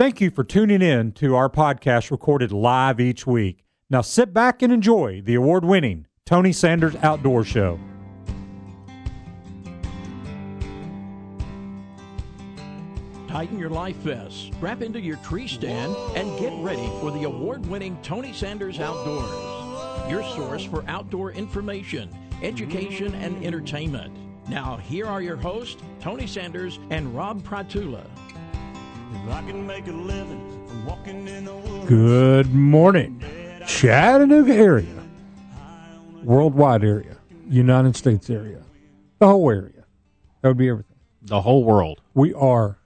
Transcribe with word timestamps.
Thank 0.00 0.22
you 0.22 0.30
for 0.30 0.44
tuning 0.44 0.80
in 0.80 1.12
to 1.12 1.36
our 1.36 1.50
podcast 1.50 2.10
recorded 2.10 2.52
live 2.52 3.00
each 3.00 3.26
week. 3.26 3.66
Now 3.90 4.00
sit 4.00 4.32
back 4.32 4.62
and 4.62 4.72
enjoy 4.72 5.20
the 5.20 5.34
award 5.34 5.62
winning 5.62 6.06
Tony 6.24 6.54
Sanders 6.54 6.96
Outdoor 7.02 7.44
Show. 7.44 7.78
Tighten 13.28 13.58
your 13.58 13.68
life 13.68 13.96
vests, 13.96 14.48
strap 14.56 14.80
into 14.80 15.02
your 15.02 15.18
tree 15.18 15.46
stand, 15.46 15.94
and 16.16 16.38
get 16.38 16.54
ready 16.62 16.90
for 17.02 17.10
the 17.10 17.24
award 17.24 17.66
winning 17.66 17.98
Tony 18.02 18.32
Sanders 18.32 18.80
Outdoors, 18.80 20.10
your 20.10 20.22
source 20.34 20.64
for 20.64 20.82
outdoor 20.88 21.32
information, 21.32 22.08
education, 22.42 23.14
and 23.16 23.44
entertainment. 23.44 24.16
Now, 24.48 24.78
here 24.78 25.04
are 25.04 25.20
your 25.20 25.36
hosts, 25.36 25.82
Tony 26.00 26.26
Sanders 26.26 26.78
and 26.88 27.14
Rob 27.14 27.44
Pratula. 27.44 28.06
Good 31.86 32.54
morning, 32.54 33.24
Chattanooga 33.66 34.54
area, 34.54 34.86
worldwide 36.22 36.84
area, 36.84 37.16
United 37.48 37.96
States 37.96 38.30
area, 38.30 38.62
the 39.18 39.26
whole 39.26 39.50
area. 39.50 39.84
That 40.40 40.48
would 40.48 40.56
be 40.56 40.68
everything. 40.68 40.96
The 41.22 41.40
whole 41.40 41.64
world. 41.64 42.00
We 42.14 42.32
are 42.34 42.78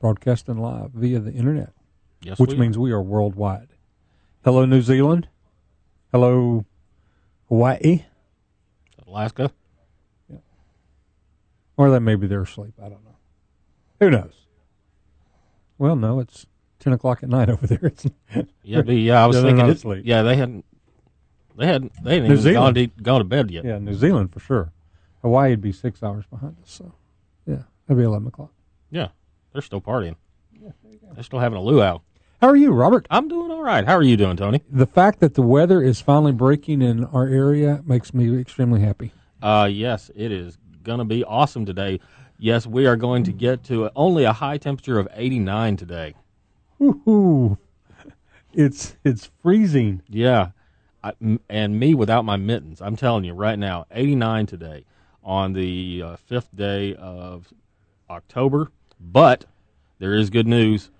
broadcasting 0.00 0.56
live 0.56 0.92
via 0.92 1.20
the 1.20 1.32
internet, 1.32 1.74
Yes, 2.22 2.38
which 2.38 2.52
we 2.52 2.56
means 2.56 2.78
we 2.78 2.90
are 2.92 3.02
worldwide. 3.02 3.68
Hello, 4.44 4.64
New 4.64 4.80
Zealand. 4.80 5.28
Hello, 6.12 6.64
Hawaii. 7.48 8.04
are. 9.04 9.06
Alaska. 9.06 9.52
Or 11.76 11.90
that 11.90 12.00
may 12.00 12.14
be 12.14 12.26
their 12.26 12.46
sleep. 12.46 12.72
I 12.78 12.88
don't 12.88 13.04
know. 13.04 13.16
Who 14.00 14.08
knows? 14.10 14.41
Well, 15.82 15.96
no, 15.96 16.20
it's 16.20 16.46
10 16.78 16.92
o'clock 16.92 17.24
at 17.24 17.28
night 17.28 17.50
over 17.50 17.66
there. 17.66 17.80
It's, 17.92 18.06
Yeah, 18.62 18.82
yeah. 18.82 19.24
I 19.24 19.26
was 19.26 19.34
Yeah, 19.38 19.42
thinking. 19.42 19.56
not 19.56 19.68
it- 19.70 19.76
asleep. 19.78 20.02
yeah, 20.06 20.22
they 20.22 20.36
hadn't. 20.36 20.64
They 21.56 21.66
hadn't. 21.66 21.92
They 22.04 22.14
hadn't 22.20 22.28
New 22.28 22.36
even 22.38 22.52
gone 22.54 22.74
to, 22.74 22.86
gone 22.86 23.18
to 23.18 23.24
bed 23.24 23.50
yet. 23.50 23.64
yeah, 23.64 23.78
New 23.78 23.94
Zealand 23.94 24.32
for 24.32 24.38
sure. 24.38 24.70
Hawaii 25.22 25.50
would 25.50 25.60
be 25.60 25.72
six 25.72 26.00
hours 26.00 26.24
behind 26.30 26.56
us. 26.62 26.70
So, 26.70 26.94
yeah, 27.48 27.62
that'd 27.88 27.98
be 27.98 28.04
11 28.04 28.28
o'clock. 28.28 28.52
Yeah, 28.92 29.08
they're 29.52 29.60
still 29.60 29.80
partying. 29.80 30.14
Yeah, 30.62 30.70
They're 31.14 31.24
still 31.24 31.40
having 31.40 31.58
a 31.58 31.60
luau. 31.60 31.98
How 32.40 32.46
are 32.48 32.56
you, 32.56 32.70
Robert? 32.72 33.08
I'm 33.10 33.26
doing 33.26 33.50
all 33.50 33.62
right. 33.62 33.84
How 33.84 33.94
are 33.96 34.02
you 34.04 34.16
doing, 34.16 34.36
Tony? 34.36 34.62
The 34.70 34.86
fact 34.86 35.18
that 35.18 35.34
the 35.34 35.42
weather 35.42 35.82
is 35.82 36.00
finally 36.00 36.32
breaking 36.32 36.80
in 36.80 37.04
our 37.06 37.26
area 37.26 37.82
makes 37.84 38.14
me 38.14 38.38
extremely 38.40 38.80
happy. 38.80 39.12
Uh, 39.42 39.68
yes, 39.70 40.12
it 40.14 40.30
is 40.30 40.58
going 40.84 40.98
to 41.00 41.04
be 41.04 41.24
awesome 41.24 41.66
today. 41.66 41.98
Yes, 42.44 42.66
we 42.66 42.86
are 42.86 42.96
going 42.96 43.22
to 43.22 43.32
get 43.32 43.62
to 43.66 43.88
only 43.94 44.24
a 44.24 44.32
high 44.32 44.58
temperature 44.58 44.98
of 44.98 45.06
89 45.14 45.76
today. 45.76 46.14
Woohoo! 46.80 47.56
It's 48.52 48.96
it's 49.04 49.30
freezing. 49.40 50.02
Yeah, 50.08 50.48
I, 51.04 51.12
and 51.48 51.78
me 51.78 51.94
without 51.94 52.24
my 52.24 52.34
mittens. 52.34 52.82
I'm 52.82 52.96
telling 52.96 53.22
you 53.22 53.32
right 53.32 53.56
now, 53.56 53.86
89 53.92 54.46
today 54.46 54.84
on 55.22 55.52
the 55.52 56.02
uh, 56.04 56.16
fifth 56.16 56.48
day 56.54 56.96
of 56.96 57.46
October. 58.10 58.72
But 58.98 59.44
there 60.00 60.12
is 60.12 60.28
good 60.28 60.48
news. 60.48 60.90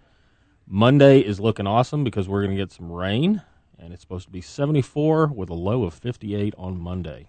Monday 0.68 1.18
is 1.18 1.40
looking 1.40 1.66
awesome 1.66 2.04
because 2.04 2.28
we're 2.28 2.44
going 2.44 2.56
to 2.56 2.62
get 2.62 2.70
some 2.70 2.90
rain, 2.90 3.42
and 3.80 3.92
it's 3.92 4.00
supposed 4.00 4.26
to 4.26 4.32
be 4.32 4.40
74 4.40 5.26
with 5.26 5.50
a 5.50 5.54
low 5.54 5.82
of 5.82 5.92
58 5.92 6.54
on 6.56 6.80
Monday. 6.80 7.26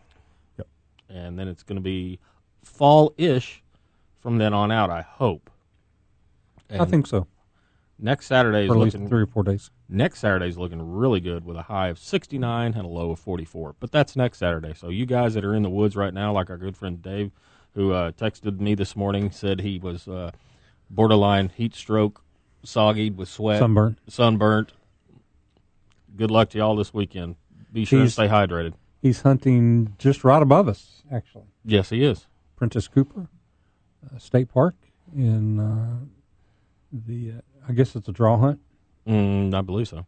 Yep. 0.59 0.67
And 1.09 1.39
then 1.39 1.47
it's 1.47 1.63
going 1.63 1.77
to 1.77 1.81
be 1.81 2.19
fall-ish 2.63 3.62
from 4.23 4.37
then 4.39 4.53
on 4.53 4.71
out. 4.71 4.89
I 4.89 5.01
hope. 5.01 5.49
I 6.71 6.85
think 6.85 7.05
so. 7.05 7.27
next 7.99 8.25
Saturday 8.25 8.65
is 8.65 8.71
at 8.71 8.77
least 8.77 8.95
looking 8.95 9.07
three 9.09 9.21
or 9.21 9.27
four 9.27 9.43
days. 9.43 9.69
Next 9.87 10.19
Saturday 10.19 10.47
is 10.47 10.57
looking 10.57 10.81
really 10.81 11.19
good 11.19 11.45
with 11.45 11.55
a 11.57 11.61
high 11.63 11.89
of 11.89 11.99
69 11.99 12.73
and 12.73 12.83
a 12.83 12.87
low 12.87 13.11
of 13.11 13.19
44. 13.19 13.75
But 13.79 13.91
that's 13.91 14.15
next 14.15 14.39
Saturday. 14.39 14.73
So 14.73 14.89
you 14.89 15.05
guys 15.05 15.35
that 15.35 15.45
are 15.45 15.53
in 15.53 15.61
the 15.61 15.69
woods 15.69 15.95
right 15.95 16.13
now, 16.13 16.33
like 16.33 16.49
our 16.49 16.57
good 16.57 16.75
friend 16.75 16.99
Dave, 16.99 17.31
who 17.75 17.91
uh, 17.91 18.11
texted 18.13 18.59
me 18.59 18.73
this 18.73 18.95
morning, 18.95 19.29
said 19.29 19.59
he 19.61 19.77
was 19.77 20.07
uh, 20.07 20.31
borderline 20.89 21.49
heat 21.49 21.75
stroke, 21.75 22.23
soggy 22.63 23.11
with 23.11 23.29
sweat, 23.29 23.59
Sunburnt. 23.59 23.99
sunburnt. 24.07 24.71
Good 26.15 26.31
luck 26.31 26.49
to 26.51 26.57
y'all 26.57 26.75
this 26.75 26.93
weekend. 26.93 27.35
Be 27.71 27.85
sure 27.85 27.99
He's- 27.99 28.11
to 28.11 28.13
stay 28.13 28.27
hydrated. 28.29 28.73
He's 29.01 29.21
hunting 29.21 29.95
just 29.99 30.23
right 30.23 30.41
above 30.41 30.69
us, 30.69 31.03
actually. 31.11 31.43
Yes, 31.65 31.89
he 31.89 32.05
is. 32.05 32.25
Prentice 32.55 32.87
Cooper 32.87 33.27
State 34.17 34.49
Park 34.49 34.75
in 35.15 35.59
uh, 35.59 35.97
the, 36.91 37.31
uh, 37.37 37.41
I 37.67 37.73
guess 37.73 37.95
it's 37.95 38.07
a 38.07 38.11
draw 38.11 38.37
hunt. 38.37 38.59
Mm, 39.07 39.53
I 39.53 39.61
believe 39.61 39.87
so. 39.87 40.05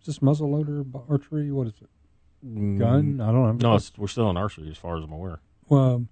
Is 0.00 0.06
this 0.06 0.18
muzzleloader 0.18 0.84
archery? 1.08 1.50
What 1.50 1.66
is 1.66 1.74
it? 1.80 1.88
Mm, 2.46 2.78
Gun? 2.78 3.20
I 3.20 3.26
don't 3.32 3.58
know. 3.58 3.70
No, 3.70 3.76
it's, 3.76 3.92
we're 3.96 4.08
still 4.08 4.28
in 4.30 4.36
archery 4.36 4.70
as 4.70 4.76
far 4.76 4.96
as 4.98 5.04
I'm 5.04 5.12
aware. 5.12 5.40
well, 5.68 6.04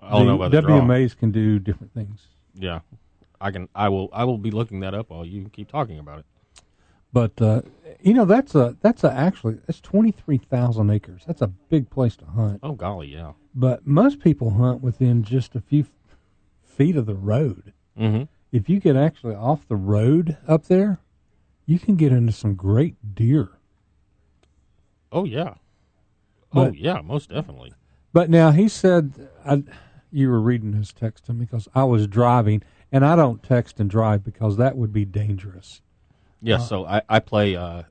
I 0.00 0.10
don't 0.10 0.26
know 0.26 0.34
about 0.36 0.50
the 0.50 0.60
draw. 0.62 0.80
WMAs 0.80 1.16
can 1.16 1.30
do 1.30 1.58
different 1.58 1.92
things. 1.94 2.26
Yeah, 2.54 2.80
I 3.40 3.50
can. 3.50 3.68
I 3.74 3.88
will. 3.88 4.08
I 4.12 4.24
will 4.24 4.38
be 4.38 4.50
looking 4.50 4.80
that 4.80 4.94
up 4.94 5.10
while 5.10 5.24
you 5.24 5.48
keep 5.52 5.70
talking 5.70 5.98
about 5.98 6.20
it. 6.20 6.26
But 7.12 7.40
uh, 7.40 7.62
you 8.00 8.12
know 8.12 8.24
that's 8.24 8.54
a 8.54 8.76
that's 8.82 9.02
a 9.02 9.12
actually 9.12 9.58
that's 9.66 9.80
twenty 9.80 10.10
three 10.10 10.38
thousand 10.38 10.90
acres. 10.90 11.22
That's 11.26 11.42
a 11.42 11.46
big 11.46 11.88
place 11.90 12.16
to 12.16 12.26
hunt. 12.26 12.60
Oh 12.62 12.72
golly, 12.72 13.08
yeah. 13.08 13.32
But 13.54 13.86
most 13.86 14.20
people 14.20 14.50
hunt 14.50 14.82
within 14.82 15.22
just 15.22 15.54
a 15.54 15.60
few 15.60 15.86
feet 16.74 16.96
of 16.96 17.06
the 17.06 17.14
road. 17.14 17.72
Mm-hmm. 17.98 18.24
If 18.52 18.68
you 18.68 18.80
get 18.80 18.96
actually 18.96 19.34
off 19.34 19.66
the 19.68 19.76
road 19.76 20.36
up 20.46 20.66
there, 20.66 20.98
you 21.66 21.78
can 21.78 21.96
get 21.96 22.12
into 22.12 22.32
some 22.32 22.54
great 22.54 23.14
deer. 23.14 23.48
Oh 25.12 25.24
yeah. 25.24 25.54
oh 26.52 26.72
yeah, 26.72 27.00
most 27.00 27.30
definitely. 27.30 27.72
But 28.12 28.30
now 28.30 28.50
he 28.50 28.68
said, 28.68 29.28
I, 29.44 29.62
you 30.10 30.28
were 30.30 30.40
reading 30.40 30.72
his 30.72 30.92
text 30.92 31.24
to 31.26 31.32
me 31.32 31.44
because 31.46 31.68
I 31.74 31.84
was 31.84 32.06
driving, 32.06 32.62
and 32.92 33.04
I 33.04 33.16
don't 33.16 33.42
text 33.42 33.80
and 33.80 33.88
drive 33.90 34.24
because 34.24 34.56
that 34.56 34.76
would 34.76 34.92
be 34.92 35.04
dangerous. 35.04 35.80
Yes. 36.40 36.68
so 36.68 36.84
I, 36.84 37.00
I 37.08 37.18
play 37.20 37.56
uh, 37.56 37.84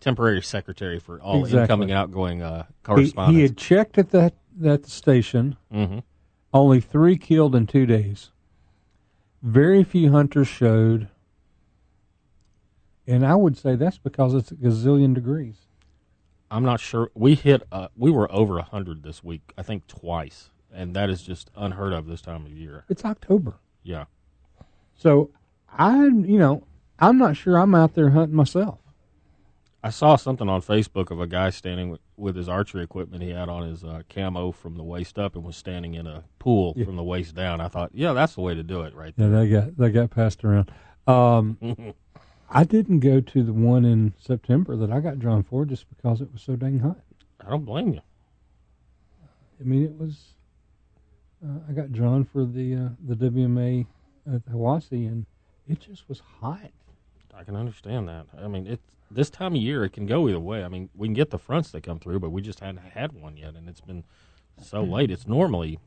temporary 0.00 0.42
secretary 0.42 0.98
for 0.98 1.20
all 1.20 1.40
Exactly. 1.44 1.60
incoming 1.62 1.90
and 1.90 1.98
outgoing 1.98 2.42
uh, 2.42 2.64
He, 2.64 2.72
correspondence. 2.82 3.36
he 3.36 3.42
had 3.42 3.56
checked 3.56 3.98
at 3.98 4.10
the 4.10 4.32
at 4.64 4.82
the 4.82 4.90
station. 4.90 5.56
mm-hmm. 5.72 6.00
Only 6.52 6.80
three 6.80 7.16
killed 7.16 7.54
in 7.54 7.66
two 7.66 7.86
days. 7.86 8.30
Very 9.42 9.84
few 9.84 10.10
hunters 10.12 10.48
showed, 10.48 11.08
and 13.06 13.24
I 13.26 13.34
would 13.34 13.56
say 13.56 13.74
that's 13.76 13.98
because 13.98 14.34
it's 14.34 14.50
a 14.50 14.56
gazillion 14.56 15.14
degrees. 15.14 15.56
I'm 16.50 16.64
not 16.64 16.80
sure. 16.80 17.10
We 17.14 17.36
hit. 17.36 17.62
Uh, 17.70 17.88
we 17.96 18.10
were 18.10 18.30
over 18.32 18.60
hundred 18.60 19.02
this 19.02 19.22
week. 19.24 19.52
I 19.56 19.62
think 19.62 19.86
twice, 19.86 20.50
and 20.74 20.94
that 20.94 21.08
is 21.08 21.22
just 21.22 21.50
unheard 21.56 21.92
of 21.92 22.06
this 22.06 22.20
time 22.20 22.44
of 22.44 22.52
year. 22.52 22.84
It's 22.88 23.04
October, 23.04 23.54
Yeah. 23.82 24.04
so 24.96 25.30
I'm. 25.72 26.24
you 26.24 26.38
know, 26.38 26.64
I'm 26.98 27.16
not 27.16 27.36
sure 27.36 27.56
I'm 27.56 27.74
out 27.74 27.94
there 27.94 28.10
hunting 28.10 28.36
myself. 28.36 28.80
I 29.82 29.88
saw 29.90 30.16
something 30.16 30.48
on 30.48 30.60
Facebook 30.60 31.10
of 31.10 31.20
a 31.20 31.26
guy 31.26 31.48
standing 31.48 31.88
with, 31.88 32.00
with 32.20 32.36
his 32.36 32.48
archery 32.48 32.82
equipment 32.84 33.22
he 33.22 33.30
had 33.30 33.48
on 33.48 33.66
his 33.68 33.82
uh, 33.82 34.02
camo 34.08 34.52
from 34.52 34.76
the 34.76 34.82
waist 34.84 35.18
up 35.18 35.34
and 35.34 35.42
was 35.44 35.56
standing 35.56 35.94
in 35.94 36.06
a 36.06 36.22
pool 36.38 36.74
Yeah. 36.76 36.84
from 36.84 36.96
the 36.96 37.02
waist 37.02 37.34
down. 37.34 37.60
I 37.60 37.68
thought, 37.68 37.90
yeah, 37.94 38.12
that's 38.12 38.34
the 38.34 38.42
way 38.42 38.54
to 38.54 38.62
do 38.62 38.82
it, 38.82 38.94
right 38.94 39.14
there. 39.16 39.28
Yeah, 39.30 39.38
they 39.40 39.48
got 39.48 39.76
they 39.76 39.90
got 39.90 40.10
passed 40.10 40.44
around. 40.44 40.70
Um, 41.06 41.56
I 42.50 42.64
didn't 42.64 43.00
go 43.00 43.20
to 43.20 43.42
the 43.42 43.52
one 43.52 43.84
in 43.84 44.12
September 44.18 44.76
that 44.76 44.90
I 44.90 45.00
got 45.00 45.18
drawn 45.18 45.42
for 45.42 45.64
just 45.64 45.88
because 45.88 46.20
it 46.20 46.32
was 46.32 46.42
so 46.42 46.56
dang 46.56 46.80
hot. 46.80 46.98
I 47.44 47.48
don't 47.48 47.64
blame 47.64 47.92
you. 47.94 48.00
I 49.60 49.64
mean, 49.64 49.84
it 49.84 49.96
was. 49.98 50.34
Uh, 51.44 51.58
I 51.68 51.72
got 51.72 51.92
drawn 51.92 52.24
for 52.24 52.44
the 52.44 52.74
uh, 52.74 52.88
the 53.06 53.14
WMA 53.14 53.86
at 54.30 54.44
Hiwassee, 54.50 55.06
and 55.08 55.24
it 55.68 55.80
just 55.80 56.08
was 56.08 56.20
hot. 56.40 56.70
I 57.40 57.42
can 57.42 57.56
understand 57.56 58.06
that. 58.08 58.26
I 58.38 58.48
mean, 58.48 58.66
it's 58.66 58.84
this 59.10 59.30
time 59.30 59.54
of 59.54 59.62
year 59.62 59.82
it 59.82 59.94
can 59.94 60.04
go 60.04 60.28
either 60.28 60.38
way. 60.38 60.62
I 60.62 60.68
mean, 60.68 60.90
we 60.94 61.08
can 61.08 61.14
get 61.14 61.30
the 61.30 61.38
fronts 61.38 61.70
that 61.70 61.82
come 61.82 61.98
through, 61.98 62.20
but 62.20 62.30
we 62.30 62.42
just 62.42 62.60
hadn't 62.60 62.82
had 62.82 63.12
one 63.12 63.38
yet, 63.38 63.54
and 63.54 63.66
it's 63.66 63.80
been 63.80 64.04
so 64.62 64.82
late. 64.82 65.10
It's 65.10 65.26
normally 65.26 65.78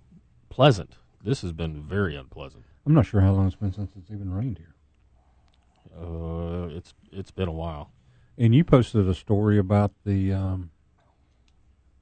pleasant. 0.50 0.96
This 1.24 1.44
has 1.44 1.52
been 1.52 1.84
very 1.84 2.16
unpleasant. 2.16 2.64
I'm 2.88 2.96
not 2.96 3.06
sure 3.06 3.22
how 3.22 3.34
long 3.34 3.46
it's 3.46 3.56
been 3.56 3.72
since 3.72 3.92
it's 3.96 4.10
even 4.10 4.34
rained 4.34 4.58
here. 4.58 4.74
Uh, 5.96 6.70
it's 6.76 6.96
it's 7.12 7.30
been 7.30 7.48
a 7.48 7.54
while. 7.54 7.92
And 8.36 8.56
you 8.56 8.64
posted 8.64 9.08
a 9.08 9.14
story 9.14 9.60
about 9.60 9.92
the 10.06 10.34
um, 10.34 10.72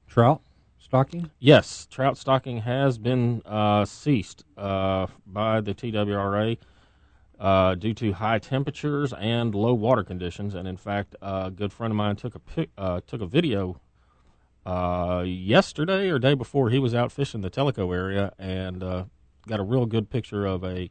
trout 0.08 0.40
stocking. 0.78 1.30
Yes, 1.40 1.86
trout 1.90 2.16
stocking 2.16 2.56
has 2.62 2.96
been 2.96 3.42
uh, 3.44 3.84
ceased 3.84 4.44
uh, 4.56 5.08
by 5.26 5.60
the 5.60 5.74
TWRA 5.74 6.56
uh, 7.42 7.74
due 7.74 7.92
to 7.92 8.12
high 8.12 8.38
temperatures 8.38 9.12
and 9.14 9.52
low 9.52 9.74
water 9.74 10.04
conditions. 10.04 10.54
And 10.54 10.68
in 10.68 10.76
fact, 10.76 11.16
a 11.20 11.50
good 11.50 11.72
friend 11.72 11.90
of 11.90 11.96
mine 11.96 12.14
took 12.14 12.36
a 12.36 12.38
pic, 12.38 12.70
uh, 12.78 13.00
took 13.04 13.20
a 13.20 13.26
video 13.26 13.80
uh, 14.64 15.24
yesterday 15.26 16.08
or 16.08 16.20
day 16.20 16.34
before. 16.34 16.70
He 16.70 16.78
was 16.78 16.94
out 16.94 17.10
fishing 17.10 17.40
the 17.40 17.50
Tellico 17.50 17.92
area 17.92 18.32
and 18.38 18.84
uh, 18.84 19.04
got 19.48 19.58
a 19.58 19.64
real 19.64 19.86
good 19.86 20.08
picture 20.08 20.46
of 20.46 20.62
a 20.62 20.88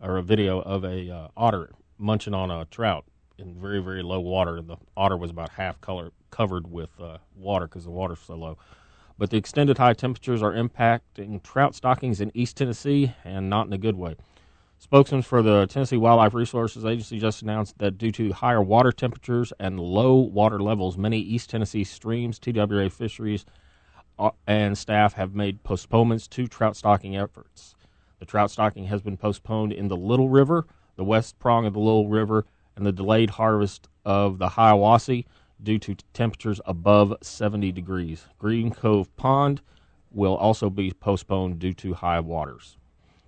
or 0.00 0.18
a 0.18 0.22
video 0.22 0.60
of 0.60 0.84
a 0.84 1.10
uh, 1.10 1.28
otter 1.34 1.70
munching 1.96 2.34
on 2.34 2.50
a 2.50 2.66
trout 2.66 3.06
in 3.38 3.58
very 3.58 3.82
very 3.82 4.02
low 4.02 4.20
water. 4.20 4.58
And 4.58 4.68
the 4.68 4.76
otter 4.98 5.16
was 5.16 5.30
about 5.30 5.48
half 5.48 5.80
color 5.80 6.10
covered 6.30 6.70
with 6.70 6.90
uh, 7.00 7.16
water 7.34 7.66
because 7.66 7.84
the 7.84 7.90
water's 7.90 8.18
so 8.18 8.34
low. 8.34 8.58
But 9.16 9.30
the 9.30 9.38
extended 9.38 9.78
high 9.78 9.94
temperatures 9.94 10.42
are 10.42 10.52
impacting 10.52 11.42
trout 11.42 11.74
stockings 11.74 12.20
in 12.20 12.30
East 12.34 12.58
Tennessee 12.58 13.14
and 13.24 13.48
not 13.48 13.66
in 13.66 13.72
a 13.72 13.78
good 13.78 13.96
way. 13.96 14.16
Spokesman 14.78 15.22
for 15.22 15.42
the 15.42 15.66
Tennessee 15.66 15.96
Wildlife 15.96 16.34
Resources 16.34 16.84
Agency 16.84 17.18
just 17.18 17.42
announced 17.42 17.78
that 17.78 17.96
due 17.96 18.12
to 18.12 18.32
higher 18.32 18.62
water 18.62 18.92
temperatures 18.92 19.52
and 19.58 19.80
low 19.80 20.16
water 20.16 20.60
levels, 20.60 20.98
many 20.98 21.18
East 21.18 21.50
Tennessee 21.50 21.84
streams, 21.84 22.38
TWRA 22.38 22.90
fisheries, 22.90 23.46
uh, 24.18 24.30
and 24.46 24.76
staff 24.76 25.14
have 25.14 25.34
made 25.34 25.62
postponements 25.64 26.28
to 26.28 26.46
trout 26.46 26.76
stocking 26.76 27.16
efforts. 27.16 27.74
The 28.18 28.26
trout 28.26 28.50
stocking 28.50 28.84
has 28.86 29.00
been 29.00 29.16
postponed 29.16 29.72
in 29.72 29.88
the 29.88 29.96
Little 29.96 30.28
River, 30.28 30.66
the 30.96 31.04
west 31.04 31.38
prong 31.38 31.66
of 31.66 31.72
the 31.72 31.80
Little 31.80 32.08
River, 32.08 32.44
and 32.76 32.84
the 32.84 32.92
delayed 32.92 33.30
harvest 33.30 33.88
of 34.04 34.38
the 34.38 34.50
Hiwassee 34.50 35.24
due 35.62 35.78
to 35.78 35.96
temperatures 36.12 36.60
above 36.66 37.14
70 37.22 37.72
degrees. 37.72 38.26
Green 38.38 38.70
Cove 38.70 39.14
Pond 39.16 39.62
will 40.10 40.36
also 40.36 40.70
be 40.70 40.92
postponed 40.92 41.58
due 41.58 41.72
to 41.72 41.94
high 41.94 42.20
waters. 42.20 42.76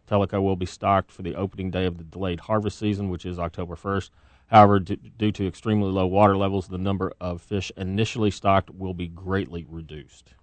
Tellico 0.07 0.43
will 0.43 0.57
be 0.57 0.67
stocked 0.67 1.11
for 1.11 1.23
the 1.23 1.35
opening 1.35 1.71
day 1.71 1.85
of 1.85 1.99
the 1.99 2.05
delayed 2.05 2.41
harvest 2.41 2.79
season, 2.79 3.09
which 3.09 3.27
is 3.27 3.39
October 3.39 3.75
1st. 3.75 4.11
However, 4.49 4.79
d- 4.79 4.97
due 5.19 5.33
to 5.33 5.47
extremely 5.47 5.91
low 5.91 6.07
water 6.07 6.37
levels, 6.37 6.69
the 6.69 6.79
number 6.79 7.13
of 7.21 7.43
fish 7.43 7.73
initially 7.77 8.31
stocked 8.31 8.71
will 8.71 8.95
be 8.95 9.09
greatly 9.09 9.67
reduced. 9.69 10.35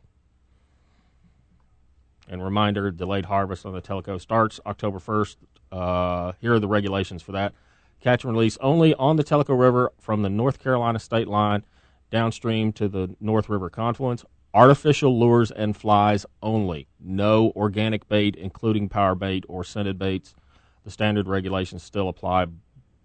And 2.28 2.44
reminder 2.44 2.92
delayed 2.92 3.26
harvest 3.26 3.66
on 3.66 3.74
the 3.74 3.82
Tellico 3.82 4.20
starts 4.20 4.60
October 4.66 5.00
1st. 5.00 5.36
Uh, 5.72 6.34
here 6.40 6.54
are 6.54 6.60
the 6.60 6.68
regulations 6.68 7.22
for 7.22 7.32
that. 7.34 7.54
Catch 8.02 8.26
and 8.26 8.34
release 8.34 8.58
only 8.60 8.94
on 8.96 9.16
the 9.16 9.24
Tellico 9.24 9.58
River 9.58 9.92
from 10.00 10.22
the 10.22 10.30
North 10.30 10.62
Carolina 10.62 11.00
state 11.00 11.28
line 11.28 11.64
downstream 12.12 12.72
to 12.74 12.88
the 12.88 13.16
North 13.20 13.50
River 13.50 13.70
confluence. 13.70 14.26
Artificial 14.54 15.20
lures 15.20 15.50
and 15.50 15.76
flies 15.76 16.26
only. 16.44 16.88
No 17.00 17.52
organic 17.56 18.08
bait, 18.08 18.36
including 18.36 18.88
power 18.88 19.16
bait 19.16 19.46
or 19.48 19.64
scented 19.64 19.98
baits. 19.98 20.36
The 20.84 20.92
standard 20.92 21.28
regulations 21.28 21.82
still 21.82 22.08
apply 22.08 22.48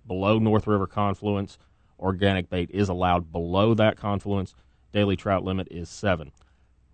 below 0.06 0.38
North 0.38 0.66
River 0.66 0.86
confluence. 0.86 1.56
Organic 1.98 2.50
bait 2.50 2.70
is 2.72 2.88
allowed 2.88 3.32
below 3.32 3.72
that 3.74 3.96
confluence. 3.96 4.54
Daily 4.92 5.16
trout 5.16 5.42
limit 5.42 5.68
is 5.70 5.88
seven. 5.88 6.32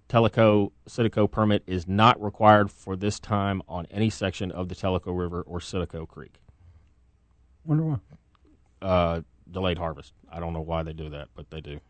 Tellico 0.09 0.71
Citico 0.89 1.29
permit 1.29 1.65
is 1.67 1.89
not 1.89 2.23
required 2.23 2.71
for 2.71 2.95
this 2.95 3.19
time 3.19 3.63
on 3.69 3.87
any 3.91 4.11
section 4.11 4.53
of 4.53 4.69
the 4.69 4.75
Tellico 4.75 5.17
River 5.17 5.43
or 5.43 5.59
Citico 5.59 6.07
Creek. 6.07 6.41
Wonder 7.65 7.85
why. 7.85 7.97
Uh, 8.83 9.21
delayed 9.51 9.79
harvest. 9.79 10.13
I 10.31 10.41
don't 10.41 10.53
know 10.53 10.61
why 10.61 10.83
they 10.83 10.93
do 10.93 11.09
that, 11.11 11.29
but 11.35 11.51
they 11.51 11.61
do. 11.61 11.81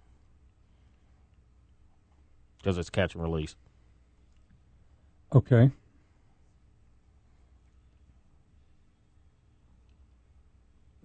Because 2.65 2.79
it's 2.79 2.89
catch 2.89 3.15
and 3.15 3.23
release. 3.23 3.57
Okay. 5.35 5.71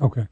Okay. 0.01 0.25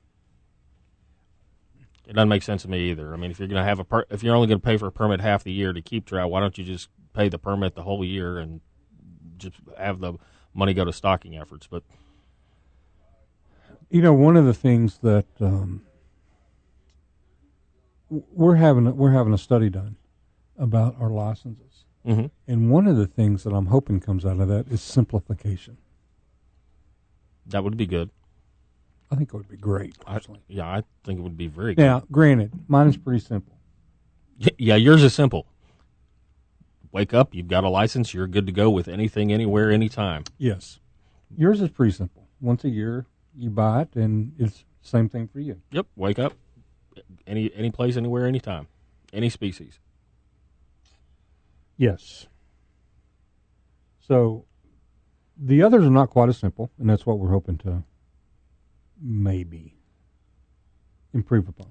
It 2.07 2.13
doesn't 2.13 2.29
make 2.29 2.44
sense 2.44 2.62
to 2.62 2.69
me 2.69 2.91
either. 2.91 3.13
I 3.13 3.18
mean, 3.18 3.29
if 3.29 3.39
you're 3.39 3.50
going 3.50 3.62
to 3.62 3.68
have 3.68 3.79
a 3.79 3.83
per- 3.83 4.06
if 4.09 4.24
you're 4.24 4.35
only 4.35 4.47
going 4.47 4.62
to 4.62 4.65
pay 4.65 4.77
for 4.77 4.88
a 4.88 4.91
permit 4.91 5.19
half 5.19 5.44
the 5.44 5.51
year 5.51 5.74
to 5.74 5.81
keep 5.81 6.06
trout, 6.06 6.31
why 6.31 6.39
don't 6.39 6.57
you 6.57 6.63
just 6.63 6.88
pay 7.13 7.27
the 7.27 7.38
permit 7.38 7.75
the 7.75 7.83
whole 7.83 8.06
year 8.06 8.38
and 8.38 8.62
just 9.38 9.57
have 9.77 10.00
the 10.00 10.13
money 10.53 10.73
go 10.73 10.85
to 10.85 10.94
stocking 10.94 11.38
efforts? 11.38 11.68
But 11.68 11.83
You 13.89 14.01
know, 14.01 14.13
one 14.13 14.38
of 14.38 14.45
the 14.45 14.53
things 14.53 15.00
that 15.00 15.25
um, 15.41 15.81
we're 18.09 18.56
having 18.56 18.95
we're 18.95 19.12
having 19.12 19.33
a 19.33 19.38
study 19.38 19.69
done 19.69 19.97
about 20.57 20.95
our 21.00 21.09
licenses, 21.09 21.86
Mhm. 22.06 22.31
and 22.48 22.71
one 22.71 22.88
of 22.88 22.98
the 22.98 23.07
things 23.07 23.44
that 23.44 23.54
I'm 23.54 23.68
hoping 23.68 24.00
comes 24.00 24.25
out 24.25 24.39
of 24.39 24.48
that 24.48 24.68
is 24.69 24.81
simplification. 24.81 25.77
that 27.50 27.63
would 27.63 27.77
be 27.77 27.86
good. 27.88 28.09
I 29.09 29.15
think 29.15 29.30
it 29.33 29.38
would 29.38 29.48
be 29.48 29.56
great. 29.56 29.98
I, 30.06 30.19
yeah, 30.50 30.68
I 30.68 30.83
think 31.06 31.18
it 31.19 31.21
would 31.21 31.38
be 31.38 31.48
very 31.48 31.75
good. 31.75 31.81
Now, 31.81 32.04
granted, 32.12 32.51
mine 32.68 32.88
is 32.88 32.98
pretty 32.98 33.21
simple. 33.21 33.56
Y- 34.38 34.48
Yeah, 34.57 34.75
yours 34.75 35.01
is 35.01 35.13
simple. 35.13 35.45
Wake 36.92 37.13
up, 37.13 37.33
you've 37.33 37.48
got 37.48 37.63
a 37.63 37.69
license, 37.69 38.13
you're 38.13 38.27
good 38.27 38.45
to 38.48 38.51
go 38.51 38.69
with 38.69 38.89
anything, 38.89 39.31
anywhere, 39.31 39.71
anytime. 39.71 40.24
Yes, 40.38 40.80
yours 41.38 41.62
is 41.62 41.69
pretty 41.69 41.94
simple. 41.94 42.27
Once 42.42 42.65
a 42.65 42.69
year, 42.69 43.06
you 43.33 43.50
buy 43.50 43.83
it, 43.83 43.95
and 43.95 44.33
it's 44.38 44.65
same 44.81 45.07
thing 45.07 45.30
for 45.30 45.39
you. 45.39 45.62
Yep, 45.71 45.88
wake 45.95 46.19
up, 46.19 46.33
any 47.25 47.50
any 47.54 47.71
place, 47.71 47.95
anywhere, 47.95 48.25
anytime, 48.25 48.68
any 49.13 49.30
species. 49.30 49.80
Yes. 51.77 52.27
So 54.00 54.45
the 55.38 55.62
others 55.62 55.85
are 55.85 55.91
not 55.91 56.09
quite 56.09 56.29
as 56.29 56.38
simple, 56.38 56.71
and 56.79 56.89
that's 56.89 57.06
what 57.06 57.19
we're 57.19 57.29
hoping 57.31 57.57
to 57.59 57.83
maybe 59.00 59.75
improve 61.13 61.47
upon. 61.47 61.68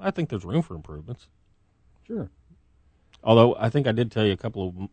I 0.00 0.10
think 0.10 0.28
there's 0.28 0.44
room 0.44 0.62
for 0.62 0.74
improvements. 0.74 1.28
Sure. 2.06 2.30
Although 3.24 3.56
I 3.58 3.68
think 3.70 3.86
I 3.86 3.92
did 3.92 4.10
tell 4.12 4.24
you 4.24 4.32
a 4.32 4.36
couple 4.36 4.68
of 4.68 4.88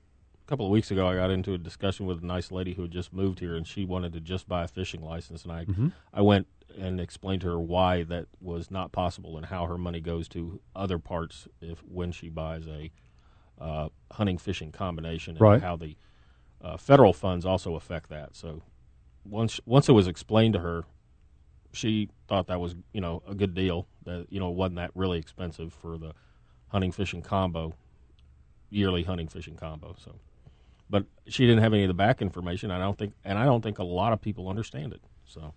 couple 0.48 0.66
of 0.68 0.72
weeks 0.72 0.92
ago, 0.92 1.08
I 1.08 1.16
got 1.16 1.32
into 1.32 1.54
a 1.54 1.58
discussion 1.58 2.06
with 2.06 2.22
a 2.22 2.26
nice 2.26 2.52
lady 2.52 2.74
who 2.74 2.84
had 2.84 2.92
just 2.92 3.12
moved 3.12 3.40
here, 3.40 3.56
and 3.56 3.66
she 3.68 3.84
wanted 3.84 4.14
to 4.14 4.20
just 4.20 4.48
buy 4.48 4.64
a 4.64 4.68
fishing 4.68 5.02
license, 5.02 5.44
and 5.44 5.52
I 5.52 5.66
Mhm. 5.66 5.92
I 6.14 6.22
went 6.22 6.48
and 6.78 7.00
explained 7.00 7.42
to 7.42 7.48
her 7.48 7.60
why 7.60 8.04
that 8.04 8.28
was 8.42 8.70
not 8.70 8.92
possible 8.92 9.38
and 9.38 9.48
how 9.48 9.66
her 9.66 9.78
money 9.78 10.02
goes 10.02 10.28
to 10.30 10.62
other 10.76 11.00
parts 11.00 11.48
if 11.62 11.84
when 11.84 12.12
she 12.12 12.30
buys 12.30 12.68
a 12.68 12.92
uh, 13.60 13.90
hunting 14.12 14.38
fishing 14.38 14.72
combination, 14.72 15.38
and 15.38 15.42
Right. 15.42 15.62
how 15.62 15.76
the 15.76 15.96
uh, 16.62 16.78
federal 16.78 17.14
funds 17.14 17.46
also 17.46 17.76
affect 17.76 18.10
that. 18.10 18.36
So 18.36 18.62
once 19.26 19.60
once 19.66 19.90
it 19.90 19.94
was 19.94 20.08
explained 20.08 20.54
to 20.54 20.60
her, 20.60 20.86
she 21.74 22.10
thought 22.28 22.48
that 22.48 22.60
was 22.60 22.76
you 22.94 23.02
know 23.02 23.22
a 23.28 23.36
good 23.36 23.54
deal. 23.54 23.88
That 24.06 24.28
you 24.30 24.40
know 24.40 24.50
wasn't 24.50 24.78
that 24.78 24.92
really 24.96 25.20
expensive 25.20 25.74
for 25.74 25.98
the 25.98 26.14
hunting 26.70 26.92
fishing 26.92 27.22
combo, 27.22 27.74
yearly 28.70 29.04
hunting 29.04 29.28
fishing 29.28 29.56
combo. 29.56 29.96
So, 30.04 30.16
but 30.90 31.06
she 31.28 31.46
didn't 31.46 31.64
have 31.64 31.74
any 31.74 31.84
of 31.84 31.88
the 31.88 31.94
back 31.94 32.22
information. 32.22 32.72
I 32.72 32.80
don't 32.80 32.98
think, 32.98 33.14
and 33.24 33.38
I 33.38 33.46
don't 33.46 33.62
think 33.62 33.80
a 33.80 33.84
lot 33.84 34.14
of 34.14 34.22
people 34.22 34.50
understand 34.50 34.94
it. 34.94 35.02
So, 35.26 35.54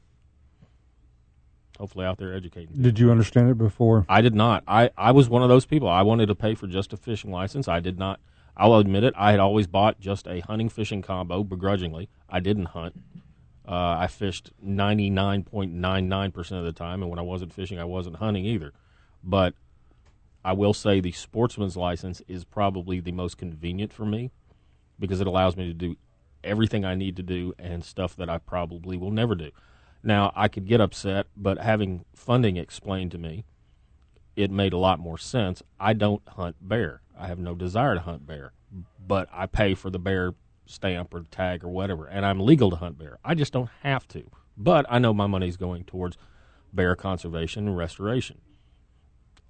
hopefully, 1.78 2.04
out 2.04 2.18
there 2.18 2.34
educating. 2.34 2.68
people. 2.68 2.82
Did 2.82 2.98
you 2.98 3.10
understand 3.10 3.50
it 3.50 3.58
before? 3.58 4.04
I 4.08 4.20
did 4.20 4.34
not. 4.34 4.64
I, 4.66 4.90
I 4.96 5.12
was 5.12 5.28
one 5.28 5.42
of 5.42 5.48
those 5.48 5.66
people. 5.66 5.88
I 5.88 6.02
wanted 6.02 6.26
to 6.26 6.34
pay 6.34 6.54
for 6.54 6.66
just 6.66 6.92
a 6.92 6.96
fishing 6.96 7.30
license. 7.30 7.68
I 7.68 7.80
did 7.80 7.98
not. 7.98 8.20
I'll 8.56 8.74
admit 8.74 9.04
it. 9.04 9.14
I 9.16 9.30
had 9.30 9.40
always 9.40 9.66
bought 9.66 10.00
just 10.00 10.26
a 10.26 10.40
hunting 10.40 10.68
fishing 10.68 11.00
combo 11.00 11.44
begrudgingly. 11.44 12.08
I 12.28 12.40
didn't 12.40 12.66
hunt. 12.66 13.00
Uh, 13.66 13.96
I 14.00 14.06
fished 14.06 14.50
99.99% 14.66 16.52
of 16.52 16.64
the 16.64 16.72
time, 16.72 17.02
and 17.02 17.10
when 17.10 17.18
I 17.18 17.22
wasn't 17.22 17.52
fishing, 17.52 17.78
I 17.78 17.84
wasn't 17.84 18.16
hunting 18.16 18.44
either. 18.46 18.72
But 19.22 19.54
I 20.44 20.52
will 20.52 20.72
say 20.72 21.00
the 21.00 21.12
sportsman's 21.12 21.76
license 21.76 22.22
is 22.26 22.44
probably 22.44 23.00
the 23.00 23.12
most 23.12 23.36
convenient 23.36 23.92
for 23.92 24.06
me 24.06 24.30
because 24.98 25.20
it 25.20 25.26
allows 25.26 25.56
me 25.56 25.66
to 25.66 25.74
do 25.74 25.96
everything 26.42 26.84
I 26.84 26.94
need 26.94 27.16
to 27.16 27.22
do 27.22 27.52
and 27.58 27.84
stuff 27.84 28.16
that 28.16 28.30
I 28.30 28.38
probably 28.38 28.96
will 28.96 29.10
never 29.10 29.34
do. 29.34 29.50
Now, 30.02 30.32
I 30.36 30.48
could 30.48 30.66
get 30.66 30.80
upset, 30.80 31.26
but 31.36 31.58
having 31.58 32.04
funding 32.14 32.56
explained 32.56 33.10
to 33.12 33.18
me, 33.18 33.44
it 34.36 34.50
made 34.50 34.72
a 34.72 34.78
lot 34.78 35.00
more 35.00 35.18
sense. 35.18 35.62
I 35.80 35.92
don't 35.92 36.22
hunt 36.28 36.56
bear. 36.60 37.02
I 37.18 37.26
have 37.26 37.38
no 37.38 37.54
desire 37.54 37.94
to 37.94 38.00
hunt 38.00 38.26
bear, 38.26 38.52
but 39.04 39.28
I 39.32 39.46
pay 39.46 39.74
for 39.74 39.90
the 39.90 39.98
bear 39.98 40.34
stamp 40.66 41.12
or 41.12 41.24
tag 41.30 41.64
or 41.64 41.68
whatever, 41.68 42.06
and 42.06 42.24
I'm 42.24 42.40
legal 42.40 42.70
to 42.70 42.76
hunt 42.76 42.98
bear. 42.98 43.18
I 43.24 43.34
just 43.34 43.52
don't 43.52 43.70
have 43.82 44.06
to. 44.08 44.30
But 44.56 44.86
I 44.88 44.98
know 44.98 45.12
my 45.12 45.26
money's 45.26 45.56
going 45.56 45.84
towards 45.84 46.16
bear 46.72 46.94
conservation 46.94 47.66
and 47.66 47.76
restoration. 47.76 48.40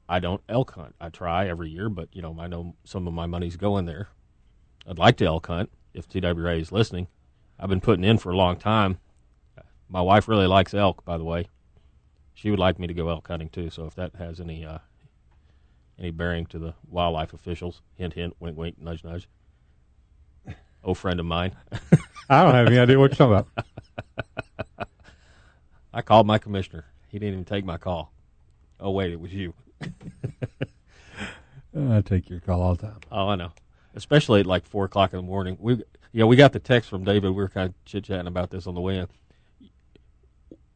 I 0.09 0.21
don't 0.21 0.43
elk 0.49 0.73
hunt. 0.73 0.95
I 1.01 1.11
try 1.11 1.49
every 1.49 1.69
year, 1.69 1.91
but 1.91 2.09
you 2.13 2.23
know, 2.23 2.37
I 2.39 2.47
know 2.47 2.75
some 2.85 3.07
of 3.07 3.13
my 3.13 3.27
money's 3.27 3.57
going 3.57 3.85
there. 3.85 4.09
I'd 4.89 4.99
like 4.99 5.19
to 5.19 5.27
elk 5.27 5.47
hunt 5.49 5.71
if 5.93 6.09
TWRA 6.09 6.59
is 6.61 6.73
listening. 6.73 7.09
I've 7.59 7.69
been 7.69 7.81
putting 7.81 8.05
in 8.05 8.17
for 8.17 8.33
a 8.33 8.37
long 8.37 8.57
time. 8.57 8.99
My 9.89 10.01
wife 10.01 10.29
really 10.29 10.47
likes 10.47 10.75
elk, 10.75 11.05
by 11.05 11.19
the 11.19 11.25
way. 11.25 11.49
She 12.35 12.51
would 12.51 12.59
like 12.59 12.79
me 12.79 12.87
to 12.87 12.95
go 12.95 13.09
elk 13.09 13.27
hunting 13.27 13.49
too. 13.49 13.71
So 13.71 13.87
if 13.87 13.95
that 13.97 14.15
has 14.17 14.41
any 14.41 14.65
uh, 14.65 14.79
any 15.99 16.11
bearing 16.11 16.47
to 16.47 16.59
the 16.59 16.75
wildlife 16.89 17.33
officials, 17.33 17.83
hint, 17.95 18.15
hint, 18.15 18.37
wink, 18.39 18.57
wink, 18.57 18.81
nudge, 18.81 19.03
nudge. 19.05 19.29
Oh, 20.85 20.95
friend 20.95 21.19
of 21.19 21.27
mine. 21.27 21.57
I 22.31 22.45
don't 22.45 22.55
have 22.55 22.67
any 22.67 22.79
idea 22.79 22.99
what 22.99 23.11
you're 23.19 23.29
talking 23.29 23.45
about. 24.77 24.89
I 25.93 26.03
called 26.03 26.27
my 26.27 26.39
commissioner. 26.39 26.85
He 27.09 27.19
didn't 27.19 27.33
even 27.33 27.45
take 27.45 27.65
my 27.65 27.79
call. 27.79 28.13
Oh 28.79 28.91
wait, 28.91 29.13
it 29.13 29.21
was 29.21 29.33
you. 29.33 29.55
I 31.77 32.01
take 32.03 32.31
your 32.31 32.41
call 32.41 32.63
all 32.63 32.75
the 32.75 32.87
time. 32.87 33.01
Oh, 33.11 33.29
I 33.29 33.37
know. 33.37 33.53
Especially 33.95 34.41
at 34.41 34.47
like 34.47 34.67
four 34.67 34.85
o'clock 34.85 35.13
in 35.13 35.17
the 35.17 35.23
morning. 35.23 35.57
We, 35.61 35.83
yeah, 36.13 36.25
we 36.25 36.37
got 36.37 36.53
the 36.53 36.59
text 36.59 36.89
from 36.89 37.05
David. 37.05 37.31
We 37.31 37.37
were 37.37 37.49
kind 37.49 37.71
of 37.71 37.85
chit 37.85 38.05
chatting 38.05 38.27
about 38.27 38.51
this 38.51 38.67
on 38.67 38.75
the 38.75 38.81
way 38.81 38.99
in. 38.99 39.09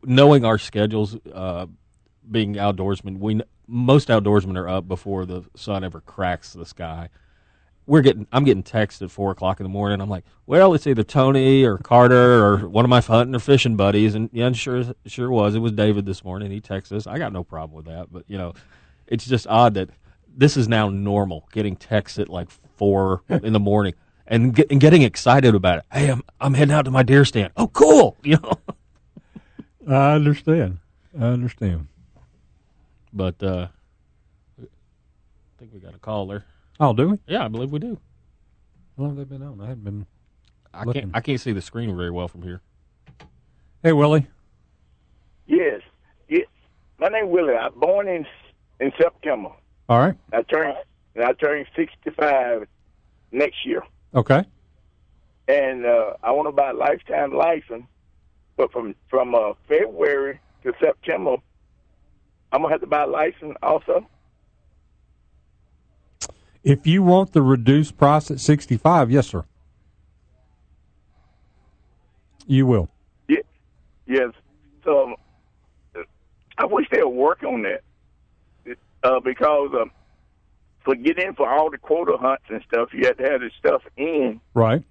Knowing 0.04 0.44
our 0.44 0.58
schedules, 0.58 1.16
uh, 1.32 1.66
being 2.30 2.54
outdoorsmen, 2.54 3.18
we 3.18 3.40
most 3.66 4.08
outdoorsmen 4.08 4.56
are 4.56 4.68
up 4.68 4.86
before 4.86 5.24
the 5.24 5.44
sun 5.56 5.84
ever 5.84 6.00
cracks 6.00 6.52
the 6.52 6.66
sky. 6.66 7.08
We're 7.86 8.02
getting, 8.02 8.26
I'm 8.30 8.44
getting 8.44 8.62
texts 8.62 9.02
at 9.02 9.10
four 9.10 9.32
o'clock 9.32 9.58
in 9.58 9.64
the 9.64 9.70
morning. 9.70 10.00
I'm 10.00 10.08
like, 10.08 10.24
well, 10.46 10.74
it's 10.74 10.86
either 10.86 11.02
Tony 11.02 11.64
or 11.64 11.78
Carter 11.78 12.44
or 12.44 12.68
one 12.68 12.84
of 12.84 12.88
my 12.88 13.00
hunting 13.00 13.34
or 13.34 13.40
fishing 13.40 13.76
buddies, 13.76 14.14
and 14.14 14.30
yeah, 14.32 14.52
sure, 14.52 14.84
sure 15.06 15.30
was. 15.30 15.54
It 15.54 15.58
was 15.58 15.72
David 15.72 16.06
this 16.06 16.22
morning. 16.22 16.50
He 16.52 16.60
texted 16.60 16.92
us. 16.92 17.06
I 17.06 17.18
got 17.18 17.32
no 17.32 17.42
problem 17.42 17.74
with 17.76 17.86
that, 17.86 18.12
but 18.12 18.24
you 18.28 18.38
know, 18.38 18.52
it's 19.08 19.26
just 19.26 19.46
odd 19.48 19.74
that 19.74 19.90
this 20.28 20.56
is 20.56 20.68
now 20.68 20.90
normal. 20.90 21.48
Getting 21.52 21.74
texts 21.74 22.18
at 22.18 22.28
like 22.28 22.50
four 22.76 23.22
in 23.28 23.52
the 23.52 23.60
morning 23.60 23.94
and, 24.26 24.54
get, 24.54 24.70
and 24.70 24.80
getting 24.80 25.02
excited 25.02 25.54
about 25.54 25.78
it. 25.78 25.84
Hey, 25.92 26.08
I'm 26.08 26.22
I'm 26.40 26.54
heading 26.54 26.74
out 26.74 26.84
to 26.84 26.90
my 26.90 27.02
deer 27.02 27.24
stand. 27.24 27.52
Oh, 27.56 27.68
cool. 27.68 28.16
You 28.24 28.36
know. 28.36 28.58
I 29.88 30.12
understand. 30.12 30.78
I 31.18 31.24
understand. 31.24 31.88
But 33.12 33.42
uh, 33.42 33.68
I 34.60 34.66
think 35.58 35.72
we 35.74 35.80
got 35.80 35.94
a 35.94 35.98
caller. 35.98 36.44
Oh, 36.80 36.92
do 36.92 37.10
we? 37.10 37.18
Yeah, 37.26 37.44
I 37.44 37.48
believe 37.48 37.70
we 37.70 37.78
do. 37.78 37.98
How 38.96 39.04
long 39.04 39.16
have 39.16 39.28
they 39.28 39.36
been 39.36 39.46
on? 39.46 39.60
I 39.60 39.68
haven't 39.68 39.84
been. 39.84 40.06
I 40.72 40.84
Looking. 40.84 41.02
can't 41.02 41.16
I 41.16 41.20
can't 41.20 41.40
see 41.40 41.52
the 41.52 41.60
screen 41.60 41.94
very 41.96 42.10
well 42.10 42.28
from 42.28 42.42
here. 42.42 42.60
Hey, 43.82 43.92
Willie. 43.92 44.26
Yes. 45.46 45.80
yes. 46.28 46.46
My 46.98 47.08
name 47.08 47.30
Willie. 47.30 47.54
I 47.54 47.68
born 47.70 48.08
in 48.08 48.24
in 48.80 48.92
September. 48.98 49.50
All 49.88 49.98
right. 49.98 50.14
I 50.32 50.42
turn 50.42 50.74
I 51.22 51.32
turn 51.34 51.66
sixty 51.76 52.10
five 52.10 52.66
next 53.32 53.66
year, 53.66 53.82
Okay. 54.14 54.44
and 55.48 55.84
uh, 55.84 56.14
I 56.22 56.30
want 56.32 56.48
to 56.48 56.52
buy 56.52 56.70
a 56.70 56.74
lifetime 56.74 57.34
license. 57.34 57.84
But 58.56 58.72
from 58.72 58.94
from 59.08 59.34
uh, 59.34 59.54
February 59.68 60.40
to 60.64 60.72
September, 60.80 61.36
I'm 62.52 62.62
gonna 62.62 62.72
have 62.74 62.80
to 62.82 62.86
buy 62.86 63.04
a 63.04 63.06
license 63.06 63.56
also. 63.62 64.06
If 66.62 66.86
you 66.86 67.02
want 67.02 67.32
the 67.32 67.42
reduced 67.42 67.96
price 67.96 68.30
at 68.30 68.38
65, 68.38 69.10
yes, 69.10 69.26
sir. 69.26 69.44
You 72.46 72.66
will. 72.66 72.88
Yeah. 73.28 73.38
Yes. 74.06 74.30
So 74.84 75.16
I 76.58 76.66
wish 76.66 76.86
they 76.90 77.02
would 77.02 77.10
work 77.10 77.42
on 77.42 77.62
that 77.62 77.82
uh, 79.02 79.20
because 79.20 79.70
uh, 79.74 79.84
for 80.84 80.94
getting 80.94 81.34
for 81.34 81.48
all 81.48 81.70
the 81.70 81.78
quota 81.78 82.16
hunts 82.16 82.44
and 82.48 82.62
stuff, 82.68 82.90
you 82.92 83.06
have 83.06 83.16
to 83.16 83.24
have 83.24 83.40
the 83.40 83.50
stuff 83.58 83.82
in. 83.96 84.40
Right. 84.54 84.84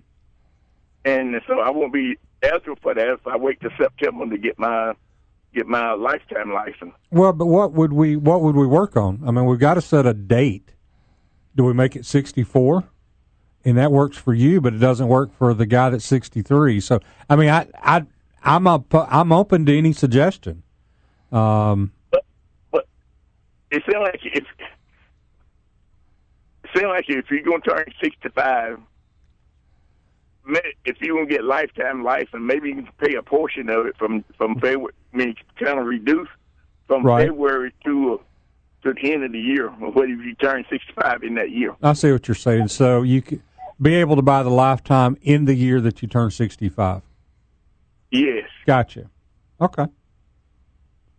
and 1.06 1.36
so 1.48 1.60
I 1.60 1.70
won't 1.70 1.94
be 1.94 2.18
eligible 2.44 2.78
for 2.82 2.94
that 2.94 3.08
if 3.08 3.26
I 3.28 3.38
wait 3.38 3.60
till 3.62 3.72
September 3.78 4.28
to 4.30 4.38
get 4.38 4.58
my 4.60 4.94
get 5.54 5.68
my 5.68 5.94
lifetime 5.94 6.54
license. 6.54 6.94
Well, 7.12 7.34
but 7.34 7.46
what 7.48 7.74
would 7.74 7.94
we 7.94 8.16
what 8.16 8.42
would 8.42 8.56
we 8.56 8.66
work 8.68 8.96
on? 8.98 9.22
I 9.26 9.32
mean, 9.32 9.46
we've 9.46 9.60
got 9.60 9.76
to 9.76 9.82
set 9.82 10.06
a 10.06 10.14
date. 10.14 10.74
Do 11.56 11.64
we 11.66 11.74
make 11.74 11.96
it 11.96 12.06
64? 12.06 12.86
And 13.64 13.78
that 13.78 13.92
works 13.92 14.18
for 14.18 14.34
you, 14.34 14.60
but 14.62 14.74
it 14.74 14.78
doesn't 14.80 15.08
work 15.08 15.36
for 15.38 15.54
the 15.54 15.66
guy 15.68 15.90
that's 15.92 16.06
63. 16.06 16.80
So, 16.80 17.00
I 17.30 17.36
mean, 17.36 17.50
I 17.50 17.68
I 17.76 18.06
I'm 18.44 18.66
up, 18.66 18.86
I'm 18.94 19.32
open 19.32 19.66
to 19.68 19.78
any 19.78 19.94
suggestion. 19.94 20.64
Um, 21.32 21.92
But 22.72 22.88
it 23.70 23.84
sounds 23.92 24.04
like 24.04 24.20
if 24.24 24.46
it 26.64 26.70
sounds 26.74 26.88
like 26.88 27.06
if 27.08 27.30
you're 27.30 27.44
gonna 27.44 27.60
turn 27.60 27.86
sixty 28.02 28.30
five, 28.30 28.80
if 30.86 30.98
you're 31.02 31.16
gonna 31.18 31.30
get 31.30 31.44
lifetime 31.44 32.04
life, 32.04 32.30
and 32.34 32.46
maybe 32.46 32.70
you 32.70 32.76
can 32.76 32.90
pay 33.00 33.16
a 33.16 33.22
portion 33.24 33.70
of 33.70 33.86
it 33.86 33.98
from 33.98 34.24
from 34.38 34.56
February. 34.56 34.94
I 35.14 35.18
mean, 35.18 35.36
kind 35.60 35.80
of 35.80 35.86
reduce 35.86 36.28
from 36.88 37.04
Right. 37.06 37.28
February 37.28 37.74
to 37.86 38.14
uh, 38.14 38.18
to 38.84 38.94
the 38.94 39.14
end 39.14 39.24
of 39.24 39.32
the 39.32 39.40
year. 39.40 39.70
What 39.70 40.10
if 40.10 40.20
you 40.20 40.36
turn 40.36 40.66
sixty 40.70 40.92
five 41.00 41.24
in 41.24 41.36
that 41.36 41.52
year? 41.52 41.76
I 41.82 41.94
see 41.94 42.12
what 42.12 42.28
you're 42.28 42.36
saying. 42.36 42.70
So 42.70 43.02
you 43.04 43.22
could 43.22 43.42
be 43.82 43.96
able 43.96 44.16
to 44.16 44.22
buy 44.22 44.44
the 44.44 44.50
lifetime 44.50 45.18
in 45.22 45.46
the 45.46 45.56
year 45.56 45.82
that 45.82 46.02
you 46.04 46.08
turn 46.08 46.30
65. 46.30 47.02
Yes. 48.12 48.48
Gotcha. 48.68 49.10
Okay. 49.60 49.88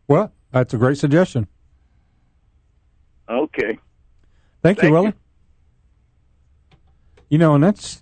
Well, 0.06 0.32
that's 0.52 0.72
a 0.72 0.76
great 0.76 0.96
suggestion. 0.96 1.48
Okay. 3.28 3.78
Thank, 4.62 4.78
you, 4.78 4.82
Thank 4.82 4.92
Willie. 4.92 5.06
you. 5.08 5.12
You 7.30 7.38
know, 7.38 7.54
and 7.54 7.64
that's 7.64 8.01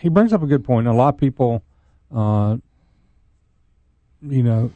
he 0.00 0.08
brings 0.08 0.32
up 0.32 0.42
a 0.42 0.46
good 0.46 0.64
point. 0.64 0.86
A 0.86 0.92
lot 0.92 1.14
of 1.14 1.20
people, 1.20 1.62
uh, 2.14 2.56
you 4.22 4.42
know, 4.42 4.70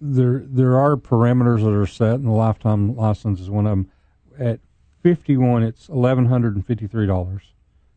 there 0.00 0.42
there 0.44 0.78
are 0.78 0.96
parameters 0.96 1.62
that 1.62 1.72
are 1.72 1.86
set, 1.86 2.14
and 2.14 2.26
the 2.26 2.32
lifetime 2.32 2.96
license 2.96 3.40
is 3.40 3.50
one 3.50 3.66
of 3.66 3.70
them. 3.70 3.90
At 4.38 4.60
fifty 5.02 5.36
one, 5.36 5.62
it's 5.62 5.88
eleven 5.88 6.26
hundred 6.26 6.56
and 6.56 6.66
fifty 6.66 6.86
three 6.86 7.06
dollars 7.06 7.42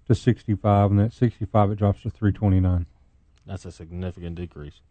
to 0.08 0.16
sixty 0.16 0.56
five, 0.56 0.92
and 0.92 1.00
at 1.02 1.14
sixty 1.14 1.46
five, 1.46 1.72
it 1.72 1.76
drops 1.78 2.02
to 2.04 2.10
three 2.10 2.32
twenty 2.32 2.60
nine. 2.60 2.86
That's 3.46 3.66
a 3.66 3.72
significant 3.72 4.36
decrease. 4.36 4.82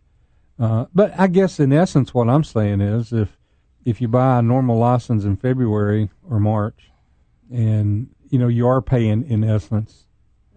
Uh, 0.58 0.86
but 0.94 1.18
I 1.18 1.26
guess 1.26 1.58
in 1.58 1.72
essence, 1.72 2.14
what 2.14 2.28
I'm 2.28 2.44
saying 2.44 2.80
is, 2.80 3.12
if 3.12 3.36
if 3.84 4.00
you 4.00 4.08
buy 4.08 4.38
a 4.38 4.42
normal 4.42 4.78
license 4.78 5.24
in 5.24 5.36
February 5.36 6.10
or 6.28 6.40
March, 6.40 6.90
and 7.52 8.08
you 8.28 8.38
know 8.38 8.48
you 8.48 8.66
are 8.66 8.80
paying 8.80 9.28
in 9.28 9.44
essence 9.44 10.04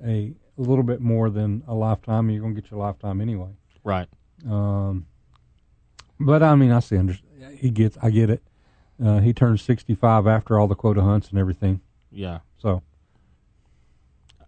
a, 0.03 0.33
a 0.57 0.61
little 0.61 0.83
bit 0.83 1.01
more 1.01 1.29
than 1.29 1.63
a 1.67 1.73
lifetime, 1.73 2.29
you're 2.29 2.41
going 2.41 2.55
to 2.55 2.61
get 2.61 2.71
your 2.71 2.79
lifetime 2.79 3.21
anyway. 3.21 3.49
Right. 3.83 4.07
Um, 4.47 5.05
but 6.19 6.41
I 6.43 6.55
mean, 6.55 6.71
I 6.71 6.79
see. 6.79 6.97
Under, 6.97 7.17
he 7.55 7.69
gets. 7.69 7.97
I 8.01 8.09
get 8.09 8.29
it. 8.29 8.43
Uh, 9.03 9.19
he 9.19 9.33
turns 9.33 9.61
65 9.61 10.25
after 10.25 10.59
all 10.59 10.67
the 10.67 10.75
quota 10.75 11.01
hunts 11.01 11.29
and 11.29 11.37
everything. 11.37 11.81
Yeah. 12.11 12.39
So 12.57 12.81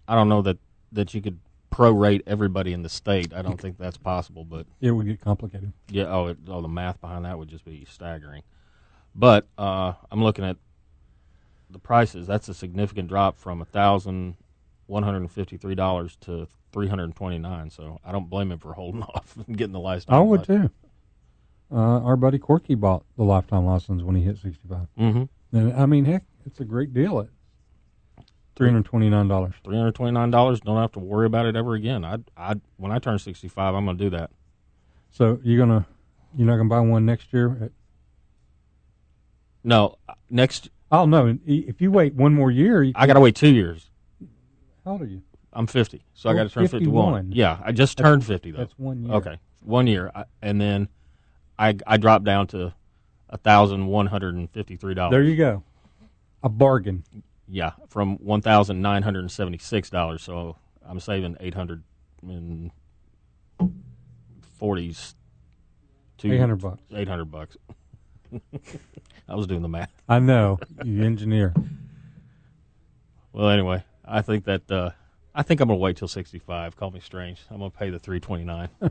I 0.08 0.16
don't 0.16 0.30
know 0.30 0.42
that 0.42 0.58
that 0.92 1.14
you 1.14 1.22
could 1.22 1.40
prorate 1.72 2.24
everybody 2.26 2.74
in 2.74 2.82
the 2.82 2.90
state. 2.90 3.34
I 3.34 3.42
don't 3.44 3.62
think 3.62 3.78
that's 3.78 3.98
possible, 3.98 4.44
but 4.44 4.66
it 4.82 4.92
would 4.92 5.06
get 5.06 5.22
complicated. 5.22 5.72
Yeah. 5.90 6.06
Oh, 6.08 6.28
it, 6.28 6.38
oh, 6.48 6.62
the 6.62 6.68
math 6.68 7.00
behind 7.00 7.26
that 7.26 7.38
would 7.38 7.50
just 7.50 7.66
be 7.66 7.86
staggering. 7.90 8.42
But 9.14 9.48
uh, 9.58 9.94
I'm 10.12 10.24
looking 10.24 10.46
at 10.46 10.58
the 11.70 11.80
prices. 11.80 12.26
That's 12.26 12.50
a 12.50 12.54
significant 12.54 13.10
drop 13.10 13.38
from 13.38 13.62
a 13.62 13.66
thousand 13.66 14.36
one 14.90 15.04
hundred 15.04 15.18
and 15.18 15.32
fifty 15.32 15.58
three 15.58 15.76
dollars 15.76 16.18
to 16.22 16.48
three 16.72 16.88
hundred 16.88 17.06
and 17.06 17.16
twenty 17.16 17.38
nine. 17.38 17.70
So 17.70 18.00
I 18.04 18.12
don't 18.12 18.30
blame 18.30 18.52
him 18.52 18.60
for 18.60 18.74
holding 18.74 19.04
off 19.16 19.36
and 19.48 19.58
getting 19.58 19.74
the 19.74 19.80
lifetime. 19.80 20.16
I 20.16 20.20
would 20.20 20.44
too. 20.44 20.70
Uh, 21.72 22.02
our 22.02 22.16
buddy 22.16 22.40
Corky 22.40 22.74
bought 22.74 23.04
the 23.16 23.24
lifetime 23.24 23.64
license 23.64 24.02
when 24.02 24.16
he 24.16 24.24
hit 24.24 24.40
65. 24.40 24.88
Mm-hmm. 25.00 25.56
And 25.56 25.74
I 25.74 25.86
mean, 25.86 26.04
heck, 26.04 26.24
it's 26.48 26.60
a 26.60 26.66
great 26.66 26.96
deal 26.96 27.20
at 27.20 27.28
three 28.56 28.68
hundred 28.68 28.86
twenty 28.86 29.10
nine 29.10 29.28
dollars. 29.28 29.54
Three 29.64 29.78
hundred 29.78 29.96
twenty 29.96 30.12
nine 30.12 30.32
dollars. 30.32 30.60
Don't 30.60 30.78
have 30.78 30.92
to 30.94 31.00
worry 31.00 31.26
about 31.26 31.46
it 31.46 31.56
ever 31.56 31.76
again. 31.76 32.04
I, 32.04 32.18
I, 32.36 32.56
when 32.78 32.92
I 32.92 33.00
turn 33.00 33.18
sixty 33.18 33.48
five, 33.48 33.74
I'm 33.74 33.86
gonna 33.86 33.98
do 33.98 34.10
that. 34.12 34.32
So 35.12 35.40
you're 35.44 35.58
gonna 35.58 35.86
you're 36.36 36.48
not 36.48 36.58
gonna 36.58 36.70
buy 36.70 36.82
one 36.82 37.06
next 37.06 37.32
year? 37.32 37.58
At, 37.62 37.72
No, 39.64 39.98
next 40.30 40.70
oh 40.92 41.06
no! 41.06 41.38
If 41.46 41.82
you 41.82 41.92
wait 41.92 42.14
one 42.14 42.34
more 42.34 42.52
year, 42.52 42.92
I 42.96 43.08
gotta 43.08 43.22
wait 43.22 43.36
two 43.36 43.54
years. 43.54 43.90
How 44.86 44.92
old 44.92 45.02
are 45.02 45.06
you? 45.08 45.22
I'm 45.54 45.66
fifty, 45.68 46.04
so 46.14 46.30
I 46.30 46.34
Oh, 46.34 46.36
got 46.36 46.44
to 46.44 46.50
turn 46.50 46.68
51. 46.68 47.14
51. 47.24 47.32
Yeah, 47.32 47.60
I 47.64 47.72
just 47.72 47.98
turned 47.98 48.24
fifty 48.26 48.52
though. 48.52 48.60
That's 48.60 48.78
one 48.78 49.04
year. 49.04 49.14
Okay, 49.16 49.38
one 49.64 49.88
year, 49.88 50.12
I, 50.14 50.26
and 50.42 50.62
then 50.62 50.90
I 51.58 51.76
I 51.88 51.98
dropped 51.98 52.24
down 52.26 52.48
to 52.48 52.74
a 53.30 53.38
thousand 53.38 53.88
one 53.88 54.06
hundred 54.08 54.36
and 54.36 54.50
fifty 54.52 54.76
three 54.76 54.94
dollars. 54.94 55.12
There 55.12 55.24
you 55.24 55.36
go. 55.36 55.64
A 56.44 56.50
bargain. 56.50 57.04
Yeah, 57.48 57.72
from 57.90 58.18
one 58.18 58.42
thousand 58.42 58.82
nine 58.82 59.02
hundred 59.02 59.22
and 59.22 59.32
seventy 59.32 59.58
six 59.58 59.90
dollars. 59.90 60.22
So 60.22 60.56
I'm 60.88 61.00
saving 61.00 61.36
eight 61.40 61.56
hundred 61.56 61.84
and 62.22 62.70
forties. 64.58 65.16
Eight 66.24 66.40
hundred 66.40 66.58
bucks. 66.58 66.82
Eight 66.94 67.08
hundred 67.08 67.32
bucks. 67.32 67.58
I 69.28 69.36
was 69.36 69.48
doing 69.48 69.62
the 69.64 69.70
math. 69.70 69.92
I 70.08 70.20
know 70.20 70.60
you 70.84 71.02
engineer. 71.04 71.54
Well, 73.34 73.50
anyway, 73.50 73.84
I 74.10 74.22
think 74.22 74.46
that 74.46 74.70
uh, 74.72 74.90
I 75.36 75.44
think 75.44 75.62
I'm 75.62 75.68
gonna 75.68 75.80
wait 75.80 75.98
till 75.98 76.08
sixty 76.08 76.40
five. 76.40 76.76
Call 76.76 76.92
me 76.92 77.00
strange. 77.00 77.42
I'm 77.50 77.58
gonna 77.60 77.70
pay 77.70 77.90
the 77.90 78.00
three 78.00 78.20
twenty 78.20 78.44
nine. 78.44 78.70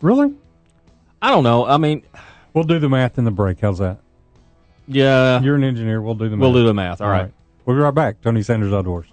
Really? 0.00 0.34
I 1.22 1.30
don't 1.30 1.42
know. 1.44 1.64
I 1.66 1.78
mean, 1.78 2.02
We'll 2.52 2.64
do 2.64 2.78
the 2.78 2.88
math 2.88 3.18
in 3.18 3.24
the 3.24 3.30
break. 3.30 3.60
How's 3.60 3.78
that? 3.78 3.98
yeah, 4.88 5.40
You're 5.40 5.56
an 5.56 5.64
engineer. 5.64 6.00
We'll 6.00 6.14
do 6.14 6.28
the 6.28 6.36
math. 6.36 6.42
we'll 6.42 6.52
do 6.52 6.66
the 6.66 6.74
math. 6.74 7.00
All 7.00 7.08
right. 7.08 7.32
We'll 7.64 7.76
be 7.76 7.82
right 7.82 7.94
back. 7.94 8.20
Tony 8.20 8.42
Sanders 8.42 8.72
Outdoors. 8.72 9.06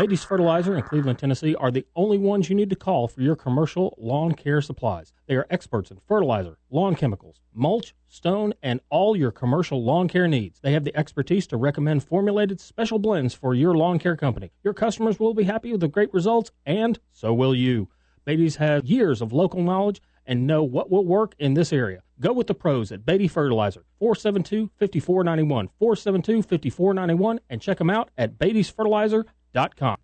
Beatty's 0.00 0.24
Fertilizer 0.24 0.74
in 0.74 0.82
Cleveland, 0.82 1.18
Tennessee 1.18 1.54
are 1.56 1.70
the 1.70 1.84
only 1.94 2.16
ones 2.16 2.48
you 2.48 2.56
need 2.56 2.70
to 2.70 2.74
call 2.74 3.06
for 3.06 3.20
your 3.20 3.36
commercial 3.36 3.94
lawn 3.98 4.32
care 4.32 4.62
supplies. 4.62 5.12
They 5.26 5.34
are 5.34 5.46
experts 5.50 5.90
in 5.90 5.98
fertilizer, 6.08 6.56
lawn 6.70 6.94
chemicals, 6.94 7.42
mulch, 7.52 7.94
stone, 8.08 8.54
and 8.62 8.80
all 8.88 9.14
your 9.14 9.30
commercial 9.30 9.84
lawn 9.84 10.08
care 10.08 10.26
needs. 10.26 10.58
They 10.60 10.72
have 10.72 10.84
the 10.84 10.96
expertise 10.96 11.46
to 11.48 11.58
recommend 11.58 12.02
formulated 12.02 12.62
special 12.62 12.98
blends 12.98 13.34
for 13.34 13.54
your 13.54 13.74
lawn 13.74 13.98
care 13.98 14.16
company. 14.16 14.52
Your 14.64 14.72
customers 14.72 15.20
will 15.20 15.34
be 15.34 15.44
happy 15.44 15.70
with 15.70 15.82
the 15.82 15.88
great 15.88 16.14
results, 16.14 16.50
and 16.64 16.98
so 17.10 17.34
will 17.34 17.54
you. 17.54 17.90
Beatty's 18.24 18.56
has 18.56 18.84
years 18.84 19.20
of 19.20 19.34
local 19.34 19.62
knowledge 19.62 20.00
and 20.24 20.46
know 20.46 20.62
what 20.62 20.90
will 20.90 21.04
work 21.04 21.34
in 21.38 21.52
this 21.52 21.74
area. 21.74 22.02
Go 22.18 22.32
with 22.32 22.46
the 22.46 22.54
pros 22.54 22.90
at 22.90 23.04
Beatty 23.04 23.28
Fertilizer, 23.28 23.84
472-5491, 24.00 25.68
472-5491, 25.78 27.38
and 27.50 27.60
check 27.60 27.76
them 27.76 27.90
out 27.90 28.10
at 28.16 28.38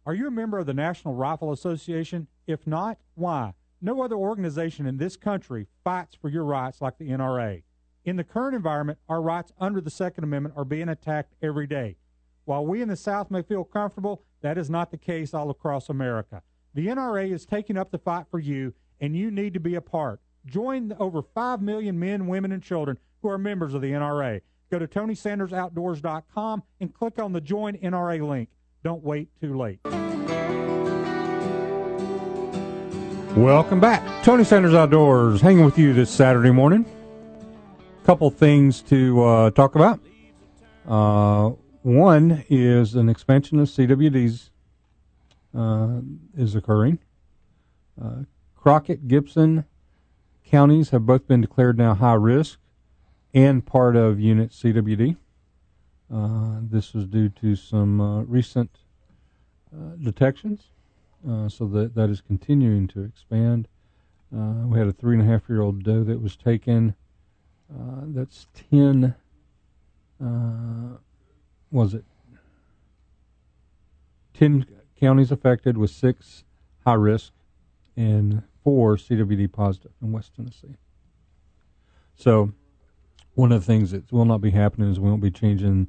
Are 0.04 0.14
you 0.14 0.26
a 0.26 0.30
member 0.30 0.58
of 0.58 0.66
the 0.66 0.74
National 0.74 1.14
Rifle 1.14 1.52
Association? 1.52 2.26
If 2.48 2.66
not, 2.66 2.98
why? 3.14 3.54
No 3.80 4.02
other 4.02 4.16
organization 4.16 4.86
in 4.86 4.96
this 4.96 5.16
country 5.16 5.68
fights 5.84 6.16
for 6.16 6.28
your 6.28 6.44
rights 6.44 6.80
like 6.80 6.98
the 6.98 7.10
NRA. 7.10 7.62
In 8.04 8.16
the 8.16 8.24
current 8.24 8.56
environment, 8.56 8.98
our 9.08 9.22
rights 9.22 9.52
under 9.60 9.80
the 9.80 9.90
Second 9.90 10.24
Amendment 10.24 10.56
are 10.56 10.64
being 10.64 10.88
attacked 10.88 11.34
every 11.40 11.68
day. 11.68 11.96
While 12.44 12.66
we 12.66 12.82
in 12.82 12.88
the 12.88 12.96
South 12.96 13.30
may 13.30 13.42
feel 13.42 13.62
comfortable, 13.62 14.24
that 14.40 14.58
is 14.58 14.68
not 14.68 14.90
the 14.90 14.98
case 14.98 15.32
all 15.32 15.50
across 15.50 15.88
America. 15.88 16.42
The 16.74 16.88
NRA 16.88 17.32
is 17.32 17.46
taking 17.46 17.78
up 17.78 17.92
the 17.92 17.98
fight 17.98 18.26
for 18.28 18.40
you, 18.40 18.74
and 19.00 19.16
you 19.16 19.30
need 19.30 19.54
to 19.54 19.60
be 19.60 19.76
a 19.76 19.80
part. 19.80 20.20
Join 20.44 20.88
the 20.88 20.98
over 20.98 21.22
5 21.22 21.62
million 21.62 21.98
men, 21.98 22.26
women, 22.26 22.50
and 22.50 22.62
children 22.62 22.98
who 23.22 23.28
are 23.28 23.38
members 23.38 23.74
of 23.74 23.82
the 23.82 23.92
NRA. 23.92 24.40
Go 24.70 24.80
to 24.80 24.88
TonySandersOutdoors.com 24.88 26.62
and 26.80 26.94
click 26.94 27.20
on 27.20 27.32
the 27.32 27.40
Join 27.40 27.76
NRA 27.76 28.26
link. 28.26 28.48
Don't 28.86 29.02
wait 29.02 29.28
too 29.40 29.58
late. 29.58 29.80
Welcome 33.36 33.80
back. 33.80 34.22
Tony 34.22 34.44
Sanders 34.44 34.74
Outdoors, 34.74 35.40
hanging 35.40 35.64
with 35.64 35.76
you 35.76 35.92
this 35.92 36.08
Saturday 36.08 36.52
morning. 36.52 36.86
A 38.00 38.06
Couple 38.06 38.30
things 38.30 38.82
to 38.82 39.24
uh, 39.24 39.50
talk 39.50 39.74
about. 39.74 39.98
Uh, 40.86 41.56
one 41.82 42.44
is 42.48 42.94
an 42.94 43.08
expansion 43.08 43.58
of 43.58 43.66
CWDs 43.66 44.50
uh, 45.52 45.98
is 46.36 46.54
occurring. 46.54 47.00
Uh, 48.00 48.18
Crockett, 48.54 49.08
Gibson 49.08 49.64
counties 50.44 50.90
have 50.90 51.04
both 51.04 51.26
been 51.26 51.40
declared 51.40 51.76
now 51.76 51.94
high 51.94 52.14
risk 52.14 52.60
and 53.34 53.66
part 53.66 53.96
of 53.96 54.20
Unit 54.20 54.50
CWD. 54.52 55.16
Uh, 56.12 56.60
this 56.62 56.94
was 56.94 57.06
due 57.06 57.28
to 57.28 57.56
some 57.56 58.00
uh, 58.00 58.22
recent 58.22 58.70
detections 60.02 60.70
uh, 61.28 61.48
so 61.48 61.66
that 61.66 61.94
that 61.94 62.10
is 62.10 62.20
continuing 62.20 62.86
to 62.88 63.02
expand. 63.02 63.68
Uh, 64.34 64.66
we 64.66 64.78
had 64.78 64.88
a 64.88 64.92
three 64.92 65.16
and 65.16 65.22
a 65.22 65.30
half 65.30 65.48
year 65.48 65.60
old 65.60 65.82
doe 65.82 66.04
that 66.04 66.20
was 66.20 66.36
taken. 66.36 66.94
Uh, 67.72 68.02
that's 68.08 68.46
ten. 68.70 69.14
Uh, 70.22 70.96
was 71.70 71.94
it 71.94 72.04
ten 74.34 74.66
counties 74.98 75.30
affected 75.30 75.76
with 75.76 75.90
six 75.90 76.44
high 76.84 76.94
risk 76.94 77.32
and 77.96 78.42
four 78.62 78.96
CWD 78.96 79.52
positive 79.52 79.92
in 80.02 80.12
West 80.12 80.34
Tennessee. 80.34 80.76
So, 82.14 82.52
one 83.34 83.52
of 83.52 83.60
the 83.60 83.66
things 83.66 83.90
that 83.90 84.10
will 84.10 84.24
not 84.24 84.40
be 84.40 84.50
happening 84.50 84.90
is 84.90 84.98
we 84.98 85.10
won't 85.10 85.22
be 85.22 85.30
changing 85.30 85.88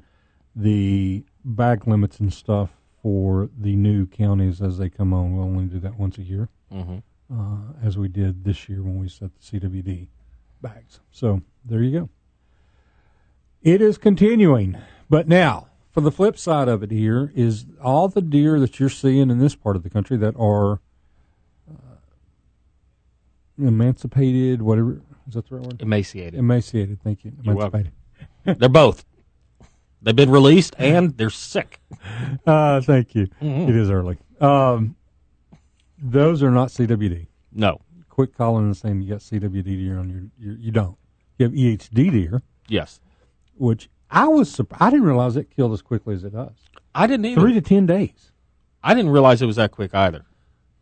the 0.58 1.24
bag 1.44 1.86
limits 1.86 2.18
and 2.18 2.32
stuff 2.32 2.70
for 3.00 3.48
the 3.56 3.76
new 3.76 4.06
counties 4.06 4.60
as 4.60 4.76
they 4.76 4.90
come 4.90 5.14
on. 5.14 5.36
We'll 5.36 5.46
only 5.46 5.64
do 5.64 5.78
that 5.80 5.98
once 5.98 6.18
a 6.18 6.22
year, 6.22 6.48
mm-hmm. 6.72 6.98
uh, 7.32 7.86
as 7.86 7.96
we 7.96 8.08
did 8.08 8.44
this 8.44 8.68
year 8.68 8.82
when 8.82 8.98
we 8.98 9.08
set 9.08 9.30
the 9.34 9.60
CWD 9.60 10.08
bags. 10.60 11.00
So 11.12 11.42
there 11.64 11.82
you 11.82 12.00
go. 12.00 12.08
It 13.62 13.80
is 13.80 13.98
continuing, 13.98 14.76
but 15.08 15.28
now 15.28 15.68
for 15.92 16.00
the 16.00 16.10
flip 16.10 16.36
side 16.36 16.68
of 16.68 16.82
it 16.82 16.90
here 16.90 17.32
is 17.34 17.66
all 17.82 18.08
the 18.08 18.22
deer 18.22 18.58
that 18.60 18.80
you're 18.80 18.88
seeing 18.88 19.30
in 19.30 19.38
this 19.38 19.54
part 19.54 19.76
of 19.76 19.84
the 19.84 19.90
country 19.90 20.16
that 20.16 20.34
are 20.36 20.80
uh, 21.70 21.96
emancipated, 23.58 24.62
whatever 24.62 25.00
is 25.28 25.34
that 25.34 25.48
the 25.48 25.56
right 25.56 25.64
word? 25.64 25.82
Emaciated. 25.82 26.34
Emaciated. 26.34 27.00
Thank 27.02 27.24
you. 27.24 27.32
Emancipated. 27.44 27.92
They're 28.44 28.68
both. 28.68 29.04
They've 30.02 30.14
been 30.14 30.30
released 30.30 30.74
and 30.78 31.16
they're 31.16 31.30
sick. 31.30 31.80
Uh, 32.46 32.80
thank 32.82 33.14
you. 33.14 33.26
Mm-hmm. 33.42 33.68
It 33.70 33.76
is 33.76 33.90
early. 33.90 34.18
Um, 34.40 34.96
those 36.00 36.42
are 36.42 36.50
not 36.50 36.68
CWD. 36.68 37.26
No. 37.52 37.80
Quit 38.08 38.34
calling 38.36 38.66
and 38.66 38.76
saying 38.76 39.02
you 39.02 39.10
got 39.10 39.20
CWD 39.20 39.64
deer 39.64 39.98
on 39.98 40.10
your, 40.10 40.22
your 40.38 40.58
you 40.58 40.70
don't. 40.70 40.96
You 41.38 41.46
have 41.46 41.52
EHD 41.52 42.10
deer. 42.12 42.42
Yes. 42.68 43.00
Which 43.56 43.88
I 44.10 44.28
was 44.28 44.50
surprised. 44.50 44.82
I 44.82 44.90
didn't 44.90 45.06
realize 45.06 45.36
it 45.36 45.50
killed 45.50 45.72
as 45.72 45.82
quickly 45.82 46.14
as 46.14 46.24
it 46.24 46.32
does. 46.32 46.54
I 46.94 47.06
didn't 47.06 47.26
either. 47.26 47.40
Three 47.40 47.54
to 47.54 47.60
ten 47.60 47.86
days. 47.86 48.32
I 48.82 48.94
didn't 48.94 49.10
realize 49.10 49.42
it 49.42 49.46
was 49.46 49.56
that 49.56 49.72
quick 49.72 49.94
either. 49.94 50.24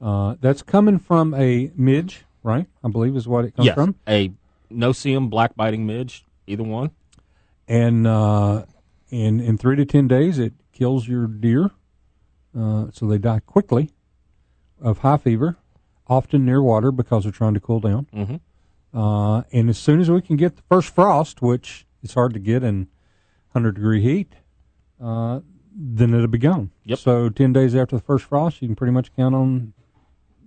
Uh, 0.01 0.37
that's 0.41 0.63
coming 0.63 0.99
from 0.99 1.35
a 1.35 1.71
midge, 1.75 2.25
right? 2.43 2.67
I 2.85 2.89
believe 2.89 3.17
is 3.17 3.27
what 3.27 3.45
it 3.45 3.57
comes 3.57 3.67
yes, 3.67 3.75
from. 3.75 3.97
A 4.07 4.31
no-see-um 4.69 5.29
black 5.29 5.57
biting 5.57 5.87
midge, 5.87 6.25
either 6.47 6.63
one. 6.63 6.91
And 7.67 8.07
uh, 8.07 8.67
in 9.11 9.41
in 9.41 9.59
three 9.59 9.77
to 9.77 9.85
ten 9.85 10.09
days, 10.09 10.39
it 10.39 10.55
kills 10.73 11.09
your 11.09 11.27
deer, 11.27 11.71
uh, 12.59 12.87
so 12.93 13.07
they 13.07 13.19
die 13.19 13.41
quickly 13.41 13.91
of 14.81 14.99
high 14.99 15.17
fever, 15.17 15.57
often 16.07 16.45
near 16.45 16.63
water 16.63 16.93
because 16.93 17.23
they're 17.23 17.33
trying 17.33 17.55
to 17.55 17.61
cool 17.61 17.81
down. 17.81 18.07
Mm-hmm. 18.15 18.99
Uh, 18.99 19.43
and 19.53 19.69
as 19.69 19.79
soon 19.79 20.01
as 20.01 20.11
we 20.11 20.21
can 20.21 20.37
get 20.37 20.57
the 20.57 20.63
first 20.63 20.95
frost, 20.95 21.43
which 21.43 21.87
is 22.03 22.15
hard 22.15 22.33
to 22.35 22.39
get 22.39 22.63
in 22.63 22.89
hundred 23.53 23.77
degree 23.77 24.03
heat, 24.03 24.35
uh, 25.03 25.41
then 25.75 26.15
it'll 26.15 26.27
be 26.27 26.39
gone. 26.39 26.71
Yep. 26.85 26.99
So 26.99 27.29
ten 27.29 27.53
days 27.53 27.75
after 27.75 27.97
the 27.97 28.03
first 28.03 28.25
frost, 28.25 28.63
you 28.63 28.69
can 28.69 28.77
pretty 28.77 28.93
much 28.93 29.15
count 29.15 29.35
on 29.35 29.73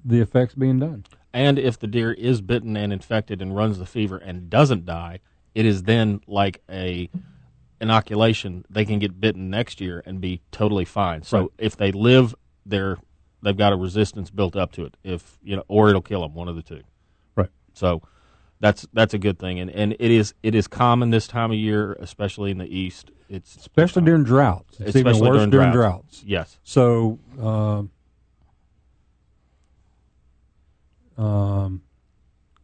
the 0.03 0.21
effects 0.21 0.55
being 0.55 0.79
done. 0.79 1.05
And 1.33 1.59
if 1.59 1.77
the 1.77 1.87
deer 1.87 2.11
is 2.13 2.41
bitten 2.41 2.75
and 2.75 2.91
infected 2.91 3.41
and 3.41 3.55
runs 3.55 3.77
the 3.77 3.85
fever 3.85 4.17
and 4.17 4.49
doesn't 4.49 4.85
die, 4.85 5.19
it 5.53 5.65
is 5.65 5.83
then 5.83 6.21
like 6.27 6.61
a 6.69 7.09
inoculation, 7.81 8.65
they 8.69 8.85
can 8.85 8.99
get 8.99 9.19
bitten 9.19 9.49
next 9.49 9.81
year 9.81 10.03
and 10.05 10.19
be 10.19 10.41
totally 10.51 10.85
fine. 10.85 11.23
So 11.23 11.39
right. 11.39 11.49
if 11.57 11.77
they 11.77 11.91
live, 11.91 12.35
they're 12.65 12.97
they've 13.41 13.57
got 13.57 13.73
a 13.73 13.75
resistance 13.75 14.29
built 14.29 14.55
up 14.55 14.71
to 14.73 14.85
it. 14.85 14.97
If 15.03 15.37
you 15.43 15.55
know, 15.55 15.63
or 15.67 15.89
it'll 15.89 16.01
kill 16.01 16.21
them, 16.21 16.33
one 16.33 16.47
of 16.47 16.55
the 16.55 16.61
two. 16.61 16.81
Right. 17.35 17.49
So 17.73 18.01
that's 18.59 18.87
that's 18.93 19.13
a 19.13 19.19
good 19.19 19.39
thing, 19.39 19.59
and 19.59 19.69
and 19.69 19.95
it 19.99 20.11
is 20.11 20.33
it 20.43 20.55
is 20.55 20.67
common 20.67 21.09
this 21.09 21.27
time 21.27 21.51
of 21.51 21.57
year, 21.57 21.93
especially 21.99 22.51
in 22.51 22.57
the 22.57 22.67
east. 22.67 23.11
It's 23.29 23.55
especially 23.55 24.03
during 24.03 24.23
droughts. 24.23 24.79
It's 24.79 24.95
even 24.95 25.19
worse 25.19 25.37
during, 25.37 25.49
during 25.49 25.71
droughts. 25.71 26.21
droughts. 26.21 26.23
Yes. 26.25 26.59
So. 26.63 27.19
Uh, 27.39 27.83
um, 31.19 31.81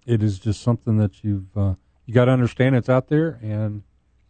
it 0.06 0.24
is 0.24 0.40
just 0.40 0.62
something 0.62 0.98
that 0.98 1.24
you've 1.24 1.56
uh, 1.58 1.76
you 2.06 2.14
got 2.14 2.26
to 2.26 2.32
understand. 2.32 2.76
It's 2.76 2.90
out 2.90 3.08
there, 3.08 3.40
and 3.42 3.84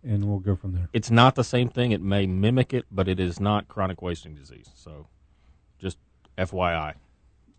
and 0.06 0.26
we'll 0.26 0.40
go 0.40 0.56
from 0.56 0.74
there. 0.74 0.90
It's 0.94 1.12
not 1.12 1.36
the 1.36 1.44
same 1.44 1.70
thing. 1.70 1.92
It 1.92 2.02
may 2.02 2.28
mimic 2.28 2.74
it, 2.74 2.86
but 2.92 3.08
it 3.08 3.20
is 3.20 3.40
not 3.40 3.68
chronic 3.68 4.02
wasting 4.02 4.36
disease. 4.36 4.70
So, 4.76 5.08
just 5.80 5.98
FYI. 6.38 6.94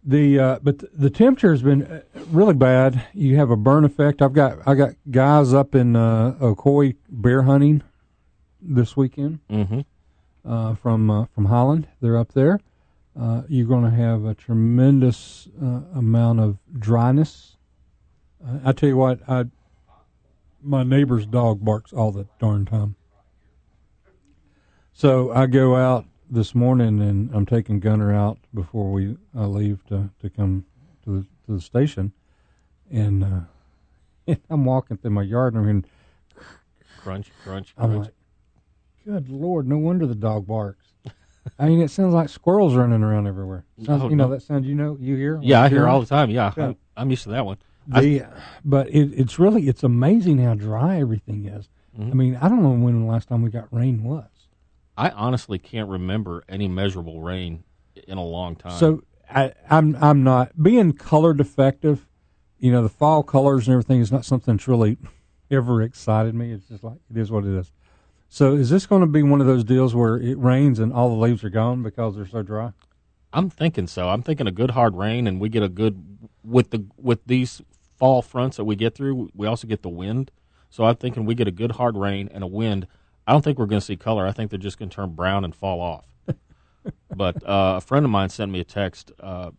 The 0.04 0.38
uh, 0.38 0.58
but 0.62 0.84
the 0.98 1.10
temperature 1.10 1.50
has 1.50 1.62
been 1.62 1.82
uh, 1.82 2.02
really 2.30 2.54
bad. 2.54 3.04
You 3.12 3.36
have 3.36 3.50
a 3.50 3.56
burn 3.56 3.84
effect. 3.84 4.22
I've 4.22 4.32
got 4.32 4.58
I 4.66 4.74
got 4.74 4.94
guys 5.10 5.52
up 5.52 5.74
in 5.74 5.96
uh, 5.96 6.36
Ocoee 6.40 6.96
bear 7.08 7.42
hunting 7.42 7.82
this 8.62 8.96
weekend 8.96 9.40
mm-hmm. 9.50 9.80
uh, 10.44 10.74
from 10.76 11.10
uh, 11.10 11.26
from 11.34 11.46
Holland. 11.46 11.88
They're 12.00 12.16
up 12.16 12.32
there. 12.32 12.60
Uh, 13.18 13.42
you're 13.48 13.66
going 13.66 13.84
to 13.84 13.96
have 13.96 14.24
a 14.24 14.34
tremendous 14.34 15.48
uh, 15.60 15.80
amount 15.94 16.38
of 16.38 16.58
dryness. 16.78 17.56
Uh, 18.46 18.58
I 18.64 18.72
tell 18.72 18.90
you 18.90 18.96
what, 18.96 19.20
I 19.26 19.46
my 20.66 20.82
neighbor's 20.82 21.26
dog 21.26 21.64
barks 21.64 21.92
all 21.92 22.10
the 22.12 22.26
darn 22.40 22.64
time. 22.64 22.96
So 24.92 25.32
I 25.32 25.46
go 25.46 25.76
out 25.76 26.06
this 26.30 26.54
morning 26.54 27.00
and 27.00 27.30
I'm 27.34 27.46
taking 27.46 27.80
Gunner 27.80 28.12
out 28.14 28.38
before 28.54 28.90
we 28.90 29.16
uh, 29.36 29.46
leave 29.46 29.84
to, 29.88 30.10
to 30.20 30.30
come 30.30 30.64
to 31.04 31.18
the, 31.20 31.26
to 31.46 31.52
the 31.56 31.60
station, 31.60 32.12
and, 32.90 33.22
uh, 33.22 33.40
and 34.26 34.40
I'm 34.50 34.64
walking 34.64 34.96
through 34.96 35.10
my 35.12 35.22
yard 35.22 35.54
and 35.54 35.60
I'm 35.60 35.66
hearing 35.66 35.84
crunch, 37.02 37.30
crunch, 37.44 37.74
crunch. 37.76 37.92
I'm 37.92 37.96
like, 37.98 38.12
good 39.04 39.28
lord, 39.28 39.68
no 39.68 39.78
wonder 39.78 40.06
the 40.06 40.14
dog 40.14 40.46
barks. 40.46 40.86
I 41.60 41.68
mean, 41.68 41.80
it 41.80 41.92
sounds 41.92 42.12
like 42.12 42.28
squirrels 42.28 42.74
running 42.74 43.04
around 43.04 43.28
everywhere. 43.28 43.64
Sounds, 43.84 44.02
Oh, 44.02 44.08
you 44.08 44.16
know 44.16 44.24
no. 44.26 44.30
that 44.30 44.42
sound 44.42 44.66
you 44.66 44.74
know 44.74 44.96
you 45.00 45.14
hear? 45.14 45.38
Yeah, 45.40 45.62
I 45.62 45.68
hear 45.68 45.86
all 45.86 46.00
the 46.00 46.06
time. 46.06 46.28
Yeah, 46.30 46.52
Yeah. 46.56 46.64
I'm, 46.68 46.76
I'm 46.96 47.10
used 47.10 47.22
to 47.24 47.28
that 47.30 47.46
one. 47.46 47.58
The, 47.88 48.26
but 48.64 48.88
it, 48.88 49.12
it's 49.14 49.38
really 49.38 49.68
it's 49.68 49.82
amazing 49.82 50.38
how 50.38 50.54
dry 50.54 50.98
everything 51.00 51.46
is. 51.46 51.68
Mhm. 51.98 52.10
I 52.10 52.14
mean, 52.14 52.36
I 52.36 52.48
don't 52.48 52.62
know 52.62 52.70
when 52.70 53.00
the 53.00 53.06
last 53.06 53.28
time 53.28 53.42
we 53.42 53.50
got 53.50 53.72
rain 53.72 54.02
was. 54.02 54.24
I 54.96 55.10
honestly 55.10 55.58
can't 55.58 55.88
remember 55.88 56.44
any 56.48 56.68
measurable 56.68 57.20
rain 57.20 57.64
in 58.08 58.18
a 58.18 58.24
long 58.24 58.56
time. 58.56 58.78
So 58.78 59.02
I, 59.30 59.52
I'm 59.70 59.96
I'm 60.00 60.24
not 60.24 60.62
being 60.62 60.92
color 60.92 61.34
defective. 61.34 62.06
You 62.58 62.72
know, 62.72 62.82
the 62.82 62.88
fall 62.88 63.22
colors 63.22 63.68
and 63.68 63.72
everything 63.74 64.00
is 64.00 64.10
not 64.10 64.24
something 64.24 64.56
that's 64.56 64.66
really 64.66 64.96
ever 65.50 65.82
excited 65.82 66.34
me. 66.34 66.52
It's 66.52 66.66
just 66.68 66.82
like 66.82 66.98
it 67.10 67.16
is 67.18 67.30
what 67.30 67.44
it 67.44 67.54
is. 67.56 67.70
So 68.28 68.54
is 68.54 68.70
this 68.70 68.86
going 68.86 69.02
to 69.02 69.06
be 69.06 69.22
one 69.22 69.40
of 69.40 69.46
those 69.46 69.62
deals 69.62 69.94
where 69.94 70.16
it 70.16 70.36
rains 70.38 70.78
and 70.78 70.92
all 70.92 71.10
the 71.10 71.16
leaves 71.16 71.44
are 71.44 71.50
gone 71.50 71.82
because 71.82 72.16
they're 72.16 72.26
so 72.26 72.42
dry? 72.42 72.72
I'm 73.32 73.50
thinking 73.50 73.86
so. 73.86 74.08
I'm 74.08 74.22
thinking 74.22 74.46
a 74.46 74.52
good 74.52 74.70
hard 74.70 74.96
rain, 74.96 75.26
and 75.26 75.40
we 75.40 75.48
get 75.48 75.62
a 75.62 75.68
good 75.68 76.02
with 76.42 76.70
the 76.70 76.84
with 76.96 77.20
these 77.26 77.60
fall 77.96 78.22
fronts 78.22 78.56
that 78.56 78.64
we 78.64 78.76
get 78.76 78.94
through. 78.94 79.30
We 79.34 79.46
also 79.46 79.66
get 79.66 79.82
the 79.82 79.88
wind, 79.88 80.30
so 80.70 80.84
I'm 80.84 80.96
thinking 80.96 81.24
we 81.24 81.34
get 81.34 81.48
a 81.48 81.52
good 81.52 81.72
hard 81.72 81.96
rain 81.96 82.28
and 82.32 82.44
a 82.44 82.46
wind. 82.46 82.86
I 83.26 83.32
don't 83.32 83.42
think 83.42 83.58
we're 83.58 83.66
going 83.66 83.80
to 83.80 83.86
see 83.86 83.96
color. 83.96 84.26
I 84.26 84.32
think 84.32 84.50
they're 84.50 84.58
just 84.58 84.78
going 84.78 84.88
to 84.88 84.94
turn 84.94 85.10
brown 85.10 85.44
and 85.44 85.54
fall 85.54 85.80
off. 85.80 86.04
but 87.16 87.36
uh, 87.48 87.74
a 87.78 87.80
friend 87.80 88.04
of 88.04 88.10
mine 88.10 88.28
sent 88.28 88.52
me 88.52 88.60
a 88.60 88.64
text. 88.64 89.10
Uh, 89.18 89.50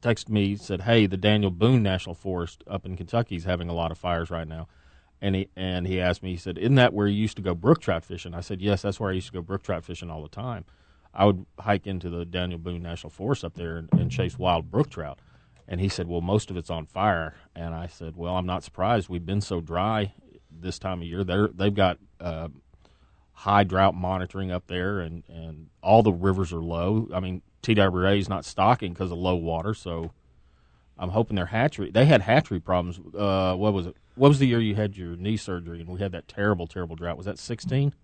texted 0.00 0.28
me 0.30 0.56
said, 0.56 0.82
"Hey, 0.82 1.06
the 1.06 1.16
Daniel 1.16 1.50
Boone 1.50 1.82
National 1.82 2.14
Forest 2.14 2.64
up 2.66 2.86
in 2.86 2.96
Kentucky 2.96 3.36
is 3.36 3.44
having 3.44 3.68
a 3.68 3.74
lot 3.74 3.90
of 3.90 3.98
fires 3.98 4.30
right 4.30 4.48
now." 4.48 4.68
And 5.22 5.34
he 5.34 5.48
and 5.56 5.86
he 5.86 6.00
asked 6.00 6.22
me, 6.22 6.30
he 6.30 6.36
said, 6.36 6.58
"Isn't 6.58 6.76
that 6.76 6.94
where 6.94 7.06
you 7.06 7.20
used 7.20 7.36
to 7.36 7.42
go 7.42 7.54
brook 7.54 7.80
trout 7.80 8.04
fishing?" 8.04 8.34
I 8.34 8.40
said, 8.40 8.60
"Yes, 8.60 8.82
that's 8.82 8.98
where 8.98 9.10
I 9.10 9.14
used 9.14 9.28
to 9.28 9.32
go 9.32 9.42
brook 9.42 9.62
trout 9.62 9.84
fishing 9.84 10.10
all 10.10 10.22
the 10.22 10.28
time." 10.28 10.64
I 11.12 11.24
would 11.24 11.44
hike 11.58 11.86
into 11.86 12.08
the 12.08 12.24
Daniel 12.24 12.58
Boone 12.58 12.82
National 12.82 13.10
Forest 13.10 13.44
up 13.44 13.54
there 13.54 13.76
and, 13.76 13.88
and 13.92 14.10
chase 14.10 14.38
wild 14.38 14.70
brook 14.70 14.90
trout. 14.90 15.18
And 15.70 15.80
he 15.80 15.88
said, 15.88 16.08
"Well, 16.08 16.20
most 16.20 16.50
of 16.50 16.56
it's 16.56 16.68
on 16.68 16.84
fire." 16.84 17.36
And 17.54 17.74
I 17.74 17.86
said, 17.86 18.16
"Well, 18.16 18.36
I'm 18.36 18.44
not 18.44 18.64
surprised. 18.64 19.08
We've 19.08 19.24
been 19.24 19.40
so 19.40 19.60
dry 19.60 20.12
this 20.50 20.78
time 20.78 21.00
of 21.00 21.06
year. 21.06 21.24
They're 21.24 21.48
they've 21.48 21.74
got 21.74 21.98
uh, 22.18 22.48
high 23.32 23.64
drought 23.64 23.94
monitoring 23.94 24.50
up 24.50 24.66
there, 24.66 25.00
and 25.00 25.22
and 25.28 25.68
all 25.82 26.02
the 26.02 26.12
rivers 26.12 26.52
are 26.52 26.60
low. 26.60 27.08
I 27.14 27.20
mean, 27.20 27.40
TWRA 27.62 28.18
is 28.18 28.28
not 28.28 28.44
stocking 28.44 28.92
because 28.92 29.12
of 29.12 29.18
low 29.18 29.36
water, 29.36 29.72
so 29.72 30.12
I'm 30.98 31.10
hoping 31.10 31.36
their 31.36 31.46
hatchery. 31.46 31.90
They 31.90 32.04
had 32.04 32.20
hatchery 32.20 32.60
problems. 32.60 33.00
Uh, 33.16 33.54
what 33.54 33.72
was 33.72 33.86
it? 33.86 33.96
What 34.16 34.28
was 34.28 34.38
the 34.38 34.46
year 34.46 34.60
you 34.60 34.74
had 34.74 34.96
your 34.96 35.16
knee 35.16 35.38
surgery 35.38 35.80
and 35.80 35.88
we 35.88 35.98
had 35.98 36.12
that 36.12 36.28
terrible, 36.28 36.66
terrible 36.66 36.94
drought? 36.94 37.16
Was 37.16 37.26
that 37.26 37.38
16? 37.38 37.94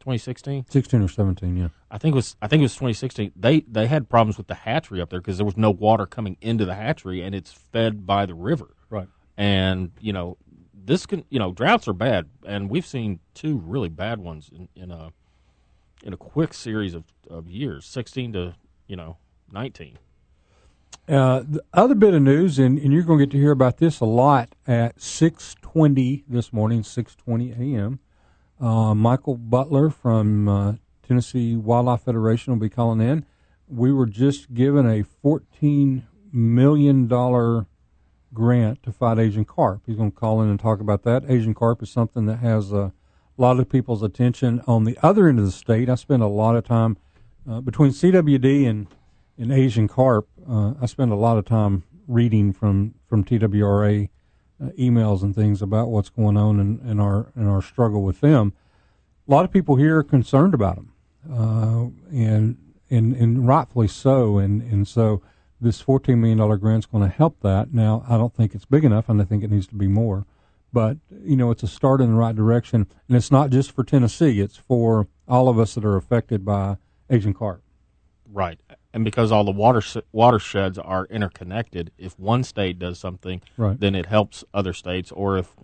2016? 0.00 0.66
16 0.68 1.02
or 1.02 1.08
17, 1.08 1.56
yeah. 1.56 1.68
I 1.90 1.98
think 1.98 2.12
it 2.12 2.16
was. 2.16 2.36
I 2.42 2.48
think 2.48 2.60
it 2.60 2.64
was 2.64 2.74
2016. 2.74 3.32
They 3.36 3.60
they 3.60 3.86
had 3.86 4.08
problems 4.08 4.36
with 4.36 4.46
the 4.46 4.54
hatchery 4.54 5.00
up 5.00 5.10
there 5.10 5.20
because 5.20 5.38
there 5.38 5.46
was 5.46 5.56
no 5.56 5.70
water 5.70 6.06
coming 6.06 6.36
into 6.40 6.64
the 6.64 6.74
hatchery, 6.74 7.22
and 7.22 7.34
it's 7.34 7.52
fed 7.52 8.06
by 8.06 8.26
the 8.26 8.34
river. 8.34 8.74
Right. 8.90 9.08
And 9.36 9.92
you 10.00 10.12
know, 10.12 10.36
this 10.74 11.06
can 11.06 11.24
you 11.30 11.38
know 11.38 11.52
droughts 11.52 11.88
are 11.88 11.92
bad, 11.92 12.26
and 12.46 12.70
we've 12.70 12.86
seen 12.86 13.20
two 13.34 13.58
really 13.58 13.88
bad 13.88 14.18
ones 14.18 14.50
in, 14.52 14.68
in 14.74 14.90
a 14.90 15.12
in 16.02 16.12
a 16.12 16.16
quick 16.16 16.54
series 16.54 16.94
of, 16.94 17.04
of 17.28 17.48
years, 17.48 17.84
16 17.86 18.32
to 18.34 18.54
you 18.86 18.96
know 18.96 19.16
19. 19.52 19.98
Uh, 21.08 21.42
the 21.48 21.62
other 21.72 21.94
bit 21.94 22.12
of 22.12 22.20
news, 22.20 22.58
and, 22.58 22.78
and 22.78 22.92
you're 22.92 23.02
going 23.02 23.18
to 23.18 23.24
get 23.24 23.32
to 23.32 23.38
hear 23.38 23.50
about 23.50 23.78
this 23.78 24.00
a 24.00 24.04
lot 24.04 24.54
at 24.66 24.98
6:20 24.98 26.24
this 26.28 26.52
morning, 26.52 26.82
6:20 26.82 27.58
a.m. 27.58 28.00
Uh, 28.60 28.94
Michael 28.94 29.36
Butler 29.36 29.90
from 29.90 30.48
uh, 30.48 30.72
Tennessee 31.06 31.56
Wildlife 31.56 32.02
Federation 32.02 32.52
will 32.52 32.60
be 32.60 32.68
calling 32.68 33.00
in. 33.00 33.24
We 33.68 33.92
were 33.92 34.06
just 34.06 34.52
given 34.52 34.86
a 34.86 35.02
14 35.02 36.06
million 36.32 37.06
dollar 37.06 37.66
grant 38.34 38.82
to 38.82 38.92
fight 38.92 39.18
Asian 39.18 39.44
carp. 39.44 39.82
He's 39.86 39.96
going 39.96 40.10
to 40.10 40.16
call 40.16 40.42
in 40.42 40.48
and 40.48 40.58
talk 40.58 40.80
about 40.80 41.02
that. 41.04 41.24
Asian 41.28 41.54
carp 41.54 41.82
is 41.82 41.90
something 41.90 42.26
that 42.26 42.38
has 42.38 42.72
a 42.72 42.92
lot 43.36 43.58
of 43.58 43.68
people's 43.68 44.02
attention 44.02 44.60
on 44.66 44.84
the 44.84 44.98
other 45.02 45.28
end 45.28 45.38
of 45.38 45.44
the 45.44 45.52
state. 45.52 45.88
I 45.88 45.94
spend 45.94 46.22
a 46.22 46.28
lot 46.28 46.56
of 46.56 46.64
time 46.64 46.98
uh, 47.48 47.60
between 47.60 47.92
CWD 47.92 48.68
and, 48.68 48.88
and 49.38 49.52
Asian 49.52 49.88
carp. 49.88 50.28
Uh, 50.48 50.74
I 50.80 50.86
spend 50.86 51.12
a 51.12 51.16
lot 51.16 51.38
of 51.38 51.44
time 51.44 51.84
reading 52.06 52.52
from 52.52 52.94
from 53.06 53.22
TWRA 53.22 54.08
uh, 54.62 54.70
emails 54.78 55.22
and 55.22 55.34
things 55.34 55.62
about 55.62 55.88
what's 55.88 56.08
going 56.08 56.36
on 56.36 56.58
in, 56.60 56.80
in 56.88 57.00
our 57.00 57.32
in 57.36 57.46
our 57.46 57.62
struggle 57.62 58.02
with 58.02 58.20
them. 58.20 58.52
A 59.28 59.30
lot 59.30 59.44
of 59.44 59.52
people 59.52 59.76
here 59.76 59.98
are 59.98 60.02
concerned 60.02 60.54
about 60.54 60.76
them, 60.76 60.92
uh, 61.30 62.14
and 62.14 62.56
and 62.90 63.14
and 63.14 63.46
rightfully 63.46 63.88
so. 63.88 64.38
And 64.38 64.62
and 64.62 64.86
so 64.88 65.22
this 65.60 65.80
fourteen 65.80 66.20
million 66.20 66.38
dollar 66.38 66.56
grant 66.56 66.84
is 66.84 66.86
going 66.86 67.08
to 67.08 67.14
help 67.14 67.40
that. 67.40 67.72
Now 67.72 68.04
I 68.08 68.16
don't 68.16 68.34
think 68.34 68.54
it's 68.54 68.64
big 68.64 68.84
enough, 68.84 69.08
and 69.08 69.20
I 69.20 69.24
think 69.24 69.44
it 69.44 69.50
needs 69.50 69.66
to 69.68 69.74
be 69.74 69.88
more. 69.88 70.26
But 70.72 70.98
you 71.22 71.36
know, 71.36 71.50
it's 71.50 71.62
a 71.62 71.68
start 71.68 72.00
in 72.00 72.08
the 72.08 72.18
right 72.18 72.34
direction, 72.34 72.86
and 73.08 73.16
it's 73.16 73.30
not 73.30 73.50
just 73.50 73.72
for 73.72 73.84
Tennessee; 73.84 74.40
it's 74.40 74.56
for 74.56 75.08
all 75.26 75.48
of 75.48 75.58
us 75.58 75.74
that 75.74 75.84
are 75.84 75.96
affected 75.96 76.44
by 76.44 76.76
Asian 77.10 77.34
carp. 77.34 77.62
Right, 78.30 78.58
and 78.94 79.04
because 79.04 79.30
all 79.30 79.44
the 79.44 79.50
water 79.50 79.82
watersheds 80.12 80.78
are 80.78 81.06
interconnected, 81.06 81.90
if 81.98 82.18
one 82.18 82.42
state 82.44 82.78
does 82.78 82.98
something, 82.98 83.42
Right. 83.56 83.78
then 83.78 83.94
it 83.94 84.06
helps 84.06 84.44
other 84.54 84.72
states, 84.72 85.12
or 85.12 85.36
if 85.38 85.54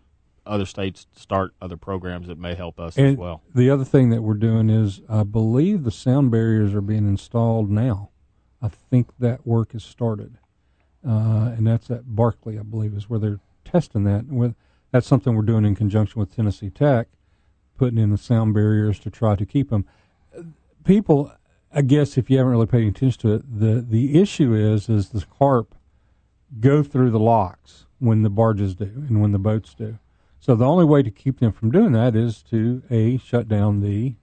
other 0.46 0.66
states 0.66 1.06
start 1.14 1.54
other 1.60 1.76
programs, 1.76 2.28
it 2.28 2.38
may 2.38 2.54
help 2.54 2.78
us 2.78 2.98
as 2.98 3.16
well. 3.16 3.40
the 3.54 3.70
other 3.70 3.84
thing 3.84 4.10
that 4.10 4.22
we're 4.22 4.34
doing 4.34 4.68
is, 4.68 5.00
I 5.08 5.22
believe 5.22 5.84
the 5.84 5.90
sound 5.90 6.30
barriers 6.30 6.74
are 6.74 6.82
being 6.82 7.08
installed 7.08 7.70
now. 7.70 8.10
I 8.60 8.68
think 8.68 9.08
that 9.18 9.46
work 9.46 9.72
has 9.72 9.84
started, 9.84 10.36
uh, 11.06 11.52
and 11.56 11.66
that's 11.66 11.90
at 11.90 12.14
Barkley, 12.14 12.58
I 12.58 12.62
believe, 12.62 12.94
is 12.94 13.08
where 13.08 13.18
they're 13.18 13.40
testing 13.64 14.04
that. 14.04 14.24
And 14.24 14.38
with 14.38 14.54
that's 14.90 15.06
something 15.06 15.34
we're 15.34 15.42
doing 15.42 15.64
in 15.64 15.74
conjunction 15.74 16.20
with 16.20 16.34
Tennessee 16.34 16.70
Tech, 16.70 17.08
putting 17.76 17.98
in 17.98 18.10
the 18.10 18.18
sound 18.18 18.54
barriers 18.54 18.98
to 19.00 19.10
try 19.10 19.34
to 19.34 19.44
keep 19.46 19.70
them. 19.70 19.86
People, 20.84 21.32
I 21.74 21.82
guess, 21.82 22.16
if 22.16 22.30
you 22.30 22.38
haven't 22.38 22.52
really 22.52 22.66
paid 22.66 22.86
attention 22.86 23.20
to 23.22 23.34
it, 23.34 23.60
the 23.60 23.80
the 23.80 24.20
issue 24.20 24.54
is 24.54 24.88
is 24.88 25.08
the 25.10 25.24
carp 25.38 25.74
go 26.60 26.82
through 26.82 27.10
the 27.10 27.18
locks 27.18 27.86
when 27.98 28.22
the 28.22 28.30
barges 28.30 28.74
do 28.76 28.84
and 28.84 29.20
when 29.20 29.32
the 29.32 29.38
boats 29.38 29.74
do. 29.74 29.98
So 30.38 30.54
the 30.54 30.66
only 30.66 30.84
way 30.84 31.02
to 31.02 31.10
keep 31.10 31.40
them 31.40 31.52
from 31.52 31.70
doing 31.70 31.92
that 31.92 32.14
is 32.14 32.42
to 32.50 32.82
a 32.90 33.16
shut 33.18 33.48
down 33.48 33.80
the 33.80 34.14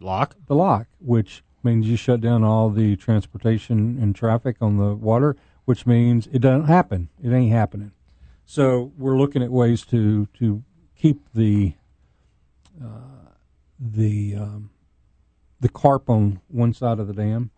Lock. 0.00 0.36
the 0.46 0.54
lock, 0.54 0.88
which 0.98 1.42
means 1.62 1.88
you 1.88 1.96
shut 1.96 2.20
down 2.20 2.44
all 2.44 2.68
the 2.68 2.96
transportation 2.96 3.98
and 4.00 4.14
traffic 4.14 4.56
on 4.60 4.76
the 4.76 4.94
water, 4.94 5.36
which 5.64 5.86
means 5.86 6.26
it 6.32 6.40
doesn't 6.40 6.66
happen. 6.66 7.08
It 7.22 7.32
ain't 7.32 7.52
happening. 7.52 7.92
So 8.44 8.92
we're 8.98 9.16
looking 9.16 9.42
at 9.42 9.50
ways 9.50 9.86
to 9.86 10.26
to 10.38 10.62
keep 10.96 11.26
the 11.34 11.74
uh, 12.82 13.30
the 13.80 14.34
um, 14.36 14.70
the 15.64 15.70
carp 15.70 16.10
on 16.10 16.42
one 16.48 16.74
side 16.74 16.98
of 16.98 17.06
the 17.06 17.14
dam 17.14 17.50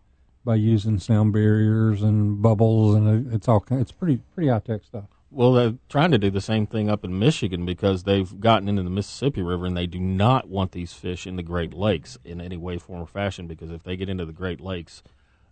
by 0.45 0.55
using 0.55 0.97
sound 0.97 1.33
barriers 1.33 2.01
and 2.01 2.41
bubbles, 2.41 2.95
and 2.95 3.33
it's 3.33 3.49
all 3.49 3.61
it's 3.71 3.91
pretty 3.91 4.21
pretty 4.33 4.47
high 4.47 4.59
tech 4.59 4.85
stuff. 4.85 5.03
Well, 5.29 5.51
they're 5.51 5.73
trying 5.89 6.11
to 6.11 6.17
do 6.17 6.29
the 6.31 6.39
same 6.39 6.67
thing 6.67 6.89
up 6.89 7.03
in 7.03 7.19
Michigan 7.19 7.65
because 7.65 8.03
they've 8.03 8.39
gotten 8.39 8.69
into 8.69 8.81
the 8.81 8.89
Mississippi 8.89 9.41
River 9.41 9.65
and 9.65 9.75
they 9.75 9.87
do 9.87 9.99
not 9.99 10.47
want 10.47 10.71
these 10.71 10.93
fish 10.93 11.27
in 11.27 11.35
the 11.35 11.43
Great 11.43 11.73
Lakes 11.73 12.17
in 12.23 12.39
any 12.39 12.55
way, 12.55 12.77
form, 12.77 13.01
or 13.01 13.07
fashion. 13.07 13.45
Because 13.45 13.71
if 13.71 13.83
they 13.83 13.97
get 13.97 14.07
into 14.07 14.23
the 14.23 14.31
Great 14.31 14.61
Lakes, 14.61 15.03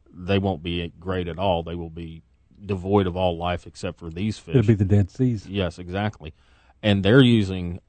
they 0.10 0.40
won't 0.40 0.64
be 0.64 0.94
great 0.98 1.28
at 1.28 1.38
all. 1.38 1.62
They 1.62 1.76
will 1.76 1.90
be 1.90 2.24
devoid 2.66 3.06
of 3.06 3.18
all 3.18 3.38
life 3.38 3.68
except 3.68 4.00
for 4.00 4.10
these 4.10 4.38
fish. 4.38 4.56
It'll 4.56 4.66
be 4.66 4.76
the 4.76 4.86
Dead 4.86 5.12
Seas. 5.12 5.46
Yes, 5.46 5.78
exactly. 5.78 6.34
And 6.82 7.04
they're 7.04 7.22
using. 7.22 7.82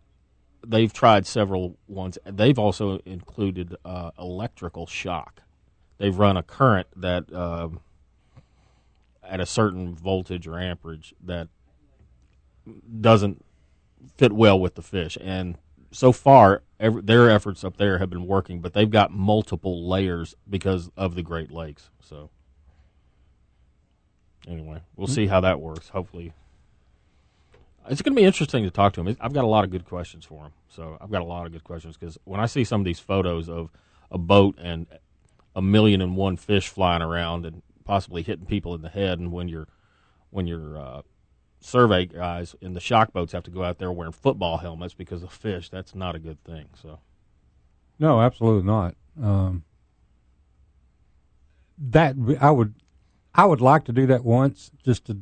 They've 0.64 0.92
tried 0.92 1.26
several 1.26 1.76
ones. 1.88 2.18
They've 2.24 2.58
also 2.58 3.00
included 3.04 3.76
uh, 3.84 4.10
electrical 4.18 4.86
shock. 4.86 5.42
They've 5.98 6.16
run 6.16 6.36
a 6.36 6.42
current 6.42 6.88
that 6.96 7.32
um 7.32 7.80
at 9.28 9.40
a 9.40 9.46
certain 9.46 9.94
voltage 9.94 10.46
or 10.46 10.58
amperage 10.58 11.14
that 11.24 11.48
doesn't 13.00 13.44
fit 14.16 14.32
well 14.32 14.58
with 14.58 14.74
the 14.74 14.82
fish. 14.82 15.18
And 15.20 15.58
so 15.90 16.12
far, 16.12 16.62
every, 16.78 17.02
their 17.02 17.30
efforts 17.30 17.64
up 17.64 17.76
there 17.76 17.98
have 17.98 18.10
been 18.10 18.26
working, 18.26 18.60
but 18.60 18.72
they've 18.72 18.90
got 18.90 19.12
multiple 19.12 19.88
layers 19.88 20.34
because 20.48 20.90
of 20.96 21.14
the 21.14 21.22
Great 21.22 21.50
Lakes. 21.50 21.90
So 22.00 22.30
anyway, 24.46 24.82
we'll 24.94 25.06
see 25.06 25.26
how 25.26 25.40
that 25.40 25.60
works. 25.60 25.88
Hopefully, 25.88 26.32
it's 27.88 28.02
going 28.02 28.14
to 28.14 28.20
be 28.20 28.26
interesting 28.26 28.64
to 28.64 28.70
talk 28.70 28.92
to 28.94 29.00
him. 29.00 29.16
I've 29.20 29.32
got 29.32 29.44
a 29.44 29.48
lot 29.48 29.64
of 29.64 29.70
good 29.70 29.84
questions 29.84 30.24
for 30.24 30.44
him. 30.44 30.52
So 30.68 30.96
I've 31.00 31.10
got 31.10 31.22
a 31.22 31.26
lot 31.26 31.46
of 31.46 31.52
good 31.52 31.64
questions 31.64 31.96
because 31.96 32.18
when 32.24 32.40
I 32.40 32.46
see 32.46 32.64
some 32.64 32.80
of 32.80 32.84
these 32.84 33.00
photos 33.00 33.48
of 33.48 33.70
a 34.10 34.18
boat 34.18 34.56
and 34.60 34.86
a 35.54 35.62
million 35.62 36.00
and 36.00 36.16
one 36.16 36.36
fish 36.36 36.68
flying 36.68 37.02
around 37.02 37.46
and 37.46 37.62
possibly 37.84 38.22
hitting 38.22 38.46
people 38.46 38.74
in 38.74 38.82
the 38.82 38.88
head, 38.88 39.18
and 39.18 39.32
when 39.32 39.48
you're 39.48 39.68
when 40.30 40.46
you're 40.46 40.76
uh, 40.76 41.02
survey 41.60 42.06
guys 42.06 42.54
in 42.60 42.74
the 42.74 42.80
shock 42.80 43.12
boats 43.12 43.32
have 43.32 43.42
to 43.44 43.50
go 43.50 43.62
out 43.64 43.78
there 43.78 43.90
wearing 43.90 44.12
football 44.12 44.58
helmets 44.58 44.94
because 44.94 45.22
of 45.22 45.32
fish, 45.32 45.68
that's 45.68 45.94
not 45.94 46.14
a 46.14 46.18
good 46.18 46.42
thing. 46.44 46.66
So 46.80 46.98
No, 47.98 48.20
absolutely 48.20 48.66
not. 48.66 48.94
Um, 49.20 49.64
that 51.78 52.14
I 52.40 52.50
would, 52.50 52.74
I 53.34 53.44
would 53.44 53.60
like 53.60 53.84
to 53.84 53.92
do 53.92 54.06
that 54.06 54.24
once, 54.24 54.70
just 54.84 55.06
to, 55.06 55.18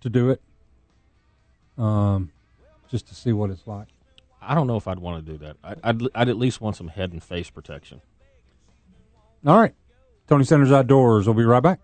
to 0.00 0.10
do 0.10 0.30
it, 0.30 0.42
um, 1.82 2.30
just 2.88 3.08
to 3.08 3.14
see 3.14 3.32
what 3.32 3.50
it's 3.50 3.66
like. 3.66 3.88
I 4.40 4.54
don't 4.54 4.66
know 4.66 4.76
if 4.76 4.88
I'd 4.88 4.98
want 4.98 5.24
to 5.24 5.32
do 5.32 5.38
that. 5.38 5.56
I, 5.62 5.74
I'd 5.82 6.02
I'd 6.14 6.28
at 6.28 6.36
least 6.36 6.60
want 6.60 6.76
some 6.76 6.88
head 6.88 7.12
and 7.12 7.22
face 7.22 7.50
protection. 7.50 8.00
All 9.46 9.58
right, 9.58 9.74
Tony 10.28 10.44
Sanders 10.44 10.72
Outdoors. 10.72 11.26
We'll 11.26 11.34
be 11.34 11.44
right 11.44 11.62
back. 11.62 11.80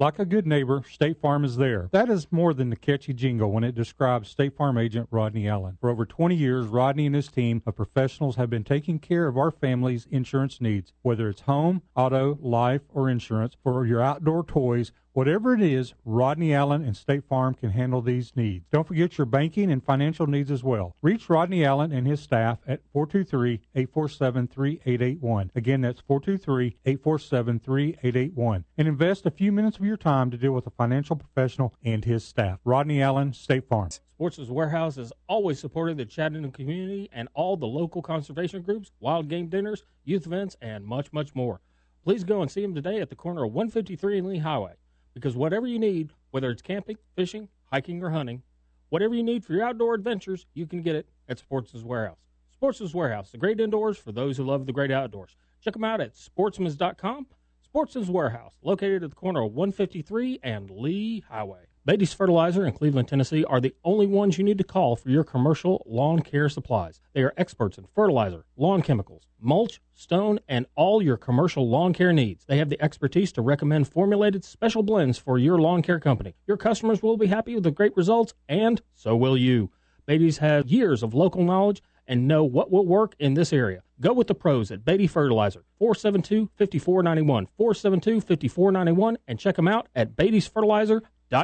Like 0.00 0.18
a 0.18 0.24
good 0.24 0.46
neighbor, 0.46 0.82
State 0.90 1.20
Farm 1.20 1.44
is 1.44 1.58
there. 1.58 1.90
That 1.92 2.08
is 2.08 2.26
more 2.30 2.54
than 2.54 2.70
the 2.70 2.76
catchy 2.76 3.12
jingle 3.12 3.52
when 3.52 3.64
it 3.64 3.74
describes 3.74 4.30
State 4.30 4.56
Farm 4.56 4.78
agent 4.78 5.08
Rodney 5.10 5.46
Allen. 5.46 5.76
For 5.78 5.90
over 5.90 6.06
20 6.06 6.34
years, 6.34 6.66
Rodney 6.68 7.04
and 7.04 7.14
his 7.14 7.28
team 7.28 7.62
of 7.66 7.76
professionals 7.76 8.36
have 8.36 8.48
been 8.48 8.64
taking 8.64 8.98
care 8.98 9.26
of 9.26 9.36
our 9.36 9.50
family's 9.50 10.06
insurance 10.10 10.58
needs, 10.58 10.94
whether 11.02 11.28
it's 11.28 11.42
home, 11.42 11.82
auto, 11.94 12.38
life, 12.40 12.80
or 12.94 13.10
insurance 13.10 13.58
for 13.62 13.84
your 13.84 14.00
outdoor 14.00 14.42
toys 14.42 14.90
Whatever 15.12 15.54
it 15.54 15.60
is, 15.60 15.92
Rodney 16.04 16.54
Allen 16.54 16.84
and 16.84 16.96
State 16.96 17.24
Farm 17.24 17.54
can 17.54 17.70
handle 17.70 18.00
these 18.00 18.36
needs. 18.36 18.64
Don't 18.70 18.86
forget 18.86 19.18
your 19.18 19.24
banking 19.24 19.72
and 19.72 19.82
financial 19.82 20.28
needs 20.28 20.52
as 20.52 20.62
well. 20.62 20.94
Reach 21.02 21.28
Rodney 21.28 21.64
Allen 21.64 21.90
and 21.90 22.06
his 22.06 22.20
staff 22.20 22.60
at 22.64 22.82
423-847-3881. 22.94 25.50
Again, 25.56 25.80
that's 25.80 26.00
423-847-3881. 26.02 28.62
And 28.78 28.86
invest 28.86 29.26
a 29.26 29.32
few 29.32 29.50
minutes 29.50 29.78
of 29.78 29.84
your 29.84 29.96
time 29.96 30.30
to 30.30 30.36
deal 30.36 30.52
with 30.52 30.68
a 30.68 30.70
financial 30.70 31.16
professional 31.16 31.74
and 31.82 32.04
his 32.04 32.22
staff. 32.22 32.60
Rodney 32.64 33.02
Allen, 33.02 33.32
State 33.32 33.68
Farm. 33.68 33.90
Sportsman's 33.90 34.52
Warehouse 34.52 34.94
has 34.94 35.12
always 35.26 35.58
supported 35.58 35.96
the 35.96 36.06
Chattanooga 36.06 36.52
community 36.52 37.10
and 37.12 37.28
all 37.34 37.56
the 37.56 37.66
local 37.66 38.00
conservation 38.00 38.62
groups, 38.62 38.92
wild 39.00 39.26
game 39.26 39.48
dinners, 39.48 39.82
youth 40.04 40.26
events, 40.26 40.56
and 40.62 40.86
much, 40.86 41.12
much 41.12 41.34
more. 41.34 41.60
Please 42.04 42.22
go 42.22 42.42
and 42.42 42.50
see 42.50 42.62
them 42.62 42.76
today 42.76 43.00
at 43.00 43.10
the 43.10 43.16
corner 43.16 43.42
of 43.42 43.52
153 43.52 44.18
and 44.18 44.28
Lee 44.28 44.38
Highway 44.38 44.74
because 45.14 45.36
whatever 45.36 45.66
you 45.66 45.78
need, 45.78 46.12
whether 46.30 46.50
it's 46.50 46.62
camping, 46.62 46.96
fishing, 47.14 47.48
hiking, 47.64 48.02
or 48.02 48.10
hunting, 48.10 48.42
whatever 48.88 49.14
you 49.14 49.22
need 49.22 49.44
for 49.44 49.52
your 49.52 49.64
outdoor 49.64 49.94
adventures, 49.94 50.46
you 50.54 50.66
can 50.66 50.82
get 50.82 50.96
it 50.96 51.08
at 51.28 51.38
Sportsman's 51.38 51.84
Warehouse. 51.84 52.18
Sportsman's 52.52 52.94
Warehouse, 52.94 53.30
the 53.30 53.38
great 53.38 53.60
indoors 53.60 53.96
for 53.98 54.12
those 54.12 54.36
who 54.36 54.44
love 54.44 54.66
the 54.66 54.72
great 54.72 54.90
outdoors. 54.90 55.36
Check 55.62 55.74
them 55.74 55.84
out 55.84 56.00
at 56.00 56.14
sportsmans.com. 56.14 57.26
Sportsman's 57.62 58.10
Warehouse, 58.10 58.54
located 58.62 59.04
at 59.04 59.10
the 59.10 59.16
corner 59.16 59.42
of 59.42 59.54
153 59.54 60.40
and 60.42 60.70
Lee 60.70 61.20
Highway. 61.28 61.69
Beatty's 61.86 62.12
Fertilizer 62.12 62.66
in 62.66 62.74
Cleveland, 62.74 63.08
Tennessee 63.08 63.42
are 63.42 63.58
the 63.58 63.74
only 63.84 64.06
ones 64.06 64.36
you 64.36 64.44
need 64.44 64.58
to 64.58 64.64
call 64.64 64.96
for 64.96 65.08
your 65.08 65.24
commercial 65.24 65.82
lawn 65.86 66.20
care 66.20 66.50
supplies. 66.50 67.00
They 67.14 67.22
are 67.22 67.32
experts 67.38 67.78
in 67.78 67.86
fertilizer, 67.94 68.44
lawn 68.54 68.82
chemicals, 68.82 69.22
mulch, 69.40 69.80
stone, 69.94 70.40
and 70.46 70.66
all 70.74 71.00
your 71.00 71.16
commercial 71.16 71.70
lawn 71.70 71.94
care 71.94 72.12
needs. 72.12 72.44
They 72.44 72.58
have 72.58 72.68
the 72.68 72.82
expertise 72.82 73.32
to 73.32 73.40
recommend 73.40 73.88
formulated 73.88 74.44
special 74.44 74.82
blends 74.82 75.16
for 75.16 75.38
your 75.38 75.58
lawn 75.58 75.80
care 75.80 75.98
company. 75.98 76.34
Your 76.46 76.58
customers 76.58 77.02
will 77.02 77.16
be 77.16 77.28
happy 77.28 77.54
with 77.54 77.64
the 77.64 77.70
great 77.70 77.96
results, 77.96 78.34
and 78.46 78.82
so 78.92 79.16
will 79.16 79.38
you. 79.38 79.70
Beatty's 80.04 80.36
have 80.36 80.68
years 80.68 81.02
of 81.02 81.14
local 81.14 81.42
knowledge 81.44 81.82
and 82.06 82.28
know 82.28 82.44
what 82.44 82.70
will 82.70 82.84
work 82.84 83.14
in 83.18 83.32
this 83.32 83.54
area. 83.54 83.82
Go 84.02 84.12
with 84.12 84.26
the 84.26 84.34
pros 84.34 84.70
at 84.70 84.84
Beatty 84.84 85.06
Fertilizer, 85.06 85.64
472-5491, 85.80 87.46
472-5491, 87.58 89.16
and 89.26 89.38
check 89.38 89.56
them 89.56 89.68
out 89.68 89.88
at 89.94 90.14
Fertilizer 90.14 91.02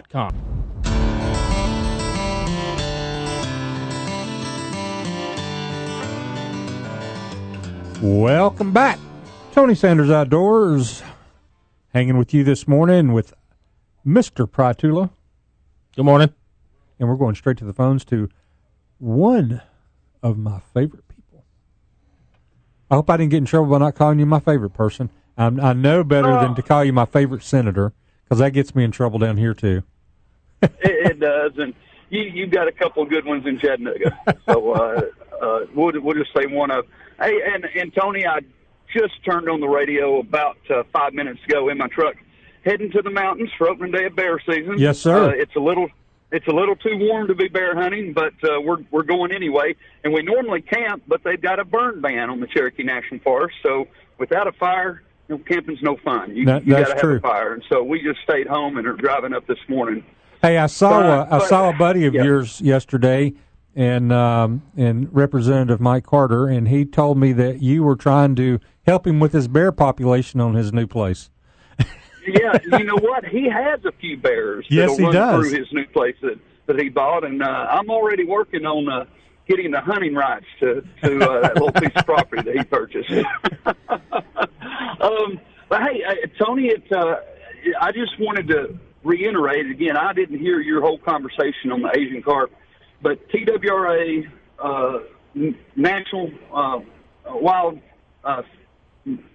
com. 0.09 0.33
Welcome 8.03 8.72
back. 8.72 8.99
Tony 9.53 9.77
Sanders 9.77 10.11
Outdoors 10.11 11.05
hanging 11.94 12.18
with 12.18 12.35
you 12.35 12.42
this 12.42 12.66
morning 12.66 13.12
with 13.12 13.33
Mr. 14.05 14.51
Pratula. 14.51 15.11
Good 15.94 16.05
morning. 16.05 16.35
And 16.99 17.09
we're 17.09 17.14
going 17.14 17.37
straight 17.37 17.59
to 17.59 17.64
the 17.64 17.72
phones 17.72 18.05
to 18.07 18.29
one 18.99 19.62
of 20.20 20.37
my 20.37 20.61
favorite 20.75 21.07
people. 21.07 21.44
I 22.90 22.96
hope 22.96 23.09
I 23.09 23.16
didn't 23.16 23.31
get 23.31 23.38
in 23.38 23.44
trouble 23.44 23.70
by 23.70 23.79
not 23.79 23.94
calling 23.94 24.18
you 24.18 24.27
my 24.27 24.40
favorite 24.40 24.70
person. 24.70 25.11
i 25.38 25.46
i 25.46 25.72
know 25.72 26.03
better 26.03 26.33
than 26.33 26.51
oh. 26.51 26.55
to 26.55 26.62
call 26.62 26.85
you 26.85 26.92
my 26.92 27.07
favorite 27.07 27.44
senator 27.44 27.92
because 28.27 28.39
that 28.41 28.51
gets 28.51 28.75
me 28.75 28.85
in 28.85 28.91
trouble 28.91 29.19
down 29.19 29.37
here 29.37 29.55
too. 29.55 29.83
it, 30.62 30.73
it 30.83 31.21
does, 31.21 31.53
and 31.59 31.75
you 32.11 32.23
you've 32.23 32.51
got 32.51 32.69
a 32.69 32.73
couple 32.73 33.03
of 33.03 33.09
good 33.09 33.25
ones 33.25 33.47
in 33.47 33.59
Chattanooga. 33.59 34.19
So 34.47 34.73
uh, 34.73 35.03
uh, 35.43 35.67
we'll 35.75 35.93
we'll 36.01 36.17
just 36.17 36.35
say 36.37 36.47
one 36.47 36.71
of. 36.71 36.87
Hey, 37.19 37.39
and 37.47 37.65
and 37.65 37.95
Tony, 37.95 38.27
I 38.27 38.41
just 38.93 39.25
turned 39.25 39.49
on 39.49 39.61
the 39.61 39.69
radio 39.69 40.19
about 40.19 40.59
uh, 40.71 40.83
five 40.93 41.12
minutes 41.12 41.41
ago 41.49 41.69
in 41.69 41.79
my 41.79 41.89
truck, 41.89 42.17
heading 42.65 42.91
to 42.93 43.03
the 43.03 43.11
mountains 43.11 43.51
for 43.57 43.69
opening 43.69 43.93
day 43.93 44.07
of 44.07 44.17
bear 44.17 44.41
season. 44.41 44.79
Yes, 44.79 44.99
sir. 44.99 45.31
Uh, 45.31 45.31
it's 45.31 45.55
a 45.57 45.61
little 45.61 45.89
it's 46.33 46.47
a 46.47 46.53
little 46.53 46.77
too 46.77 46.97
warm 46.99 47.29
to 47.29 47.35
be 47.35 47.49
bear 47.49 47.75
hunting, 47.75 48.12
but 48.12 48.35
uh, 48.43 48.61
we're 48.61 48.79
we're 48.91 49.03
going 49.03 49.33
anyway. 49.33 49.77
And 50.05 50.12
we 50.12 50.23
normally 50.23 50.62
camp, 50.62 51.05
but 51.07 51.23
they've 51.25 51.41
got 51.41 51.59
a 51.61 51.65
burn 51.65 52.01
ban 52.01 52.31
on 52.31 52.41
the 52.41 52.47
Cherokee 52.47 52.83
National 52.83 53.21
Forest, 53.21 53.57
so 53.62 53.87
without 54.19 54.47
a 54.47 54.53
fire, 54.53 55.03
you 55.29 55.37
know, 55.37 55.43
camping's 55.45 55.83
no 55.83 55.97
fun. 55.97 56.35
You, 56.35 56.47
that, 56.47 56.67
you 56.67 56.73
got 56.73 56.85
to 56.85 56.93
have 56.93 57.01
true. 57.01 57.17
a 57.17 57.21
fire, 57.21 57.53
and 57.55 57.62
so 57.69 57.83
we 57.83 58.03
just 58.03 58.21
stayed 58.23 58.47
home 58.47 58.77
and 58.77 58.87
are 58.87 58.95
driving 58.95 59.33
up 59.33 59.47
this 59.47 59.59
morning. 59.69 60.05
Hey, 60.43 60.59
I 60.59 60.67
saw 60.67 61.01
but, 61.01 61.33
a, 61.33 61.35
I 61.35 61.47
saw 61.47 61.71
a 61.71 61.73
buddy 61.73 62.07
of 62.07 62.15
yeah. 62.15 62.23
yours 62.23 62.61
yesterday, 62.61 63.33
and 63.75 64.12
um, 64.12 64.62
and 64.77 65.12
Representative 65.15 65.81
Mike 65.81 66.07
Carter, 66.07 66.47
and 66.47 66.69
he 66.69 66.85
told 66.85 67.19
me 67.19 67.33
that 67.33 67.62
you 67.62 67.83
were 67.83 67.97
trying 67.97 68.37
to 68.37 68.61
help 68.87 69.07
him 69.07 69.19
with 69.19 69.33
his 69.33 69.49
bear 69.49 69.73
population 69.73 70.41
on 70.41 70.55
his 70.55 70.73
new 70.73 70.87
place. 70.87 71.31
yeah, 72.27 72.59
you 72.79 72.85
know 72.85 72.99
what? 73.01 73.25
He 73.25 73.49
has 73.49 73.85
a 73.85 73.93
few 73.93 74.17
bears. 74.17 74.67
Yes, 74.71 74.97
he 74.97 75.03
run 75.05 75.12
does. 75.12 75.49
Through 75.49 75.59
his 75.59 75.73
new 75.73 75.87
place 75.89 76.17
that 76.23 76.39
that 76.67 76.79
he 76.79 76.89
bought, 76.89 77.25
and 77.25 77.43
uh, 77.43 77.67
I'm 77.71 77.91
already 77.91 78.25
working 78.25 78.65
on. 78.65 78.89
Uh, 78.89 79.05
getting 79.49 79.71
the 79.71 79.81
hunting 79.81 80.12
rights 80.12 80.47
to 80.59 80.83
to 81.03 81.19
uh, 81.21 81.41
that 81.41 81.55
little 81.55 81.71
piece 81.71 81.93
of 81.95 82.05
property 82.05 82.43
that 82.43 82.57
he 82.57 82.65
purchased. 82.65 83.11
um, 85.00 85.40
but 85.68 85.82
hey, 85.82 86.02
Tony, 86.38 86.66
it's 86.66 86.90
uh, 86.92 87.20
I 87.80 87.92
just 87.92 88.18
wanted 88.18 88.48
to 88.48 88.78
reiterate 89.02 89.66
again. 89.70 89.96
I 89.96 90.12
didn't 90.12 90.38
hear 90.38 90.61
your 90.61 90.80
whole 90.80 90.98
conversation 90.98 91.72
on 91.72 91.82
the 91.82 91.90
Asian 91.96 92.22
carp, 92.22 92.52
but 93.02 93.28
TWRA, 93.30 94.24
uh, 94.59 94.98
National 95.74 96.30
uh, 96.52 96.80
Wild, 97.26 97.80
uh, 98.24 98.42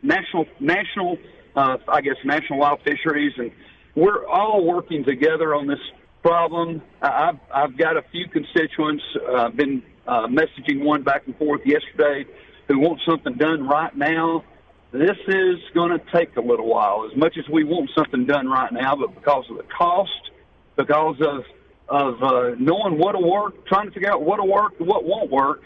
National 0.02 0.46
National, 0.60 1.18
uh, 1.56 1.78
I 1.88 2.02
guess 2.02 2.16
National 2.26 2.60
Wild 2.60 2.80
Fisheries, 2.84 3.34
and 3.38 3.52
we're 3.96 4.26
all 4.28 4.66
working 4.66 5.04
together 5.04 5.54
on 5.56 5.68
this 5.68 5.80
problem. 6.22 6.82
I've 7.02 7.40
I've 7.54 7.78
got 7.78 7.98
a 7.98 8.04
few 8.12 8.28
constituents. 8.28 9.04
Uh, 9.28 9.50
been 9.50 9.84
uh, 10.08 10.28
messaging 10.28 10.84
one 10.84 11.04
back 11.04 11.24
and 11.26 11.38
forth 11.38 11.62
yesterday 11.66 12.26
who 12.68 12.80
want 12.80 13.02
something 13.08 13.34
done 13.36 13.68
right 13.68 13.96
now. 13.96 14.44
This 14.92 15.18
is 15.28 15.56
going 15.74 15.98
to 15.98 16.02
take 16.14 16.36
a 16.36 16.42
little 16.42 16.68
while, 16.68 17.08
as 17.10 17.16
much 17.16 17.38
as 17.38 17.48
we 17.48 17.64
want 17.64 17.90
something 17.96 18.26
done 18.26 18.48
right 18.48 18.72
now, 18.74 18.94
but 18.96 19.16
because 19.16 19.46
of 19.50 19.58
the 19.58 19.64
cost, 19.64 20.32
because 20.76 21.16
of 21.22 21.46
of 21.88 22.24
uh, 22.24 22.56
knowing 22.58 22.98
what'll 22.98 23.30
work, 23.30 23.66
trying 23.68 23.86
to 23.86 23.92
figure 23.92 24.10
out 24.12 24.22
what'll 24.22 24.48
work 24.48 24.74
what 24.80 25.04
won't 25.04 25.30
work, 25.30 25.64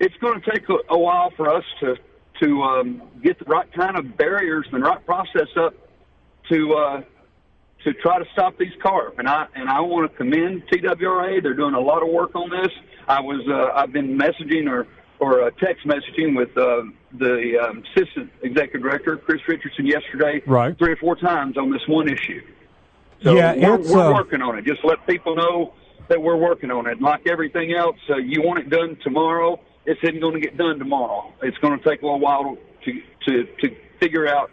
it's 0.00 0.14
going 0.16 0.40
to 0.40 0.50
take 0.50 0.68
a, 0.68 0.76
a 0.90 0.98
while 0.98 1.30
for 1.36 1.48
us 1.48 1.64
to 1.80 1.96
to 2.40 2.62
um, 2.62 3.02
get 3.22 3.38
the 3.38 3.44
right 3.44 3.70
kind 3.72 3.96
of 3.96 4.16
barriers 4.16 4.66
and 4.72 4.82
the 4.82 4.86
right 4.86 5.04
process 5.04 5.48
up 5.56 5.74
to 6.50 6.74
uh, 6.74 7.02
to 7.84 7.92
try 7.94 8.18
to 8.18 8.24
stop 8.32 8.56
these 8.58 8.72
carp. 8.82 9.18
And 9.18 9.28
I 9.28 9.46
and 9.54 9.68
I 9.68 9.80
want 9.80 10.10
to 10.10 10.16
commend 10.16 10.62
TWRA. 10.68 11.42
They're 11.42 11.54
doing 11.54 11.74
a 11.74 11.80
lot 11.80 12.02
of 12.02 12.08
work 12.08 12.34
on 12.34 12.48
this. 12.48 12.72
I 13.06 13.20
was 13.20 13.46
uh, 13.48 13.78
I've 13.78 13.92
been 13.92 14.18
messaging 14.18 14.66
or 14.70 14.86
or 15.22 15.40
uh, 15.44 15.50
text 15.60 15.86
messaging 15.86 16.36
with 16.36 16.50
uh, 16.58 16.82
the 17.16 17.56
um, 17.62 17.84
assistant 17.94 18.28
executive 18.42 18.82
director 18.82 19.16
Chris 19.16 19.40
Richardson 19.46 19.86
yesterday, 19.86 20.42
Right. 20.46 20.76
three 20.76 20.92
or 20.92 20.96
four 20.96 21.14
times 21.14 21.56
on 21.56 21.70
this 21.70 21.80
one 21.86 22.08
issue. 22.08 22.42
So 23.22 23.36
Yeah, 23.36 23.54
we're, 23.54 23.76
we're 23.76 24.10
uh, 24.10 24.14
working 24.14 24.42
on 24.42 24.58
it. 24.58 24.64
Just 24.64 24.84
let 24.84 25.06
people 25.06 25.36
know 25.36 25.74
that 26.08 26.20
we're 26.20 26.36
working 26.36 26.72
on 26.72 26.88
it. 26.88 26.94
And 26.94 27.02
like 27.02 27.28
everything 27.28 27.72
else, 27.72 27.96
uh, 28.10 28.16
you 28.16 28.42
want 28.42 28.58
it 28.58 28.68
done 28.68 28.98
tomorrow. 29.04 29.60
It's 29.86 30.00
isn't 30.02 30.20
going 30.20 30.34
to 30.34 30.40
get 30.40 30.56
done 30.56 30.80
tomorrow. 30.80 31.32
It's 31.40 31.56
going 31.58 31.78
to 31.78 31.88
take 31.88 32.02
a 32.02 32.04
little 32.04 32.20
while 32.20 32.56
to 32.84 32.92
to 33.26 33.44
to 33.60 33.76
figure 34.00 34.26
out 34.26 34.50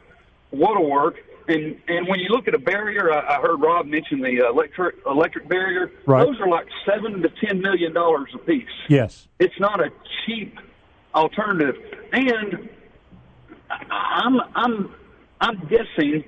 what'll 0.51 0.89
work. 0.89 1.15
And 1.49 1.81
and 1.87 2.07
when 2.07 2.19
you 2.19 2.29
look 2.29 2.47
at 2.47 2.53
a 2.53 2.59
barrier, 2.59 3.11
I, 3.11 3.37
I 3.37 3.41
heard 3.41 3.59
Rob 3.59 3.87
mention 3.87 4.21
the 4.21 4.47
electric 4.47 4.97
electric 5.07 5.49
barrier. 5.49 5.91
Right. 6.05 6.23
Those 6.23 6.39
are 6.39 6.47
like 6.47 6.67
seven 6.85 7.23
to 7.23 7.29
ten 7.43 7.59
million 7.59 7.91
dollars 7.91 8.29
a 8.35 8.37
piece. 8.37 8.67
Yes. 8.87 9.27
It's 9.39 9.59
not 9.59 9.79
a 9.79 9.89
cheap 10.25 10.55
alternative. 11.15 11.75
And 12.11 12.69
I'm 13.89 14.39
I'm 14.55 14.95
I'm 15.41 15.59
guessing 15.67 16.23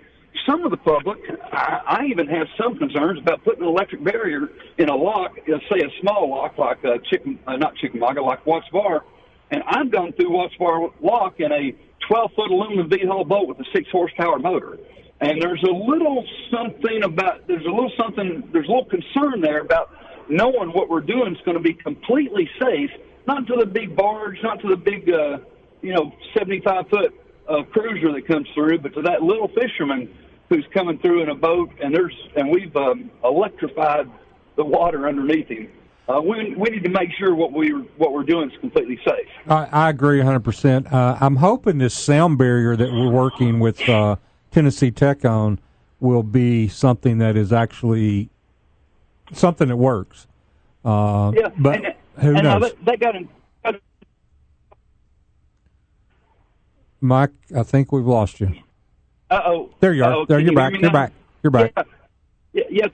some 0.49 0.63
of 0.63 0.71
the 0.71 0.77
public. 0.77 1.19
I, 1.53 1.81
I 1.85 2.05
even 2.05 2.25
have 2.27 2.47
some 2.59 2.79
concerns 2.79 3.19
about 3.19 3.43
putting 3.43 3.61
an 3.61 3.69
electric 3.69 4.03
barrier 4.03 4.49
in 4.79 4.89
a 4.89 4.95
lock, 4.95 5.37
uh, 5.37 5.57
say 5.69 5.85
a 5.85 6.01
small 6.01 6.31
lock 6.31 6.57
like 6.57 6.83
uh, 6.83 6.97
Chicken, 7.11 7.37
uh, 7.45 7.57
not 7.57 7.75
Chickamauga, 7.75 8.23
like 8.23 8.43
Watts 8.47 8.67
Bar. 8.71 9.03
And 9.51 9.61
I've 9.67 9.91
gone 9.91 10.13
through 10.13 10.31
Watts 10.31 10.55
Bar 10.57 10.89
lock 10.99 11.39
in 11.39 11.51
a 11.51 11.75
12 12.07 12.31
foot 12.35 12.49
aluminum 12.49 12.89
V 12.89 13.05
hull 13.05 13.23
boat 13.23 13.47
with 13.47 13.59
a 13.59 13.65
six 13.73 13.87
horsepower 13.91 14.39
motor. 14.39 14.79
And 15.21 15.39
there's 15.39 15.61
a 15.63 15.71
little 15.71 16.25
something 16.51 17.03
about 17.03 17.47
there's 17.47 17.65
a 17.65 17.69
little 17.69 17.91
something 17.95 18.49
there's 18.51 18.67
a 18.67 18.71
little 18.71 18.85
concern 18.85 19.39
there 19.39 19.61
about 19.61 19.91
knowing 20.27 20.69
what 20.69 20.89
we're 20.89 21.01
doing 21.01 21.35
is 21.35 21.41
going 21.45 21.57
to 21.57 21.63
be 21.63 21.73
completely 21.73 22.49
safe, 22.59 22.89
not 23.27 23.45
to 23.47 23.55
the 23.55 23.67
big 23.67 23.95
barge, 23.95 24.37
not 24.41 24.59
to 24.61 24.67
the 24.67 24.75
big 24.75 25.09
uh, 25.09 25.37
you 25.83 25.93
know 25.93 26.11
75 26.35 26.89
foot 26.89 27.13
uh, 27.47 27.63
cruiser 27.71 28.11
that 28.13 28.27
comes 28.27 28.47
through, 28.55 28.79
but 28.79 28.95
to 28.95 29.01
that 29.03 29.21
little 29.21 29.47
fisherman 29.49 30.11
who's 30.49 30.65
coming 30.73 30.97
through 30.99 31.21
in 31.21 31.29
a 31.29 31.35
boat, 31.35 31.69
and 31.83 31.93
there's 31.93 32.15
and 32.35 32.49
we've 32.49 32.75
um, 32.75 33.11
electrified 33.23 34.09
the 34.55 34.65
water 34.65 35.07
underneath 35.07 35.47
him. 35.47 35.69
Uh, 36.09 36.19
we 36.19 36.55
we 36.55 36.69
need 36.71 36.83
to 36.83 36.89
make 36.89 37.11
sure 37.19 37.35
what 37.35 37.53
we 37.53 37.69
what 37.97 38.11
we're 38.11 38.23
doing 38.23 38.49
is 38.49 38.57
completely 38.59 38.99
safe. 39.05 39.27
I, 39.47 39.67
I 39.71 39.89
agree 39.89 40.19
100%. 40.19 40.91
Uh, 40.91 41.17
I'm 41.21 41.35
hoping 41.35 41.77
this 41.77 41.93
sound 41.93 42.39
barrier 42.39 42.75
that 42.75 42.91
we're 42.91 43.11
working 43.11 43.59
with 43.59 43.87
uh, 43.87 44.15
Tennessee 44.51 44.91
Tech 44.91 45.25
on 45.25 45.59
will 45.99 46.23
be 46.23 46.67
something 46.67 47.17
that 47.19 47.35
is 47.37 47.51
actually 47.53 48.29
something 49.33 49.69
that 49.69 49.77
works. 49.77 50.27
Uh, 50.83 51.31
Yeah, 51.35 51.49
but 51.57 51.75
and, 51.75 51.93
who 52.17 52.35
and 52.35 52.43
knows? 52.43 52.73
that 52.85 52.99
got. 52.99 53.15
Mike, 57.03 57.31
I 57.55 57.63
think 57.63 57.91
we've 57.91 58.05
lost 58.05 58.39
you. 58.39 58.53
Uh 59.31 59.41
oh. 59.45 59.69
There 59.79 59.93
you 59.93 60.03
are. 60.03 60.25
there 60.27 60.39
you're 60.39 60.53
back. 60.53 60.73
You're 60.79 60.91
back. 60.91 61.11
You're 61.41 61.51
back. 61.51 61.73
Yeah, 62.53 62.63
yeah. 62.69 62.87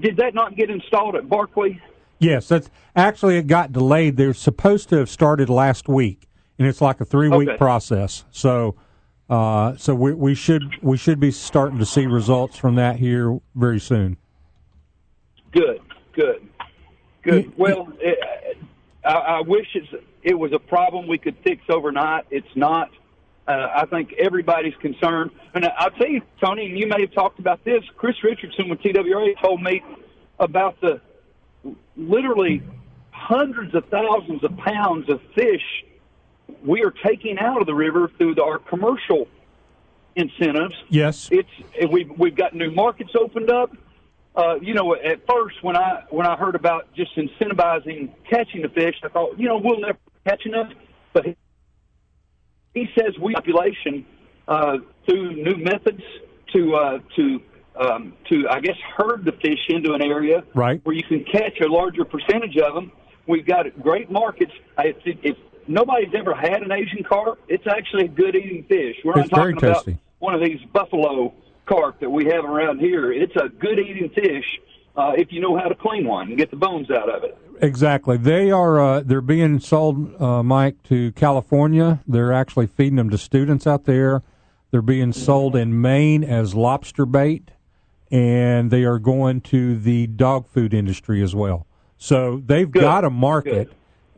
did 0.00 0.16
that 0.16 0.34
not 0.34 0.56
get 0.56 0.70
installed 0.70 1.14
at 1.14 1.28
Barkley? 1.28 1.80
Yes, 2.18 2.48
that's 2.48 2.70
actually 2.96 3.36
it 3.36 3.46
got 3.46 3.70
delayed. 3.72 4.16
They're 4.16 4.34
supposed 4.34 4.88
to 4.88 4.96
have 4.96 5.10
started 5.10 5.48
last 5.50 5.88
week, 5.88 6.28
and 6.58 6.66
it's 6.66 6.80
like 6.80 7.00
a 7.00 7.04
three 7.04 7.28
week 7.28 7.50
Okay. 7.50 7.58
process. 7.58 8.24
So, 8.30 8.74
uh, 9.32 9.74
so 9.78 9.94
we, 9.94 10.12
we 10.12 10.34
should 10.34 10.62
we 10.82 10.98
should 10.98 11.18
be 11.18 11.30
starting 11.30 11.78
to 11.78 11.86
see 11.86 12.04
results 12.04 12.58
from 12.58 12.74
that 12.74 12.96
here 12.96 13.40
very 13.54 13.80
soon. 13.80 14.18
Good, 15.52 15.80
good, 16.12 16.46
good. 17.22 17.50
Well, 17.56 17.90
it, 17.98 18.58
I, 19.02 19.12
I 19.12 19.40
wish 19.40 19.68
it's, 19.74 19.88
it 20.22 20.38
was 20.38 20.52
a 20.52 20.58
problem 20.58 21.08
we 21.08 21.16
could 21.16 21.36
fix 21.42 21.62
overnight. 21.70 22.26
It's 22.30 22.54
not. 22.54 22.90
Uh, 23.48 23.68
I 23.74 23.86
think 23.86 24.12
everybody's 24.18 24.76
concerned. 24.82 25.30
And 25.54 25.64
I'll 25.78 25.90
tell 25.92 26.08
you, 26.08 26.20
Tony, 26.44 26.66
and 26.66 26.78
you 26.78 26.86
may 26.86 27.00
have 27.00 27.14
talked 27.14 27.38
about 27.38 27.64
this. 27.64 27.82
Chris 27.96 28.22
Richardson 28.22 28.68
with 28.68 28.80
TWRA 28.80 29.40
told 29.42 29.62
me 29.62 29.82
about 30.40 30.78
the 30.82 31.00
literally 31.96 32.62
hundreds 33.10 33.74
of 33.74 33.86
thousands 33.86 34.44
of 34.44 34.54
pounds 34.58 35.08
of 35.08 35.22
fish 35.34 35.84
we 36.64 36.82
are 36.84 36.92
taking 37.04 37.38
out 37.38 37.60
of 37.60 37.66
the 37.66 37.74
river 37.74 38.10
through 38.18 38.40
our 38.42 38.58
commercial 38.58 39.28
incentives 40.14 40.74
Yes, 40.90 41.28
it's 41.32 41.48
we've 41.90 42.10
we've 42.18 42.36
got 42.36 42.54
new 42.54 42.70
markets 42.70 43.12
opened 43.18 43.50
up. 43.50 43.74
Uh, 44.34 44.56
you 44.60 44.72
know, 44.74 44.94
at 44.94 45.26
first 45.26 45.62
when 45.62 45.76
I 45.76 46.04
when 46.10 46.26
I 46.26 46.36
heard 46.36 46.54
about 46.54 46.92
just 46.94 47.14
incentivizing 47.16 48.12
catching 48.28 48.62
the 48.62 48.68
fish, 48.68 48.96
I 49.02 49.08
thought, 49.08 49.38
you 49.38 49.46
know, 49.48 49.58
we'll 49.58 49.80
never 49.80 49.98
catch 50.26 50.44
enough. 50.46 50.72
But 51.12 51.26
he, 52.74 52.88
says 52.98 53.18
we 53.20 53.34
population 53.34 54.06
uh, 54.48 54.78
through 55.06 55.36
new 55.42 55.56
methods 55.56 56.02
to 56.54 56.74
uh, 56.74 56.98
to 57.16 57.40
um, 57.78 58.14
to 58.30 58.48
I 58.50 58.60
guess 58.60 58.76
herd 58.96 59.24
the 59.24 59.32
fish 59.32 59.60
into 59.68 59.92
an 59.92 60.02
area 60.02 60.44
Right. 60.54 60.80
where 60.84 60.94
you 60.94 61.02
can 61.02 61.24
catch 61.24 61.60
a 61.60 61.68
larger 61.68 62.04
percentage 62.04 62.56
of 62.58 62.74
them. 62.74 62.92
We've 63.26 63.46
got 63.46 63.66
great 63.82 64.10
markets. 64.10 64.52
I- 64.76 64.94
If, 65.04 65.18
if 65.22 65.36
nobody's 65.68 66.14
ever 66.14 66.34
had 66.34 66.62
an 66.62 66.72
Asian 66.72 67.04
carp, 67.04 67.38
it's 67.48 67.66
actually 67.66 68.04
a 68.04 68.08
good 68.08 68.34
eating 68.34 68.64
fish. 68.68 68.96
We're 69.04 69.18
It's 69.20 69.30
not 69.30 69.40
very 69.40 69.54
talking 69.54 69.68
about 69.70 69.88
one 70.18 70.34
of 70.34 70.40
these 70.40 70.60
buffalo 70.72 71.32
carp 71.66 72.00
that 72.00 72.10
we 72.10 72.26
have 72.26 72.44
around 72.44 72.80
here. 72.80 73.12
It's 73.12 73.34
a 73.36 73.48
good 73.48 73.78
eating 73.78 74.10
fish 74.10 74.44
uh, 74.96 75.12
if 75.16 75.32
you 75.32 75.40
know 75.40 75.56
how 75.56 75.68
to 75.68 75.74
clean 75.74 76.06
one 76.06 76.28
and 76.28 76.36
get 76.36 76.50
the 76.50 76.56
bones 76.56 76.90
out 76.90 77.08
of 77.08 77.24
it. 77.24 77.36
exactly. 77.60 78.16
They 78.16 78.50
are 78.50 78.80
uh, 78.80 79.00
they're 79.00 79.20
being 79.20 79.58
sold, 79.60 80.20
uh, 80.20 80.42
Mike, 80.42 80.82
to 80.84 81.12
California. 81.12 82.00
They're 82.06 82.32
actually 82.32 82.66
feeding 82.66 82.96
them 82.96 83.10
to 83.10 83.18
students 83.18 83.66
out 83.66 83.84
there. 83.84 84.22
They're 84.70 84.82
being 84.82 85.12
sold 85.12 85.54
in 85.54 85.80
Maine 85.80 86.24
as 86.24 86.54
lobster 86.54 87.04
bait, 87.06 87.50
and 88.10 88.70
they 88.70 88.84
are 88.84 88.98
going 88.98 89.40
to 89.42 89.78
the 89.78 90.06
dog 90.06 90.46
food 90.48 90.72
industry 90.74 91.22
as 91.22 91.34
well. 91.34 91.66
So 91.98 92.42
they've 92.44 92.70
Good. 92.70 92.80
got 92.80 93.04
a 93.04 93.10
market, 93.10 93.70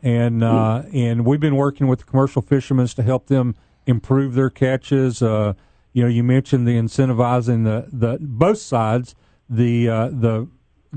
and 0.05 0.45
uh, 0.45 0.83
and 0.93 1.25
we've 1.25 1.41
been 1.41 1.57
working 1.57 1.89
with 1.89 2.01
the 2.01 2.05
commercial 2.05 2.43
fishermen 2.43 2.87
to 2.87 3.03
help 3.03 3.27
them 3.27 3.57
improve 3.87 4.35
their 4.35 4.51
catches. 4.51 5.23
Uh, 5.23 5.55
you 5.95 6.03
know, 6.03 6.09
you 6.09 6.23
mentioned 6.23 6.69
the 6.69 6.73
incentivizing 6.73 7.65
the, 7.65 7.89
the 7.91 8.19
both 8.21 8.59
sides, 8.59 9.15
the 9.49 9.89
uh, 9.89 10.09
the 10.09 10.47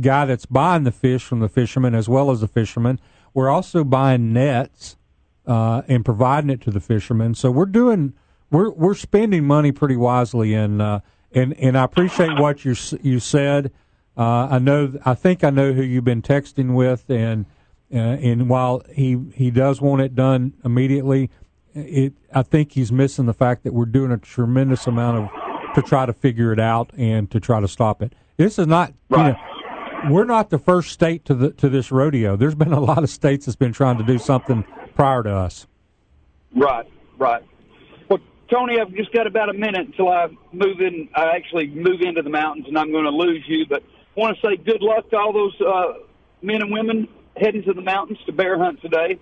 guy 0.01 0.25
that's 0.25 0.45
buying 0.45 0.83
the 0.83 0.91
fish 0.91 1.23
from 1.23 1.39
the 1.39 1.47
fisherman 1.47 1.95
as 1.95 2.09
well 2.09 2.29
as 2.31 2.41
the 2.41 2.49
fisherman. 2.49 2.99
We're 3.33 3.49
also 3.49 3.85
buying 3.85 4.33
nets 4.33 4.97
uh, 5.45 5.83
and 5.87 6.03
providing 6.03 6.49
it 6.49 6.59
to 6.61 6.71
the 6.71 6.81
fishermen. 6.81 7.33
So 7.33 7.49
we're 7.49 7.65
doing 7.65 8.13
we're 8.51 8.71
we're 8.71 8.93
spending 8.93 9.45
money 9.45 9.71
pretty 9.71 9.95
wisely, 9.95 10.53
and 10.53 10.81
uh, 10.81 10.99
and 11.31 11.53
and 11.53 11.77
I 11.77 11.85
appreciate 11.85 12.37
what 12.39 12.65
you 12.65 12.75
you 13.01 13.21
said. 13.21 13.71
Uh, 14.17 14.49
I 14.51 14.59
know 14.59 14.99
I 15.05 15.13
think 15.13 15.45
I 15.45 15.49
know 15.49 15.71
who 15.71 15.81
you've 15.81 16.03
been 16.03 16.21
texting 16.21 16.73
with, 16.73 17.09
and 17.09 17.45
uh, 17.93 17.97
and 17.97 18.49
while 18.49 18.81
he 18.93 19.17
he 19.33 19.49
does 19.51 19.79
want 19.81 20.01
it 20.01 20.15
done 20.15 20.53
immediately, 20.65 21.29
it 21.73 22.13
I 22.33 22.43
think 22.43 22.73
he's 22.73 22.91
missing 22.91 23.25
the 23.25 23.33
fact 23.33 23.63
that 23.63 23.73
we're 23.73 23.85
doing 23.85 24.11
a 24.11 24.17
tremendous 24.17 24.87
amount 24.87 25.17
of 25.17 25.73
to 25.75 25.81
try 25.81 26.05
to 26.05 26.13
figure 26.13 26.51
it 26.51 26.59
out 26.59 26.91
and 26.97 27.29
to 27.31 27.39
try 27.39 27.59
to 27.61 27.67
stop 27.67 28.01
it. 28.01 28.13
This 28.35 28.59
is 28.59 28.67
not 28.67 28.93
you 29.09 29.17
Right. 29.17 29.37
know, 30.03 30.11
we're 30.11 30.25
not 30.25 30.49
the 30.49 30.59
first 30.59 30.91
state 30.91 31.23
to 31.25 31.33
the 31.33 31.51
to 31.53 31.69
this 31.69 31.91
rodeo. 31.91 32.35
There's 32.35 32.55
been 32.55 32.73
a 32.73 32.79
lot 32.79 32.99
of 33.03 33.09
states 33.09 33.45
that's 33.45 33.55
been 33.55 33.73
trying 33.73 33.97
to 33.97 34.03
do 34.03 34.17
something 34.17 34.63
prior 34.95 35.23
to 35.23 35.33
us. 35.33 35.65
Right, 36.55 36.87
right. 37.17 37.43
Well, 38.09 38.19
Tony, 38.49 38.79
I've 38.79 38.93
just 38.93 39.11
got 39.13 39.27
about 39.27 39.49
a 39.49 39.53
minute 39.53 39.87
until 39.87 40.09
I 40.09 40.27
move 40.51 40.81
in. 40.81 41.09
I 41.15 41.35
actually 41.35 41.67
move 41.67 42.01
into 42.01 42.21
the 42.21 42.29
mountains, 42.29 42.67
and 42.67 42.77
I'm 42.77 42.91
going 42.91 43.03
to 43.05 43.11
lose 43.11 43.43
you. 43.47 43.65
But 43.67 43.83
I 44.15 44.19
want 44.19 44.37
to 44.37 44.47
say 44.47 44.57
good 44.57 44.81
luck 44.81 45.09
to 45.11 45.17
all 45.17 45.33
those 45.33 45.59
uh, 45.61 45.93
men 46.41 46.61
and 46.61 46.71
women 46.71 47.07
heading 47.39 47.63
to 47.63 47.73
the 47.73 47.81
mountains 47.81 48.19
to 48.25 48.31
bear 48.31 48.57
hunt 48.57 48.81
today. 48.81 49.19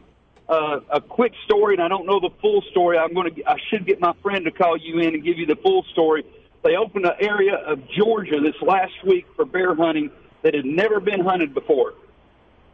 Uh, 0.47 0.79
a 0.91 1.01
quick 1.01 1.33
story, 1.45 1.73
and 1.73 1.81
I 1.81 1.87
don't 1.87 2.05
know 2.05 2.19
the 2.19 2.29
full 2.39 2.61
story. 2.69 2.97
I'm 2.97 3.13
going 3.13 3.33
to. 3.33 3.49
I 3.49 3.57
should 3.69 3.85
get 3.85 3.99
my 3.99 4.13
friend 4.21 4.45
to 4.45 4.51
call 4.51 4.77
you 4.77 4.99
in 4.99 5.15
and 5.15 5.23
give 5.23 5.39
you 5.39 5.47
the 5.47 5.55
full 5.55 5.83
story. 5.91 6.23
They 6.63 6.75
opened 6.75 7.05
an 7.05 7.13
area 7.19 7.55
of 7.55 7.87
Georgia 7.89 8.39
this 8.39 8.55
last 8.61 8.93
week 9.03 9.25
for 9.35 9.45
bear 9.45 9.73
hunting 9.75 10.11
that 10.43 10.53
had 10.53 10.65
never 10.65 10.99
been 10.99 11.19
hunted 11.21 11.53
before. 11.53 11.93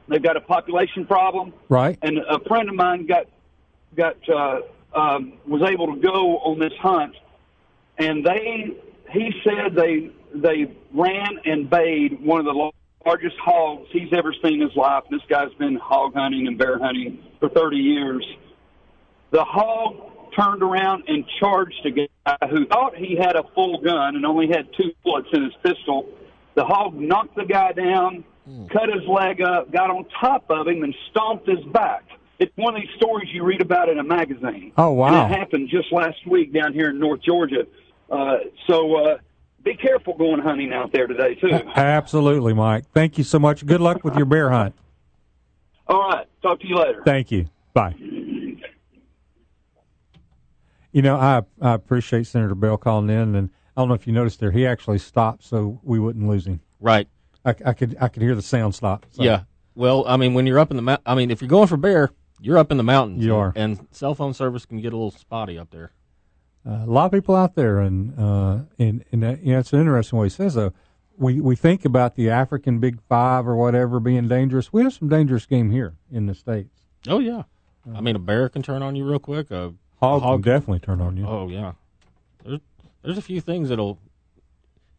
They've 0.08 0.22
got 0.22 0.36
a 0.36 0.42
population 0.42 1.06
problem 1.06 1.54
Right? 1.70 1.98
and 2.02 2.18
a 2.18 2.40
friend 2.42 2.68
of 2.68 2.76
mine 2.76 3.06
got 3.06 3.28
got 3.96 4.18
uh, 4.30 4.62
um, 4.94 5.34
was 5.48 5.62
able 5.62 5.96
to 5.96 6.02
go 6.02 6.40
on 6.40 6.60
this 6.60 6.74
hunt, 6.80 7.16
and 7.98 8.26
they 8.26 8.76
he 9.12 9.34
said 9.46 9.76
they 9.76 10.10
they 10.34 10.76
ran 10.94 11.40
and 11.46 11.70
bayed 11.70 12.22
one 12.22 12.40
of 12.40 12.46
the 12.46 12.72
largest 13.06 13.36
hogs 13.38 13.88
he's 13.92 14.14
ever 14.14 14.34
seen 14.44 14.62
in 14.62 14.68
his 14.68 14.76
life. 14.76 15.04
This 15.10 15.22
guy's 15.30 15.54
been 15.54 15.76
hog 15.76 16.14
hunting 16.14 16.48
and 16.48 16.58
bear 16.58 16.80
hunting 16.80 17.24
for 17.40 17.50
30 17.50 17.78
years. 17.78 18.26
The 19.32 19.44
hog 19.44 20.32
turned 20.38 20.62
around 20.64 21.04
and 21.08 21.26
charged 21.40 21.86
a 21.86 21.92
guy 21.92 22.48
who 22.50 22.66
thought 22.68 22.96
he 22.96 23.16
had 23.16 23.36
a 23.36 23.44
full 23.56 23.82
gun 23.82 24.16
and 24.16 24.26
only 24.26 24.48
had 24.48 24.68
two 24.78 24.92
bullets 25.04 25.30
in 25.34 25.44
his 25.44 25.54
pistol. 25.64 26.10
The 26.56 26.66
hog 26.66 26.96
knocked 26.96 27.36
the 27.36 27.46
guy 27.46 27.72
down, 27.72 28.24
cut 28.72 28.90
his 28.90 29.08
leg 29.08 29.42
up, 29.42 29.72
got 29.72 29.90
on 29.90 30.06
top 30.20 30.50
of 30.50 30.68
him, 30.68 30.84
and 30.84 30.94
stomped 31.10 31.48
his 31.48 31.64
back. 31.66 32.04
It's 32.40 32.52
one 32.56 32.76
of 32.76 32.82
these 32.82 32.90
stories 32.96 33.30
you 33.32 33.44
read 33.44 33.62
about 33.62 33.88
in 33.88 34.00
a 34.00 34.04
magazine. 34.04 34.74
Oh, 34.78 34.92
wow. 34.92 35.08
And 35.26 35.32
it 35.32 35.38
happened 35.38 35.70
just 35.70 35.92
last 35.92 36.26
week 36.26 36.52
down 36.52 36.74
here 36.74 36.90
in 36.90 37.00
North 37.00 37.22
Georgia. 37.22 37.68
Uh, 38.10 38.38
so 38.68 38.96
uh, 38.96 39.18
be 39.64 39.76
careful 39.76 40.16
going 40.16 40.40
hunting 40.40 40.74
out 40.74 40.92
there 40.92 41.08
today, 41.08 41.36
too. 41.36 41.50
Absolutely, 41.76 42.54
Mike. 42.54 42.86
Thank 42.94 43.18
you 43.18 43.24
so 43.24 43.40
much. 43.40 43.66
Good 43.66 43.82
luck 43.82 44.04
with 44.04 44.16
your 44.16 44.26
bear 44.26 44.50
hunt. 44.50 44.76
All 45.88 46.10
right. 46.10 46.28
Talk 46.42 46.60
to 46.62 46.68
you 46.68 46.78
later. 46.78 47.02
Thank 47.06 47.32
you. 47.32 47.48
Bye. 47.74 47.96
You 50.92 51.02
know, 51.02 51.16
I 51.16 51.42
I 51.62 51.74
appreciate 51.74 52.28
Senator 52.28 52.56
Bell 52.56 52.78
calling 52.78 53.10
in, 53.10 53.36
and 53.36 53.50
I 53.76 53.82
don't 53.82 53.88
know 53.88 53.94
if 53.94 54.06
you 54.08 54.14
noticed 54.14 54.40
there, 54.40 54.52
he 54.52 54.66
actually 54.66 54.98
stopped 54.98 55.44
so 55.44 55.80
we 55.84 56.00
wouldn't 56.00 56.28
lose 56.28 56.46
him. 56.46 56.60
Right. 56.80 57.08
I, 57.46 57.56
I 57.66 57.74
could 57.74 57.96
I 58.02 58.08
could 58.10 58.22
hear 58.22 58.36
the 58.36 58.42
sound 58.42 58.76
stop. 58.76 59.06
So. 59.12 59.24
Yeah. 59.24 59.44
Well, 59.74 60.04
I 60.08 60.18
mean, 60.18 60.34
when 60.34 60.46
you're 60.46 60.60
up 60.60 60.70
in 60.70 60.76
the 60.76 60.84
mount, 60.84 61.02
I 61.06 61.16
mean, 61.16 61.32
if 61.32 61.42
you're 61.42 61.48
going 61.50 61.68
for 61.68 61.78
bear, 61.78 62.10
you're 62.42 62.58
up 62.58 62.72
in 62.72 62.78
the 62.78 62.84
mountains. 62.84 63.24
You 63.24 63.36
are. 63.36 63.54
and 63.56 63.88
cell 63.92 64.16
phone 64.16 64.34
service 64.34 64.66
can 64.66 64.82
get 64.82 64.92
a 64.92 64.98
little 64.98 65.12
spotty 65.12 65.58
up 65.58 65.70
there. 65.72 65.92
Uh, 66.66 66.84
a 66.84 66.92
lot 66.92 67.06
of 67.06 67.12
people 67.12 67.36
out 67.36 67.56
there, 67.56 67.80
and 67.80 68.14
uh, 68.20 68.60
and 68.78 69.04
and 69.12 69.24
that, 69.24 69.42
you 69.44 69.54
know, 69.54 69.60
it's 69.60 69.74
an 69.74 69.80
interesting 69.80 70.20
way 70.20 70.28
he 70.28 70.30
says 70.30 70.54
though. 70.54 70.74
We 71.18 71.42
we 71.42 71.56
think 71.56 71.86
about 71.86 72.16
the 72.16 72.30
African 72.30 72.80
Big 72.80 73.00
Five 73.10 73.48
or 73.48 73.56
whatever 73.56 74.00
being 74.00 74.28
dangerous. 74.28 74.72
We 74.72 74.84
have 74.84 74.94
some 74.94 75.10
dangerous 75.10 75.46
game 75.46 75.72
here 75.72 75.96
in 76.12 76.26
the 76.28 76.36
states. 76.36 76.82
Oh 77.08 77.20
yeah. 77.20 77.44
I 77.96 78.02
mean, 78.02 78.16
a 78.16 78.20
bear 78.20 78.48
can 78.48 78.62
turn 78.62 78.84
on 78.84 78.96
you 78.96 79.06
real 79.10 79.18
quick. 79.20 79.50
A 79.50 79.74
Hog, 80.00 80.22
hog- 80.22 80.44
can 80.44 80.54
definitely 80.54 80.80
turn 80.80 81.02
on 81.02 81.18
you. 81.18 81.26
Oh 81.28 81.48
yeah. 81.48 81.74
There's 82.44 82.60
there's 83.02 83.18
a 83.18 83.22
few 83.24 83.42
things 83.42 83.70
that'll, 83.70 84.00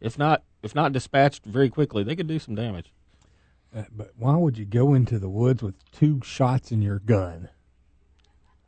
if 0.01 0.19
not 0.19 0.43
if 0.63 0.75
not 0.75 0.93
dispatched 0.93 1.45
very 1.45 1.69
quickly, 1.71 2.03
they 2.03 2.17
could 2.17 2.27
do 2.27 2.39
some 2.39 2.55
damage. 2.55 2.93
Uh, 3.75 3.85
but 3.91 4.13
why 4.17 4.37
would 4.37 4.59
you 4.59 4.65
go 4.65 4.95
into 4.95 5.19
the 5.19 5.31
woods 5.31 5.63
with 5.63 5.75
two 5.93 6.21
shots 6.25 6.73
in 6.73 6.83
your 6.83 6.99
gun? 6.99 7.49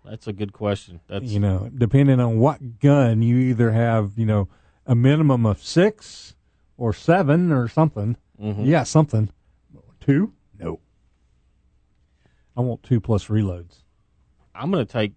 That's 0.04 0.26
a 0.26 0.32
good 0.32 0.52
question. 0.52 1.00
That's 1.08 1.24
You 1.26 1.40
know, 1.40 1.70
depending 1.74 2.20
on 2.20 2.38
what 2.38 2.78
gun, 2.78 3.22
you 3.22 3.36
either 3.38 3.70
have 3.70 4.12
you 4.16 4.26
know 4.26 4.48
a 4.86 4.94
minimum 4.94 5.46
of 5.46 5.62
six 5.62 6.34
or 6.76 6.92
seven 6.92 7.50
or 7.52 7.68
something. 7.68 8.16
Mhm. 8.40 8.66
Yeah, 8.66 8.82
something. 8.82 9.30
Two? 10.00 10.32
No. 10.58 10.80
I 12.56 12.60
want 12.60 12.82
two 12.82 13.00
plus 13.00 13.28
reloads. 13.28 13.82
I'm 14.54 14.70
going 14.70 14.84
to 14.84 14.92
take 14.92 15.14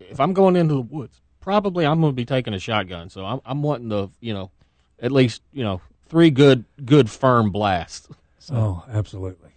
if 0.00 0.18
I'm 0.18 0.32
going 0.32 0.56
into 0.56 0.74
the 0.74 0.80
woods. 0.80 1.20
Probably 1.40 1.84
I'm 1.84 2.00
going 2.00 2.12
to 2.12 2.16
be 2.16 2.24
taking 2.24 2.54
a 2.54 2.58
shotgun. 2.58 3.10
So 3.10 3.24
I'm 3.26 3.40
I'm 3.44 3.62
wanting 3.62 3.90
to 3.90 4.10
you 4.20 4.32
know 4.32 4.50
at 5.00 5.12
least 5.12 5.42
you 5.52 5.62
know 5.62 5.80
three 6.06 6.30
good 6.30 6.64
good 6.84 7.10
firm 7.10 7.50
blasts. 7.50 8.08
Oh, 8.50 8.82
absolutely. 8.90 9.50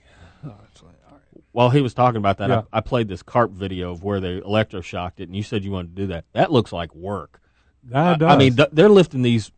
While 1.56 1.70
he 1.70 1.80
was 1.80 1.93
talking 1.93 2.18
about 2.18 2.39
that, 2.39 2.49
Yeah. 2.49 2.64
I, 2.74 2.80
I 2.80 2.82
played 2.82 3.08
this 3.08 3.24
carp 3.24 3.51
video 3.51 3.91
of 3.91 4.03
where 4.03 4.20
they 4.20 4.41
electroshocked 4.41 5.20
it, 5.22 5.30
and 5.30 5.36
you 5.38 5.41
said 5.41 5.64
you 5.64 5.72
wanted 5.72 5.95
to 5.95 6.01
do 6.01 6.08
that. 6.08 6.26
That 6.34 6.51
looks 6.51 6.74
like 6.74 6.93
work. 6.93 7.39
That 7.86 8.22
I, 8.22 8.34
I 8.34 8.38
mean, 8.38 8.58
th- 8.58 8.70
they're 8.74 8.89
lifting 8.89 9.22
these 9.22 9.51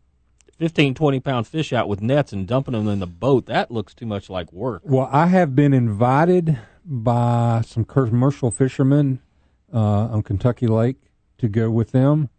15, 0.60 0.93
20 0.93 1.20
pound 1.22 1.48
fish 1.48 1.74
out 1.74 1.89
with 1.89 2.00
nets 2.00 2.32
and 2.32 2.45
dumping 2.48 2.74
them 2.74 2.88
in 2.88 3.00
the 3.00 3.08
boat. 3.08 3.48
That 3.48 3.72
looks 3.72 3.95
too 3.95 4.06
much 4.06 4.30
like 4.30 4.54
work. 4.54 4.84
Well, 4.86 5.10
I 5.12 5.26
have 5.26 5.56
been 5.56 5.74
invited 5.74 6.60
by 6.86 7.64
some 7.66 7.84
commercial 7.84 8.52
fishermen 8.52 9.20
uh, 9.74 9.80
on 9.80 10.22
Kentucky 10.22 10.68
Lake 10.68 10.98
to 11.39 11.48
go 11.48 11.72
with 11.72 11.93
them, 11.93 12.30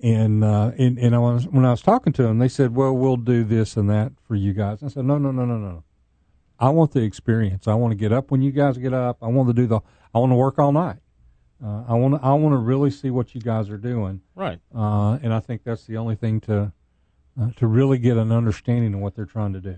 and 0.00 0.44
uh, 0.44 0.70
and, 0.78 0.96
and 0.96 1.12
I 1.12 1.18
was, 1.18 1.48
when 1.48 1.64
I 1.64 1.72
was 1.72 1.82
talking 1.82 2.12
to 2.12 2.22
them, 2.22 2.38
they 2.38 2.48
said, 2.48 2.76
"Well, 2.76 2.96
we'll 2.96 3.16
do 3.16 3.42
this 3.42 3.76
and 3.76 3.90
that 3.90 4.12
for 4.28 4.36
you 4.36 4.52
guys." 4.52 4.80
I 4.84 4.88
said, 4.88 5.04
"No, 5.06 5.18
no, 5.18 5.32
no, 5.32 5.44
no, 5.44 5.58
no. 5.58 5.82
I 6.62 6.70
want 6.70 6.92
the 6.92 7.02
experience. 7.02 7.66
I 7.66 7.74
want 7.74 7.90
to 7.90 7.96
get 7.96 8.12
up 8.12 8.30
when 8.30 8.40
you 8.40 8.52
guys 8.52 8.78
get 8.78 8.94
up. 8.94 9.18
I 9.20 9.26
want 9.26 9.48
to 9.48 9.52
do 9.52 9.66
the. 9.66 9.80
I 10.14 10.18
want 10.20 10.30
to 10.30 10.36
work 10.36 10.60
all 10.60 10.70
night. 10.70 10.98
Uh, 11.62 11.82
I 11.88 11.94
want 11.94 12.14
to. 12.14 12.24
I 12.24 12.34
want 12.34 12.52
to 12.52 12.58
really 12.58 12.92
see 12.92 13.10
what 13.10 13.34
you 13.34 13.40
guys 13.40 13.68
are 13.68 13.76
doing." 13.76 14.20
Right. 14.36 14.60
Uh, 14.72 15.18
and 15.24 15.34
I 15.34 15.40
think 15.40 15.64
that's 15.64 15.86
the 15.86 15.96
only 15.96 16.14
thing 16.14 16.40
to 16.42 16.72
uh, 17.40 17.50
to 17.56 17.66
really 17.66 17.98
get 17.98 18.16
an 18.16 18.30
understanding 18.30 18.94
of 18.94 19.00
what 19.00 19.16
they're 19.16 19.26
trying 19.26 19.52
to 19.54 19.60
do. 19.60 19.74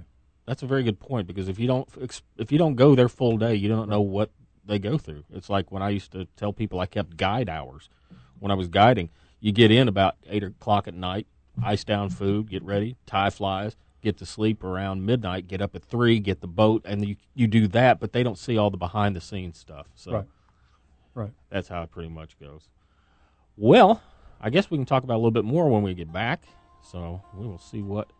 That's 0.47 0.63
a 0.63 0.67
very 0.67 0.83
good 0.83 1.01
point 1.01 1.27
because 1.27 1.49
if 1.49 1.59
you 1.59 1.67
don't 1.67 1.89
if 2.37 2.53
you 2.53 2.59
don't 2.59 2.75
go 2.75 2.95
their 2.95 3.09
full 3.09 3.39
day, 3.39 3.55
you 3.55 3.69
don't 3.71 3.89
know 3.89 4.03
what 4.03 4.31
they 4.67 4.79
go 4.79 4.99
through. 4.99 5.25
It's 5.33 5.49
like 5.49 5.73
when 5.73 5.83
I 5.83 5.89
used 5.89 6.13
to 6.13 6.27
tell 6.37 6.53
people 6.53 6.81
I 6.81 6.87
kept 6.87 7.17
guide 7.17 7.49
hours 7.49 7.89
when 8.41 8.53
I 8.53 8.57
was 8.57 8.69
guiding. 8.69 9.09
You 9.41 9.53
get 9.53 9.71
in 9.71 9.89
about 9.89 10.17
eight 10.27 10.43
o'clock 10.43 10.87
at 10.87 10.95
night, 10.95 11.27
ice 11.63 11.83
down 11.85 12.11
food, 12.11 12.51
get 12.51 12.63
ready, 12.63 12.97
tie 13.07 13.31
flies, 13.31 13.75
get 14.05 14.19
to 14.19 14.27
sleep 14.27 14.63
around 14.63 15.05
midnight, 15.05 15.49
get 15.49 15.61
up 15.61 15.75
at 15.75 15.83
three, 15.83 16.21
get 16.21 16.41
the 16.41 16.47
boat, 16.47 16.83
and 16.85 17.05
you 17.05 17.17
you 17.35 17.47
do 17.49 17.67
that, 17.69 17.99
but 17.99 18.13
they 18.13 18.23
don't 18.23 18.39
see 18.39 18.57
all 18.57 18.71
the 18.71 18.77
behind 18.77 19.17
the 19.17 19.21
scenes 19.21 19.59
stuff. 19.59 19.87
So 19.97 20.13
Right. 20.13 20.25
Right. 21.15 21.33
that's 21.51 21.67
how 21.69 21.83
it 21.83 21.91
pretty 21.91 22.09
much 22.11 22.39
goes. 22.39 22.69
Well, 23.57 24.03
I 24.41 24.51
guess 24.51 24.71
we 24.71 24.79
can 24.79 24.85
talk 24.85 25.03
about 25.05 25.15
a 25.15 25.23
little 25.23 25.31
bit 25.31 25.45
more 25.45 25.69
when 25.69 25.83
we 25.83 25.95
get 25.95 26.13
back. 26.13 26.45
So 26.83 27.23
we 27.37 27.47
will 27.47 27.59
see 27.59 27.81
what 27.83 28.13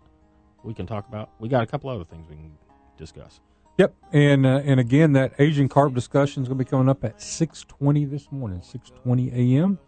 we 0.63 0.73
can 0.75 0.87
talk 0.87 1.07
about. 1.07 1.31
We 1.39 1.49
got 1.49 1.63
a 1.63 1.67
couple 1.67 1.91
other 1.91 2.05
things 2.05 2.27
we 2.29 2.37
can 2.37 2.53
discuss. 2.97 3.41
Yep, 3.77 3.93
and 4.13 4.47
uh, 4.47 4.63
and 4.65 4.79
again, 4.81 5.13
that 5.15 5.35
Asian 5.39 5.69
carp 5.69 5.93
discussion 5.95 6.43
is 6.45 6.49
going 6.49 6.59
to 6.59 6.65
be 6.65 6.69
coming 6.71 6.89
up 6.89 7.05
at 7.05 7.21
six 7.21 7.65
twenty 7.69 8.05
this 8.05 8.31
morning, 8.31 8.63
six 8.63 8.91
twenty 9.03 9.31
a.m. 9.57 9.79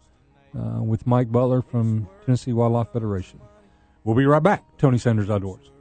Uh, 0.57 0.81
with 0.83 1.07
Mike 1.07 1.31
Butler 1.31 1.61
from 1.61 2.07
Tennessee 2.25 2.51
Wildlife 2.53 2.91
Federation. 2.91 3.39
We'll 4.03 4.15
be 4.15 4.25
right 4.25 4.43
back. 4.43 4.63
Tony 4.77 4.97
Sanders 4.97 5.29
Outdoors. 5.29 5.71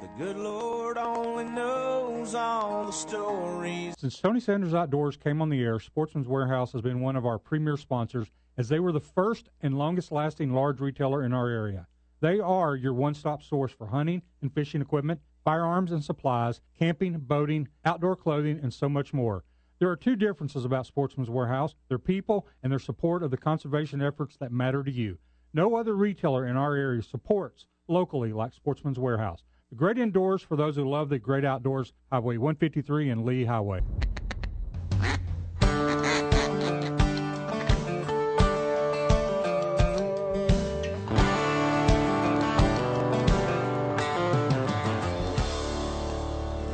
The 0.00 0.08
good 0.24 0.38
Lord 0.38 0.96
only 0.96 1.44
knows 1.44 2.34
all 2.34 2.86
the 2.86 2.90
stories. 2.90 3.94
Since 3.98 4.18
Tony 4.18 4.40
Sanders 4.40 4.72
Outdoors 4.72 5.18
came 5.18 5.42
on 5.42 5.50
the 5.50 5.62
air, 5.62 5.78
Sportsman's 5.78 6.26
Warehouse 6.26 6.72
has 6.72 6.80
been 6.80 7.00
one 7.00 7.16
of 7.16 7.26
our 7.26 7.38
premier 7.38 7.76
sponsors 7.76 8.30
as 8.56 8.70
they 8.70 8.80
were 8.80 8.92
the 8.92 9.00
first 9.00 9.50
and 9.60 9.76
longest 9.76 10.10
lasting 10.10 10.54
large 10.54 10.80
retailer 10.80 11.22
in 11.22 11.34
our 11.34 11.48
area. 11.50 11.86
They 12.20 12.40
are 12.40 12.76
your 12.76 12.94
one 12.94 13.12
stop 13.12 13.42
source 13.42 13.72
for 13.72 13.88
hunting 13.88 14.22
and 14.40 14.50
fishing 14.54 14.80
equipment, 14.80 15.20
firearms 15.44 15.92
and 15.92 16.02
supplies, 16.02 16.62
camping, 16.78 17.18
boating, 17.18 17.68
outdoor 17.84 18.16
clothing, 18.16 18.58
and 18.62 18.72
so 18.72 18.88
much 18.88 19.12
more. 19.12 19.44
There 19.80 19.90
are 19.90 19.96
two 19.96 20.16
differences 20.16 20.64
about 20.64 20.86
Sportsman's 20.86 21.28
Warehouse 21.28 21.74
their 21.90 21.98
people 21.98 22.46
and 22.62 22.72
their 22.72 22.78
support 22.78 23.22
of 23.22 23.30
the 23.30 23.36
conservation 23.36 24.00
efforts 24.00 24.38
that 24.38 24.50
matter 24.50 24.82
to 24.82 24.90
you. 24.90 25.18
No 25.52 25.76
other 25.76 25.94
retailer 25.94 26.46
in 26.46 26.56
our 26.56 26.74
area 26.74 27.02
supports 27.02 27.66
locally 27.86 28.32
like 28.32 28.54
Sportsman's 28.54 28.98
Warehouse. 28.98 29.44
The 29.70 29.76
great 29.76 29.98
indoors 29.98 30.42
for 30.42 30.56
those 30.56 30.74
who 30.74 30.82
love 30.82 31.10
the 31.10 31.20
great 31.20 31.44
outdoors, 31.44 31.92
Highway 32.10 32.38
153 32.38 33.10
and 33.10 33.24
Lee 33.24 33.44
Highway. 33.44 33.82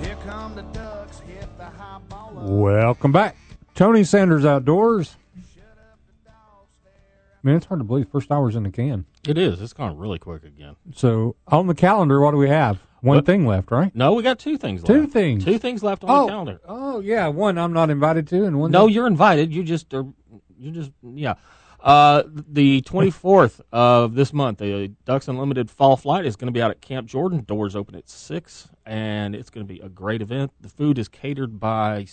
Here 0.00 0.16
come 0.24 0.54
the 0.54 0.62
ducks, 0.72 1.18
hit 1.20 1.46
the 1.58 1.64
high 1.64 2.00
ball. 2.08 2.32
Welcome 2.34 3.12
back, 3.12 3.36
Tony 3.74 4.04
Sanders 4.04 4.46
Outdoors. 4.46 5.16
Man, 7.42 7.56
it's 7.56 7.66
hard 7.66 7.80
to 7.80 7.84
believe 7.84 8.08
first 8.08 8.32
hour's 8.32 8.56
in 8.56 8.62
the 8.62 8.70
can. 8.70 9.04
It 9.28 9.36
is. 9.36 9.60
It's 9.60 9.74
gone 9.74 9.98
really 9.98 10.18
quick 10.18 10.44
again. 10.44 10.76
So 10.94 11.36
on 11.46 11.66
the 11.66 11.74
calendar, 11.74 12.20
what 12.20 12.30
do 12.30 12.38
we 12.38 12.48
have? 12.48 12.80
One 13.06 13.18
What? 13.18 13.26
thing 13.26 13.46
left, 13.46 13.70
right? 13.70 13.94
No, 13.94 14.14
we 14.14 14.22
got 14.22 14.38
two 14.38 14.58
things 14.58 14.82
Two 14.82 15.02
left. 15.02 15.12
things. 15.12 15.44
Two 15.44 15.58
things 15.58 15.82
left 15.82 16.02
on 16.04 16.10
oh, 16.10 16.26
the 16.26 16.28
calendar. 16.32 16.60
oh 16.66 17.00
yeah, 17.00 17.28
one 17.28 17.56
I'm 17.56 17.72
not 17.72 17.88
invited 17.88 18.26
to, 18.28 18.44
and 18.44 18.58
one 18.58 18.70
No, 18.72 18.86
that- 18.86 18.92
you're 18.92 19.06
invited. 19.06 19.52
You 19.52 19.62
just 19.62 19.92
are. 19.94 20.04
You 20.58 20.70
just 20.72 20.90
yeah. 21.02 21.34
Uh, 21.78 22.24
the 22.26 22.82
24th 22.82 23.60
of 23.72 24.14
this 24.14 24.32
month, 24.32 24.58
the 24.58 24.88
Ducks 25.04 25.28
Unlimited 25.28 25.70
Fall 25.70 25.96
Flight 25.96 26.26
is 26.26 26.34
going 26.34 26.46
to 26.48 26.52
be 26.52 26.60
out 26.60 26.70
at 26.72 26.80
Camp 26.80 27.06
Jordan. 27.06 27.44
Doors 27.46 27.76
open 27.76 27.94
at 27.94 28.08
six, 28.08 28.68
and 28.84 29.36
it's 29.36 29.50
going 29.50 29.64
to 29.64 29.72
be 29.72 29.78
a 29.80 29.88
great 29.88 30.20
event. 30.20 30.50
The 30.60 30.68
food 30.68 30.98
is 30.98 31.06
catered 31.06 31.60
by 31.60 32.06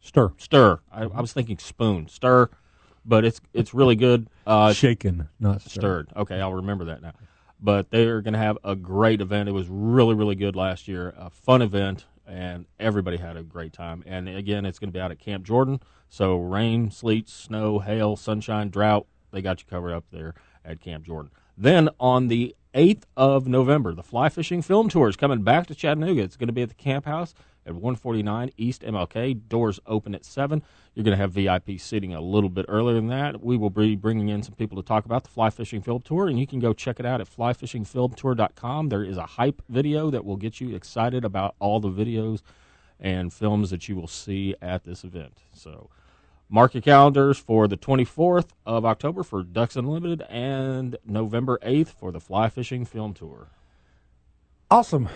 stir, 0.00 0.32
Stir. 0.38 0.78
I, 0.90 1.02
I 1.02 1.20
was 1.20 1.32
thinking 1.34 1.58
Spoon 1.58 2.08
Stir, 2.08 2.48
but 3.04 3.24
it's 3.26 3.40
it's 3.52 3.74
really 3.74 3.96
good. 3.96 4.28
Uh, 4.46 4.72
shaken, 4.72 5.28
not 5.38 5.60
stirred. 5.60 6.08
stirred. 6.08 6.08
Okay, 6.16 6.40
I'll 6.40 6.54
remember 6.54 6.86
that 6.86 7.02
now. 7.02 7.12
But 7.60 7.90
they're 7.90 8.20
going 8.22 8.34
to 8.34 8.38
have 8.38 8.58
a 8.62 8.76
great 8.76 9.20
event. 9.20 9.48
It 9.48 9.52
was 9.52 9.68
really, 9.68 10.14
really 10.14 10.36
good 10.36 10.54
last 10.54 10.86
year. 10.86 11.12
A 11.16 11.28
fun 11.28 11.60
event, 11.60 12.06
and 12.26 12.66
everybody 12.78 13.16
had 13.16 13.36
a 13.36 13.42
great 13.42 13.72
time. 13.72 14.04
And 14.06 14.28
again, 14.28 14.64
it's 14.64 14.78
going 14.78 14.90
to 14.90 14.96
be 14.96 15.00
out 15.00 15.10
at 15.10 15.18
Camp 15.18 15.44
Jordan. 15.44 15.80
So 16.08 16.36
rain, 16.38 16.90
sleet, 16.90 17.28
snow, 17.28 17.80
hail, 17.80 18.16
sunshine, 18.16 18.70
drought, 18.70 19.06
they 19.32 19.42
got 19.42 19.60
you 19.60 19.66
covered 19.68 19.92
up 19.92 20.04
there 20.10 20.34
at 20.64 20.80
Camp 20.80 21.04
Jordan. 21.04 21.30
Then 21.56 21.88
on 21.98 22.28
the 22.28 22.54
8th 22.74 23.02
of 23.16 23.48
November, 23.48 23.92
the 23.94 24.02
fly 24.02 24.28
fishing 24.28 24.62
film 24.62 24.88
tour 24.88 25.08
is 25.08 25.16
coming 25.16 25.42
back 25.42 25.66
to 25.66 25.74
Chattanooga. 25.74 26.22
It's 26.22 26.36
going 26.36 26.48
to 26.48 26.52
be 26.52 26.62
at 26.62 26.68
the 26.68 26.74
camp 26.74 27.04
house 27.06 27.34
at 27.68 27.74
149 27.74 28.50
East 28.56 28.82
MLK. 28.82 29.48
Doors 29.48 29.78
open 29.86 30.14
at 30.14 30.24
7. 30.24 30.62
You're 30.94 31.04
going 31.04 31.16
to 31.16 31.22
have 31.22 31.32
VIP 31.32 31.78
seating 31.78 32.14
a 32.14 32.20
little 32.20 32.48
bit 32.48 32.64
earlier 32.68 32.96
than 32.96 33.08
that. 33.08 33.42
We 33.42 33.56
will 33.56 33.70
be 33.70 33.94
bringing 33.94 34.30
in 34.30 34.42
some 34.42 34.54
people 34.54 34.80
to 34.82 34.86
talk 34.86 35.04
about 35.04 35.24
the 35.24 35.30
fly 35.30 35.50
fishing 35.50 35.82
film 35.82 36.02
tour, 36.02 36.28
and 36.28 36.40
you 36.40 36.46
can 36.46 36.58
go 36.58 36.72
check 36.72 36.98
it 36.98 37.06
out 37.06 37.20
at 37.20 37.28
flyfishingfilmtour.com. 37.28 38.88
There 38.88 39.04
is 39.04 39.16
a 39.16 39.26
hype 39.26 39.62
video 39.68 40.10
that 40.10 40.24
will 40.24 40.36
get 40.36 40.60
you 40.60 40.74
excited 40.74 41.24
about 41.24 41.54
all 41.60 41.78
the 41.78 41.90
videos 41.90 42.40
and 42.98 43.32
films 43.32 43.70
that 43.70 43.88
you 43.88 43.94
will 43.94 44.08
see 44.08 44.54
at 44.60 44.84
this 44.84 45.04
event. 45.04 45.38
So 45.52 45.90
mark 46.48 46.74
your 46.74 46.82
calendars 46.82 47.38
for 47.38 47.68
the 47.68 47.76
24th 47.76 48.48
of 48.66 48.84
October 48.84 49.22
for 49.22 49.42
Ducks 49.42 49.76
Unlimited 49.76 50.22
and 50.22 50.96
November 51.04 51.58
8th 51.62 51.88
for 51.88 52.10
the 52.10 52.20
fly 52.20 52.48
fishing 52.48 52.84
film 52.84 53.14
tour. 53.14 53.48
Awesome. 54.70 55.08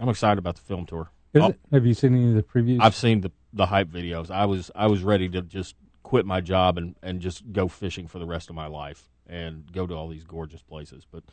I'm 0.00 0.08
excited 0.08 0.38
about 0.38 0.56
the 0.56 0.62
film 0.62 0.86
tour. 0.86 1.10
Oh? 1.34 1.54
Have 1.72 1.86
you 1.86 1.94
seen 1.94 2.14
any 2.14 2.28
of 2.28 2.34
the 2.34 2.42
previews? 2.42 2.78
I've 2.80 2.94
seen 2.94 3.20
the 3.20 3.30
the 3.52 3.66
hype 3.66 3.88
videos. 3.88 4.30
I 4.30 4.46
was 4.46 4.70
I 4.74 4.86
was 4.86 5.02
ready 5.02 5.28
to 5.30 5.42
just 5.42 5.74
quit 6.02 6.26
my 6.26 6.40
job 6.40 6.78
and 6.78 6.94
and 7.02 7.20
just 7.20 7.52
go 7.52 7.68
fishing 7.68 8.06
for 8.06 8.18
the 8.18 8.26
rest 8.26 8.50
of 8.50 8.56
my 8.56 8.66
life 8.66 9.08
and 9.26 9.70
go 9.72 9.86
to 9.86 9.94
all 9.94 10.08
these 10.08 10.24
gorgeous 10.24 10.62
places. 10.62 11.06
But 11.10 11.24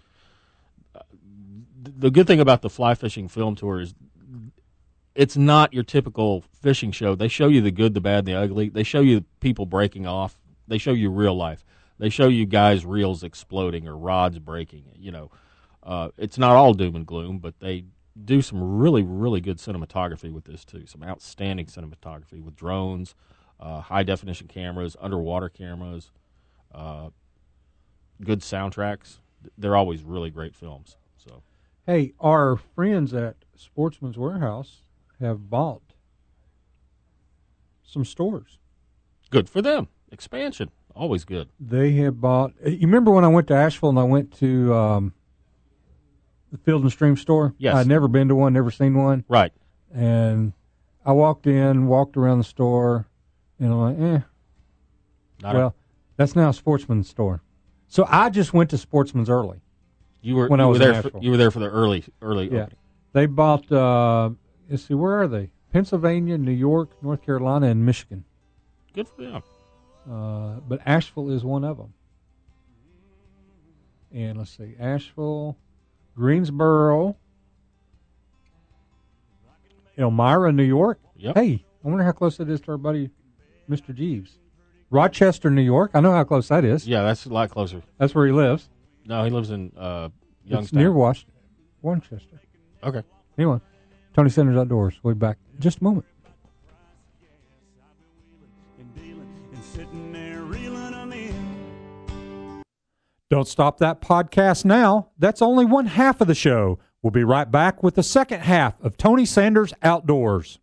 uh, 0.96 1.00
the 1.82 2.12
good 2.12 2.28
thing 2.28 2.40
about 2.40 2.62
the 2.62 2.70
fly 2.70 2.96
fishing 2.96 3.28
film 3.28 3.56
tour 3.56 3.80
is 3.80 3.94
it's 5.16 5.38
not 5.38 5.74
your 5.74 5.84
typical 5.84 6.44
fishing 6.62 6.92
show. 6.92 7.16
They 7.16 7.30
show 7.30 7.48
you 7.48 7.62
the 7.62 7.72
good, 7.72 7.94
the 7.94 8.02
bad, 8.02 8.20
and 8.20 8.28
the 8.28 8.36
ugly. 8.36 8.70
They 8.70 8.84
show 8.84 9.00
you 9.00 9.24
people 9.40 9.66
breaking 9.66 10.06
off. 10.06 10.38
They 10.68 10.78
show 10.78 10.92
you 10.92 11.10
real 11.10 11.36
life. 11.36 11.66
They 11.98 12.10
show 12.10 12.28
you 12.28 12.46
guys' 12.46 12.86
reels 12.86 13.24
exploding 13.24 13.88
or 13.88 13.96
rods 13.96 14.40
breaking. 14.40 14.84
You 14.98 15.12
know, 15.12 15.32
uh, 15.82 16.10
it's 16.18 16.38
not 16.38 16.58
all 16.58 16.74
doom 16.74 16.96
and 16.98 17.06
gloom, 17.06 17.40
but 17.40 17.60
they 17.60 17.86
do 18.24 18.42
some 18.42 18.78
really, 18.78 19.04
really 19.04 19.42
good 19.42 19.58
cinematography 19.58 20.32
with 20.32 20.46
this 20.46 20.64
too. 20.64 20.86
Some 20.86 21.04
outstanding 21.04 21.66
cinematography 21.66 22.42
with 22.42 22.56
drones, 22.56 23.16
uh, 23.60 23.82
high 23.82 24.04
definition 24.04 24.48
cameras, 24.48 24.96
underwater 25.00 25.50
cameras, 25.50 26.12
uh, 26.74 27.10
good 28.24 28.40
soundtracks. 28.40 29.18
They're 29.58 29.76
always 29.76 30.04
really 30.04 30.30
great 30.30 30.56
films. 30.56 30.98
So 31.18 31.44
hey, 31.86 32.14
our 32.20 32.56
friends 32.56 33.14
at 33.14 33.36
Sportsman's 33.56 34.18
Warehouse 34.18 34.82
have 35.20 35.50
bought 35.50 35.82
some 37.84 38.06
stores. 38.06 38.58
Good 39.30 39.50
for 39.50 39.62
them. 39.62 39.88
Expansion, 40.12 40.72
always 40.94 41.26
good. 41.26 41.50
They 41.60 41.94
have 41.94 42.22
bought. 42.22 42.54
You 42.66 42.88
remember 42.88 43.12
when 43.12 43.26
I 43.26 43.30
went 43.30 43.48
to 43.48 43.56
Asheville 43.56 43.90
and 43.90 44.00
I 44.00 44.04
went 44.04 44.32
to 44.40 44.74
um, 44.74 45.14
the 46.58 46.64
Field 46.64 46.82
and 46.84 46.92
Stream 46.92 47.18
store? 47.18 47.54
Yes. 47.58 47.76
I'd 47.76 47.88
never 47.88 48.08
been 48.08 48.28
to 48.30 48.36
one, 48.36 48.54
never 48.54 48.72
seen 48.72 48.96
one, 48.96 49.24
Right. 49.28 49.52
and 49.94 50.54
I 51.06 51.12
walked 51.14 51.48
in, 51.48 51.88
walked 51.88 52.18
around 52.18 52.40
the 52.40 52.44
store, 52.44 53.08
and 53.60 53.72
I'm 53.72 53.80
like, 53.80 54.00
eh. 54.00 54.24
Not 55.42 55.56
a- 55.56 55.58
well, 55.60 55.76
that's 56.18 56.36
now 56.36 56.50
a 56.50 56.54
Sportsman's 56.54 57.10
store. 57.10 57.42
So 57.88 58.06
I 58.10 58.30
just 58.30 58.54
went 58.54 58.70
to 58.72 58.78
Sportsman's 58.78 59.30
early. 59.30 59.62
you 60.22 60.36
were 60.36 60.48
when 60.48 60.60
I 60.60 60.66
was 60.66 60.80
were 60.80 60.86
there. 60.86 61.02
For, 61.04 61.12
you 61.22 61.32
were 61.32 61.38
there 61.38 61.52
for 61.52 61.60
the 61.60 61.70
early 61.70 62.04
early. 62.22 62.46
Yeah, 62.52 62.64
opening. 62.64 62.78
they 63.14 63.26
bought. 63.28 63.72
Uh, 63.72 64.32
let's 64.70 64.84
see, 64.84 64.96
where 64.96 65.22
are 65.22 65.28
they? 65.28 65.52
Pennsylvania, 65.72 66.38
New 66.38 66.52
York, 66.52 66.92
North 67.04 67.22
Carolina, 67.22 67.68
and 67.68 67.86
Michigan. 67.86 68.24
Good 68.94 69.08
for 69.08 69.22
them. 69.22 69.44
Uh, 70.10 70.60
but 70.68 70.80
Asheville 70.86 71.30
is 71.32 71.44
one 71.44 71.64
of 71.64 71.78
them. 71.78 71.94
And 74.12 74.38
let's 74.38 74.52
see, 74.58 74.76
Asheville, 74.80 75.58
Greensboro, 76.16 77.18
Elmira, 79.98 80.52
New 80.52 80.64
York. 80.64 81.00
Yep. 81.18 81.36
Hey, 81.36 81.64
I 81.84 81.88
wonder 81.88 82.04
how 82.04 82.12
close 82.12 82.38
that 82.38 82.50
is 82.50 82.62
to 82.62 82.72
our 82.72 82.78
buddy, 82.78 83.10
Mr. 83.70 83.94
Jeeves. 83.94 84.38
Rochester, 84.90 85.50
New 85.50 85.62
York. 85.62 85.92
I 85.94 86.00
know 86.00 86.12
how 86.12 86.24
close 86.24 86.48
that 86.50 86.64
is. 86.64 86.88
Yeah, 86.88 87.04
that's 87.04 87.26
a 87.26 87.30
lot 87.30 87.50
closer. 87.50 87.82
That's 87.98 88.14
where 88.14 88.26
he 88.26 88.32
lives. 88.32 88.70
No, 89.06 89.24
he 89.24 89.30
lives 89.30 89.50
in 89.52 89.72
uh, 89.78 90.10
Youngstown. 90.46 90.64
It's 90.64 90.74
near 90.74 90.92
Was- 90.92 91.26
Winchester. 91.82 92.40
Okay. 92.84 93.04
Anyway, 93.38 93.60
Tony 94.14 94.30
Sanders 94.30 94.58
Outdoors. 94.58 95.00
We'll 95.04 95.16
be 95.16 95.20
back 95.20 95.38
in 95.54 95.60
just 95.62 95.80
a 95.80 95.84
moment. 95.84 96.06
Don't 103.32 103.48
stop 103.48 103.80
that 103.80 104.02
podcast 104.02 104.66
now. 104.66 105.10
That's 105.18 105.42
only 105.42 105.66
one 105.66 105.88
half 105.88 106.22
of 106.22 106.28
the 106.28 106.36
show. 106.36 106.78
We'll 107.02 107.10
be 107.10 107.24
right 107.24 107.50
back 107.50 107.82
with 107.82 107.96
the 107.96 108.04
second 108.04 108.42
half 108.42 108.80
of 108.84 108.98
Tony 108.98 109.26
Sanders 109.26 109.74
Outdoors. 109.82 110.60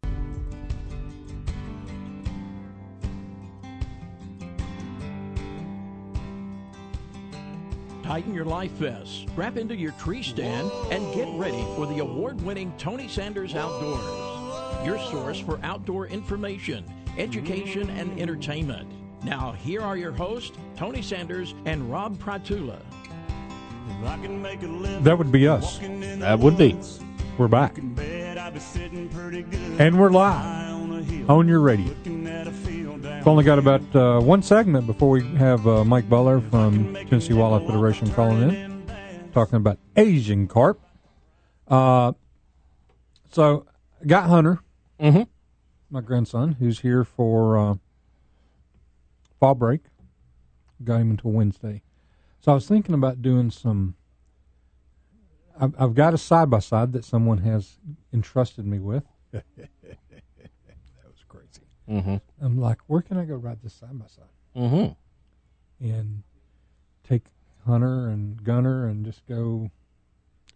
Tighten 8.04 8.32
your 8.32 8.44
life 8.44 8.70
vests, 8.72 9.24
strap 9.32 9.56
into 9.56 9.74
your 9.74 9.92
tree 9.92 10.22
stand, 10.22 10.70
and 10.92 11.12
get 11.14 11.26
ready 11.36 11.62
for 11.74 11.86
the 11.86 11.98
award 11.98 12.40
winning 12.42 12.72
Tony 12.78 13.08
Sanders 13.08 13.56
Outdoors. 13.56 14.86
Your 14.86 14.98
source 15.10 15.40
for 15.40 15.58
outdoor 15.64 16.06
information, 16.06 16.84
education, 17.18 17.90
and 17.90 18.20
entertainment. 18.20 19.01
Now, 19.24 19.52
here 19.52 19.80
are 19.80 19.96
your 19.96 20.12
hosts, 20.12 20.56
Tony 20.76 21.00
Sanders 21.02 21.54
and 21.64 21.90
Rob 21.90 22.18
Pratula. 22.18 22.78
If 23.88 24.06
I 24.06 24.16
can 24.18 24.42
make 24.42 24.62
a 24.62 24.66
living 24.66 25.02
That 25.04 25.16
would 25.16 25.30
be 25.30 25.46
us. 25.46 25.74
walking 25.74 26.02
in 26.02 26.18
the 26.20 26.26
That 26.26 26.38
would 26.40 26.56
be. 26.58 26.76
We're 27.38 27.48
back. 27.48 27.78
in 27.78 27.94
bed, 27.94 28.36
I'd 28.36 28.54
be 28.54 28.60
sitting 28.60 29.08
pretty 29.08 29.42
good. 29.42 29.80
And 29.80 29.98
we're 29.98 30.10
live 30.10 30.74
on 30.74 30.92
a 30.98 31.02
hill, 31.02 31.30
on 31.30 31.48
your 31.48 31.60
radio. 31.60 31.86
looking 31.86 32.26
at 32.26 32.46
a 32.46 32.52
field 32.52 33.02
down 33.02 33.18
We've 33.18 33.28
only 33.28 33.44
got 33.44 33.58
about 33.58 33.96
uh, 33.96 34.20
one 34.20 34.42
segment 34.42 34.86
before 34.86 35.08
we 35.10 35.24
have 35.36 35.66
uh, 35.66 35.84
Mike 35.84 36.08
Butler 36.08 36.40
from 36.40 36.92
Tennessee 36.94 37.32
Wildlife 37.32 37.66
Federation 37.66 38.10
calling 38.12 38.50
in, 38.50 38.86
talking 39.32 39.54
about 39.56 39.78
Asian 39.96 40.46
carp. 40.48 40.80
Uh, 41.68 42.12
so, 43.30 43.66
got 44.06 44.28
Hunter, 44.28 44.58
Mm-hmm. 45.00 45.22
my 45.90 46.00
grandson, 46.00 46.52
who's 46.60 46.80
here 46.80 47.02
for 47.02 47.56
uh, 47.56 47.74
fall 49.42 49.54
break. 49.56 49.80
Got 50.84 51.00
him 51.00 51.10
until 51.10 51.32
Wednesday. 51.32 51.82
So 52.38 52.52
I 52.52 52.54
was 52.54 52.68
thinking 52.68 52.94
about 52.94 53.22
doing 53.22 53.50
some. 53.50 53.96
I've, 55.60 55.74
I've 55.76 55.94
got 55.94 56.14
a 56.14 56.18
side 56.18 56.48
by 56.48 56.60
side 56.60 56.92
that 56.92 57.04
someone 57.04 57.38
has 57.38 57.80
entrusted 58.12 58.64
me 58.64 58.78
with. 58.78 59.02
that 59.32 59.42
was 61.04 61.24
crazy. 61.26 61.62
Mm-hmm. 61.90 62.16
I'm 62.40 62.60
like, 62.60 62.78
where 62.86 63.02
can 63.02 63.16
I 63.16 63.24
go 63.24 63.34
ride 63.34 63.58
this 63.64 63.74
side 63.74 63.98
by 63.98 64.06
side 64.06 64.24
Mm-hmm. 64.56 65.84
and 65.88 66.22
take 67.02 67.22
Hunter 67.66 68.08
and 68.10 68.42
Gunner 68.44 68.86
and 68.86 69.04
just 69.04 69.26
go, 69.26 69.70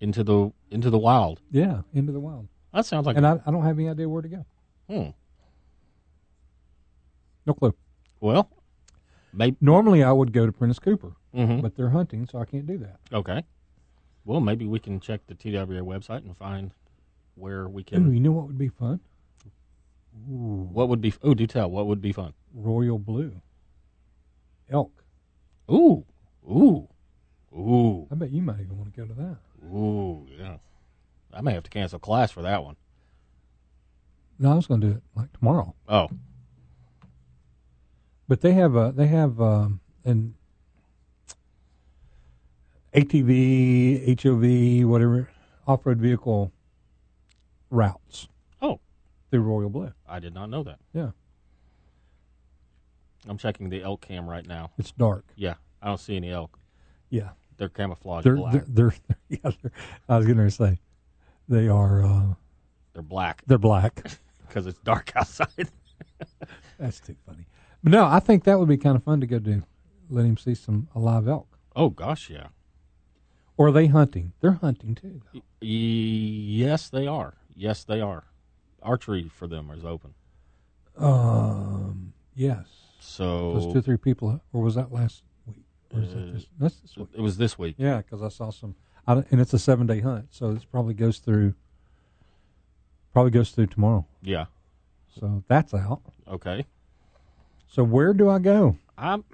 Into 0.00 0.22
the 0.22 0.52
into 0.70 0.90
the 0.90 0.98
wild. 0.98 1.40
yeah, 1.50 1.80
into 1.92 2.12
the 2.12 2.20
wild. 2.20 2.46
That 2.72 2.86
sounds 2.86 3.06
like. 3.06 3.16
And 3.16 3.26
I, 3.26 3.40
I 3.44 3.50
don't 3.50 3.64
have 3.64 3.78
any 3.80 3.88
idea 3.88 4.08
where 4.08 4.22
to 4.22 4.28
go. 4.28 4.46
hmm. 4.88 5.08
No 7.46 7.54
clue. 7.54 7.74
Well, 8.20 8.48
maybe. 9.36 9.56
Normally 9.60 10.02
I 10.02 10.10
would 10.10 10.32
go 10.32 10.46
to 10.46 10.52
Prentice 10.52 10.78
Cooper, 10.80 11.12
Mm-hmm. 11.34 11.60
but 11.60 11.76
they're 11.76 11.90
hunting, 11.90 12.26
so 12.26 12.38
I 12.40 12.44
can't 12.46 12.66
do 12.66 12.78
that. 12.78 12.98
Okay. 13.12 13.44
Well, 14.24 14.40
maybe 14.40 14.66
we 14.66 14.78
can 14.80 14.98
check 14.98 15.20
the 15.28 15.34
TWRA 15.34 15.82
website 15.82 16.24
and 16.24 16.36
find 16.36 16.72
where 17.36 17.68
we 17.68 17.82
Ooh, 17.82 17.84
can. 17.84 18.12
you 18.14 18.18
know 18.20 18.32
what 18.32 18.46
would 18.46 18.58
be 18.58 18.68
fun? 18.68 18.98
What 20.26 20.88
would 20.88 21.00
be? 21.02 21.12
Oh, 21.22 21.34
do 21.34 21.46
tell. 21.46 21.70
What 21.70 21.86
would 21.86 22.00
be 22.00 22.10
fun? 22.12 22.32
Royal 22.54 22.98
Blue. 22.98 23.32
Elk. 24.70 25.04
Ooh, 25.70 26.04
ooh, 26.50 26.88
ooh, 27.52 28.06
I 28.10 28.14
bet 28.14 28.30
you 28.30 28.40
might 28.42 28.60
even 28.60 28.78
want 28.78 28.94
to 28.94 29.00
go 29.00 29.06
to 29.06 29.14
that. 29.14 29.36
ooh. 29.66 30.26
Yeah. 30.38 30.56
I 31.32 31.40
may 31.42 31.52
have 31.52 31.64
to 31.64 31.70
cancel 31.70 31.98
class 31.98 32.30
for 32.30 32.40
that 32.42 32.64
one. 32.64 32.76
No, 34.38 34.52
I 34.52 34.54
was 34.54 34.66
going 34.66 34.80
to 34.80 34.86
do 34.88 34.92
it 34.94 35.02
like 35.14 35.32
tomorrow. 35.38 35.74
Oh, 35.88 36.08
But 38.28 38.40
they 38.40 38.52
have 38.52 38.74
a 38.74 38.92
they 38.94 39.06
have 39.06 39.40
um, 39.40 39.80
an 40.04 40.34
ATV, 42.94 44.20
HOV, 44.22 44.88
whatever 44.88 45.28
off 45.66 45.84
road 45.84 45.98
vehicle 45.98 46.52
routes 47.70 48.28
oh. 48.62 48.80
through 49.30 49.40
Royal 49.40 49.68
Blue. 49.68 49.92
I 50.08 50.18
did 50.18 50.34
not 50.34 50.48
know 50.48 50.62
that. 50.62 50.78
Yeah, 50.92 51.10
I'm 53.28 53.38
checking 53.38 53.68
the 53.68 53.82
elk 53.82 54.02
cam 54.02 54.28
right 54.28 54.46
now. 54.46 54.70
it's 54.78 54.92
dark. 54.92 55.24
Yeah, 55.36 55.54
I 55.82 55.88
don't 55.88 56.00
see 56.00 56.16
any 56.16 56.30
elk. 56.30 56.58
Yeah, 57.10 57.30
They're 57.56 57.68
camouflage 57.68 58.24
they're 58.24 58.36
black. 58.36 58.52
they're, 58.52 58.64
they're, 58.68 58.94
yeah. 59.28 59.50
They're, 59.62 59.72
I 60.08 60.16
was 60.16 60.26
going 60.26 60.38
to 60.38 60.50
say 60.50 60.78
they 61.48 61.68
are 61.68 62.04
uh, 62.04 62.34
They're 62.92 63.02
black 63.02 63.42
they're 63.46 63.58
black. 63.58 64.18
because 64.48 64.66
it's 64.66 64.78
dark 64.80 65.12
outside. 65.16 65.70
That's 66.78 67.00
too 67.00 67.16
funny. 67.26 67.46
But 67.86 67.92
no, 67.92 68.04
I 68.04 68.18
think 68.18 68.42
that 68.42 68.58
would 68.58 68.66
be 68.66 68.76
kind 68.78 68.96
of 68.96 69.04
fun 69.04 69.20
to 69.20 69.28
go 69.28 69.38
do. 69.38 69.62
Let 70.10 70.24
him 70.24 70.36
see 70.36 70.56
some 70.56 70.88
a 70.92 70.98
live 70.98 71.28
elk. 71.28 71.56
oh 71.76 71.88
gosh, 71.90 72.28
yeah. 72.28 72.48
Or 73.56 73.68
are 73.68 73.70
they 73.70 73.86
hunting? 73.86 74.32
They're 74.40 74.58
hunting 74.60 74.96
too. 74.96 75.22
Y- 75.32 75.40
yes, 75.62 76.88
they 76.88 77.06
are. 77.06 77.34
Yes, 77.54 77.84
they 77.84 78.00
are. 78.00 78.24
Archery 78.82 79.28
for 79.28 79.46
them 79.46 79.70
is 79.70 79.84
open. 79.84 80.14
Um, 80.96 82.12
yes. 82.34 82.66
So 82.98 83.52
Those 83.54 83.72
two 83.72 83.78
or 83.78 83.82
three 83.82 83.96
people, 83.98 84.40
or 84.52 84.62
was 84.62 84.74
that 84.74 84.90
last 84.90 85.22
week? 85.46 85.62
Or 85.94 86.00
is 86.00 86.12
that 86.12 86.18
Uh, 86.28 86.32
this? 86.32 86.46
That's 86.58 86.76
this 86.80 86.96
week. 86.96 87.08
it 87.14 87.20
was 87.20 87.36
this 87.36 87.56
week. 87.56 87.76
Yeah, 87.78 87.98
because 87.98 88.20
I 88.20 88.30
saw 88.30 88.50
some, 88.50 88.74
I, 89.06 89.22
and 89.30 89.40
it's 89.40 89.54
a 89.54 89.60
seven 89.60 89.86
day 89.86 90.00
hunt, 90.00 90.26
so 90.32 90.50
it 90.50 90.66
probably 90.72 90.94
goes 90.94 91.18
through, 91.20 91.54
probably 93.12 93.30
goes 93.30 93.52
through 93.52 93.68
tomorrow. 93.68 94.04
Yeah. 94.22 94.46
So 95.20 95.44
that's 95.46 95.72
out. 95.72 96.02
Okay. 96.26 96.66
So 97.68 97.84
where 97.84 98.12
do 98.12 98.28
I 98.28 98.38
go? 98.38 98.78
I'm. 98.96 99.24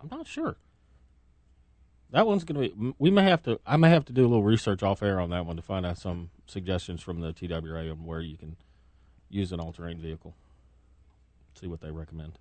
I'm 0.00 0.08
not 0.10 0.26
sure. 0.26 0.56
That 2.10 2.26
one's 2.26 2.44
gonna 2.44 2.60
be. 2.60 2.94
We 2.98 3.10
may 3.10 3.24
have 3.24 3.42
to. 3.42 3.60
I 3.66 3.76
may 3.76 3.90
have 3.90 4.04
to 4.06 4.12
do 4.12 4.22
a 4.22 4.28
little 4.28 4.42
research 4.42 4.82
off 4.82 5.02
air 5.02 5.20
on 5.20 5.30
that 5.30 5.44
one 5.44 5.56
to 5.56 5.62
find 5.62 5.84
out 5.84 5.98
some 5.98 6.30
suggestions 6.46 7.02
from 7.02 7.20
the 7.20 7.32
TWRA 7.32 7.90
on 7.90 8.04
where 8.04 8.20
you 8.20 8.36
can 8.36 8.56
use 9.28 9.52
an 9.52 9.60
all-terrain 9.60 10.00
vehicle. 10.00 10.34
See 11.60 11.66
what 11.66 11.80
they 11.80 11.90
recommend. 11.90 12.38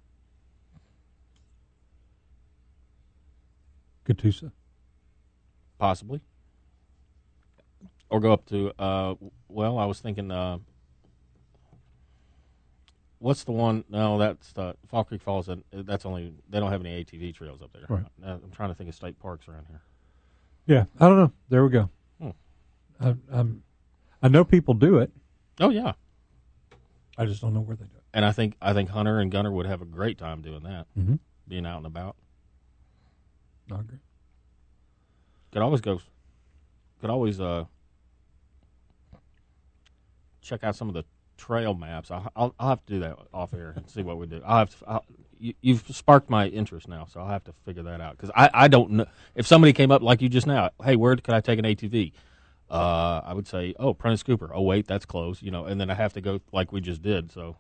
Catoosa. 4.05 4.51
Possibly. 5.77 6.21
Or 8.09 8.21
go 8.21 8.31
up 8.31 8.45
to. 8.45 8.71
Uh, 8.79 9.15
well, 9.49 9.77
I 9.77 9.85
was 9.85 9.99
thinking. 9.99 10.31
Uh, 10.31 10.59
what's 13.19 13.43
the 13.43 13.51
one? 13.51 13.83
No, 13.89 14.17
that's 14.17 14.57
uh, 14.57 14.73
Fall 14.87 15.03
Creek 15.03 15.21
Falls. 15.21 15.49
and 15.49 15.63
That's 15.71 16.05
only. 16.05 16.33
They 16.49 16.59
don't 16.59 16.71
have 16.71 16.81
any 16.85 17.03
ATV 17.03 17.33
trails 17.35 17.61
up 17.61 17.71
there. 17.73 17.85
Right. 17.87 18.05
Uh, 18.23 18.37
I'm 18.43 18.51
trying 18.51 18.69
to 18.69 18.75
think 18.75 18.89
of 18.89 18.95
state 18.95 19.19
parks 19.19 19.47
around 19.47 19.65
here. 19.69 19.81
Yeah, 20.65 20.85
I 20.99 21.07
don't 21.07 21.17
know. 21.17 21.31
There 21.49 21.63
we 21.63 21.69
go. 21.69 21.89
Hmm. 22.21 22.29
I, 22.99 23.15
I'm, 23.31 23.63
I 24.21 24.27
know 24.27 24.43
people 24.43 24.73
do 24.73 24.97
it. 24.99 25.11
Oh 25.59 25.69
yeah. 25.69 25.93
I 27.17 27.25
just 27.25 27.41
don't 27.41 27.53
know 27.53 27.61
where 27.61 27.75
they 27.75 27.85
do 27.85 27.91
it. 27.95 28.03
And 28.13 28.23
I 28.25 28.31
think 28.31 28.55
I 28.61 28.73
think 28.73 28.89
Hunter 28.89 29.19
and 29.19 29.31
Gunner 29.31 29.51
would 29.51 29.65
have 29.65 29.81
a 29.81 29.85
great 29.85 30.17
time 30.17 30.41
doing 30.41 30.63
that, 30.63 30.85
Mm-hmm. 30.97 31.15
being 31.47 31.65
out 31.65 31.77
and 31.77 31.85
about. 31.85 32.15
I 33.71 33.75
agree. 33.79 33.97
Could 35.51 35.61
always 35.61 35.81
go. 35.81 35.99
Could 37.01 37.09
always 37.09 37.39
uh 37.39 37.65
check 40.41 40.63
out 40.63 40.75
some 40.75 40.87
of 40.87 40.93
the 40.93 41.03
trail 41.37 41.73
maps. 41.73 42.11
I'll, 42.11 42.31
I'll, 42.35 42.55
I'll 42.59 42.69
have 42.69 42.85
to 42.85 42.93
do 42.93 42.99
that 43.01 43.17
off 43.33 43.53
air 43.53 43.73
and 43.75 43.89
see 43.89 44.01
what 44.01 44.17
we 44.17 44.27
do. 44.27 44.41
I'll 44.45 44.57
have 44.59 44.79
to. 44.79 44.89
I'll, 44.89 45.05
you, 45.39 45.53
you've 45.61 45.83
sparked 45.91 46.29
my 46.29 46.47
interest 46.47 46.87
now, 46.87 47.05
so 47.05 47.19
I'll 47.19 47.29
have 47.29 47.43
to 47.45 47.53
figure 47.65 47.83
that 47.83 48.01
out 48.01 48.17
because 48.17 48.31
I, 48.35 48.49
I 48.53 48.67
don't 48.67 48.91
know 48.91 49.05
if 49.35 49.45
somebody 49.45 49.73
came 49.73 49.91
up 49.91 50.01
like 50.01 50.21
you 50.21 50.29
just 50.29 50.47
now. 50.47 50.71
Hey, 50.83 50.95
where 50.95 51.15
could 51.15 51.33
I 51.33 51.41
take 51.41 51.59
an 51.59 51.65
ATV? 51.65 52.11
Uh, 52.69 53.21
I 53.23 53.33
would 53.33 53.47
say, 53.47 53.73
oh, 53.79 53.93
Prentice 53.93 54.23
Cooper. 54.23 54.51
Oh, 54.53 54.61
wait, 54.61 54.87
that's 54.87 55.05
close. 55.05 55.41
You 55.41 55.51
know, 55.51 55.65
and 55.65 55.79
then 55.79 55.89
I 55.89 55.93
have 55.93 56.13
to 56.13 56.21
go 56.21 56.41
like 56.51 56.71
we 56.71 56.81
just 56.81 57.01
did. 57.01 57.31
So 57.31 57.55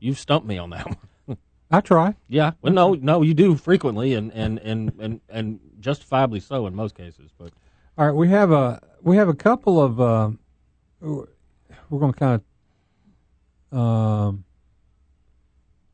you've 0.00 0.18
stumped 0.18 0.46
me 0.46 0.58
on 0.58 0.70
that 0.70 0.86
one. 1.26 1.38
I 1.70 1.80
try. 1.80 2.14
yeah. 2.28 2.52
Well, 2.62 2.72
no, 2.72 2.94
no, 2.94 3.22
you 3.22 3.34
do 3.34 3.54
frequently 3.56 4.14
and 4.14 4.32
and 4.32 4.58
and 4.60 4.92
and, 4.98 5.20
and 5.28 5.60
justifiably 5.80 6.40
so 6.40 6.66
in 6.66 6.74
most 6.74 6.94
cases. 6.94 7.30
But 7.36 7.52
All 7.98 8.06
right, 8.06 8.14
we 8.14 8.28
have 8.28 8.50
a 8.50 8.80
we 9.02 9.16
have 9.16 9.28
a 9.28 9.34
couple 9.34 9.80
of 9.82 10.00
uh, 10.00 10.30
we're 11.00 11.26
going 12.00 12.12
to 12.12 12.18
kind 12.18 12.34
of 12.34 12.42
um, 13.74 14.44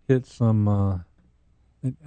hit 0.08 0.26
some. 0.26 0.68
Uh, 0.68 0.98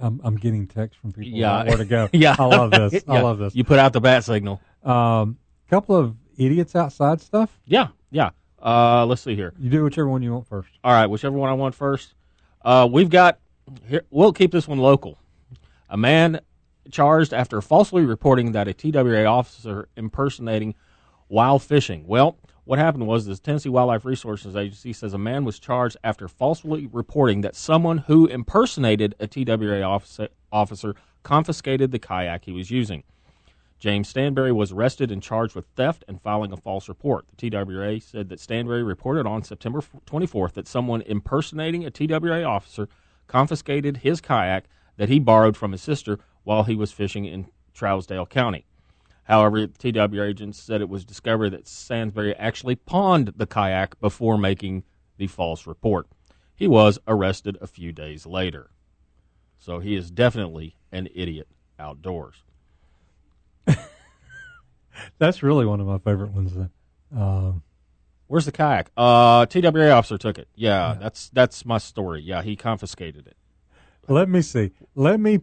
I'm, 0.00 0.20
I'm 0.22 0.36
getting 0.36 0.66
texts 0.68 1.00
from 1.00 1.12
people. 1.12 1.36
Yeah. 1.38 1.64
where 1.64 1.76
to 1.76 1.84
go. 1.84 2.08
yeah, 2.12 2.36
I 2.38 2.44
love 2.44 2.70
this. 2.70 3.02
I 3.08 3.14
Yeah. 3.14 3.22
love 3.22 3.38
this. 3.38 3.54
You 3.56 3.64
put 3.64 3.78
out 3.78 3.92
the 3.92 4.00
bat 4.00 4.22
signal. 4.24 4.60
Um, 4.84 5.38
couple 5.68 5.96
of 5.96 6.14
idiots 6.36 6.76
outside 6.76 7.20
stuff. 7.20 7.58
Yeah, 7.66 7.88
yeah. 8.10 8.30
Uh, 8.62 9.04
let's 9.06 9.22
see 9.22 9.34
here. 9.34 9.52
You 9.58 9.70
do 9.70 9.82
whichever 9.84 10.08
one 10.08 10.22
you 10.22 10.32
want 10.32 10.46
first. 10.46 10.68
All 10.84 10.92
right, 10.92 11.06
whichever 11.06 11.36
one 11.36 11.50
I 11.50 11.54
want 11.54 11.74
first. 11.74 12.14
Uh, 12.64 12.88
we've 12.90 13.10
got 13.10 13.38
here. 13.88 14.04
We'll 14.10 14.32
keep 14.32 14.52
this 14.52 14.68
one 14.68 14.78
local. 14.78 15.18
A 15.90 15.96
man 15.96 16.40
charged 16.90 17.32
after 17.34 17.60
falsely 17.60 18.04
reporting 18.04 18.52
that 18.52 18.68
a 18.68 18.72
TWRA 18.74 19.26
officer 19.30 19.88
impersonating 19.96 20.74
while 21.28 21.58
fishing. 21.58 22.06
Well, 22.06 22.38
what 22.64 22.78
happened 22.78 23.06
was 23.06 23.26
the 23.26 23.36
Tennessee 23.36 23.68
Wildlife 23.68 24.04
Resources 24.04 24.56
Agency 24.56 24.92
says 24.92 25.12
a 25.12 25.18
man 25.18 25.44
was 25.44 25.58
charged 25.58 25.96
after 26.02 26.28
falsely 26.28 26.88
reporting 26.92 27.42
that 27.42 27.54
someone 27.54 27.98
who 27.98 28.26
impersonated 28.26 29.14
a 29.20 29.26
TWRA 29.26 30.28
officer, 30.52 30.94
confiscated 31.22 31.90
the 31.90 31.98
kayak 31.98 32.44
he 32.44 32.52
was 32.52 32.70
using. 32.70 33.02
James 33.78 34.12
Stanberry 34.12 34.54
was 34.54 34.72
arrested 34.72 35.10
and 35.10 35.22
charged 35.22 35.54
with 35.54 35.66
theft 35.76 36.04
and 36.08 36.22
filing 36.22 36.52
a 36.52 36.56
false 36.56 36.88
report. 36.88 37.26
The 37.36 37.50
TWRA 37.50 38.02
said 38.02 38.28
that 38.30 38.38
Stanberry 38.38 38.86
reported 38.86 39.26
on 39.26 39.42
September 39.42 39.82
24th 40.06 40.52
that 40.52 40.68
someone 40.68 41.02
impersonating 41.02 41.84
a 41.84 41.90
TWRA 41.90 42.46
officer 42.46 42.88
confiscated 43.26 43.98
his 43.98 44.20
kayak 44.20 44.64
that 44.96 45.08
he 45.08 45.18
borrowed 45.18 45.56
from 45.56 45.72
his 45.72 45.82
sister 45.82 46.18
while 46.44 46.62
he 46.62 46.76
was 46.76 46.92
fishing 46.92 47.24
in 47.24 47.48
Trousdale 47.74 48.28
County. 48.28 48.64
However, 49.24 49.66
TWRA 49.66 50.28
agents 50.28 50.60
said 50.60 50.80
it 50.80 50.88
was 50.88 51.04
discovered 51.04 51.50
that 51.50 51.64
Stansberry 51.64 52.34
actually 52.38 52.76
pawned 52.76 53.32
the 53.36 53.46
kayak 53.46 53.98
before 54.00 54.36
making 54.38 54.84
the 55.16 55.26
false 55.26 55.66
report. 55.66 56.06
He 56.54 56.68
was 56.68 56.98
arrested 57.08 57.58
a 57.60 57.66
few 57.66 57.90
days 57.92 58.26
later. 58.26 58.70
So 59.58 59.78
he 59.78 59.94
is 59.94 60.10
definitely 60.10 60.76
an 60.92 61.08
idiot 61.14 61.48
outdoors. 61.78 62.44
That's 65.18 65.42
really 65.42 65.66
one 65.66 65.80
of 65.80 65.86
my 65.86 65.98
favorite 65.98 66.32
ones. 66.32 66.54
Then. 66.54 66.70
Um, 67.16 67.62
Where's 68.26 68.46
the 68.46 68.52
kayak? 68.52 68.90
Uh, 68.96 69.46
TWRA 69.46 69.92
officer 69.96 70.18
took 70.18 70.38
it. 70.38 70.48
Yeah, 70.54 70.96
that's 70.98 71.28
that's 71.30 71.64
my 71.64 71.78
story. 71.78 72.22
Yeah, 72.22 72.42
he 72.42 72.56
confiscated 72.56 73.26
it. 73.26 73.36
let 74.08 74.28
me 74.28 74.42
see. 74.42 74.72
Let 74.94 75.20
me 75.20 75.40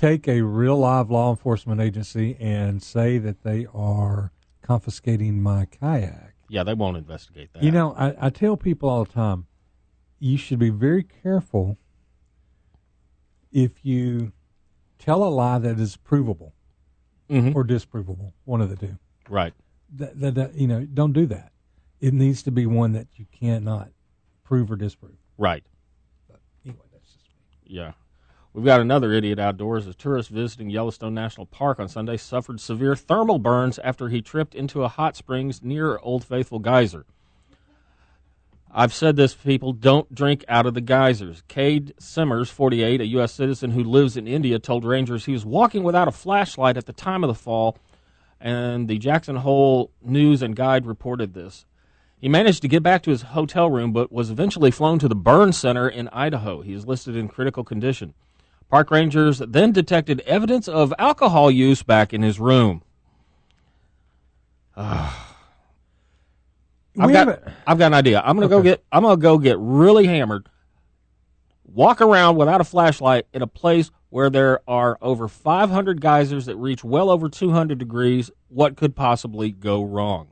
take 0.00 0.26
a 0.26 0.40
real 0.40 0.78
live 0.78 1.10
law 1.10 1.28
enforcement 1.30 1.78
agency 1.80 2.34
and 2.40 2.82
say 2.82 3.18
that 3.18 3.42
they 3.42 3.66
are 3.74 4.32
confiscating 4.62 5.42
my 5.42 5.66
kayak. 5.66 6.34
Yeah, 6.48 6.64
they 6.64 6.72
won't 6.74 6.96
investigate 6.96 7.52
that. 7.52 7.62
You 7.62 7.70
know, 7.70 7.92
I, 7.98 8.14
I 8.26 8.30
tell 8.30 8.56
people 8.56 8.88
all 8.88 9.04
the 9.04 9.12
time, 9.12 9.46
you 10.18 10.38
should 10.38 10.58
be 10.58 10.70
very 10.70 11.02
careful 11.02 11.76
if 13.52 13.84
you 13.84 14.32
tell 14.98 15.22
a 15.22 15.28
lie 15.28 15.58
that 15.58 15.78
is 15.78 15.96
provable 15.96 16.54
Mhm. 17.28 17.54
or 17.54 17.62
disprovable, 17.64 18.32
one 18.44 18.60
of 18.60 18.70
the 18.70 18.76
two. 18.76 18.96
right? 19.28 19.52
That, 19.96 20.18
that, 20.20 20.34
that 20.34 20.54
you 20.54 20.66
know, 20.66 20.84
don't 20.86 21.12
do 21.12 21.26
that. 21.26 21.52
It 22.00 22.14
needs 22.14 22.42
to 22.44 22.50
be 22.50 22.64
one 22.66 22.92
that 22.92 23.06
you 23.16 23.26
cannot 23.30 23.90
prove 24.44 24.70
or 24.70 24.76
disprove. 24.76 25.16
Right. 25.38 25.62
But 26.28 26.40
Anyway, 26.64 26.84
that's 26.92 27.12
just 27.12 27.26
me. 27.26 27.74
Yeah. 27.76 27.92
We've 28.52 28.64
got 28.64 28.80
another 28.80 29.12
idiot 29.12 29.38
outdoors. 29.38 29.86
A 29.86 29.94
tourist 29.94 30.28
visiting 30.28 30.70
Yellowstone 30.70 31.14
National 31.14 31.46
Park 31.46 31.78
on 31.78 31.88
Sunday 31.88 32.16
suffered 32.16 32.60
severe 32.60 32.96
thermal 32.96 33.38
burns 33.38 33.78
after 33.78 34.08
he 34.08 34.20
tripped 34.20 34.56
into 34.56 34.82
a 34.82 34.88
hot 34.88 35.14
springs 35.14 35.62
near 35.62 35.98
Old 35.98 36.24
Faithful 36.24 36.58
Geyser. 36.58 37.06
I've 38.72 38.92
said 38.92 39.14
this, 39.14 39.34
people 39.34 39.72
don't 39.72 40.12
drink 40.12 40.44
out 40.48 40.66
of 40.66 40.74
the 40.74 40.80
geysers. 40.80 41.42
Cade 41.46 41.94
Simmers, 41.98 42.50
48, 42.50 43.00
a 43.00 43.06
U.S. 43.06 43.32
citizen 43.32 43.70
who 43.72 43.84
lives 43.84 44.16
in 44.16 44.26
India, 44.26 44.58
told 44.58 44.84
rangers 44.84 45.24
he 45.24 45.32
was 45.32 45.44
walking 45.44 45.82
without 45.82 46.08
a 46.08 46.12
flashlight 46.12 46.76
at 46.76 46.86
the 46.86 46.92
time 46.92 47.24
of 47.24 47.28
the 47.28 47.34
fall, 47.34 47.78
and 48.40 48.88
the 48.88 48.98
Jackson 48.98 49.36
Hole 49.36 49.90
News 50.02 50.42
and 50.42 50.54
Guide 50.54 50.86
reported 50.86 51.34
this. 51.34 51.66
He 52.16 52.28
managed 52.28 52.62
to 52.62 52.68
get 52.68 52.82
back 52.82 53.02
to 53.02 53.10
his 53.10 53.22
hotel 53.22 53.70
room, 53.70 53.92
but 53.92 54.12
was 54.12 54.30
eventually 54.30 54.70
flown 54.70 54.98
to 55.00 55.08
the 55.08 55.16
burn 55.16 55.52
center 55.52 55.88
in 55.88 56.08
Idaho. 56.08 56.60
He 56.60 56.72
is 56.72 56.86
listed 56.86 57.16
in 57.16 57.28
critical 57.28 57.64
condition. 57.64 58.14
Park 58.70 58.90
rangers 58.92 59.40
then 59.48 59.72
detected 59.72 60.20
evidence 60.20 60.68
of 60.68 60.94
alcohol 60.98 61.50
use 61.50 61.82
back 61.82 62.12
in 62.14 62.22
his 62.22 62.38
room. 62.38 62.82
Ah. 64.76 65.26
I've 66.98 67.12
got, 67.12 67.28
haven't- 67.28 67.54
I've 67.66 67.78
got 67.78 67.86
an 67.88 67.94
idea. 67.94 68.22
I'm 68.24 68.36
gonna 68.36 68.48
go 68.48 68.62
get. 68.62 68.84
I'm 68.92 69.02
gonna 69.02 69.16
go 69.16 69.38
get 69.38 69.56
really 69.58 70.06
hammered. 70.06 70.48
Walk 71.64 72.00
around 72.00 72.36
without 72.36 72.60
a 72.60 72.64
flashlight 72.64 73.26
in 73.32 73.42
a 73.42 73.46
place 73.46 73.90
where 74.08 74.28
there 74.30 74.60
are 74.68 74.98
over 75.00 75.28
500 75.28 76.00
geysers 76.00 76.46
that 76.46 76.56
reach 76.56 76.82
well 76.82 77.10
over 77.10 77.28
200 77.28 77.78
degrees. 77.78 78.30
What 78.48 78.76
could 78.76 78.96
possibly 78.96 79.50
go 79.52 79.82
wrong? 79.82 80.28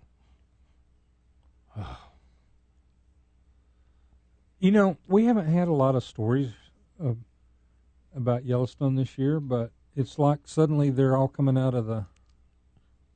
You 4.58 4.72
know, 4.72 4.96
we 5.06 5.26
haven't 5.26 5.46
had 5.46 5.68
a 5.68 5.72
lot 5.72 5.94
of 5.94 6.02
stories 6.02 6.50
of, 6.98 7.16
about 8.14 8.44
Yellowstone 8.44 8.96
this 8.96 9.18
year, 9.18 9.40
but 9.40 9.70
it's 9.96 10.18
like 10.18 10.40
suddenly 10.44 10.90
they're 10.90 11.16
all 11.16 11.28
coming 11.28 11.58
out 11.58 11.74
of 11.74 11.86
the. 11.86 12.06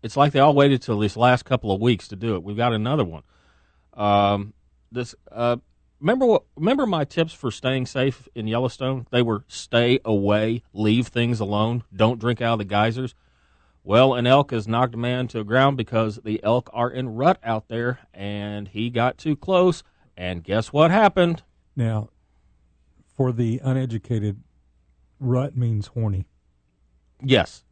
It's 0.03 0.17
like 0.17 0.33
they 0.33 0.41
all 0.41 0.55
waited 0.55 0.83
till 0.83 0.99
these 0.99 1.17
last 1.17 1.45
couple 1.45 1.73
of 1.73 1.81
weeks 1.81 2.09
to 2.09 2.17
do 2.17 2.35
it. 2.35 2.43
We've 2.43 2.57
got 2.57 2.73
another 2.73 3.05
one. 3.05 3.23
Um, 3.95 4.55
this 4.91 5.15
uh, 5.31 5.57
remember 6.01 6.27
what? 6.27 6.43
Remember 6.57 6.87
my 6.87 7.05
tips 7.05 7.33
for 7.33 7.51
staying 7.51 7.87
safe 7.87 8.29
in 8.35 8.47
Yellowstone? 8.47 9.07
They 9.11 9.23
were 9.23 9.45
stay 9.49 10.01
away, 10.05 10.63
leave 10.73 11.09
things 11.09 11.41
alone, 11.41 11.85
don't 11.95 12.19
drink 12.19 12.41
out 12.41 12.55
of 12.55 12.59
the 12.59 12.65
geysers. 12.65 13.15
Well, 13.85 14.15
an 14.15 14.29
elk 14.29 14.53
has 14.53 14.69
knocked 14.69 14.95
a 14.95 14.99
man 14.99 15.27
to 15.29 15.39
the 15.39 15.45
ground 15.45 15.77
because 15.77 16.21
the 16.23 16.43
elk 16.45 16.71
are 16.73 16.91
in 16.91 17.17
rut 17.17 17.39
out 17.43 17.69
there, 17.69 17.99
and 18.15 18.69
he 18.69 18.91
got 18.91 19.19
too 19.19 19.35
close. 19.35 19.83
And 20.17 20.45
guess 20.45 20.73
what 20.73 20.91
happened? 20.91 21.43
Now, 21.75 22.11
for 23.17 23.33
the 23.33 23.61
uneducated, 23.65 24.41
rut 25.23 25.57
means 25.57 25.89
horny. 25.89 26.27
Yes. 27.23 27.65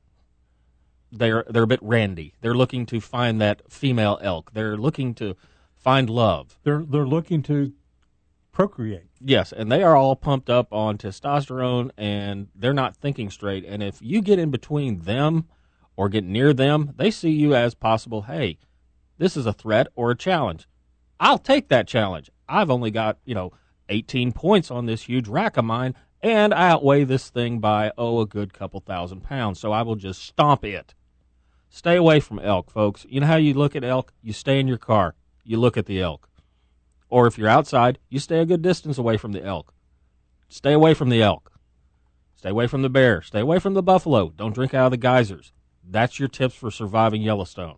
They're 1.12 1.44
they're 1.48 1.64
a 1.64 1.68
bit 1.68 1.82
randy. 1.82 2.34
They're 2.40 2.54
looking 2.54 2.86
to 2.86 3.00
find 3.00 3.40
that 3.40 3.62
female 3.70 4.18
elk. 4.22 4.52
They're 4.52 4.76
looking 4.76 5.14
to 5.14 5.36
find 5.74 6.08
love. 6.08 6.58
They're 6.62 6.84
they're 6.86 7.06
looking 7.06 7.42
to 7.44 7.72
procreate. 8.52 9.08
Yes, 9.20 9.52
and 9.52 9.70
they 9.70 9.82
are 9.82 9.96
all 9.96 10.16
pumped 10.16 10.50
up 10.50 10.72
on 10.72 10.98
testosterone 10.98 11.90
and 11.96 12.48
they're 12.54 12.72
not 12.72 12.96
thinking 12.96 13.30
straight. 13.30 13.64
And 13.64 13.82
if 13.82 14.00
you 14.00 14.22
get 14.22 14.38
in 14.38 14.50
between 14.50 15.00
them 15.00 15.46
or 15.96 16.08
get 16.08 16.24
near 16.24 16.52
them, 16.52 16.92
they 16.96 17.10
see 17.10 17.30
you 17.30 17.54
as 17.54 17.74
possible, 17.74 18.22
hey, 18.22 18.58
this 19.18 19.36
is 19.36 19.46
a 19.46 19.52
threat 19.52 19.88
or 19.94 20.10
a 20.10 20.16
challenge. 20.16 20.68
I'll 21.18 21.38
take 21.38 21.68
that 21.68 21.86
challenge. 21.86 22.30
I've 22.48 22.70
only 22.70 22.90
got, 22.90 23.18
you 23.24 23.34
know, 23.34 23.52
18 23.88 24.32
points 24.32 24.70
on 24.70 24.86
this 24.86 25.02
huge 25.02 25.28
rack 25.28 25.56
of 25.56 25.64
mine, 25.64 25.94
and 26.22 26.52
I 26.52 26.70
outweigh 26.70 27.04
this 27.04 27.30
thing 27.30 27.58
by, 27.58 27.92
oh, 27.96 28.20
a 28.20 28.26
good 28.26 28.52
couple 28.52 28.80
thousand 28.80 29.22
pounds. 29.22 29.58
So 29.58 29.72
I 29.72 29.82
will 29.82 29.96
just 29.96 30.22
stomp 30.22 30.64
it. 30.64 30.94
Stay 31.68 31.96
away 31.96 32.20
from 32.20 32.38
elk, 32.40 32.70
folks. 32.70 33.06
You 33.08 33.20
know 33.20 33.26
how 33.26 33.36
you 33.36 33.54
look 33.54 33.76
at 33.76 33.84
elk? 33.84 34.12
You 34.22 34.32
stay 34.32 34.58
in 34.58 34.68
your 34.68 34.78
car, 34.78 35.14
you 35.44 35.58
look 35.58 35.76
at 35.76 35.86
the 35.86 36.00
elk. 36.00 36.28
Or 37.08 37.26
if 37.26 37.38
you're 37.38 37.48
outside, 37.48 37.98
you 38.08 38.18
stay 38.18 38.40
a 38.40 38.46
good 38.46 38.62
distance 38.62 38.98
away 38.98 39.16
from 39.16 39.32
the 39.32 39.44
elk. 39.44 39.72
Stay 40.48 40.72
away 40.72 40.94
from 40.94 41.08
the 41.08 41.22
elk. 41.22 41.52
Stay 42.36 42.50
away 42.50 42.66
from 42.66 42.82
the 42.82 42.88
bear. 42.88 43.22
Stay 43.22 43.40
away 43.40 43.58
from 43.58 43.74
the 43.74 43.82
buffalo. 43.82 44.30
Don't 44.30 44.54
drink 44.54 44.74
out 44.74 44.86
of 44.86 44.90
the 44.90 44.96
geysers. 44.96 45.52
That's 45.84 46.18
your 46.18 46.28
tips 46.28 46.54
for 46.54 46.70
surviving 46.70 47.22
Yellowstone. 47.22 47.76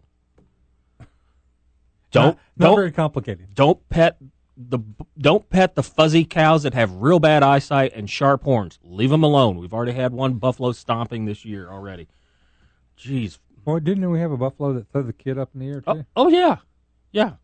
Don't 2.11 2.25
not, 2.25 2.39
not 2.57 2.67
don't 2.67 2.77
very 2.77 2.93
complicated. 2.93 3.55
don't 3.55 3.89
pet 3.89 4.19
the 4.57 4.81
don't 5.19 5.49
pet 5.49 5.75
the 5.75 5.83
fuzzy 5.83 6.25
cows 6.25 6.63
that 6.63 6.75
have 6.75 6.93
real 6.93 7.19
bad 7.19 7.43
eyesight 7.43 7.93
and 7.95 8.09
sharp 8.09 8.45
horns. 8.45 8.79
Leave 8.83 9.11
them 9.11 9.23
alone. 9.23 9.57
We've 9.59 9.73
already 9.73 9.93
had 9.93 10.13
one 10.13 10.35
buffalo 10.35 10.73
stomping 10.73 11.25
this 11.25 11.45
year 11.45 11.71
already. 11.71 12.09
Jeez. 12.99 13.39
Boy, 13.65 13.79
didn't 13.79 14.11
we 14.11 14.21
have 14.21 14.33
a 14.33 14.37
buffalo 14.37 14.73
that 14.75 14.89
threw 14.89 15.05
the 15.05 15.13
kid 15.13 15.39
up 15.39 15.51
in 15.55 15.61
the 15.61 15.69
air 15.69 15.83
oh, 15.87 15.95
too? 15.95 16.07
Oh, 16.17 16.27
oh 16.27 16.29
yeah, 16.29 16.57
yeah. 17.13 17.35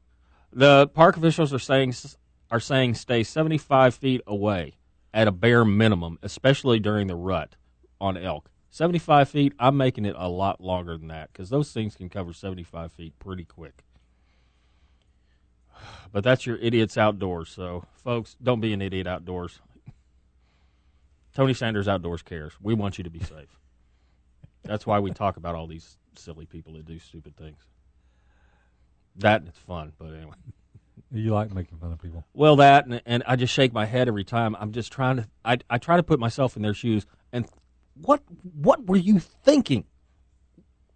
The 0.53 0.89
park 0.89 1.17
officials 1.17 1.53
are 1.53 1.59
saying 1.59 1.95
are 2.51 2.61
saying 2.61 2.95
stay 2.95 3.23
75 3.23 3.95
feet 3.95 4.23
away 4.27 4.79
at 5.13 5.29
a 5.29 5.33
bare 5.33 5.65
minimum, 5.65 6.19
especially 6.23 6.79
during 6.79 7.07
the 7.07 7.15
rut 7.15 7.57
on 8.01 8.17
elk. 8.17 8.51
75 8.71 9.29
feet, 9.29 9.55
I'm 9.59 9.77
making 9.77 10.05
it 10.05 10.15
a 10.19 10.29
lot 10.29 10.61
longer 10.61 10.97
than 10.99 11.09
that 11.09 11.33
because 11.33 11.51
those 11.51 11.73
things 11.73 11.97
can 11.97 12.09
cover 12.09 12.33
75 12.33 12.93
feet 12.93 13.19
pretty 13.19 13.45
quick. 13.45 13.85
But 16.13 16.25
that's 16.25 16.47
your 16.47 16.57
idiots 16.57 16.97
outdoors. 16.97 17.51
So, 17.51 17.85
folks, 18.05 18.37
don't 18.43 18.61
be 18.61 18.73
an 18.73 18.83
idiot 18.83 19.07
outdoors. 19.07 19.61
Tony 21.35 21.55
Sanders 21.55 21.87
Outdoors 21.87 22.23
cares. 22.23 22.53
We 22.61 22.75
want 22.75 22.99
you 22.99 23.05
to 23.05 23.11
be 23.11 23.21
safe. 23.21 23.59
That's 24.65 24.87
why 24.87 24.99
we 24.99 25.13
talk 25.13 25.37
about 25.37 25.55
all 25.55 25.67
these 25.67 25.97
silly 26.17 26.47
people 26.47 26.73
that 26.75 26.85
do 26.85 26.99
stupid 26.99 27.37
things. 27.37 27.59
That 29.17 29.45
it's 29.47 29.59
fun, 29.59 29.93
but 29.99 30.15
anyway. 30.15 30.35
You 31.11 31.33
like 31.33 31.55
making 31.55 31.79
fun 31.79 31.93
of 31.93 32.03
people. 32.03 32.25
Well, 32.35 32.57
that 32.57 32.87
and, 32.87 33.01
and 33.07 33.23
I 33.27 33.37
just 33.37 33.55
shake 33.55 33.73
my 33.73 33.87
head 33.87 34.09
every 34.09 34.25
time. 34.25 34.57
I'm 34.59 34.73
just 34.73 34.93
trying 34.93 35.17
to. 35.19 35.29
I 35.45 35.59
I 35.71 35.79
try 35.79 35.97
to 35.97 36.03
put 36.03 36.21
myself 36.21 36.57
in 36.57 36.63
their 36.63 36.75
shoes. 36.75 37.07
And 37.33 37.47
what 37.95 38.23
what 38.43 38.87
were 38.87 38.97
you 38.97 39.19
thinking? 39.19 39.85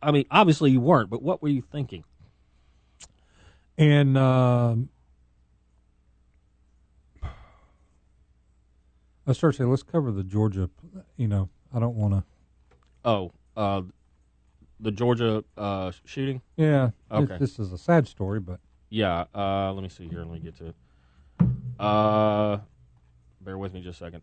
I 0.03 0.11
mean, 0.11 0.25
obviously 0.31 0.71
you 0.71 0.81
weren't, 0.81 1.09
but 1.09 1.23
what 1.23 1.41
were 1.41 1.49
you 1.49 1.63
thinking? 1.63 2.05
And 3.79 4.17
um, 4.19 4.89
I 9.27 9.33
started 9.33 9.57
saying, 9.57 9.71
let's 9.71 9.83
cover 9.83 10.11
the 10.11 10.25
Georgia. 10.25 10.69
You 11.17 11.29
know, 11.29 11.49
I 11.73 11.79
don't 11.81 11.97
want 11.97 12.15
to. 12.15 12.25
Oh, 13.05 13.33
uh, 13.57 13.83
the 14.81 14.91
Georgia 14.91 15.45
uh, 15.57 15.93
shooting. 16.05 16.43
Yeah. 16.57 16.91
this- 17.11 17.21
Okay. 17.21 17.37
This, 17.39 17.59
is 17.59 17.73
a 17.73 17.79
sad 17.79 18.07
story, 18.09 18.41
but 18.41 18.61
Yeah. 18.91 19.25
Uh, 19.35 19.73
let 19.73 19.83
me 19.83 19.89
see 19.89 20.07
here. 20.09 20.21
Let 20.21 20.31
me 20.33 20.39
get 20.41 20.57
to 20.59 20.67
it. 20.69 20.77
Uh, 21.79 22.59
bear 23.41 23.59
with 23.59 23.73
me 23.75 23.81
just 23.81 24.01
a 24.01 24.05
second. 24.05 24.23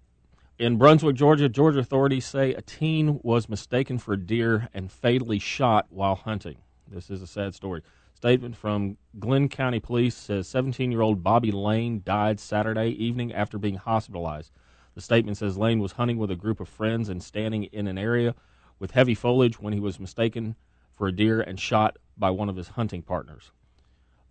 In 0.59 0.77
Brunswick, 0.77 1.15
Georgia, 1.15 1.47
Georgia 1.49 1.79
authorities 1.79 2.25
say 2.25 2.53
a 2.53 2.61
teen 2.61 3.19
was 3.23 3.47
mistaken 3.47 3.97
for 3.97 4.13
a 4.13 4.17
deer 4.17 4.67
and 4.73 4.91
fatally 4.91 5.39
shot 5.39 5.87
while 5.89 6.15
hunting. 6.15 6.57
This 6.89 7.09
is 7.09 7.21
a 7.21 7.27
sad 7.27 7.55
story. 7.55 7.81
Statement 8.19 8.57
from 8.57 8.97
Glynn 9.17 9.47
County 9.47 9.79
Police 9.79 10.13
says 10.13 10.45
17 10.49 10.91
year 10.91 10.99
old 10.99 11.23
Bobby 11.23 11.53
Lane 11.53 12.01
died 12.03 12.37
Saturday 12.37 12.89
evening 12.89 13.31
after 13.31 13.57
being 13.57 13.75
hospitalized. 13.75 14.51
The 14.93 14.99
statement 14.99 15.37
says 15.37 15.57
Lane 15.57 15.79
was 15.79 15.93
hunting 15.93 16.17
with 16.17 16.29
a 16.29 16.35
group 16.35 16.59
of 16.59 16.67
friends 16.67 17.07
and 17.07 17.23
standing 17.23 17.63
in 17.63 17.87
an 17.87 17.97
area 17.97 18.35
with 18.77 18.91
heavy 18.91 19.15
foliage 19.15 19.61
when 19.61 19.71
he 19.71 19.79
was 19.79 20.01
mistaken 20.01 20.57
for 20.97 21.07
a 21.07 21.13
deer 21.13 21.39
and 21.39 21.57
shot 21.57 21.95
by 22.17 22.29
one 22.29 22.49
of 22.49 22.57
his 22.57 22.67
hunting 22.67 23.03
partners. 23.03 23.51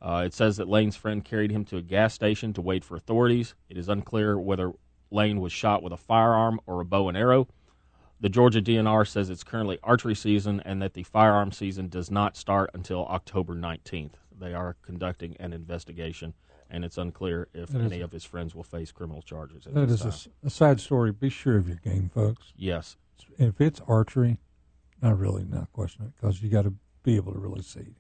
Uh, 0.03 0.23
it 0.27 0.35
says 0.35 0.59
that 0.59 0.69
Lane's 0.69 0.95
friend 0.95 1.25
carried 1.25 1.51
him 1.51 1.65
to 1.65 1.79
a 1.79 1.83
gas 1.83 2.13
station 2.13 2.53
to 2.53 2.61
wait 2.61 2.85
for 2.85 2.95
authorities. 2.95 3.55
It 3.71 3.79
is 3.79 3.89
unclear 3.89 4.39
whether 4.39 4.75
Lane 5.11 5.41
was 5.41 5.51
shot 5.51 5.83
with 5.83 5.95
a 5.95 5.97
firearm 5.97 6.61
or 6.67 6.83
a 6.83 6.85
bow 6.85 7.09
and 7.09 7.17
arrow. 7.17 7.49
The 8.21 8.29
Georgia 8.29 8.61
DNR 8.61 9.07
says 9.07 9.31
it's 9.31 9.45
currently 9.45 9.79
archery 9.83 10.15
season 10.15 10.61
and 10.65 10.83
that 10.83 10.95
the 10.95 11.05
firearm 11.05 11.53
season 11.53 11.89
does 11.89 12.11
not 12.11 12.37
start 12.37 12.71
until 12.75 13.07
October 13.07 13.55
19th. 13.55 14.15
They 14.37 14.55
are 14.55 14.77
conducting 14.83 15.37
an 15.39 15.53
investigation, 15.53 16.35
and 16.69 16.85
it's 16.85 16.99
unclear 16.99 17.49
if 17.55 17.69
That 17.71 17.81
is- 17.83 17.93
any 17.93 18.01
of 18.01 18.11
his 18.13 18.25
friends 18.25 18.55
will 18.55 18.65
face 18.65 18.91
criminal 18.91 19.23
charges. 19.23 19.67
At 19.67 19.75
that 19.75 19.87
this 19.87 20.01
is 20.01 20.01
a 20.01 20.03
time. 20.05 20.13
s- 20.13 20.29
a, 20.45 20.51
sad 20.51 20.81
story. 20.81 21.13
Be 21.13 21.29
sure 21.29 21.57
of 21.57 21.69
your 21.69 21.77
game, 21.79 22.09
folks. 22.09 22.53
yes. 22.57 22.97
If 23.37 23.61
it's 23.61 23.81
archery, 23.87 24.39
I 25.03 25.11
really 25.11 25.45
not 25.45 25.73
question 25.73 26.05
it 26.05 26.13
because 26.17 26.43
you 26.43 26.49
got 26.51 26.63
to 26.63 26.75
be 27.05 27.17
able 27.17 27.33
to 27.33 27.39
really 27.39 27.63
see. 27.63 27.95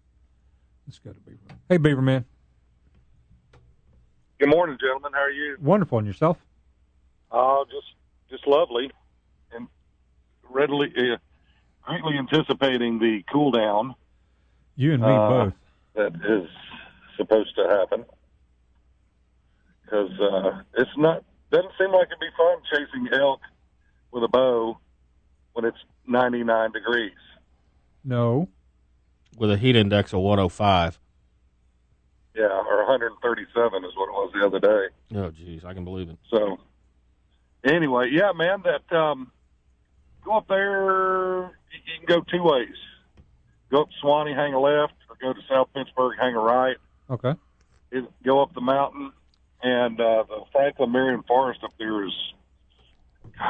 It's 0.88 0.98
got 0.98 1.14
to 1.14 1.20
be. 1.20 1.38
Hey, 1.68 1.78
Beaverman. 1.78 2.24
Good 4.40 4.48
morning, 4.50 4.78
gentlemen. 4.80 5.12
How 5.12 5.20
are 5.20 5.30
you? 5.30 5.56
Wonderful. 5.60 5.98
And 5.98 6.06
yourself? 6.06 6.38
Oh, 7.30 7.64
just 7.70 7.94
just 8.30 8.46
lovely, 8.46 8.84
and 8.84 8.92
readily 10.50 10.92
uh, 10.96 11.16
greatly 11.82 12.16
anticipating 12.18 12.98
the 12.98 13.22
cool 13.32 13.50
down 13.50 13.94
You 14.76 14.94
and 14.94 15.02
me 15.02 15.08
Uh, 15.08 15.28
both. 15.28 15.54
that 15.94 16.14
is 16.30 16.48
supposed 17.16 17.54
to 17.56 17.66
happen. 17.68 18.04
Because 19.84 20.10
uh, 20.20 20.62
it's 20.76 20.90
not 20.96 21.24
doesn't 21.50 21.72
seem 21.78 21.90
like 21.92 22.08
it'd 22.08 22.20
be 22.20 22.26
fun 22.36 22.58
chasing 22.70 23.08
elk 23.18 23.40
with 24.12 24.22
a 24.22 24.28
bow 24.28 24.78
when 25.54 25.64
it's 25.64 25.78
99 26.06 26.72
degrees. 26.72 27.12
No. 28.04 28.48
With 29.38 29.50
a 29.50 29.56
heat 29.56 29.74
index 29.76 30.12
of 30.12 30.20
105. 30.20 30.98
Yeah, 32.34 32.44
or 32.44 32.86
137 32.86 33.84
is 33.84 33.96
what 33.96 34.08
it 34.08 34.12
was 34.12 34.30
the 34.34 34.46
other 34.46 34.60
day. 34.60 34.94
Oh, 35.18 35.30
jeez, 35.30 35.64
I 35.64 35.72
can 35.74 35.84
believe 35.84 36.08
it. 36.10 36.18
So 36.30 36.58
anyway, 37.64 38.10
yeah, 38.12 38.32
man, 38.32 38.62
that 38.64 38.94
um, 38.96 39.32
go 40.28 40.36
up 40.36 40.48
there. 40.48 41.42
You 41.42 41.98
can 41.98 42.06
go 42.06 42.20
two 42.30 42.42
ways. 42.42 42.74
Go 43.70 43.82
up 43.82 43.88
Sewanee, 44.02 44.34
hang 44.34 44.54
a 44.54 44.60
left, 44.60 44.94
or 45.08 45.16
go 45.20 45.32
to 45.32 45.40
South 45.48 45.68
Pittsburg, 45.74 46.16
hang 46.20 46.34
a 46.34 46.38
right. 46.40 46.76
Okay. 47.10 47.34
It, 47.90 48.04
go 48.22 48.40
up 48.42 48.54
the 48.54 48.60
mountain, 48.60 49.12
and 49.62 50.00
uh, 50.00 50.24
the 50.28 50.42
Franklin 50.52 50.92
Marion 50.92 51.22
Forest 51.26 51.60
up 51.64 51.72
there 51.78 52.04
is 52.06 52.12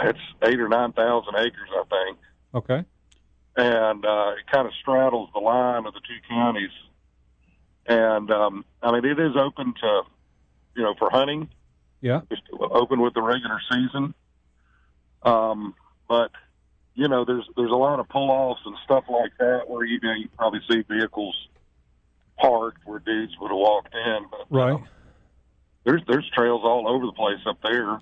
it's 0.04 0.18
eight 0.42 0.60
or 0.60 0.68
nine 0.68 0.92
thousand 0.92 1.34
acres, 1.36 1.68
I 1.72 1.82
think, 1.88 2.18
Okay. 2.54 2.84
and 3.56 4.04
uh, 4.04 4.32
it 4.38 4.50
kind 4.52 4.66
of 4.66 4.72
straddles 4.80 5.30
the 5.34 5.40
line 5.40 5.86
of 5.86 5.94
the 5.94 6.00
two 6.00 6.18
counties. 6.28 6.70
And 7.86 8.30
um, 8.30 8.64
I 8.82 8.92
mean, 8.92 9.04
it 9.04 9.18
is 9.18 9.34
open 9.36 9.72
to, 9.80 10.02
you 10.76 10.82
know, 10.82 10.94
for 10.98 11.10
hunting 11.10 11.48
Yeah. 12.00 12.20
just 12.30 12.42
open 12.60 13.00
with 13.00 13.14
the 13.14 13.22
regular 13.22 13.60
season. 13.70 14.14
Um, 15.22 15.74
but 16.08 16.30
you 16.98 17.06
know, 17.06 17.24
there's 17.24 17.44
there's 17.56 17.70
a 17.70 17.76
lot 17.76 18.00
of 18.00 18.08
pull 18.08 18.28
offs 18.28 18.60
and 18.66 18.74
stuff 18.84 19.04
like 19.08 19.30
that 19.38 19.68
where 19.70 19.84
you 19.84 20.00
know 20.02 20.12
you 20.12 20.28
probably 20.36 20.58
see 20.68 20.82
vehicles 20.82 21.36
parked 22.36 22.84
where 22.84 22.98
dudes 22.98 23.32
would 23.40 23.52
have 23.52 23.56
walked 23.56 23.94
in. 23.94 24.26
But 24.28 24.46
Right. 24.50 24.74
uh, 24.74 24.84
there's 25.84 26.02
there's 26.08 26.28
trails 26.30 26.62
all 26.64 26.88
over 26.88 27.06
the 27.06 27.12
place 27.12 27.38
up 27.46 27.60
there 27.62 28.00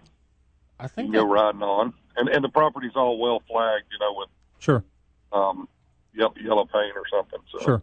I 0.81 0.89
think 0.89 1.09
you 1.09 1.13
can 1.13 1.23
go 1.27 1.31
riding 1.31 1.63
on, 1.63 1.93
and 2.17 2.31
and 2.31 2.43
the 2.43 2.49
property's 2.49 2.97
all 2.97 3.19
well 3.19 3.43
flagged, 3.47 3.85
you 3.93 3.99
know, 3.99 4.15
with 4.17 4.29
Sure. 4.61 4.83
um, 5.31 5.69
yellow, 6.15 6.33
yellow 6.43 6.65
paint 6.65 6.97
or 6.97 7.05
something. 7.13 7.41
So 7.53 7.59
Sure. 7.59 7.83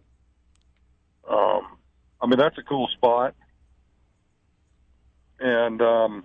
um, 1.29 1.77
I 2.21 2.25
mean, 2.25 2.39
that's 2.39 2.57
a 2.57 2.63
cool 2.63 2.87
spot. 2.87 3.35
And 5.39 5.79
um, 5.81 6.23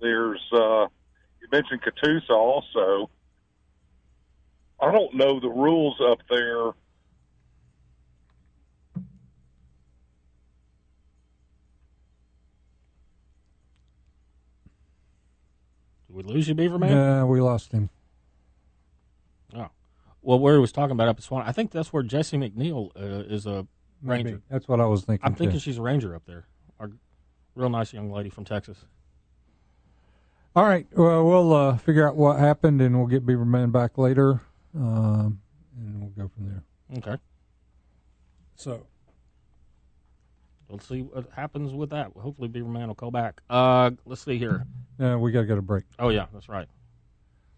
there's, 0.00 0.40
uh, 0.52 0.86
you 1.40 1.48
mentioned 1.50 1.80
Catoosa 1.82 2.30
also. 2.30 3.10
I 4.80 4.92
don't 4.92 5.14
know 5.14 5.40
the 5.40 5.48
rules 5.48 6.00
up 6.00 6.18
there. 6.30 6.72
Did 16.06 16.16
we 16.16 16.22
lose 16.22 16.48
you, 16.48 16.54
Beaver 16.54 16.78
Man? 16.78 16.90
Yeah, 16.90 17.24
we 17.24 17.40
lost 17.40 17.72
him. 17.72 17.90
Oh. 19.54 19.68
Well, 20.22 20.38
where 20.38 20.54
he 20.54 20.60
was 20.60 20.72
talking 20.72 20.92
about 20.92 21.08
up 21.08 21.18
at 21.18 21.22
Swan, 21.22 21.42
I 21.46 21.52
think 21.52 21.70
that's 21.70 21.92
where 21.92 22.02
Jesse 22.02 22.36
McNeil 22.36 22.90
uh, 22.96 23.24
is 23.32 23.46
a 23.46 23.66
ranger. 24.02 24.42
That's 24.48 24.68
what 24.68 24.80
I 24.80 24.86
was 24.86 25.04
thinking. 25.04 25.26
I'm 25.26 25.34
thinking 25.34 25.58
she's 25.58 25.78
a 25.78 25.82
ranger 25.82 26.14
up 26.14 26.22
there. 26.26 26.46
Our 26.78 26.90
real 27.54 27.68
nice 27.70 27.92
young 27.92 28.10
lady 28.10 28.30
from 28.30 28.44
Texas. 28.44 28.78
All 30.56 30.64
right. 30.64 30.86
Well, 30.96 31.24
we'll 31.24 31.52
uh, 31.52 31.76
figure 31.76 32.08
out 32.08 32.16
what 32.16 32.38
happened, 32.38 32.80
and 32.80 32.96
we'll 32.96 33.06
get 33.06 33.26
Beaverman 33.26 33.70
back 33.70 33.98
later, 33.98 34.40
um, 34.76 35.40
and 35.76 36.00
we'll 36.00 36.10
go 36.10 36.30
from 36.34 36.46
there. 36.48 36.62
Okay. 36.98 37.22
So, 38.56 38.86
We'll 40.68 40.80
see 40.80 41.00
what 41.00 41.30
happens 41.34 41.72
with 41.72 41.90
that. 41.90 42.12
Hopefully, 42.14 42.48
Beaver 42.48 42.68
Man 42.68 42.88
will 42.88 42.94
call 42.94 43.10
back. 43.10 43.40
Uh, 43.48 43.90
let's 44.04 44.22
see 44.22 44.36
here. 44.36 44.66
uh, 45.00 45.16
we 45.18 45.32
got 45.32 45.40
to 45.40 45.46
go 45.46 45.54
to 45.56 45.62
break. 45.62 45.84
Oh 45.98 46.10
yeah, 46.10 46.26
that's 46.32 46.48
right. 46.48 46.68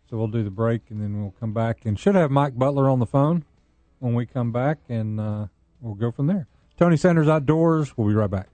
So 0.09 0.17
we'll 0.17 0.29
do 0.29 0.45
the 0.45 0.51
break, 0.51 0.83
and 0.91 1.01
then 1.01 1.21
we'll 1.21 1.35
come 1.41 1.53
back, 1.53 1.85
and 1.87 1.99
should 1.99 2.15
have 2.15 2.31
Mike 2.31 2.57
Butler 2.57 2.89
on 2.89 3.01
the 3.01 3.07
phone 3.07 3.45
when 3.99 4.15
we 4.15 4.27
come 4.27 4.53
back, 4.53 4.79
and 4.89 5.19
uh, 5.19 5.47
we'll 5.81 5.95
go 5.95 6.13
from 6.13 6.29
there. 6.29 6.47
Tony 6.79 6.97
Sanders 6.97 7.27
Outdoors. 7.29 7.97
We'll 7.97 8.07
be 8.09 8.15
right 8.15 8.31
back. 8.31 8.49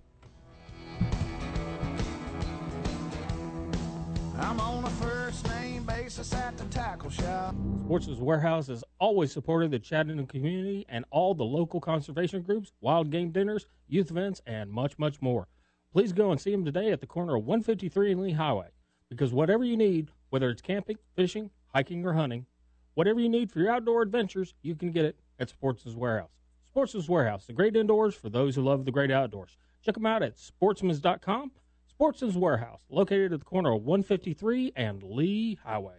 Sportsman's 7.87 8.21
Warehouse 8.21 8.67
has 8.67 8.83
always 8.99 9.31
supported 9.31 9.71
the 9.71 9.79
Chattanooga 9.79 10.27
community 10.27 10.85
and 10.89 11.05
all 11.11 11.35
the 11.35 11.45
local 11.45 11.81
conservation 11.81 12.43
groups, 12.43 12.73
wild 12.81 13.11
game 13.11 13.31
dinners, 13.31 13.67
youth 13.87 14.11
events, 14.11 14.43
and 14.47 14.71
much, 14.71 14.99
much 14.99 15.23
more. 15.23 15.47
Please 15.93 16.13
go 16.13 16.31
and 16.33 16.41
see 16.41 16.51
them 16.51 16.65
today 16.65 16.91
at 16.91 17.01
the 17.01 17.07
corner 17.07 17.37
of 17.37 17.45
153 17.45 18.13
and 18.13 18.21
Lee 18.21 18.33
Highway. 18.33 18.69
Because 19.09 19.33
whatever 19.33 19.65
you 19.65 19.77
need, 19.77 20.11
whether 20.31 20.51
it's 20.51 20.61
camping, 20.61 20.97
fishing, 21.15 21.51
hiking, 21.69 22.05
or 22.05 22.15
hunting, 22.15 22.47
whatever 22.95 23.21
you 23.21 23.29
need 23.29 23.53
for 23.53 23.61
your 23.61 23.71
outdoor 23.71 24.03
adventures, 24.03 24.55
you 24.63 24.75
can 24.75 24.91
get 24.91 25.05
it 25.05 25.19
at 25.39 25.49
Sportsman's 25.49 25.97
Warehouse. 25.97 26.31
Sportsman's 26.67 27.09
Warehouse, 27.09 27.47
the 27.47 27.53
great 27.53 27.77
indoors 27.77 28.15
for 28.15 28.29
those 28.29 28.57
who 28.57 28.63
love 28.63 28.85
the 28.85 28.91
great 28.91 29.11
outdoors. 29.11 29.57
Check 29.83 29.95
them 29.95 30.07
out 30.07 30.23
at 30.23 30.37
sportsmans.com. 30.37 31.53
Sportsman's 31.97 32.37
Warehouse, 32.37 32.83
located 32.91 33.33
at 33.33 33.39
the 33.39 33.47
corner 33.47 33.73
of 33.73 33.87
153 33.87 34.71
and 34.77 35.03
Lee 35.03 35.59
Highway. 35.65 35.95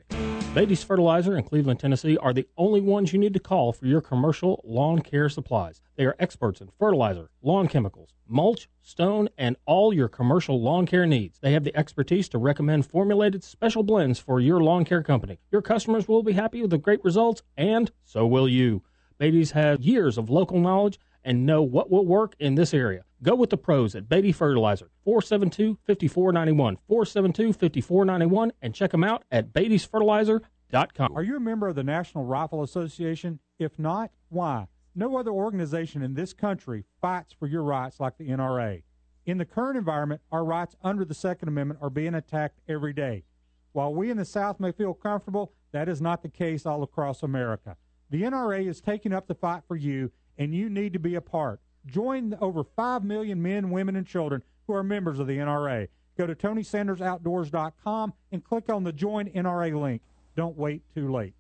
Beatty's 0.54 0.84
Fertilizer 0.84 1.36
in 1.36 1.44
Cleveland, 1.44 1.80
Tennessee 1.80 2.16
are 2.18 2.34
the 2.34 2.48
only 2.56 2.80
ones 2.80 3.14
you 3.14 3.18
need 3.18 3.34
to 3.34 3.40
call 3.40 3.74
for 3.74 3.88
your 3.88 4.00
commercial 4.00 4.62
lawn 4.64 5.00
care 5.00 5.28
supplies. 5.28 5.82
They 5.96 6.06
are 6.06 6.16
experts 6.20 6.62
in 6.62 6.70
fertilizer, 6.78 7.32
lawn 7.42 7.68
chemicals, 7.68 8.14
mulch, 8.28 8.70
stone, 8.84 9.30
and 9.40 9.56
all 9.66 9.92
your 9.92 10.08
commercial 10.08 10.62
lawn 10.62 10.86
care 10.86 11.08
needs. 11.08 11.40
They 11.40 11.54
have 11.54 11.64
the 11.64 11.76
expertise 11.76 12.30
to 12.30 12.38
recommend 12.38 12.86
formulated 12.86 13.44
special 13.44 13.82
blends 13.82 14.20
for 14.20 14.40
your 14.40 14.62
lawn 14.62 14.86
care 14.86 15.02
company. 15.02 15.40
Your 15.52 15.64
customers 15.64 16.08
will 16.08 16.22
be 16.22 16.34
happy 16.34 16.62
with 16.62 16.70
the 16.70 16.78
great 16.78 17.04
results, 17.04 17.42
and 17.58 17.90
so 18.04 18.28
will 18.28 18.48
you. 18.48 18.84
Beatty's 19.18 19.54
has 19.54 19.80
years 19.80 20.20
of 20.20 20.30
local 20.30 20.60
knowledge 20.60 21.00
and 21.28 21.46
know 21.46 21.62
what 21.62 21.92
will 21.92 22.06
work 22.06 22.34
in 22.40 22.56
this 22.56 22.74
area. 22.74 23.04
Go 23.22 23.36
with 23.36 23.50
the 23.50 23.58
pros 23.58 23.96
at 23.96 24.08
Beatty 24.08 24.32
Fertilizer, 24.32 24.90
472-5491, 25.06 26.78
472-5491, 26.90 28.52
and 28.62 28.74
check 28.74 28.92
them 28.92 29.04
out 29.04 29.26
at 29.30 29.52
beattysfertilizer.com. 29.52 31.18
Are 31.18 31.24
you 31.24 31.36
a 31.36 31.42
member 31.42 31.68
of 31.68 31.76
the 31.76 31.84
National 31.84 32.24
Rifle 32.24 32.64
Association? 32.64 33.40
If 33.60 33.78
not, 33.78 34.12
why? 34.30 34.68
No 34.96 35.18
other 35.18 35.32
organization 35.32 36.02
in 36.02 36.14
this 36.14 36.32
country 36.32 36.86
fights 37.02 37.36
for 37.38 37.48
your 37.48 37.64
rights 37.64 38.00
like 38.00 38.18
the 38.18 38.30
NRA. 38.30 38.84
In 39.26 39.38
the 39.38 39.46
current 39.46 39.78
environment, 39.78 40.22
our 40.32 40.46
rights 40.46 40.78
under 40.82 41.04
the 41.04 41.14
Second 41.14 41.50
Amendment 41.50 41.82
are 41.84 41.90
being 41.90 42.16
attacked 42.16 42.62
every 42.70 42.94
day. 42.94 43.26
While 43.74 43.94
we 43.94 44.10
in 44.10 44.16
the 44.16 44.24
South 44.24 44.62
may 44.62 44.72
feel 44.72 44.94
comfortable, 44.94 45.52
that 45.74 45.90
is 45.90 46.02
not 46.02 46.22
the 46.22 46.30
case 46.30 46.66
all 46.66 46.84
across 46.84 47.22
America. 47.22 47.76
The 48.10 48.24
NRA 48.24 48.66
is 48.66 48.80
taking 48.80 49.12
up 49.12 49.28
the 49.28 49.36
fight 49.36 49.64
for 49.68 49.76
you, 49.76 50.12
and 50.38 50.54
you 50.54 50.70
need 50.70 50.94
to 50.94 51.00
be 51.00 51.16
a 51.16 51.22
part. 51.22 51.60
Join 51.86 52.32
the 52.32 52.40
over 52.40 52.64
5 52.64 53.04
million 53.04 53.42
men, 53.42 53.70
women, 53.70 53.96
and 53.96 54.06
children 54.06 54.44
who 54.68 54.74
are 54.74 54.84
members 54.84 55.20
of 55.20 55.28
the 55.28 55.38
NRA. 55.38 55.88
Go 56.18 56.28
to 56.28 56.36
TonySandersOutdoors.com 56.36 58.14
and 58.32 58.44
click 58.44 58.70
on 58.70 58.84
the 58.84 58.92
Join 58.92 59.30
NRA 59.30 59.80
link. 59.80 60.02
Don't 60.36 60.58
wait 60.58 60.84
too 60.94 61.12
late. 61.12 61.34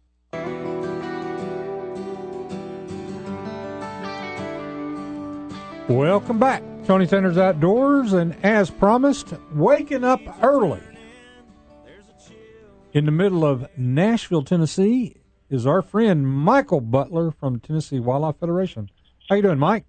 Welcome 5.90 6.40
back. 6.40 6.64
Tony 6.86 7.06
Sanders 7.06 7.38
Outdoors, 7.38 8.14
and 8.14 8.34
as 8.46 8.70
promised, 8.70 9.34
waking 9.54 10.06
up 10.06 10.22
early. 10.42 10.82
In 12.94 13.06
the 13.06 13.12
middle 13.12 13.46
of 13.46 13.68
Nashville, 13.78 14.44
Tennessee, 14.44 15.17
is 15.50 15.66
our 15.66 15.82
friend 15.82 16.28
Michael 16.28 16.82
Butler 16.82 17.32
from 17.32 17.60
Tennessee 17.60 18.00
Wildlife 18.00 18.38
Federation. 18.40 18.90
How 19.30 19.36
you 19.36 19.42
doing, 19.42 19.60
Mike? 19.60 19.86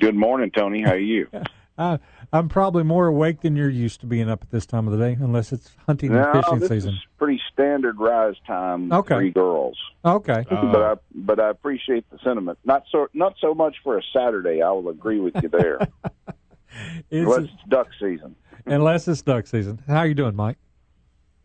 Good 0.00 0.14
morning, 0.14 0.50
Tony. 0.50 0.82
How 0.82 0.92
are 0.92 0.98
you? 0.98 1.28
Uh, 1.78 1.96
I'm 2.30 2.50
probably 2.50 2.82
more 2.82 3.06
awake 3.06 3.40
than 3.40 3.56
you're 3.56 3.70
used 3.70 4.00
to 4.00 4.06
being 4.06 4.28
up 4.28 4.42
at 4.42 4.50
this 4.50 4.66
time 4.66 4.86
of 4.86 4.92
the 4.92 4.98
day, 5.02 5.16
unless 5.18 5.50
it's 5.50 5.70
hunting 5.86 6.10
and 6.14 6.20
no, 6.20 6.42
fishing 6.42 6.58
this 6.58 6.68
season. 6.68 6.92
is 6.92 7.00
pretty 7.16 7.40
standard 7.50 7.98
rise 7.98 8.34
time. 8.46 8.92
Okay. 8.92 9.14
Three 9.14 9.30
girls. 9.30 9.78
Okay. 10.04 10.44
but 10.50 10.82
I 10.82 10.94
but 11.14 11.40
I 11.40 11.48
appreciate 11.48 12.04
the 12.10 12.18
sentiment. 12.22 12.58
Not 12.66 12.82
so 12.92 13.08
not 13.14 13.32
so 13.40 13.54
much 13.54 13.76
for 13.82 13.96
a 13.96 14.02
Saturday. 14.14 14.60
I 14.60 14.70
will 14.72 14.90
agree 14.90 15.20
with 15.20 15.42
you 15.42 15.48
there. 15.48 15.78
Is 17.10 17.22
Unless 17.24 17.38
it- 17.38 17.44
it's 17.44 17.68
duck 17.70 17.86
season. 17.98 18.36
unless 18.66 19.08
it's 19.08 19.22
duck 19.22 19.46
season. 19.46 19.80
How 19.86 20.00
are 20.00 20.06
you 20.06 20.12
doing, 20.14 20.36
Mike? 20.36 20.58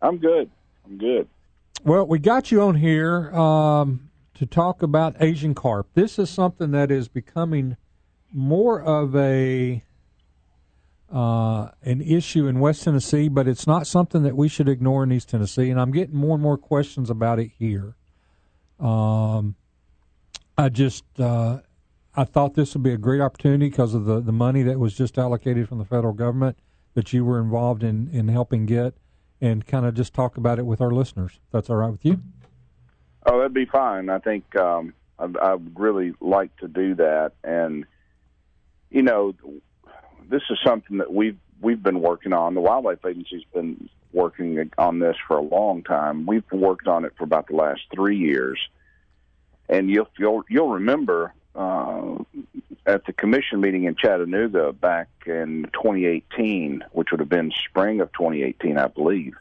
I'm 0.01 0.18
good. 0.18 0.49
I'm 0.86 0.97
good. 0.97 1.30
Well, 1.86 2.08
we 2.08 2.18
got 2.18 2.52
you 2.52 2.64
on 2.64 2.74
here 2.74 3.30
um, 3.36 4.10
to 4.34 4.48
talk 4.48 4.82
about 4.82 5.18
Asian 5.20 5.54
carp. 5.54 5.88
This 5.94 6.18
is 6.18 6.32
something 6.32 6.72
that 6.72 6.90
is 6.90 7.08
becoming 7.08 7.78
more 8.34 8.82
of 8.82 9.16
a 9.16 9.84
uh, 11.14 11.70
an 11.84 12.02
issue 12.02 12.48
in 12.48 12.60
West 12.60 12.86
Tennessee, 12.86 13.28
but 13.28 13.48
it's 13.48 13.68
not 13.68 13.86
something 13.86 14.24
that 14.24 14.36
we 14.36 14.48
should 14.48 14.68
ignore 14.68 15.04
in 15.04 15.12
East 15.12 15.30
Tennessee. 15.30 15.70
And 15.70 15.80
I'm 15.80 15.92
getting 15.92 16.16
more 16.16 16.34
and 16.34 16.42
more 16.42 16.58
questions 16.58 17.12
about 17.12 17.38
it 17.38 17.52
here. 17.60 17.96
Um, 18.80 19.54
I 20.58 20.70
just 20.70 21.04
uh, 21.20 21.60
I 22.16 22.24
thought 22.24 22.56
this 22.56 22.74
would 22.74 22.82
be 22.82 22.94
a 22.94 22.98
great 22.98 23.22
opportunity 23.22 23.70
because 23.70 23.94
of 23.94 24.06
the, 24.06 24.20
the 24.22 24.32
money 24.32 24.64
that 24.64 24.80
was 24.80 24.96
just 24.96 25.20
allocated 25.20 25.70
from 25.70 25.78
the 25.78 25.86
federal 25.86 26.14
government 26.14 26.58
that 26.96 27.14
you 27.14 27.24
were 27.24 27.40
involved 27.40 27.84
in 27.84 28.10
in 28.12 28.30
helping 28.30 28.66
get, 28.66 28.96
and 29.46 29.66
kind 29.66 29.86
of 29.86 29.93
just 29.93 30.14
talk 30.14 30.38
about 30.38 30.58
it 30.58 30.66
with 30.66 30.82
our 30.82 30.91
listeners. 30.91 31.39
That's 31.52 31.70
all 31.70 31.76
right 31.76 31.91
with 31.91 32.04
you. 32.04 32.20
Oh, 33.26 33.38
that'd 33.38 33.54
be 33.54 33.66
fine. 33.66 34.10
I 34.10 34.20
think 34.20 34.56
um, 34.56 34.93
I, 35.20 35.26
I 35.41 35.54
would 35.54 35.80
really 35.80 36.14
like 36.20 36.56
to 36.58 36.68
do 36.68 36.96
that, 36.96 37.34
and 37.43 37.86
you 38.89 39.04
know, 39.04 39.34
this 40.30 40.41
is 40.50 40.58
something 40.66 40.98
that 40.98 41.14
we've 41.14 41.38
we've 41.62 41.82
been 41.82 42.02
working 42.02 42.34
on. 42.34 42.56
The 42.56 42.62
wildlife 42.62 43.06
agency's 43.06 43.43
been 43.54 43.89
working 44.14 44.72
on 44.78 45.00
this 45.00 45.16
for 45.28 45.38
a 45.38 45.41
long 45.41 45.84
time. 45.84 46.26
We've 46.26 46.43
worked 46.52 46.88
on 46.88 47.06
it 47.06 47.14
for 47.18 47.24
about 47.24 47.48
the 47.48 47.56
last 47.56 47.82
three 47.93 48.18
years, 48.18 48.60
and 49.70 49.89
you'll 49.89 50.10
you'll 50.18 50.43
you'll 50.50 50.70
remember 50.70 51.34
uh, 51.56 52.16
at 52.86 53.06
the 53.06 53.14
commission 53.14 53.62
meeting 53.62 53.86
in 53.86 53.96
Chattanooga 53.96 54.72
back 54.74 55.10
in 55.26 55.64
2018, 55.74 56.84
which 56.92 57.10
would 57.12 57.20
have 57.20 57.30
been 57.30 57.52
spring 57.70 58.02
of 58.02 58.12
2018, 58.14 58.78
I 58.78 58.88
believe. 58.88 59.34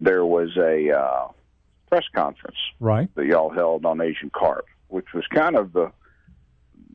There 0.00 0.24
was 0.24 0.56
a 0.56 0.90
uh, 0.90 1.28
press 1.88 2.04
conference 2.14 2.56
Right. 2.78 3.14
that 3.14 3.26
y'all 3.26 3.50
held 3.50 3.84
on 3.84 4.00
Asian 4.00 4.30
carp, 4.30 4.66
which 4.88 5.12
was 5.12 5.26
kind 5.26 5.56
of 5.56 5.72
the 5.72 5.92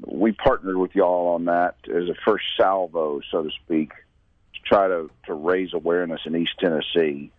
we 0.05 0.33
partnered 0.33 0.75
with 0.75 0.93
y'all 0.93 1.29
on 1.35 1.45
that 1.45 1.75
as 1.87 2.09
a 2.09 2.15
first 2.25 2.43
salvo, 2.57 3.21
so 3.31 3.43
to 3.43 3.49
speak, 3.63 3.91
to 3.91 4.59
try 4.65 4.87
to 4.87 5.09
to 5.27 5.33
raise 5.33 5.73
awareness 5.73 6.21
in 6.25 6.35
East 6.35 6.53
Tennessee 6.59 7.31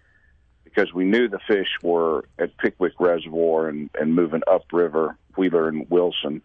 because 0.65 0.93
we 0.95 1.05
knew 1.05 1.29
the 1.29 1.39
fish 1.47 1.69
were 1.83 2.25
at 2.39 2.57
Pickwick 2.59 2.95
Reservoir 3.01 3.69
and 3.69 3.91
and 4.01 4.15
moving 4.15 4.43
upriver, 4.47 5.17
Wheeler 5.37 5.69
and 5.69 5.89
Wilson, 5.91 6.41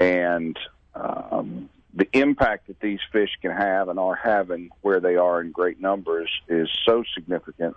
and 0.00 0.58
um, 0.94 1.68
the 1.94 2.08
impact 2.12 2.66
that 2.66 2.80
these 2.80 3.00
fish 3.12 3.30
can 3.40 3.52
have 3.52 3.88
and 3.88 3.98
are 3.98 4.16
having 4.16 4.70
where 4.80 4.98
they 4.98 5.16
are 5.16 5.40
in 5.40 5.52
great 5.52 5.80
numbers 5.80 6.30
is 6.48 6.68
so 6.84 7.04
significant 7.14 7.76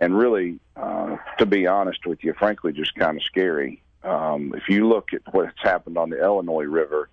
and 0.00 0.16
really, 0.16 0.58
uh, 0.76 1.18
to 1.38 1.46
be 1.46 1.66
honest 1.66 2.06
with 2.06 2.24
you, 2.24 2.32
frankly, 2.32 2.72
just 2.72 2.94
kind 2.94 3.18
of 3.18 3.22
scary. 3.22 3.82
Um, 4.02 4.54
if 4.56 4.68
you 4.68 4.88
look 4.88 5.12
at 5.12 5.20
what's 5.32 5.60
happened 5.62 5.98
on 5.98 6.08
the 6.08 6.18
Illinois 6.18 6.64
River, 6.64 7.10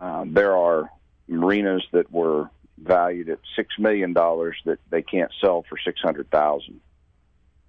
um, 0.00 0.32
there 0.32 0.56
are 0.56 0.90
marinas 1.28 1.84
that 1.92 2.10
were 2.10 2.48
valued 2.78 3.28
at 3.28 3.38
six 3.54 3.78
million 3.78 4.14
dollars 4.14 4.56
that 4.64 4.78
they 4.90 5.02
can't 5.02 5.30
sell 5.40 5.64
for 5.68 5.76
six 5.78 6.00
hundred 6.00 6.30
thousand. 6.30 6.80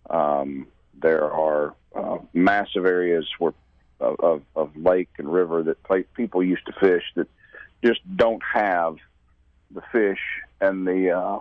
Um, 0.09 0.68
there 0.99 1.30
are 1.30 1.76
uh, 1.93 2.20
massive 2.34 2.86
areas 2.86 3.28
where 3.39 3.53
of, 3.99 4.15
of, 4.19 4.41
of 4.55 4.75
lake 4.75 5.09
and 5.17 5.31
river 5.31 5.63
that 5.63 5.77
people 6.15 6.43
used 6.43 6.65
to 6.65 6.73
fish 6.79 7.03
that 7.15 7.27
just 7.83 8.01
don't 8.15 8.41
have 8.53 8.97
the 9.71 9.81
fish 9.91 10.19
and 10.61 10.87
the 10.87 11.11
uh, 11.11 11.39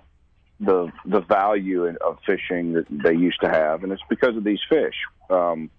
the 0.61 0.93
the 1.05 1.21
value 1.21 1.87
of 1.87 2.19
fishing 2.25 2.75
that 2.75 2.87
they 2.91 3.15
used 3.15 3.41
to 3.43 3.49
have, 3.49 3.83
and 3.83 3.93
it's 3.93 4.03
because 4.09 4.37
of 4.37 4.45
these 4.45 4.61
fish. 4.69 4.95
Um, 5.31 5.71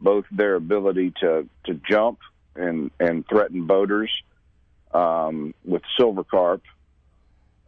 both 0.00 0.24
their 0.30 0.54
ability 0.54 1.12
to 1.20 1.48
to 1.64 1.74
jump 1.88 2.18
and 2.54 2.90
and 3.00 3.26
threaten 3.28 3.66
boaters 3.66 4.10
um, 4.92 5.54
with 5.64 5.82
silver 5.96 6.24
carp, 6.24 6.62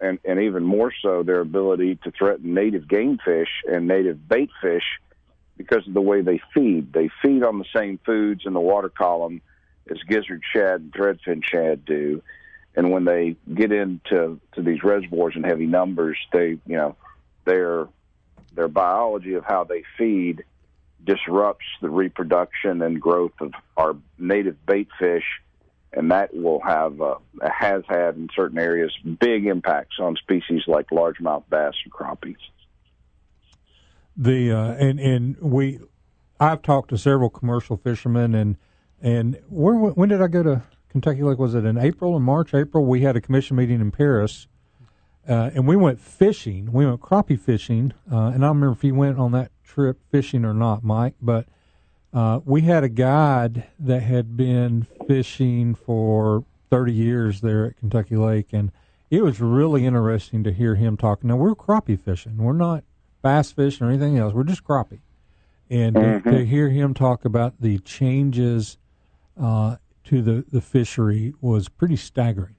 and 0.00 0.18
and 0.24 0.40
even 0.40 0.64
more 0.64 0.92
so 1.02 1.22
their 1.22 1.40
ability 1.40 1.96
to 2.04 2.10
threaten 2.10 2.54
native 2.54 2.88
game 2.88 3.18
fish 3.24 3.48
and 3.70 3.86
native 3.86 4.28
bait 4.28 4.50
fish 4.60 4.84
because 5.56 5.86
of 5.86 5.94
the 5.94 6.00
way 6.00 6.20
they 6.20 6.40
feed. 6.54 6.92
They 6.92 7.10
feed 7.22 7.42
on 7.42 7.58
the 7.58 7.64
same 7.74 7.98
foods 8.04 8.42
in 8.44 8.52
the 8.52 8.60
water 8.60 8.88
column 8.88 9.40
as 9.90 9.98
gizzard 10.08 10.42
shad 10.52 10.80
and 10.80 10.92
threadfin 10.92 11.42
shad 11.44 11.84
do. 11.84 12.22
And 12.74 12.90
when 12.90 13.04
they 13.04 13.36
get 13.54 13.72
into 13.72 14.38
to 14.52 14.62
these 14.62 14.82
reservoirs 14.82 15.34
in 15.36 15.44
heavy 15.44 15.66
numbers, 15.66 16.18
they 16.32 16.58
you 16.66 16.76
know 16.76 16.96
their 17.44 17.88
their 18.54 18.68
biology 18.68 19.34
of 19.34 19.44
how 19.44 19.64
they 19.64 19.82
feed 19.96 20.44
disrupts 21.04 21.64
the 21.80 21.88
reproduction 21.88 22.82
and 22.82 23.00
growth 23.00 23.32
of 23.40 23.52
our 23.76 23.96
native 24.18 24.56
bait 24.66 24.88
fish, 24.98 25.24
and 25.92 26.10
that 26.10 26.34
will 26.34 26.60
have 26.60 27.00
uh, 27.00 27.16
has 27.42 27.82
had 27.88 28.16
in 28.16 28.28
certain 28.34 28.58
areas 28.58 28.92
big 29.20 29.46
impacts 29.46 29.96
on 29.98 30.16
species 30.16 30.62
like 30.66 30.88
largemouth 30.88 31.44
bass 31.48 31.74
and 31.84 31.92
crappies. 31.92 32.36
The 34.16 34.50
uh, 34.50 34.72
and 34.72 34.98
and 34.98 35.36
we, 35.40 35.78
I've 36.40 36.62
talked 36.62 36.88
to 36.90 36.98
several 36.98 37.28
commercial 37.28 37.76
fishermen 37.76 38.34
and 38.34 38.56
and 39.02 39.38
where 39.50 39.74
when 39.74 40.08
did 40.08 40.22
I 40.22 40.28
go 40.28 40.42
to 40.42 40.62
Kentucky 40.88 41.22
Lake? 41.22 41.38
Was 41.38 41.54
it 41.54 41.66
in 41.66 41.76
April 41.76 42.14
or 42.14 42.20
March? 42.20 42.54
April. 42.54 42.86
We 42.86 43.02
had 43.02 43.16
a 43.16 43.20
commission 43.20 43.56
meeting 43.56 43.80
in 43.80 43.90
Paris, 43.90 44.46
uh, 45.28 45.50
and 45.54 45.66
we 45.66 45.76
went 45.76 46.00
fishing. 46.00 46.72
We 46.72 46.86
went 46.86 47.02
crappie 47.02 47.38
fishing, 47.38 47.92
uh, 48.10 48.28
and 48.28 48.36
I 48.42 48.48
don't 48.48 48.56
remember 48.56 48.72
if 48.72 48.84
you 48.84 48.94
went 48.94 49.18
on 49.18 49.32
that 49.32 49.50
trip 49.62 49.98
fishing 50.10 50.46
or 50.46 50.54
not, 50.54 50.82
Mike. 50.82 51.14
But 51.20 51.46
uh, 52.14 52.40
we 52.46 52.62
had 52.62 52.84
a 52.84 52.88
guide 52.88 53.66
that 53.78 54.00
had 54.00 54.34
been 54.34 54.86
fishing 55.06 55.74
for 55.74 56.44
thirty 56.70 56.94
years 56.94 57.42
there 57.42 57.66
at 57.66 57.78
Kentucky 57.78 58.16
Lake, 58.16 58.54
and 58.54 58.72
it 59.10 59.22
was 59.22 59.42
really 59.42 59.84
interesting 59.84 60.42
to 60.44 60.52
hear 60.52 60.74
him 60.74 60.96
talk. 60.96 61.22
Now 61.22 61.36
we're 61.36 61.54
crappie 61.54 62.00
fishing. 62.00 62.38
We're 62.38 62.54
not 62.54 62.82
bass 63.22 63.50
fish 63.52 63.80
or 63.80 63.86
anything 63.88 64.18
else. 64.18 64.32
We're 64.34 64.44
just 64.44 64.64
crappie. 64.64 65.00
And 65.70 65.94
to- 65.96 66.00
Mhm. 66.00 66.22
to, 66.30 66.44
hear 66.46 66.68
him 66.70 66.94
talk 66.94 67.24
about 67.24 67.54
the 67.60 67.78
changes 67.80 68.78
uh, 69.40 69.76
to 70.04 70.22
the, 70.22 70.44
the 70.50 70.60
fishery 70.60 71.34
was 71.40 71.68
pretty 71.68 71.96
staggering. 71.96 72.54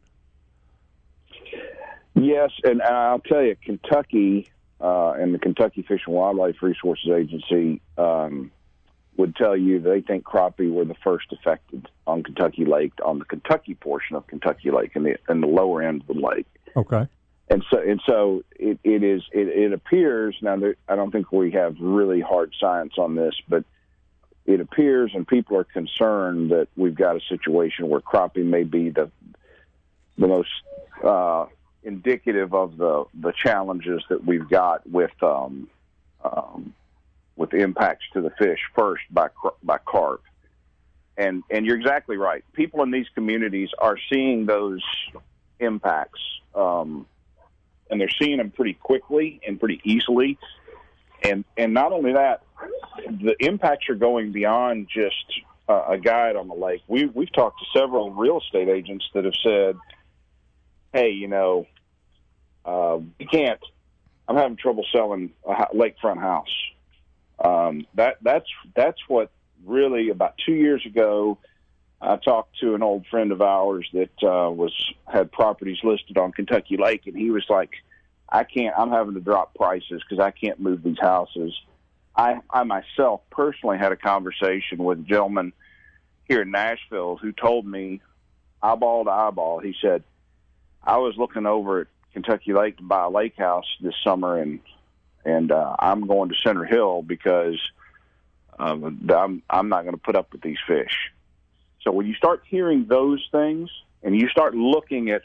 Yes, 2.15 2.51
and 2.63 2.81
I'll 2.81 3.19
tell 3.19 3.43
you, 3.43 3.55
Kentucky 3.63 4.49
uh, 4.81 5.11
and 5.11 5.33
the 5.33 5.39
Kentucky 5.39 5.81
Fish 5.83 6.01
and 6.05 6.15
Wildlife 6.15 6.61
Resources 6.61 7.09
Agency 7.09 7.81
um, 7.97 8.51
would 9.17 9.35
tell 9.35 9.55
you 9.55 9.79
they 9.79 10.01
think 10.01 10.23
crappie 10.23 10.71
were 10.71 10.85
the 10.85 10.95
first 11.03 11.31
affected 11.31 11.87
on 12.05 12.23
Kentucky 12.23 12.65
Lake, 12.65 12.93
on 13.05 13.19
the 13.19 13.25
Kentucky 13.25 13.75
portion 13.75 14.15
of 14.15 14.25
Kentucky 14.27 14.69
Lake, 14.71 14.95
and 14.95 15.05
the 15.05 15.17
and 15.27 15.41
the 15.41 15.47
lower 15.47 15.81
end 15.81 16.01
of 16.01 16.07
the 16.15 16.21
lake. 16.21 16.45
Okay. 16.75 17.07
And 17.49 17.63
so, 17.69 17.79
and 17.79 18.01
so, 18.05 18.43
it, 18.59 18.79
it 18.83 19.03
is. 19.03 19.23
It, 19.31 19.47
it 19.47 19.73
appears 19.73 20.35
now. 20.41 20.57
There, 20.57 20.75
I 20.87 20.95
don't 20.95 21.11
think 21.11 21.31
we 21.31 21.51
have 21.51 21.77
really 21.79 22.19
hard 22.19 22.53
science 22.59 22.93
on 22.97 23.15
this, 23.15 23.35
but 23.47 23.63
it 24.45 24.59
appears, 24.59 25.11
and 25.13 25.27
people 25.27 25.57
are 25.57 25.63
concerned 25.63 26.51
that 26.51 26.67
we've 26.75 26.95
got 26.95 27.15
a 27.15 27.21
situation 27.29 27.89
where 27.89 28.01
crappie 28.01 28.45
may 28.45 28.63
be 28.63 28.89
the 28.89 29.11
the 30.17 30.27
most 30.27 30.49
uh, 31.03 31.45
indicative 31.83 32.53
of 32.53 32.77
the 32.77 33.05
the 33.13 33.31
challenges 33.31 34.03
that 34.09 34.25
we've 34.25 34.49
got 34.49 34.89
with 34.89 35.11
um, 35.21 35.69
um, 36.23 36.73
with 37.35 37.53
impacts 37.53 38.05
to 38.13 38.21
the 38.21 38.31
fish. 38.31 38.59
First 38.75 39.03
by 39.11 39.27
by 39.63 39.77
carp, 39.79 40.21
and 41.17 41.43
and 41.49 41.65
you're 41.65 41.77
exactly 41.77 42.17
right. 42.17 42.43
People 42.53 42.83
in 42.83 42.91
these 42.91 43.07
communities 43.15 43.69
are 43.77 43.97
seeing 44.11 44.45
those 44.45 44.81
impacts, 45.59 46.21
um, 46.55 47.05
and 47.89 47.99
they're 47.99 48.09
seeing 48.21 48.37
them 48.37 48.51
pretty 48.51 48.73
quickly 48.73 49.39
and 49.45 49.59
pretty 49.59 49.81
easily. 49.83 50.37
And 51.23 51.45
and 51.57 51.73
not 51.73 51.91
only 51.91 52.13
that, 52.13 52.43
the 53.09 53.35
impacts 53.39 53.89
are 53.89 53.95
going 53.95 54.31
beyond 54.31 54.87
just 54.93 55.41
uh, 55.67 55.85
a 55.89 55.97
guide 55.97 56.35
on 56.35 56.47
the 56.47 56.55
lake. 56.55 56.81
We 56.87 57.05
we've 57.05 57.31
talked 57.31 57.59
to 57.59 57.79
several 57.79 58.11
real 58.11 58.39
estate 58.39 58.69
agents 58.69 59.05
that 59.13 59.25
have 59.25 59.33
said, 59.43 59.75
"Hey, 60.93 61.11
you 61.11 61.27
know, 61.27 61.65
uh, 62.65 62.99
we 63.19 63.25
can't. 63.25 63.59
I'm 64.27 64.35
having 64.35 64.57
trouble 64.57 64.85
selling 64.91 65.31
a 65.45 65.55
ho- 65.55 65.73
lakefront 65.73 66.19
house." 66.19 66.53
Um, 67.43 67.85
that 67.95 68.17
that's 68.21 68.47
that's 68.75 68.99
what 69.07 69.31
really 69.65 70.09
about 70.09 70.35
two 70.45 70.53
years 70.53 70.85
ago. 70.85 71.37
I 72.01 72.17
talked 72.17 72.59
to 72.59 72.75
an 72.75 72.83
old 72.83 73.07
friend 73.07 73.31
of 73.31 73.41
ours 73.41 73.89
that 73.93 74.23
uh, 74.23 74.51
was 74.51 74.73
had 75.07 75.31
properties 75.31 75.79
listed 75.83 76.17
on 76.17 76.31
Kentucky 76.31 76.77
Lake, 76.77 77.07
and 77.07 77.17
he 77.17 77.31
was 77.31 77.45
like, 77.49 77.71
"I 78.29 78.43
can't. 78.43 78.75
I'm 78.77 78.91
having 78.91 79.15
to 79.15 79.19
drop 79.19 79.55
prices 79.55 80.03
because 80.07 80.23
I 80.23 80.31
can't 80.31 80.59
move 80.59 80.83
these 80.83 80.99
houses." 80.99 81.59
I, 82.15 82.39
I 82.49 82.63
myself 82.63 83.21
personally 83.29 83.77
had 83.77 83.91
a 83.91 83.95
conversation 83.95 84.79
with 84.79 84.99
a 84.99 85.03
gentleman 85.03 85.53
here 86.27 86.41
in 86.41 86.51
Nashville 86.51 87.15
who 87.15 87.31
told 87.31 87.65
me, 87.65 88.01
eyeball 88.61 89.05
to 89.05 89.11
eyeball, 89.11 89.59
he 89.59 89.75
said, 89.81 90.03
"I 90.83 90.97
was 90.97 91.15
looking 91.17 91.47
over 91.47 91.81
at 91.81 91.87
Kentucky 92.13 92.53
Lake 92.53 92.77
to 92.77 92.83
buy 92.83 93.05
a 93.05 93.09
lake 93.09 93.37
house 93.37 93.67
this 93.81 93.95
summer, 94.03 94.39
and 94.39 94.59
and 95.25 95.51
uh, 95.51 95.75
I'm 95.79 96.05
going 96.05 96.29
to 96.29 96.35
Center 96.45 96.63
Hill 96.63 97.01
because 97.01 97.59
um, 98.59 99.09
I'm 99.09 99.41
I'm 99.49 99.69
not 99.69 99.81
going 99.81 99.95
to 99.95 100.01
put 100.01 100.15
up 100.15 100.31
with 100.31 100.41
these 100.41 100.59
fish." 100.67 101.11
So 101.81 101.91
when 101.91 102.07
you 102.07 102.13
start 102.15 102.43
hearing 102.45 102.85
those 102.87 103.25
things 103.31 103.69
and 104.03 104.19
you 104.19 104.27
start 104.29 104.55
looking 104.55 105.09
at 105.09 105.21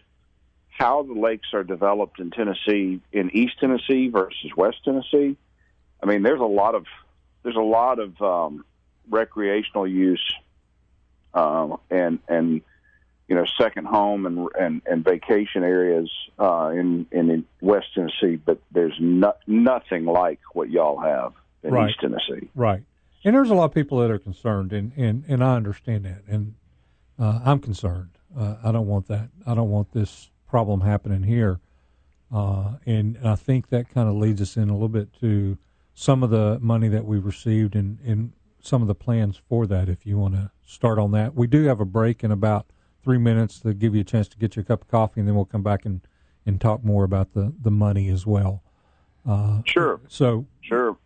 how 0.68 1.02
the 1.02 1.12
lakes 1.12 1.48
are 1.52 1.64
developed 1.64 2.18
in 2.18 2.30
Tennessee, 2.30 3.00
in 3.12 3.30
East 3.36 3.58
Tennessee 3.60 4.08
versus 4.08 4.50
West 4.56 4.78
Tennessee, 4.84 5.36
I 6.02 6.06
mean, 6.06 6.22
there's 6.22 6.40
a 6.40 6.44
lot 6.44 6.74
of 6.74 6.86
there's 7.42 7.56
a 7.56 7.60
lot 7.60 7.98
of 7.98 8.20
um, 8.22 8.64
recreational 9.08 9.86
use 9.86 10.34
um, 11.34 11.78
and 11.90 12.18
and 12.28 12.60
you 13.28 13.34
know 13.34 13.44
second 13.58 13.86
home 13.86 14.26
and 14.26 14.48
and, 14.58 14.82
and 14.86 15.04
vacation 15.04 15.62
areas 15.62 16.10
uh, 16.38 16.70
in, 16.74 17.06
in 17.10 17.30
in 17.30 17.44
West 17.60 17.88
Tennessee, 17.94 18.36
but 18.36 18.58
there's 18.70 18.96
no, 19.00 19.34
nothing 19.46 20.04
like 20.04 20.40
what 20.52 20.70
y'all 20.70 21.00
have 21.00 21.32
in 21.62 21.72
Right. 21.72 21.90
East 21.90 22.00
Tennessee. 22.00 22.48
Right. 22.54 22.82
And 23.24 23.34
there's 23.34 23.50
a 23.50 23.54
lot 23.54 23.64
of 23.66 23.74
people 23.74 23.98
that 23.98 24.10
are 24.10 24.18
concerned, 24.18 24.72
and, 24.72 24.92
and, 24.96 25.24
and 25.28 25.44
I 25.44 25.54
understand 25.56 26.04
that. 26.04 26.22
And 26.26 26.54
uh, 27.18 27.40
I'm 27.44 27.60
concerned. 27.60 28.10
Uh, 28.36 28.56
I 28.64 28.72
don't 28.72 28.86
want 28.86 29.06
that. 29.08 29.28
I 29.46 29.54
don't 29.54 29.70
want 29.70 29.92
this 29.92 30.30
problem 30.48 30.80
happening 30.80 31.22
here. 31.22 31.60
Uh, 32.32 32.72
and 32.86 33.18
I 33.22 33.36
think 33.36 33.68
that 33.68 33.90
kind 33.90 34.08
of 34.08 34.14
leads 34.16 34.40
us 34.40 34.56
in 34.56 34.70
a 34.70 34.72
little 34.72 34.88
bit 34.88 35.12
to 35.20 35.58
some 35.94 36.22
of 36.22 36.30
the 36.30 36.58
money 36.60 36.88
that 36.88 37.04
we 37.04 37.18
received 37.18 37.76
and, 37.76 37.98
and 38.04 38.32
some 38.60 38.80
of 38.80 38.88
the 38.88 38.94
plans 38.94 39.40
for 39.48 39.66
that, 39.66 39.88
if 39.88 40.06
you 40.06 40.18
want 40.18 40.34
to 40.34 40.50
start 40.64 40.98
on 40.98 41.10
that. 41.12 41.34
We 41.34 41.46
do 41.46 41.64
have 41.64 41.80
a 41.80 41.84
break 41.84 42.24
in 42.24 42.30
about 42.32 42.66
three 43.04 43.18
minutes 43.18 43.60
to 43.60 43.74
give 43.74 43.94
you 43.94 44.00
a 44.00 44.04
chance 44.04 44.28
to 44.28 44.38
get 44.38 44.56
your 44.56 44.64
cup 44.64 44.82
of 44.82 44.88
coffee, 44.88 45.20
and 45.20 45.28
then 45.28 45.34
we'll 45.34 45.44
come 45.44 45.62
back 45.62 45.84
and, 45.84 46.00
and 46.46 46.60
talk 46.60 46.82
more 46.82 47.04
about 47.04 47.34
the, 47.34 47.52
the 47.60 47.70
money 47.70 48.08
as 48.08 48.26
well. 48.26 48.62
Uh, 49.28 49.60
Sure. 49.64 50.00
So 50.08 50.46
Sure. 50.60 50.96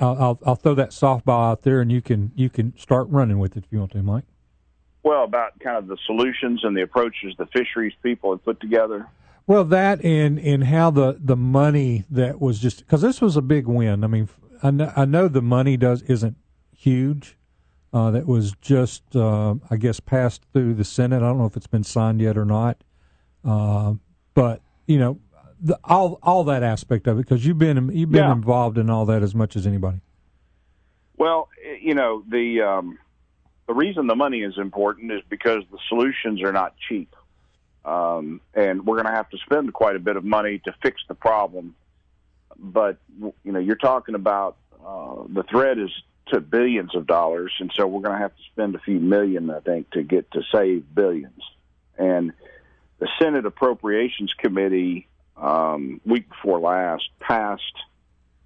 I'll, 0.00 0.16
I'll 0.20 0.38
I'll 0.46 0.54
throw 0.54 0.74
that 0.74 0.90
softball 0.90 1.50
out 1.50 1.62
there, 1.62 1.80
and 1.80 1.90
you 1.90 2.00
can 2.00 2.32
you 2.34 2.50
can 2.50 2.76
start 2.78 3.08
running 3.10 3.38
with 3.38 3.56
it 3.56 3.64
if 3.64 3.72
you 3.72 3.78
want 3.78 3.92
to, 3.92 4.02
Mike. 4.02 4.24
Well, 5.02 5.24
about 5.24 5.58
kind 5.60 5.76
of 5.76 5.86
the 5.86 5.96
solutions 6.06 6.60
and 6.64 6.76
the 6.76 6.82
approaches 6.82 7.34
the 7.38 7.46
fisheries 7.46 7.94
people 8.02 8.32
have 8.32 8.44
put 8.44 8.60
together. 8.60 9.08
Well, 9.46 9.64
that 9.64 10.04
and 10.04 10.38
and 10.38 10.64
how 10.64 10.90
the 10.90 11.18
the 11.18 11.36
money 11.36 12.04
that 12.10 12.40
was 12.40 12.60
just 12.60 12.80
because 12.80 13.00
this 13.00 13.20
was 13.20 13.36
a 13.36 13.42
big 13.42 13.66
win. 13.66 14.04
I 14.04 14.06
mean, 14.06 14.28
I 14.62 14.70
know, 14.70 14.92
I 14.94 15.04
know 15.04 15.28
the 15.28 15.42
money 15.42 15.76
does 15.76 16.02
isn't 16.02 16.36
huge. 16.76 17.36
Uh, 17.90 18.10
that 18.10 18.26
was 18.26 18.52
just 18.60 19.16
uh, 19.16 19.54
I 19.70 19.76
guess 19.76 19.98
passed 20.00 20.42
through 20.52 20.74
the 20.74 20.84
Senate. 20.84 21.16
I 21.16 21.20
don't 21.20 21.38
know 21.38 21.46
if 21.46 21.56
it's 21.56 21.66
been 21.66 21.84
signed 21.84 22.20
yet 22.20 22.36
or 22.36 22.44
not. 22.44 22.84
Uh, 23.44 23.94
but 24.34 24.60
you 24.86 24.98
know, 24.98 25.18
the, 25.60 25.78
all 25.84 26.18
all 26.22 26.44
that 26.44 26.62
aspect 26.62 27.06
of 27.06 27.18
it 27.18 27.22
because 27.22 27.44
you've 27.46 27.58
been 27.58 27.90
you've 27.96 28.10
been 28.10 28.24
Yeah. 28.24 28.32
involved 28.32 28.78
in 28.78 28.90
all 28.90 29.06
that 29.06 29.22
as 29.22 29.34
much 29.34 29.56
as 29.56 29.66
anybody. 29.66 30.00
Well, 31.16 31.48
you 31.80 31.94
know 31.94 32.22
the 32.28 32.62
um, 32.62 32.98
the 33.66 33.74
reason 33.74 34.06
the 34.06 34.16
money 34.16 34.42
is 34.42 34.56
important 34.56 35.12
is 35.12 35.22
because 35.28 35.64
the 35.70 35.78
solutions 35.88 36.42
are 36.42 36.52
not 36.52 36.74
cheap, 36.88 37.14
um, 37.84 38.40
and 38.54 38.86
we're 38.86 38.96
going 38.96 39.06
to 39.08 39.12
have 39.12 39.28
to 39.30 39.38
spend 39.38 39.72
quite 39.72 39.96
a 39.96 39.98
bit 39.98 40.16
of 40.16 40.24
money 40.24 40.58
to 40.64 40.74
fix 40.82 41.00
the 41.08 41.14
problem. 41.14 41.74
But 42.56 42.98
you 43.18 43.32
know, 43.52 43.58
you're 43.58 43.76
talking 43.76 44.14
about 44.14 44.56
uh, 44.84 45.24
the 45.28 45.42
threat 45.50 45.78
is 45.78 45.90
to 46.28 46.40
billions 46.40 46.94
of 46.94 47.06
dollars, 47.06 47.52
and 47.58 47.72
so 47.74 47.86
we're 47.86 48.02
going 48.02 48.14
to 48.16 48.22
have 48.22 48.36
to 48.36 48.42
spend 48.52 48.74
a 48.74 48.78
few 48.78 49.00
million, 49.00 49.50
I 49.50 49.60
think, 49.60 49.90
to 49.92 50.02
get 50.02 50.30
to 50.32 50.42
save 50.52 50.84
billions. 50.94 51.42
And 51.98 52.32
the 53.00 53.08
Senate 53.20 53.44
Appropriations 53.46 54.32
Committee, 54.38 55.07
um, 55.40 56.00
week 56.04 56.28
before 56.28 56.58
last, 56.60 57.08
passed 57.20 57.62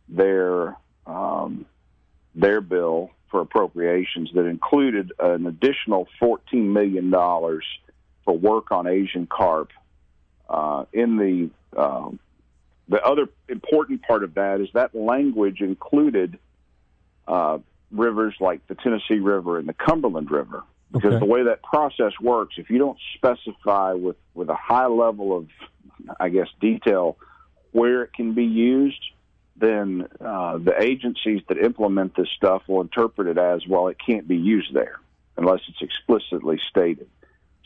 their 0.08 0.76
um, 1.06 1.66
their 2.34 2.60
bill 2.60 3.10
for 3.30 3.40
appropriations 3.40 4.30
that 4.34 4.46
included 4.46 5.12
an 5.18 5.46
additional 5.46 6.06
$14 6.20 6.38
million 6.52 7.10
for 7.10 8.38
work 8.38 8.70
on 8.70 8.86
Asian 8.86 9.26
carp. 9.26 9.70
Uh, 10.48 10.84
in 10.92 11.16
the 11.16 11.50
um, 11.80 12.18
the 12.88 13.02
other 13.02 13.28
important 13.48 14.02
part 14.02 14.22
of 14.22 14.34
that 14.34 14.60
is 14.60 14.68
that 14.74 14.94
language 14.94 15.60
included 15.60 16.38
uh, 17.26 17.58
rivers 17.90 18.34
like 18.40 18.66
the 18.66 18.74
Tennessee 18.74 19.20
River 19.20 19.58
and 19.58 19.68
the 19.68 19.72
Cumberland 19.74 20.30
River. 20.30 20.62
Because 20.92 21.14
Okay. 21.14 21.20
the 21.20 21.24
way 21.24 21.44
that 21.44 21.62
process 21.62 22.12
works, 22.20 22.56
if 22.58 22.68
you 22.68 22.76
don't 22.78 22.98
specify 23.14 23.94
with, 23.94 24.16
with 24.34 24.50
a 24.50 24.54
high 24.54 24.86
level 24.88 25.34
of, 25.34 25.48
I 26.18 26.28
guess, 26.28 26.48
detail 26.60 27.16
where 27.72 28.02
it 28.02 28.12
can 28.12 28.34
be 28.34 28.44
used, 28.44 29.02
then 29.56 30.06
uh, 30.20 30.58
the 30.58 30.74
agencies 30.80 31.42
that 31.48 31.58
implement 31.58 32.16
this 32.16 32.28
stuff 32.36 32.62
will 32.66 32.80
interpret 32.80 33.28
it 33.28 33.38
as 33.38 33.66
well. 33.66 33.88
It 33.88 33.96
can't 34.04 34.28
be 34.28 34.36
used 34.36 34.74
there 34.74 35.00
unless 35.36 35.60
it's 35.68 35.80
explicitly 35.80 36.60
stated. 36.68 37.08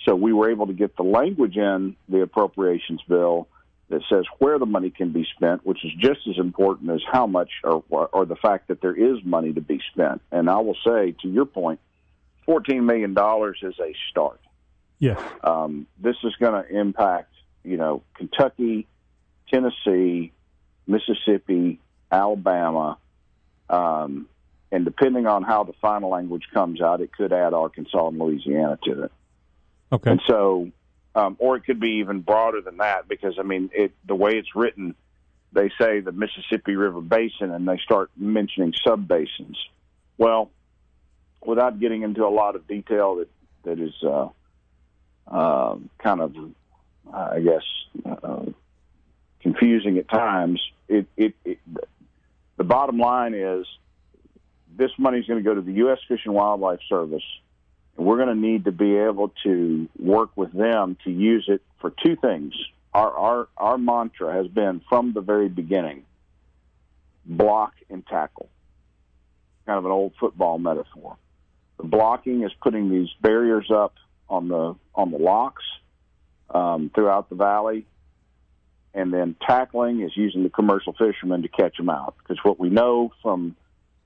So 0.05 0.15
we 0.15 0.33
were 0.33 0.51
able 0.51 0.69
to 0.69 0.73
get 0.73 0.97
the 0.97 1.03
language 1.03 1.57
in 1.57 1.97
the 2.09 2.23
appropriations 2.23 3.01
bill 3.09 3.49
that 3.89 4.03
says 4.09 4.25
where 4.39 4.59
the 4.59 4.67
money 4.67 4.91
can 4.91 5.11
be 5.11 5.27
spent, 5.37 5.65
which 5.65 5.85
is 5.85 5.93
just 5.99 6.21
as 6.29 6.39
important 6.39 6.91
as 6.91 7.03
how 7.11 7.27
much 7.27 7.51
or, 7.65 7.83
or 7.91 8.25
the 8.25 8.37
fact 8.37 8.69
that 8.69 8.81
there 8.81 8.95
is 8.95 9.25
money 9.25 9.53
to 9.53 9.61
be 9.61 9.81
spent. 9.93 10.23
And 10.31 10.49
I 10.51 10.59
will 10.59 10.77
say, 10.85 11.15
to 11.23 11.29
your 11.29 11.47
point, 11.47 11.81
$14 12.49 12.83
million 12.83 13.13
is 13.63 13.79
a 13.81 13.95
start 14.11 14.41
Yes. 14.99 15.21
um, 15.45 15.87
this 15.99 16.17
is 16.25 16.35
going 16.37 16.63
to 16.63 16.69
impact, 16.75 17.33
you 17.67 17.77
know, 17.77 18.03
Kentucky, 18.15 18.87
Tennessee, 19.53 20.33
Mississippi, 20.87 21.81
Alabama, 22.11 22.99
um, 23.69 24.29
and 24.73 24.85
depending 24.85 25.27
on 25.27 25.43
how 25.43 25.65
the 25.65 25.73
final 25.81 26.11
language 26.11 26.45
comes 26.53 26.81
out, 26.81 27.01
it 27.01 27.13
could 27.13 27.33
add 27.33 27.55
Arkansas 27.55 28.09
and 28.09 28.19
Louisiana 28.19 28.79
to 28.85 29.05
it. 29.05 29.13
Okay. 29.93 30.11
And 30.11 30.21
so, 30.27 30.71
um, 31.15 31.37
or 31.39 31.57
it 31.57 31.65
could 31.65 31.81
be 31.81 32.01
even 32.01 32.21
broader 32.21 32.61
than 32.61 32.79
that 32.79 33.09
because 33.09 33.39
I 33.39 33.43
mean, 33.43 33.71
it 33.73 33.93
the 34.07 34.15
way 34.15 34.33
it's 34.33 34.55
written, 34.55 34.95
they 35.53 35.71
say 35.81 36.01
the 36.01 36.13
Mississippi 36.13 36.77
River 36.77 37.01
Basin, 37.01 37.51
and 37.51 37.67
they 37.67 37.79
start 37.79 38.11
mentioning 38.17 38.75
sub 38.87 39.07
basins. 39.07 39.57
Well, 40.19 40.51
without 41.45 41.79
getting 41.79 42.03
into 42.03 42.27
a 42.27 42.29
lot 42.29 42.57
of 42.57 42.67
detail 42.67 43.17
that 43.17 43.29
that 43.65 43.81
is 43.81 43.95
uh, 44.03 44.29
uh, 45.29 45.77
kind 45.99 46.21
of, 46.21 46.35
I 47.13 47.41
guess, 47.41 47.63
uh, 48.23 48.45
confusing 49.41 49.99
at 49.99 50.09
times. 50.09 50.61
It, 50.89 51.07
it, 51.17 51.35
it 51.45 51.59
the 52.57 52.65
bottom 52.65 52.99
line 52.99 53.35
is 53.35 53.67
this 54.77 54.91
money 54.99 55.19
is 55.19 55.27
going 55.27 55.43
to 55.43 55.49
go 55.49 55.55
to 55.55 55.61
the 55.61 55.73
U.S. 55.75 55.99
Fish 56.09 56.21
and 56.25 56.35
Wildlife 56.35 56.81
Service, 56.89 57.25
and 57.97 58.07
we're 58.07 58.17
going 58.17 58.29
to 58.29 58.35
need 58.35 58.65
to 58.65 58.73
be 58.73 58.97
able 58.97 59.33
to 59.45 59.89
work 59.99 60.31
with 60.37 60.53
them 60.53 60.97
to 61.05 61.11
use 61.11 61.47
it 61.49 61.63
for 61.81 61.93
two 62.05 62.17
things. 62.17 62.55
Our 62.93 63.11
our 63.13 63.49
our 63.57 63.79
mantra 63.79 64.33
has 64.33 64.49
been 64.49 64.81
from 64.89 65.13
the 65.13 65.21
very 65.21 65.49
beginning: 65.49 66.05
block 67.25 67.75
and 67.91 68.07
tackle. 68.07 68.49
Kind 69.67 69.79
of 69.79 69.85
an 69.85 69.91
old 69.91 70.13
football 70.19 70.59
metaphor. 70.59 71.17
The 71.79 71.85
blocking 71.85 72.43
is 72.45 72.53
putting 72.63 72.91
these 72.91 73.09
barriers 73.21 73.71
up 73.71 73.95
on 74.29 74.49
the 74.49 74.77
on 74.95 75.11
the 75.11 75.19
locks 75.19 75.65
um, 76.51 76.91
throughout 76.95 77.29
the 77.29 77.35
valley, 77.37 77.87
and 78.95 79.13
then 79.13 79.37
tackling 79.47 80.01
is 80.01 80.13
using 80.17 80.43
the 80.43 80.51
commercial 80.51 80.93
fishermen 80.93 81.43
to 81.43 81.49
catch 81.49 81.77
them 81.77 81.91
out. 81.91 82.15
Because 82.19 82.39
what 82.43 82.59
we 82.59 82.71
know 82.71 83.13
from 83.23 83.57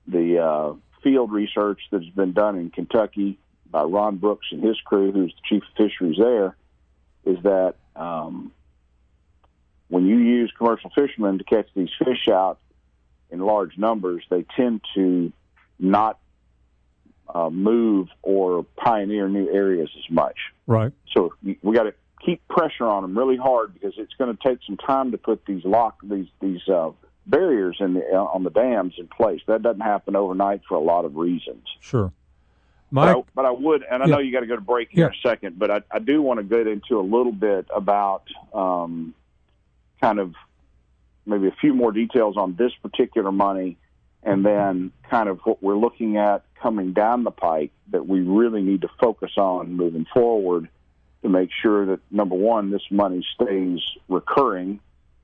the 0.07 0.39
uh, 0.39 0.73
field 1.03 1.31
research 1.31 1.79
that's 1.91 2.05
been 2.09 2.33
done 2.33 2.57
in 2.57 2.69
Kentucky 2.69 3.37
by 3.69 3.83
Ron 3.83 4.17
Brooks 4.17 4.47
and 4.51 4.63
his 4.63 4.79
crew, 4.81 5.11
who's 5.11 5.33
the 5.33 5.41
chief 5.47 5.63
of 5.63 5.77
fisheries 5.77 6.17
there, 6.17 6.55
is 7.25 7.41
that 7.43 7.75
um, 7.95 8.51
when 9.87 10.05
you 10.05 10.17
use 10.17 10.51
commercial 10.57 10.89
fishermen 10.93 11.37
to 11.37 11.43
catch 11.43 11.67
these 11.75 11.89
fish 11.97 12.27
out 12.29 12.59
in 13.29 13.39
large 13.39 13.77
numbers, 13.77 14.23
they 14.29 14.45
tend 14.55 14.81
to 14.95 15.31
not 15.79 16.19
uh, 17.33 17.49
move 17.49 18.09
or 18.21 18.63
pioneer 18.75 19.29
new 19.29 19.49
areas 19.49 19.89
as 19.97 20.11
much. 20.11 20.35
Right. 20.67 20.91
So 21.15 21.33
we 21.43 21.75
got 21.75 21.83
to 21.83 21.93
keep 22.25 22.47
pressure 22.47 22.85
on 22.85 23.01
them 23.03 23.17
really 23.17 23.37
hard 23.37 23.73
because 23.73 23.93
it's 23.97 24.13
going 24.17 24.35
to 24.35 24.43
take 24.47 24.59
some 24.65 24.77
time 24.77 25.11
to 25.11 25.17
put 25.17 25.45
these 25.45 25.63
lock 25.65 25.99
these 26.03 26.27
these 26.39 26.67
uh, 26.67 26.91
barriers 27.25 27.77
in 27.79 27.93
the, 27.95 28.01
uh, 28.13 28.23
on 28.23 28.43
the 28.43 28.49
dams 28.49 28.93
in 28.97 29.07
place. 29.07 29.41
That 29.47 29.61
doesn't 29.61 29.81
happen 29.81 30.15
overnight 30.15 30.61
for 30.67 30.75
a 30.75 30.79
lot 30.81 31.05
of 31.05 31.15
reasons. 31.15 31.65
Sure. 31.79 32.11
Mike, 32.93 33.15
but 33.15 33.19
I, 33.19 33.23
but 33.35 33.45
I 33.45 33.51
would, 33.51 33.83
and 33.89 34.03
I 34.03 34.07
Yeah. 34.07 34.15
know 34.15 34.19
you 34.19 34.31
got 34.33 34.41
to 34.41 34.47
go 34.47 34.55
to 34.55 34.61
break 34.61 34.89
here 34.91 35.07
in 35.07 35.13
a 35.13 35.27
second, 35.27 35.57
but 35.57 35.71
I, 35.71 35.81
I 35.89 35.99
do 35.99 36.21
want 36.21 36.39
to 36.39 36.43
get 36.43 36.67
into 36.67 36.99
a 36.99 37.01
little 37.01 37.31
bit 37.31 37.67
about 37.73 38.23
um, 38.53 39.13
kind 40.01 40.19
of 40.19 40.33
maybe 41.25 41.47
a 41.47 41.55
few 41.61 41.73
more 41.73 41.91
details 41.91 42.35
on 42.35 42.55
this 42.55 42.73
particular 42.81 43.31
money, 43.31 43.77
and 44.23 44.45
then 44.45 44.91
kind 45.09 45.29
of 45.29 45.39
what 45.45 45.63
we're 45.63 45.77
looking 45.77 46.17
at 46.17 46.43
coming 46.61 46.91
down 46.91 47.23
the 47.23 47.31
pike 47.31 47.71
that 47.91 48.07
we 48.07 48.19
really 48.21 48.61
need 48.61 48.81
to 48.81 48.89
focus 48.99 49.31
on 49.37 49.73
moving 49.73 50.05
forward 50.13 50.67
to 51.23 51.29
make 51.29 51.49
sure 51.61 51.85
that 51.87 51.99
number 52.09 52.35
one, 52.35 52.71
this 52.71 52.81
money 52.89 53.25
stays 53.35 53.79
recurring, 54.09 54.79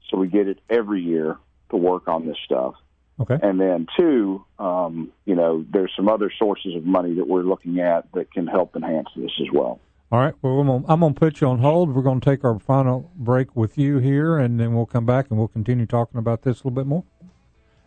so 0.09 0.17
we 0.17 0.27
get 0.27 0.47
it 0.47 0.59
every 0.69 1.01
year 1.01 1.37
to 1.69 1.77
work 1.77 2.07
on 2.07 2.25
this 2.27 2.37
stuff. 2.45 2.75
Okay. 3.19 3.37
And 3.41 3.59
then 3.59 3.87
two, 3.97 4.45
um, 4.59 5.11
you 5.25 5.35
know, 5.35 5.65
there's 5.71 5.91
some 5.95 6.07
other 6.07 6.31
sources 6.37 6.75
of 6.75 6.85
money 6.85 7.15
that 7.15 7.27
we're 7.27 7.41
looking 7.41 7.79
at 7.79 8.11
that 8.13 8.31
can 8.31 8.45
help 8.45 8.75
enhance 8.75 9.09
this 9.15 9.31
as 9.41 9.47
well. 9.51 9.79
All 10.11 10.19
right. 10.19 10.35
Well, 10.41 10.59
I'm 10.59 10.67
gonna, 10.67 10.85
I'm 10.87 10.99
going 10.99 11.13
to 11.13 11.19
put 11.19 11.41
you 11.41 11.47
on 11.47 11.59
hold. 11.59 11.93
We're 11.93 12.03
going 12.03 12.21
to 12.21 12.29
take 12.29 12.43
our 12.45 12.59
final 12.59 13.11
break 13.15 13.55
with 13.55 13.77
you 13.77 13.97
here, 13.97 14.37
and 14.37 14.59
then 14.59 14.73
we'll 14.75 14.85
come 14.85 15.05
back 15.05 15.29
and 15.29 15.39
we'll 15.39 15.47
continue 15.47 15.85
talking 15.85 16.19
about 16.19 16.43
this 16.43 16.57
a 16.61 16.67
little 16.67 16.71
bit 16.71 16.85
more. 16.85 17.03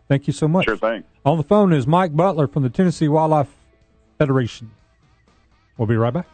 Thank 0.08 0.26
you 0.26 0.32
so 0.32 0.48
much. 0.48 0.64
Sure 0.64 0.76
thing. 0.76 1.04
On 1.24 1.38
the 1.38 1.44
phone 1.44 1.72
is 1.72 1.86
Mike 1.86 2.14
Butler 2.16 2.48
from 2.48 2.64
the 2.64 2.70
Tennessee 2.70 3.06
Wildlife 3.06 3.54
Federation. 4.18 4.72
We'll 5.78 5.86
be 5.86 5.96
right 5.96 6.12
back. 6.12 6.26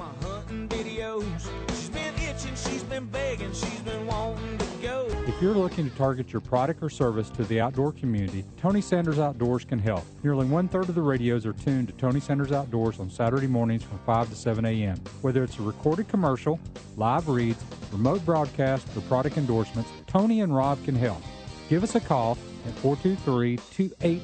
All 0.00 0.06
my 0.06 0.26
hunting 0.26 0.68
videos. 0.68 1.24
She's 1.68 1.88
been 1.88 2.14
itching, 2.14 2.54
she's 2.54 2.82
been 2.84 3.06
begging, 3.06 3.52
she's 3.52 3.80
been 3.80 4.06
wanting 4.06 4.58
to 4.58 4.66
go. 4.82 5.06
If 5.26 5.40
you're 5.40 5.54
looking 5.54 5.88
to 5.88 5.96
target 5.96 6.32
your 6.32 6.40
product 6.40 6.82
or 6.82 6.90
service 6.90 7.30
to 7.30 7.44
the 7.44 7.60
outdoor 7.60 7.92
community, 7.92 8.44
Tony 8.60 8.80
Sanders 8.80 9.18
Outdoors 9.18 9.64
can 9.64 9.78
help. 9.78 10.04
Nearly 10.22 10.46
one 10.46 10.68
third 10.68 10.88
of 10.88 10.94
the 10.94 11.02
radios 11.02 11.46
are 11.46 11.52
tuned 11.52 11.88
to 11.88 11.94
Tony 11.94 12.20
Sanders 12.20 12.52
Outdoors 12.52 13.00
on 13.00 13.10
Saturday 13.10 13.46
mornings 13.46 13.82
from 13.82 13.98
5 14.00 14.30
to 14.30 14.36
7 14.36 14.64
a.m. 14.64 14.96
Whether 15.22 15.44
it's 15.44 15.58
a 15.58 15.62
recorded 15.62 16.08
commercial, 16.08 16.58
live 16.96 17.28
reads, 17.28 17.62
remote 17.92 18.24
broadcast, 18.24 18.86
or 18.96 19.00
product 19.02 19.36
endorsements, 19.36 19.90
Tony 20.06 20.40
and 20.40 20.54
Rob 20.54 20.82
can 20.84 20.94
help. 20.94 21.22
Give 21.68 21.82
us 21.82 21.94
a 21.94 22.00
call 22.00 22.32
at 22.66 22.74
423 22.74 23.56
280 23.56 24.18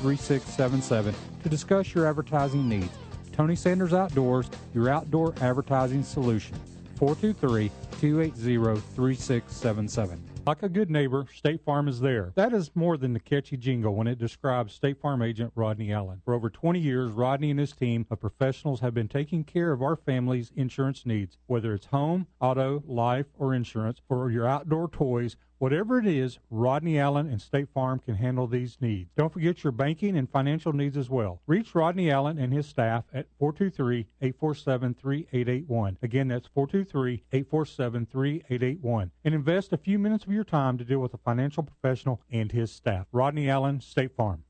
3677 0.00 1.14
to 1.42 1.48
discuss 1.48 1.94
your 1.94 2.06
advertising 2.06 2.68
needs. 2.68 2.90
Tony 3.34 3.56
Sanders 3.56 3.92
Outdoors, 3.92 4.48
your 4.74 4.88
outdoor 4.88 5.34
advertising 5.40 6.04
solution. 6.04 6.54
423 6.98 7.68
280 8.00 8.80
3677. 8.94 10.22
Like 10.46 10.62
a 10.62 10.68
good 10.68 10.88
neighbor, 10.88 11.26
State 11.34 11.64
Farm 11.64 11.88
is 11.88 11.98
there. 11.98 12.32
That 12.36 12.52
is 12.52 12.70
more 12.76 12.96
than 12.96 13.12
the 13.12 13.18
catchy 13.18 13.56
jingle 13.56 13.94
when 13.94 14.06
it 14.06 14.18
describes 14.18 14.74
State 14.74 15.00
Farm 15.00 15.20
agent 15.20 15.50
Rodney 15.56 15.92
Allen. 15.92 16.20
For 16.24 16.32
over 16.34 16.48
20 16.48 16.78
years, 16.78 17.10
Rodney 17.10 17.50
and 17.50 17.58
his 17.58 17.72
team 17.72 18.06
of 18.08 18.20
professionals 18.20 18.80
have 18.80 18.94
been 18.94 19.08
taking 19.08 19.42
care 19.42 19.72
of 19.72 19.82
our 19.82 19.96
family's 19.96 20.52
insurance 20.54 21.04
needs, 21.04 21.38
whether 21.46 21.74
it's 21.74 21.86
home, 21.86 22.28
auto, 22.40 22.84
life, 22.86 23.26
or 23.36 23.52
insurance, 23.52 24.00
or 24.08 24.30
your 24.30 24.46
outdoor 24.46 24.88
toys. 24.88 25.36
Whatever 25.64 25.98
it 25.98 26.06
is, 26.06 26.38
Rodney 26.50 26.98
Allen 26.98 27.26
and 27.26 27.40
State 27.40 27.70
Farm 27.72 27.98
can 27.98 28.16
handle 28.16 28.46
these 28.46 28.76
needs. 28.82 29.08
Don't 29.16 29.32
forget 29.32 29.64
your 29.64 29.72
banking 29.72 30.14
and 30.14 30.28
financial 30.28 30.74
needs 30.74 30.94
as 30.94 31.08
well. 31.08 31.40
Reach 31.46 31.74
Rodney 31.74 32.10
Allen 32.10 32.38
and 32.38 32.52
his 32.52 32.66
staff 32.66 33.04
at 33.14 33.28
423-847-3881. 33.40 35.96
Again, 36.02 36.28
that's 36.28 36.50
423-847-3881. 36.54 39.10
And 39.24 39.34
invest 39.34 39.72
a 39.72 39.78
few 39.78 39.98
minutes 39.98 40.26
of 40.26 40.32
your 40.32 40.44
time 40.44 40.76
to 40.76 40.84
deal 40.84 40.98
with 40.98 41.14
a 41.14 41.18
financial 41.24 41.62
professional 41.62 42.20
and 42.30 42.52
his 42.52 42.70
staff. 42.70 43.06
Rodney 43.10 43.48
Allen, 43.48 43.80
State 43.80 44.14
Farm. 44.14 44.44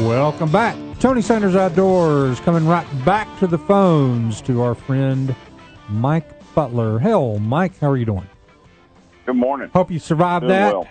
Welcome 0.00 0.50
back. 0.50 0.83
Tony 1.04 1.20
Sanders 1.20 1.54
Outdoors 1.54 2.40
coming 2.40 2.66
right 2.66 2.86
back 3.04 3.28
to 3.38 3.46
the 3.46 3.58
phones 3.58 4.40
to 4.40 4.62
our 4.62 4.74
friend 4.74 5.36
Mike 5.90 6.30
Butler. 6.54 6.98
Hell, 6.98 7.38
Mike, 7.40 7.78
how 7.78 7.90
are 7.90 7.98
you 7.98 8.06
doing? 8.06 8.26
Good 9.26 9.36
morning. 9.36 9.68
Hope 9.74 9.90
you 9.90 9.98
survived 9.98 10.44
Doing 10.44 10.52
that. 10.54 10.72
well. 10.72 10.88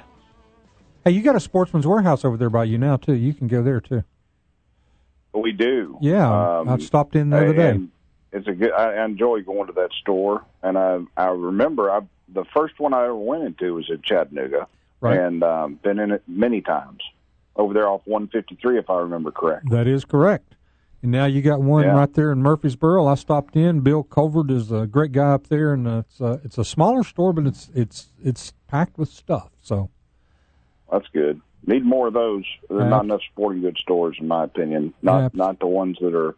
Hey, 1.04 1.12
you 1.14 1.24
got 1.24 1.36
a 1.36 1.40
Sportsman's 1.40 1.88
Warehouse 1.88 2.24
over 2.24 2.38
there 2.38 2.52
by 2.52 2.66
you 2.66 2.78
now 2.78 2.96
too. 2.96 3.16
You 3.16 3.34
can 3.34 3.48
go 3.48 3.64
there 3.64 3.82
too. 3.82 4.04
We 5.34 5.52
do. 5.52 5.98
Yeah, 6.00 6.60
Um, 6.60 6.70
I 6.70 6.78
stopped 6.78 7.16
in 7.16 7.32
the 7.32 7.38
other 7.38 7.54
day. 7.56 7.70
and 7.72 7.90
It's 8.32 8.48
a 8.48 8.52
good. 8.54 8.72
I 8.72 8.94
I 8.94 9.06
enjoy 9.06 9.42
going 9.42 9.66
to 9.66 9.74
that 9.74 9.90
store, 10.00 10.46
and 10.62 10.78
I 10.78 11.00
I 11.18 11.30
remember 11.30 11.90
I 11.90 12.02
the 12.32 12.46
first 12.56 12.80
one 12.80 12.94
I 12.94 13.06
ever 13.06 13.16
went 13.16 13.46
into 13.46 13.74
was 13.74 13.90
at 13.92 14.04
Chattanooga, 14.04 14.68
Right. 15.02 15.18
and 15.18 15.42
um, 15.44 15.80
been 15.82 15.98
in 15.98 16.12
it 16.12 16.22
many 16.28 16.62
times. 16.62 17.00
Over 17.56 17.74
there 17.74 17.88
off 17.88 18.02
153, 18.06 18.80
if 18.80 18.90
I 18.90 19.00
remember 19.00 19.32
correct. 19.32 19.70
That 19.70 19.88
is 19.88 20.06
correct. 20.06 20.56
And 21.04 21.12
now 21.12 21.26
you 21.26 21.42
got 21.42 21.62
one 21.62 21.84
Yeah. 21.84 21.96
right 21.96 22.12
there 22.14 22.32
in 22.32 22.42
Murfreesboro. 22.42 23.06
I 23.06 23.16
stopped 23.16 23.56
in. 23.56 23.82
Bill 23.82 24.04
Colvert 24.04 24.50
is 24.50 24.72
a 24.72 24.88
great 24.88 25.12
guy 25.12 25.34
up 25.34 25.48
there, 25.48 25.74
and 25.74 25.86
it's 25.86 26.20
a, 26.22 26.40
it's 26.44 26.58
a 26.58 26.64
smaller 26.66 27.04
store, 27.04 27.34
but 27.34 27.46
it's 27.46 27.70
it's 27.76 28.08
it's 28.24 28.54
packed 28.68 28.98
with 28.98 29.10
stuff. 29.10 29.52
So 29.62 29.90
That's 30.92 31.08
good. 31.10 31.42
Need 31.66 31.86
more 31.86 32.08
of 32.08 32.14
those. 32.14 32.44
There's 32.70 32.90
not 32.90 33.04
enough 33.04 33.22
sporting 33.32 33.62
goods 33.62 33.80
stores, 33.82 34.18
in 34.20 34.28
my 34.28 34.46
opinion. 34.46 34.94
Not 35.02 35.36
not 35.36 35.60
the 35.60 35.68
ones 35.68 35.98
that 36.02 36.16
are 36.16 36.36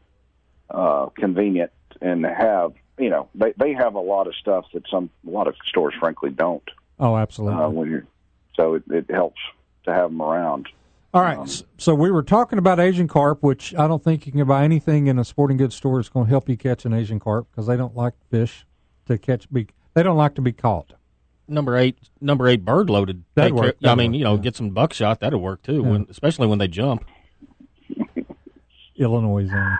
uh, 0.69 1.09
convenient 1.09 1.71
and 2.01 2.25
have. 2.25 2.73
You 2.97 3.09
know, 3.09 3.29
they 3.35 3.53
they 3.57 3.73
have 3.73 3.95
a 3.95 3.99
lot 3.99 4.27
of 4.27 4.35
stuff 4.35 4.65
that 4.73 4.83
some 4.89 5.09
a 5.27 5.29
lot 5.29 5.47
of 5.47 5.55
stores, 5.65 5.93
frankly, 5.99 6.31
don't. 6.31 6.63
oh, 6.99 7.15
absolutely. 7.17 7.95
Uh, 7.95 7.99
so 8.55 8.75
it, 8.75 8.83
it 8.89 9.09
helps 9.09 9.39
to 9.83 9.93
have 9.93 10.09
them 10.09 10.21
around. 10.21 10.67
All 11.15 11.21
right. 11.23 11.39
s- 11.39 11.63
so 11.77 11.95
we 11.95 12.11
were 12.11 12.21
talking 12.23 12.59
about 12.59 12.79
Asian 12.79 13.07
carp, 13.07 13.41
which 13.41 13.73
I 13.75 13.87
don't 13.87 14.03
think 14.03 14.25
you 14.25 14.31
can 14.33 14.45
buy 14.45 14.63
anything 14.65 15.07
in 15.07 15.17
a 15.17 15.23
sporting 15.23 15.55
goods 15.57 15.73
store 15.73 15.97
that's 15.97 16.09
going 16.09 16.25
to 16.25 16.29
help 16.29 16.47
you 16.49 16.57
catch 16.57 16.85
an 16.85 16.93
Asian 16.93 17.19
carp 17.19 17.47
because 17.49 17.67
they 17.67 17.77
don't 17.77 17.95
like 17.95 18.13
fish 18.29 18.65
to 19.07 19.17
catch. 19.17 19.49
Be 19.51 19.67
they 19.93 20.03
don't 20.03 20.17
like 20.17 20.35
to 20.35 20.41
be 20.41 20.51
caught. 20.51 20.91
Number 21.47 21.77
eight, 21.77 21.97
number 22.19 22.47
eight 22.49 22.65
bird 22.65 22.89
loaded. 22.89 23.23
That'd 23.35 23.53
Take 23.53 23.55
care- 23.61 23.67
work, 23.69 23.77
I 23.83 23.95
mean, 23.95 24.11
work, 24.11 24.17
you 24.17 24.23
know, 24.25 24.35
yeah. 24.35 24.41
get 24.41 24.55
some 24.57 24.71
buckshot. 24.71 25.21
That'll 25.21 25.39
work 25.39 25.61
too. 25.63 25.75
Yeah. 25.83 25.89
When, 25.89 26.07
especially 26.09 26.47
when 26.47 26.59
they 26.59 26.67
jump. 26.67 27.05
Illinois 28.97 29.45
zone. 29.47 29.77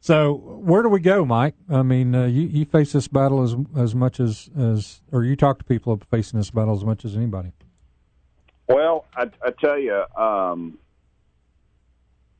So 0.00 0.34
where 0.34 0.82
do 0.82 0.88
we 0.88 1.00
go, 1.00 1.24
Mike? 1.24 1.54
I 1.68 1.82
mean, 1.82 2.14
uh, 2.14 2.26
you 2.26 2.42
you 2.42 2.64
face 2.64 2.92
this 2.92 3.08
battle 3.08 3.42
as 3.42 3.56
as 3.76 3.94
much 3.94 4.20
as 4.20 4.48
as, 4.56 5.00
or 5.10 5.24
you 5.24 5.34
talk 5.34 5.58
to 5.58 5.64
people 5.64 6.00
facing 6.10 6.38
this 6.38 6.50
battle 6.50 6.74
as 6.76 6.84
much 6.84 7.04
as 7.04 7.16
anybody. 7.16 7.52
Well, 8.68 9.04
I, 9.14 9.30
I 9.44 9.50
tell 9.50 9.78
you, 9.78 10.04
um, 10.16 10.78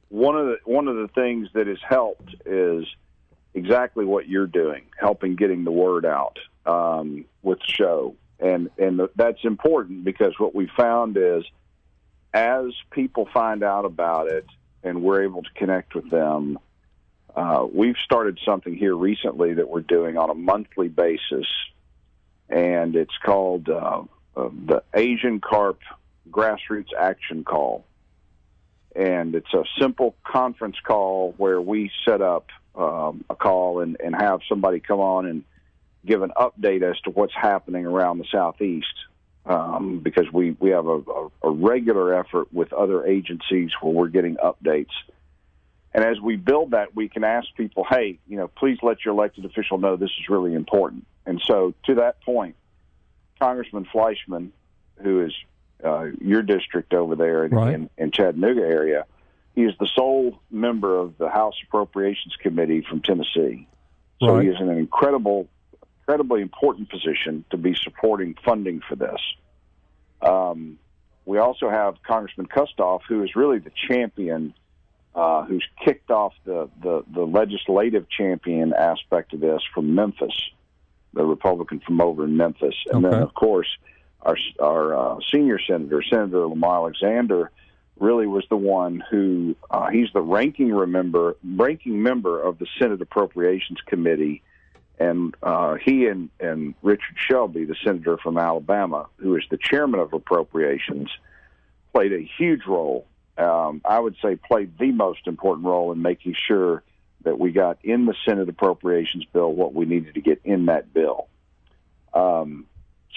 one 0.08 0.36
of 0.36 0.46
the 0.46 0.56
one 0.64 0.88
of 0.88 0.96
the 0.96 1.08
things 1.08 1.48
that 1.54 1.66
has 1.66 1.78
helped 1.86 2.34
is 2.44 2.84
exactly 3.54 4.04
what 4.04 4.28
you're 4.28 4.46
doing, 4.46 4.84
helping 4.98 5.36
getting 5.36 5.64
the 5.64 5.70
word 5.70 6.04
out 6.04 6.38
um, 6.64 7.24
with 7.42 7.58
the 7.60 7.72
show, 7.72 8.14
and 8.40 8.70
and 8.78 9.00
that's 9.14 9.44
important 9.44 10.04
because 10.04 10.34
what 10.38 10.54
we 10.54 10.68
found 10.76 11.16
is 11.16 11.44
as 12.32 12.66
people 12.90 13.28
find 13.32 13.62
out 13.62 13.84
about 13.84 14.28
it 14.28 14.46
and 14.82 15.02
we're 15.02 15.22
able 15.22 15.42
to 15.42 15.50
connect 15.54 15.94
with 15.94 16.10
them, 16.10 16.58
uh, 17.34 17.66
we've 17.72 17.96
started 18.04 18.38
something 18.44 18.76
here 18.76 18.94
recently 18.94 19.54
that 19.54 19.68
we're 19.68 19.80
doing 19.80 20.16
on 20.16 20.30
a 20.30 20.34
monthly 20.34 20.88
basis, 20.88 21.46
and 22.48 22.94
it's 22.94 23.16
called 23.24 23.68
uh, 23.68 24.02
uh, 24.36 24.48
the 24.66 24.82
Asian 24.94 25.40
Carp 25.40 25.80
Grassroots 26.30 26.92
Action 26.98 27.44
Call. 27.44 27.84
And 28.94 29.34
it's 29.34 29.52
a 29.52 29.64
simple 29.78 30.16
conference 30.24 30.76
call 30.82 31.34
where 31.36 31.60
we 31.60 31.90
set 32.04 32.22
up 32.22 32.48
um, 32.74 33.24
a 33.28 33.34
call 33.34 33.80
and, 33.80 33.96
and 34.02 34.14
have 34.14 34.40
somebody 34.48 34.80
come 34.80 35.00
on 35.00 35.26
and 35.26 35.44
give 36.04 36.22
an 36.22 36.32
update 36.36 36.82
as 36.82 36.98
to 37.00 37.10
what's 37.10 37.34
happening 37.34 37.84
around 37.84 38.18
the 38.18 38.26
southeast. 38.32 38.94
Um, 39.44 40.00
because 40.00 40.26
we, 40.32 40.56
we 40.58 40.70
have 40.70 40.86
a, 40.86 40.98
a, 40.98 41.28
a 41.44 41.50
regular 41.50 42.18
effort 42.18 42.52
with 42.52 42.72
other 42.72 43.06
agencies 43.06 43.70
where 43.80 43.92
we're 43.92 44.08
getting 44.08 44.36
updates. 44.36 44.90
And 45.94 46.04
as 46.04 46.20
we 46.20 46.34
build 46.34 46.72
that, 46.72 46.96
we 46.96 47.08
can 47.08 47.22
ask 47.22 47.46
people, 47.56 47.86
hey, 47.88 48.18
you 48.26 48.36
know, 48.36 48.48
please 48.48 48.78
let 48.82 49.04
your 49.04 49.14
elected 49.14 49.44
official 49.44 49.78
know 49.78 49.96
this 49.96 50.10
is 50.18 50.28
really 50.28 50.52
important. 50.52 51.06
And 51.26 51.40
so 51.46 51.74
to 51.84 51.94
that 51.94 52.20
point, 52.22 52.56
Congressman 53.38 53.86
Fleischmann, 53.92 54.52
who 54.96 55.24
is 55.24 55.32
uh, 55.84 56.06
your 56.20 56.42
district 56.42 56.94
over 56.94 57.16
there 57.16 57.44
in, 57.44 57.50
Right. 57.52 57.74
in, 57.74 57.90
in 57.98 58.10
Chattanooga 58.10 58.62
area, 58.62 59.04
he 59.54 59.62
is 59.64 59.74
the 59.78 59.88
sole 59.94 60.38
member 60.50 60.96
of 60.98 61.16
the 61.18 61.28
House 61.28 61.54
Appropriations 61.66 62.36
Committee 62.40 62.82
from 62.88 63.00
Tennessee. 63.00 63.66
So 64.20 64.34
Right. 64.34 64.44
he 64.44 64.48
is 64.50 64.56
in 64.60 64.68
an 64.68 64.78
incredible, 64.78 65.48
incredibly 66.00 66.42
important 66.42 66.88
position 66.90 67.44
to 67.50 67.56
be 67.56 67.74
supporting 67.74 68.34
funding 68.44 68.80
for 68.88 68.96
this. 68.96 69.20
Um, 70.22 70.78
we 71.24 71.38
also 71.38 71.68
have 71.68 71.96
Congressman 72.02 72.46
Kustoff, 72.46 73.00
who 73.08 73.22
is 73.22 73.34
really 73.34 73.58
the 73.58 73.72
champion, 73.88 74.54
uh, 75.14 75.44
who's 75.44 75.66
kicked 75.84 76.10
off 76.10 76.34
the, 76.44 76.68
the, 76.82 77.04
the 77.12 77.22
legislative 77.22 78.08
champion 78.08 78.72
aspect 78.72 79.32
of 79.34 79.40
this 79.40 79.62
from 79.74 79.94
Memphis, 79.94 80.34
the 81.14 81.24
Republican 81.24 81.80
from 81.80 82.00
over 82.00 82.24
in 82.24 82.36
Memphis. 82.36 82.74
And 82.92 83.04
then, 83.04 83.14
of 83.14 83.34
course, 83.34 83.68
our, 84.26 84.36
our 84.60 84.94
uh, 84.94 85.20
senior 85.32 85.58
senator, 85.66 86.02
Senator 86.02 86.46
Lamar 86.46 86.78
Alexander, 86.78 87.50
really 87.98 88.26
was 88.26 88.44
the 88.50 88.56
one 88.56 89.02
who 89.10 89.56
uh, 89.70 89.88
he's 89.88 90.08
the 90.12 90.20
ranking 90.20 90.72
remember 90.72 91.36
ranking 91.44 92.02
member 92.02 92.40
of 92.40 92.58
the 92.58 92.66
Senate 92.78 93.00
Appropriations 93.00 93.78
Committee, 93.86 94.42
and 94.98 95.34
uh, 95.42 95.76
he 95.82 96.06
and 96.06 96.28
and 96.40 96.74
Richard 96.82 97.16
Shelby, 97.16 97.64
the 97.64 97.76
senator 97.84 98.18
from 98.18 98.36
Alabama, 98.36 99.06
who 99.16 99.36
is 99.36 99.44
the 99.50 99.58
chairman 99.58 100.00
of 100.00 100.12
Appropriations, 100.12 101.08
played 101.94 102.12
a 102.12 102.28
huge 102.38 102.66
role. 102.66 103.06
Um, 103.38 103.80
I 103.84 103.98
would 103.98 104.16
say 104.22 104.36
played 104.36 104.76
the 104.78 104.92
most 104.92 105.26
important 105.26 105.66
role 105.66 105.92
in 105.92 106.02
making 106.02 106.34
sure 106.46 106.82
that 107.22 107.38
we 107.38 107.52
got 107.52 107.78
in 107.82 108.06
the 108.06 108.14
Senate 108.26 108.48
Appropriations 108.48 109.24
bill 109.32 109.52
what 109.52 109.72
we 109.74 109.84
needed 109.84 110.14
to 110.14 110.20
get 110.20 110.40
in 110.44 110.66
that 110.66 110.92
bill. 110.92 111.28
Um, 112.12 112.66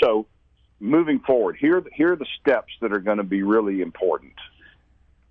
so 0.02 0.26
moving 0.80 1.20
forward, 1.20 1.58
here 1.60 1.84
here 1.94 2.14
are 2.14 2.16
the 2.16 2.28
steps 2.40 2.74
that 2.82 2.94
are 2.94 3.00
going 3.00 3.18
to 3.18 3.24
be 3.24 3.44
really 3.44 3.82
important. 3.82 4.34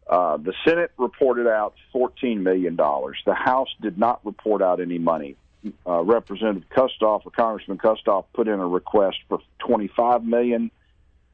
Uh, 0.09 0.39
the 0.39 0.55
Senate 0.65 0.91
reported 0.97 1.47
out 1.47 1.75
$14 1.95 2.41
million. 2.41 2.77
The 2.77 3.35
House 3.35 3.69
did 3.83 3.99
not 3.99 4.25
report 4.25 4.63
out 4.63 4.81
any 4.81 4.99
money. 4.99 5.37
Uh, 5.87 6.03
Representative 6.03 6.69
Kustoff 6.71 7.27
or 7.27 7.31
Congressman 7.31 7.77
Kustoff 7.79 8.25
put 8.33 8.49
in 8.49 8.59
a 8.59 8.67
request 8.67 9.19
for 9.29 9.41
25 9.67 10.25
million, 10.25 10.71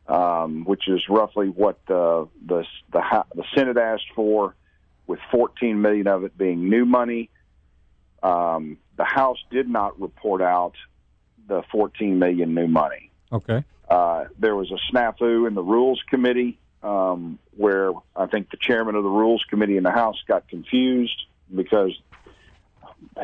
um, 0.08 0.64
which 0.64 0.88
is 0.88 1.02
roughly 1.08 1.48
what 1.50 1.76
uh, 1.88 2.24
the 2.46 2.64
the 2.90 3.24
the 3.34 3.44
Senate 3.54 3.76
asked 3.76 4.10
for, 4.14 4.54
with 5.06 5.20
14 5.30 5.80
million 5.80 6.08
of 6.08 6.24
it 6.24 6.36
being 6.36 6.68
new 6.68 6.84
money. 6.84 7.30
Um, 8.22 8.78
the 8.96 9.04
House 9.04 9.38
did 9.50 9.68
not 9.68 10.00
report 10.00 10.40
out 10.40 10.74
the 11.46 11.62
14 11.70 12.18
million 12.18 12.54
new 12.54 12.66
money. 12.66 13.10
Okay. 13.32 13.64
Uh, 13.88 14.24
there 14.38 14.56
was 14.56 14.70
a 14.70 14.78
snafu 14.92 15.46
in 15.46 15.55
the 15.55 15.62
Rules 15.62 16.02
Committee 16.09 16.59
um, 16.82 17.38
where 17.56 17.92
I 18.14 18.26
think 18.26 18.51
the 18.51 18.56
chairman 18.56 18.94
of 18.94 19.02
the 19.02 19.10
Rules 19.10 19.44
Committee 19.48 19.76
in 19.76 19.82
the 19.82 19.90
House 19.90 20.16
got 20.26 20.48
confused 20.48 21.24
because 21.55 21.92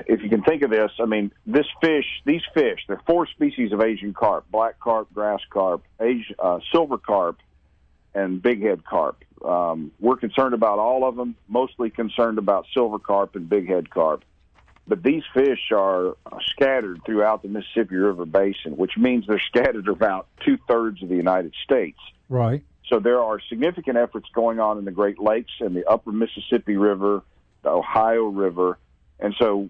if 0.07 0.23
you 0.23 0.29
can 0.29 0.43
think 0.43 0.63
of 0.63 0.71
this, 0.71 0.91
I 1.01 1.07
mean, 1.07 1.33
this 1.47 1.67
fish, 1.81 2.07
these 2.25 2.43
fish, 2.55 2.81
there 2.87 2.97
are 2.97 3.03
four 3.07 3.27
species 3.27 3.73
of 3.73 3.81
Asian 3.81 4.13
carp: 4.13 4.51
black 4.51 4.79
carp, 4.79 5.13
grass 5.13 5.41
carp, 5.51 5.83
uh, 6.01 6.61
silver 6.73 6.99
carp, 6.99 7.39
and 8.15 8.43
bighead 8.43 8.85
carp. 8.85 9.25
Um, 9.45 9.93
we're 10.01 10.17
concerned 10.17 10.55
about 10.55 10.79
all 10.79 11.09
of 11.09 11.17
them, 11.17 11.35
mostly 11.49 11.91
concerned 11.91 12.39
about 12.39 12.67
silver 12.75 12.99
carp 12.99 13.37
and 13.37 13.49
bighead 13.49 13.89
carp. 13.89 14.25
But 14.87 15.03
these 15.03 15.23
fish 15.33 15.71
are 15.73 16.17
scattered 16.47 17.01
throughout 17.05 17.43
the 17.43 17.49
Mississippi 17.49 17.97
River 17.97 18.27
Basin, 18.27 18.77
which 18.77 18.97
means 18.97 19.27
they're 19.27 19.39
scattered 19.39 19.89
about 19.89 20.27
two 20.45 20.59
thirds 20.69 21.03
of 21.03 21.09
the 21.09 21.17
United 21.17 21.55
States. 21.63 21.99
Right. 22.29 22.65
So 22.89 22.99
there 22.99 23.23
are 23.23 23.39
significant 23.49 23.97
efforts 23.97 24.29
going 24.35 24.59
on 24.59 24.79
in 24.79 24.85
the 24.85 24.91
Great 24.91 25.21
Lakes 25.21 25.53
and 25.61 25.77
the 25.77 25.89
Upper 25.89 26.11
Mississippi 26.11 26.77
River, 26.77 27.23
the 27.63 27.71
Ohio 27.71 28.25
River, 28.25 28.79
and 29.21 29.35
so 29.39 29.69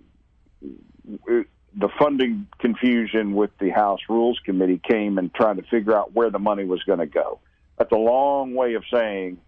it, 1.27 1.47
the 1.75 1.89
funding 1.99 2.47
confusion 2.59 3.35
with 3.35 3.51
the 3.59 3.71
House 3.71 4.01
Rules 4.09 4.41
Committee 4.45 4.81
came 4.83 5.19
and 5.19 5.33
trying 5.35 5.57
to 5.57 5.63
figure 5.63 5.97
out 5.97 6.15
where 6.15 6.31
the 6.31 6.39
money 6.39 6.65
was 6.65 6.83
going 6.85 6.99
to 6.99 7.07
go. 7.07 7.41
That's 7.79 7.93
a 7.93 7.97
long 7.97 8.55
way 8.55 8.75
of 8.75 8.85
saying 8.93 9.39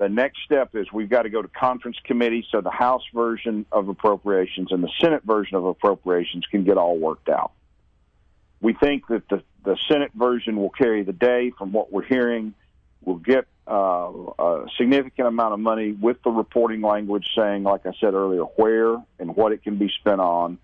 the 0.00 0.08
next 0.08 0.38
step 0.46 0.74
is 0.74 0.90
we've 0.90 1.10
got 1.10 1.22
to 1.22 1.28
go 1.28 1.42
to 1.42 1.48
conference 1.48 1.98
committee 2.04 2.46
so 2.50 2.62
the 2.62 2.70
House 2.70 3.02
version 3.14 3.66
of 3.70 3.90
appropriations 3.90 4.72
and 4.72 4.82
the 4.82 4.88
Senate 4.98 5.22
version 5.24 5.56
of 5.56 5.66
appropriations 5.66 6.46
can 6.50 6.64
get 6.64 6.78
all 6.78 6.96
worked 6.96 7.28
out. 7.28 7.52
We 8.62 8.72
think 8.72 9.06
that 9.08 9.28
the, 9.28 9.42
the 9.62 9.76
Senate 9.88 10.12
version 10.14 10.56
will 10.56 10.70
carry 10.70 11.02
the 11.02 11.12
day 11.12 11.52
from 11.56 11.72
what 11.72 11.92
we're 11.92 12.06
hearing. 12.06 12.54
We'll 13.02 13.16
get 13.16 13.46
uh, 13.68 14.10
a 14.38 14.66
significant 14.78 15.28
amount 15.28 15.52
of 15.52 15.60
money 15.60 15.92
with 15.92 16.22
the 16.22 16.30
reporting 16.30 16.80
language 16.80 17.26
saying, 17.36 17.64
like 17.64 17.84
I 17.84 17.92
said 18.00 18.14
earlier, 18.14 18.44
where 18.56 18.96
and 19.18 19.36
what 19.36 19.52
it 19.52 19.62
can 19.62 19.76
be 19.76 19.90
spent 20.00 20.22
on. 20.22 20.56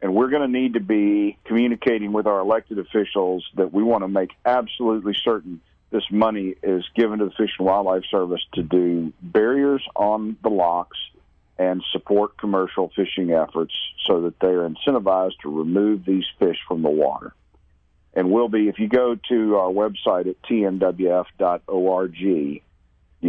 And 0.00 0.14
we're 0.14 0.30
going 0.30 0.40
to 0.40 0.48
need 0.48 0.72
to 0.74 0.80
be 0.80 1.36
communicating 1.44 2.14
with 2.14 2.26
our 2.26 2.40
elected 2.40 2.78
officials 2.78 3.44
that 3.56 3.74
we 3.74 3.82
want 3.82 4.04
to 4.04 4.08
make 4.08 4.30
absolutely 4.46 5.14
certain 5.22 5.60
this 5.94 6.02
money 6.10 6.56
is 6.60 6.84
given 6.96 7.20
to 7.20 7.26
the 7.26 7.30
Fish 7.30 7.52
and 7.56 7.66
Wildlife 7.66 8.02
Service 8.10 8.40
to 8.54 8.64
do 8.64 9.12
barriers 9.22 9.80
on 9.94 10.36
the 10.42 10.48
locks 10.48 10.98
and 11.56 11.84
support 11.92 12.36
commercial 12.36 12.90
fishing 12.96 13.30
efforts 13.30 13.72
so 14.04 14.22
that 14.22 14.40
they 14.40 14.48
are 14.48 14.68
incentivized 14.68 15.38
to 15.44 15.56
remove 15.56 16.04
these 16.04 16.24
fish 16.40 16.56
from 16.66 16.82
the 16.82 16.90
water. 16.90 17.32
And 18.12 18.32
we'll 18.32 18.48
be, 18.48 18.68
if 18.68 18.80
you 18.80 18.88
go 18.88 19.16
to 19.28 19.56
our 19.56 19.70
website 19.70 20.28
at 20.28 20.42
tnwf.org, 20.42 22.16
you 22.18 22.60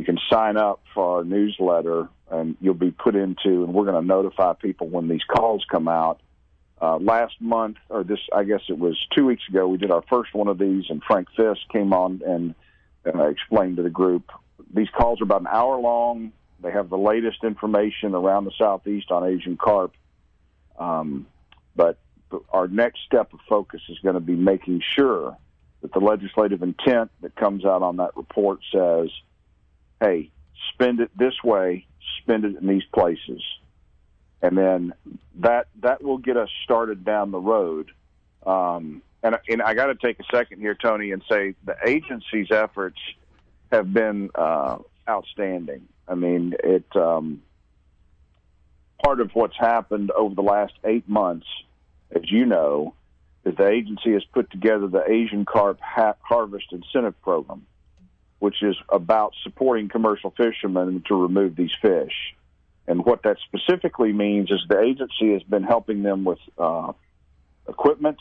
can 0.03 0.17
sign 0.27 0.57
up 0.57 0.81
for 0.95 1.17
our 1.17 1.23
newsletter 1.23 2.09
and 2.31 2.57
you'll 2.59 2.73
be 2.73 2.89
put 2.89 3.15
into, 3.15 3.63
and 3.63 3.75
we're 3.75 3.85
going 3.85 4.01
to 4.01 4.07
notify 4.07 4.53
people 4.53 4.87
when 4.87 5.07
these 5.07 5.23
calls 5.23 5.63
come 5.69 5.87
out. 5.87 6.19
Uh, 6.81 6.97
last 6.97 7.35
month, 7.39 7.77
or 7.89 8.03
this, 8.03 8.19
I 8.33 8.43
guess 8.43 8.61
it 8.67 8.77
was 8.77 8.97
two 9.15 9.25
weeks 9.25 9.43
ago, 9.49 9.67
we 9.67 9.77
did 9.77 9.91
our 9.91 10.03
first 10.09 10.33
one 10.33 10.49
of 10.49 10.57
these, 10.57 10.85
and 10.89 11.01
Frank 11.03 11.29
Fiss 11.35 11.57
came 11.71 11.93
on 11.93 12.21
and, 12.25 12.53
and 13.05 13.21
I 13.21 13.27
explained 13.29 13.77
to 13.77 13.83
the 13.83 13.89
group 13.89 14.29
these 14.73 14.89
calls 14.89 15.21
are 15.21 15.23
about 15.23 15.41
an 15.41 15.47
hour 15.47 15.77
long. 15.79 16.31
They 16.61 16.71
have 16.71 16.89
the 16.89 16.97
latest 16.97 17.43
information 17.43 18.15
around 18.15 18.45
the 18.45 18.51
southeast 18.57 19.11
on 19.11 19.25
Asian 19.25 19.57
carp. 19.57 19.93
Um, 20.77 21.27
but 21.75 21.97
our 22.49 22.67
next 22.67 22.99
step 23.05 23.33
of 23.33 23.39
focus 23.47 23.81
is 23.89 23.99
going 23.99 24.15
to 24.15 24.21
be 24.21 24.35
making 24.35 24.81
sure 24.95 25.37
that 25.81 25.93
the 25.93 25.99
legislative 25.99 26.63
intent 26.63 27.11
that 27.21 27.35
comes 27.35 27.65
out 27.65 27.81
on 27.83 27.97
that 27.97 28.15
report 28.17 28.59
says, 28.71 29.09
hey, 30.01 30.31
spend 30.73 30.99
it 30.99 31.11
this 31.17 31.35
way, 31.43 31.85
spend 32.21 32.45
it 32.45 32.55
in 32.55 32.67
these 32.67 32.85
places. 32.93 33.41
And 34.45 34.55
then 34.55 34.93
that 35.39 35.67
that 35.81 36.03
will 36.03 36.19
get 36.19 36.37
us 36.37 36.49
started 36.63 37.03
down 37.03 37.31
the 37.31 37.39
road. 37.39 37.89
Um, 38.45 39.01
and, 39.23 39.37
and 39.49 39.59
I 39.59 39.73
got 39.73 39.87
to 39.87 39.95
take 39.95 40.19
a 40.19 40.23
second 40.31 40.59
here, 40.59 40.75
Tony, 40.75 41.09
and 41.11 41.23
say 41.27 41.55
the 41.65 41.75
agency's 41.83 42.51
efforts 42.51 42.99
have 43.71 43.91
been 43.91 44.29
uh, 44.35 44.77
outstanding. 45.09 45.87
I 46.07 46.13
mean, 46.13 46.53
it 46.63 46.85
um, 46.95 47.41
part 49.03 49.19
of 49.19 49.31
what's 49.33 49.57
happened 49.57 50.11
over 50.11 50.35
the 50.35 50.43
last 50.43 50.73
eight 50.83 51.09
months, 51.09 51.47
as 52.11 52.29
you 52.29 52.45
know, 52.45 52.93
is 53.45 53.55
the 53.55 53.67
agency 53.67 54.13
has 54.13 54.23
put 54.25 54.51
together 54.51 54.85
the 54.85 55.09
Asian 55.09 55.45
Carp 55.45 55.79
ha- 55.81 56.17
Harvest 56.21 56.67
Incentive 56.71 57.19
Program, 57.23 57.65
which 58.37 58.61
is 58.61 58.75
about 58.89 59.33
supporting 59.41 59.89
commercial 59.89 60.29
fishermen 60.37 61.03
to 61.07 61.15
remove 61.15 61.55
these 61.55 61.73
fish. 61.81 62.35
And 62.87 63.03
what 63.05 63.23
that 63.23 63.37
specifically 63.45 64.13
means 64.13 64.51
is 64.51 64.59
the 64.69 64.79
agency 64.79 65.33
has 65.33 65.43
been 65.43 65.63
helping 65.63 66.03
them 66.03 66.23
with 66.23 66.39
uh, 66.57 66.93
equipment 67.67 68.17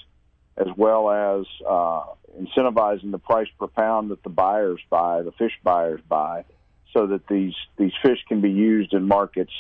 as 0.57 0.69
well 0.77 1.11
as 1.11 1.47
uh, 1.69 2.05
incentivizing 2.41 3.11
the 3.11 3.19
price 3.19 3.49
per 3.59 3.67
pound 3.67 4.11
that 4.11 4.23
the 4.23 4.29
buyers 4.31 4.81
buy, 4.89 5.23
the 5.23 5.33
fish 5.33 5.53
buyers 5.63 6.01
buy, 6.09 6.45
so 6.93 7.09
that 7.09 7.27
these 7.27 7.55
these 7.77 7.93
fish 8.03 8.19
can 8.29 8.41
be 8.41 8.51
used 8.51 8.93
in 8.93 9.07
markets 9.07 9.53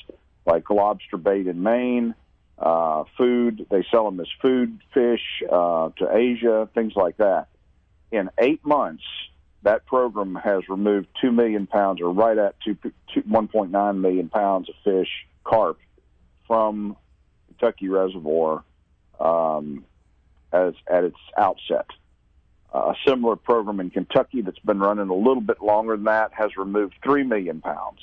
like 0.46 0.70
lobster 0.70 1.16
bait 1.16 1.46
in 1.46 1.62
Maine, 1.62 2.14
uh, 2.58 3.04
food. 3.18 3.66
They 3.70 3.84
sell 3.90 4.04
them 4.04 4.20
as 4.20 4.28
food 4.40 4.80
fish 4.92 5.42
uh, 5.50 5.90
to 5.98 6.16
Asia, 6.16 6.68
things 6.74 6.92
like 6.94 7.16
that. 7.16 7.48
In 8.12 8.30
eight 8.38 8.64
months, 8.64 9.02
that 9.64 9.86
program 9.86 10.34
has 10.36 10.68
removed 10.68 11.08
two 11.20 11.32
million 11.32 11.66
pounds, 11.66 12.00
or 12.00 12.12
right 12.12 12.36
at 12.36 12.54
two, 12.64 12.76
two, 13.12 13.22
1.9 13.22 13.98
million 13.98 14.28
pounds 14.28 14.68
of 14.68 14.74
fish, 14.84 15.08
carp, 15.42 15.78
from 16.46 16.96
Kentucky 17.48 17.88
Reservoir 17.88 18.62
um, 19.18 19.84
as 20.52 20.74
at 20.86 21.04
its 21.04 21.16
outset. 21.36 21.86
Uh, 22.72 22.92
a 22.92 22.94
similar 23.06 23.36
program 23.36 23.80
in 23.80 23.88
Kentucky 23.90 24.42
that's 24.42 24.58
been 24.60 24.80
running 24.80 25.08
a 25.08 25.14
little 25.14 25.40
bit 25.40 25.62
longer 25.62 25.96
than 25.96 26.04
that 26.04 26.32
has 26.34 26.56
removed 26.56 26.94
three 27.02 27.22
million 27.22 27.60
pounds. 27.60 28.00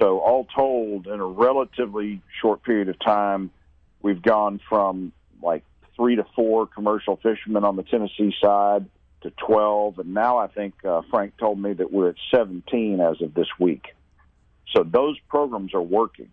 So 0.00 0.20
all 0.20 0.46
told, 0.56 1.06
in 1.06 1.20
a 1.20 1.26
relatively 1.26 2.22
short 2.40 2.62
period 2.62 2.88
of 2.88 2.98
time, 3.00 3.50
we've 4.00 4.22
gone 4.22 4.60
from 4.68 5.12
like 5.42 5.64
three 5.96 6.16
to 6.16 6.24
four 6.34 6.66
commercial 6.66 7.16
fishermen 7.16 7.64
on 7.64 7.76
the 7.76 7.82
Tennessee 7.82 8.32
side 8.40 8.86
to 9.22 9.30
12, 9.30 9.98
and 9.98 10.14
now 10.14 10.38
I 10.38 10.46
think 10.46 10.74
uh, 10.84 11.02
Frank 11.10 11.36
told 11.38 11.60
me 11.60 11.72
that 11.72 11.92
we're 11.92 12.10
at 12.10 12.16
17 12.30 13.00
as 13.00 13.20
of 13.20 13.34
this 13.34 13.48
week. 13.58 13.94
So 14.74 14.84
those 14.84 15.18
programs 15.28 15.74
are 15.74 15.82
working, 15.82 16.30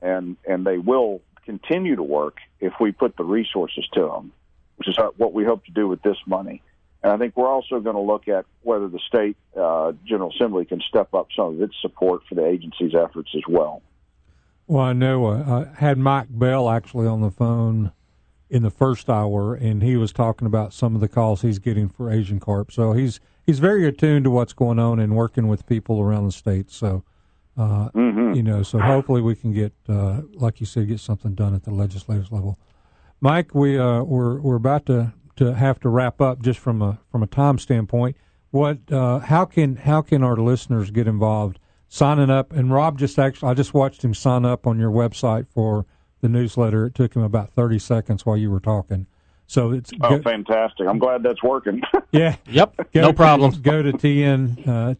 and 0.00 0.36
and 0.48 0.64
they 0.64 0.78
will 0.78 1.20
continue 1.44 1.96
to 1.96 2.02
work 2.02 2.38
if 2.60 2.72
we 2.80 2.92
put 2.92 3.16
the 3.16 3.24
resources 3.24 3.86
to 3.94 4.02
them, 4.02 4.32
which 4.76 4.88
is 4.88 4.96
what 5.16 5.32
we 5.32 5.44
hope 5.44 5.64
to 5.64 5.72
do 5.72 5.88
with 5.88 6.00
this 6.02 6.16
money. 6.26 6.62
And 7.02 7.12
I 7.12 7.16
think 7.16 7.36
we're 7.36 7.48
also 7.48 7.80
going 7.80 7.96
to 7.96 8.02
look 8.02 8.28
at 8.28 8.44
whether 8.62 8.88
the 8.88 9.00
state 9.08 9.36
uh, 9.58 9.92
General 10.04 10.32
Assembly 10.34 10.64
can 10.66 10.80
step 10.86 11.14
up 11.14 11.28
some 11.34 11.54
of 11.54 11.62
its 11.62 11.74
support 11.80 12.22
for 12.28 12.34
the 12.34 12.46
agency's 12.46 12.94
efforts 12.94 13.30
as 13.34 13.42
well. 13.48 13.82
Well, 14.66 14.84
I 14.84 14.92
know 14.92 15.26
uh, 15.26 15.66
I 15.74 15.80
had 15.80 15.98
Mike 15.98 16.28
Bell 16.30 16.68
actually 16.68 17.06
on 17.06 17.22
the 17.22 17.30
phone 17.30 17.92
in 18.50 18.64
the 18.64 18.70
first 18.70 19.08
hour, 19.08 19.54
and 19.54 19.82
he 19.82 19.96
was 19.96 20.12
talking 20.12 20.46
about 20.46 20.72
some 20.72 20.94
of 20.96 21.00
the 21.00 21.08
calls 21.08 21.42
he's 21.42 21.60
getting 21.60 21.88
for 21.88 22.10
Asian 22.10 22.40
carp. 22.40 22.72
So 22.72 22.92
he's 22.92 23.20
he's 23.46 23.60
very 23.60 23.86
attuned 23.86 24.24
to 24.24 24.30
what's 24.30 24.52
going 24.52 24.78
on 24.78 24.98
and 24.98 25.14
working 25.14 25.46
with 25.46 25.66
people 25.66 26.00
around 26.00 26.26
the 26.26 26.32
state. 26.32 26.70
So, 26.70 27.04
uh, 27.56 27.90
mm-hmm. 27.90 28.34
you 28.34 28.42
know, 28.42 28.62
so 28.64 28.80
hopefully 28.80 29.22
we 29.22 29.36
can 29.36 29.52
get, 29.52 29.72
uh, 29.88 30.22
like 30.34 30.60
you 30.60 30.66
said, 30.66 30.88
get 30.88 31.00
something 31.00 31.34
done 31.34 31.54
at 31.54 31.62
the 31.62 31.70
legislative 31.70 32.32
level. 32.32 32.58
Mike, 33.20 33.54
we 33.54 33.78
uh, 33.78 34.02
we're 34.02 34.40
we're 34.40 34.56
about 34.56 34.86
to 34.86 35.12
to 35.36 35.54
have 35.54 35.78
to 35.80 35.88
wrap 35.88 36.20
up 36.20 36.42
just 36.42 36.58
from 36.58 36.82
a 36.82 36.98
from 37.10 37.22
a 37.22 37.26
time 37.28 37.58
standpoint. 37.58 38.16
What 38.50 38.90
uh, 38.90 39.20
how 39.20 39.44
can 39.44 39.76
how 39.76 40.02
can 40.02 40.24
our 40.24 40.36
listeners 40.36 40.90
get 40.90 41.06
involved? 41.06 41.60
Signing 41.92 42.30
up, 42.30 42.52
and 42.52 42.72
Rob 42.72 42.98
just 42.98 43.18
actually 43.18 43.50
I 43.50 43.54
just 43.54 43.74
watched 43.74 44.04
him 44.04 44.14
sign 44.14 44.44
up 44.44 44.66
on 44.66 44.78
your 44.78 44.90
website 44.90 45.48
for 45.48 45.86
the 46.20 46.28
newsletter. 46.28 46.86
It 46.86 46.94
took 46.94 47.14
him 47.14 47.22
about 47.22 47.52
thirty 47.52 47.78
seconds 47.78 48.26
while 48.26 48.36
you 48.36 48.50
were 48.50 48.60
talking. 48.60 49.06
So 49.46 49.72
it's 49.72 49.90
oh 50.00 50.16
go, 50.16 50.22
fantastic! 50.22 50.86
I'm 50.86 50.98
glad 50.98 51.22
that's 51.22 51.42
working. 51.42 51.82
yeah. 52.12 52.36
Yep. 52.46 52.90
no 52.94 53.12
problem. 53.12 53.50
Go 53.62 53.82
to 53.82 53.92
tn 53.92 54.68
uh, 54.68 54.94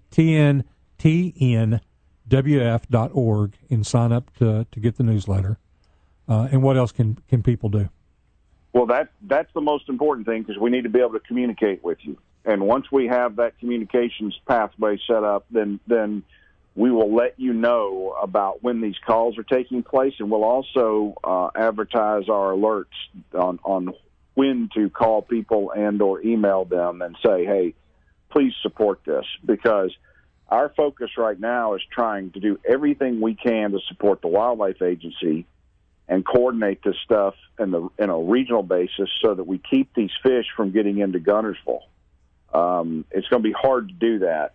tntnwf.org 2.29 3.53
and 3.71 3.87
sign 3.87 4.13
up 4.13 4.37
to 4.39 4.67
to 4.71 4.81
get 4.81 4.97
the 4.97 5.05
newsletter. 5.05 5.59
Uh, 6.29 6.49
and 6.51 6.63
what 6.63 6.77
else 6.77 6.93
can 6.93 7.19
can 7.29 7.43
people 7.43 7.69
do? 7.69 7.89
Well, 8.73 8.87
that 8.87 9.11
that's 9.23 9.53
the 9.55 9.61
most 9.61 9.89
important 9.89 10.27
thing 10.27 10.43
because 10.43 10.59
we 10.59 10.71
need 10.71 10.83
to 10.83 10.91
be 10.91 11.01
able 11.01 11.13
to 11.13 11.21
communicate 11.21 11.83
with 11.85 11.99
you. 12.03 12.19
And 12.45 12.63
once 12.63 12.91
we 12.91 13.07
have 13.09 13.37
that 13.37 13.59
communications 13.59 14.39
pathway 14.47 14.99
set 15.07 15.25
up, 15.25 15.45
then 15.51 15.81
then 15.87 16.23
we 16.75 16.91
will 16.91 17.15
let 17.15 17.39
you 17.39 17.53
know 17.53 18.17
about 18.21 18.63
when 18.63 18.81
these 18.81 18.99
calls 19.05 19.37
are 19.39 19.43
taking 19.43 19.83
place, 19.83 20.15
and 20.19 20.31
we'll 20.31 20.45
also 20.45 21.15
uh, 21.25 21.51
advertise 21.55 22.29
our 22.29 22.53
alerts 22.53 22.87
on 23.35 23.59
on 23.65 23.93
when 24.35 24.71
to 24.75 24.89
call 24.89 25.23
people 25.23 25.73
and 25.73 26.01
or 26.01 26.23
email 26.23 26.65
them 26.65 27.03
and 27.03 27.17
say, 27.25 27.45
hey, 27.45 27.75
please 28.31 28.53
support 28.63 29.01
this 29.05 29.25
because 29.45 29.95
our 30.49 30.73
focus 30.77 31.11
right 31.19 31.39
now 31.39 31.75
is 31.75 31.83
trying 31.93 32.31
to 32.33 32.41
do 32.41 32.59
everything 32.69 33.21
we 33.21 33.35
can 33.35 33.73
to 33.73 33.81
support 33.89 34.23
the 34.23 34.29
wildlife 34.29 34.83
agency 34.83 35.47
and 36.09 36.27
coordinate 36.27 36.83
this 36.83 36.97
stuff 37.05 37.35
in 37.59 37.71
the 37.71 37.89
in 37.99 38.11
a 38.11 38.19
regional 38.19 38.63
basis 38.63 39.09
so 39.23 39.35
that 39.35 39.47
we 39.47 39.59
keep 39.59 39.95
these 39.95 40.11
fish 40.23 40.47
from 40.57 40.73
getting 40.73 40.99
into 40.99 41.19
Guntersville. 41.21 41.83
Um, 42.53 43.05
it's 43.13 43.29
going 43.29 43.43
to 43.43 43.49
be 43.49 43.55
hard 43.57 43.89
to 43.89 43.95
do 43.95 44.19
that, 44.21 44.55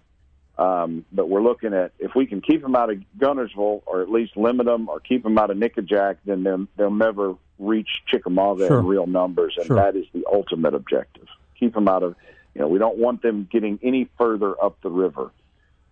um, 0.58 1.06
but 1.12 1.30
we're 1.30 1.42
looking 1.42 1.74
at 1.74 1.92
if 2.00 2.16
we 2.16 2.26
can 2.26 2.42
keep 2.42 2.62
them 2.62 2.76
out 2.76 2.90
of 2.90 3.00
Guntersville, 3.18 3.82
or 3.86 4.02
at 4.02 4.10
least 4.10 4.38
limit 4.38 4.66
them 4.66 4.88
or 4.90 5.00
keep 5.00 5.24
them 5.24 5.38
out 5.38 5.50
of 5.50 5.58
Nickajack, 5.58 6.18
then 6.26 6.44
they'll, 6.44 6.68
they'll 6.78 6.92
never 6.92 7.36
reach 7.60 7.90
Chickamauga 8.08 8.68
sure. 8.68 8.80
in 8.80 8.86
real 8.86 9.08
numbers, 9.08 9.56
and 9.58 9.68
sure. 9.68 9.76
that 9.78 9.96
is 9.96 10.06
the 10.14 10.26
ultimate 10.32 10.74
objective. 10.74 11.28
Keep 11.60 11.74
them 11.74 11.88
out 11.88 12.04
of, 12.04 12.16
you 12.54 12.62
know, 12.62 12.68
we 12.68 12.80
don't 12.80 12.98
want 12.98 13.22
them 13.22 13.48
getting 13.52 13.80
any 13.84 14.10
further 14.18 14.62
up 14.64 14.82
the 14.82 14.90
river, 14.90 15.32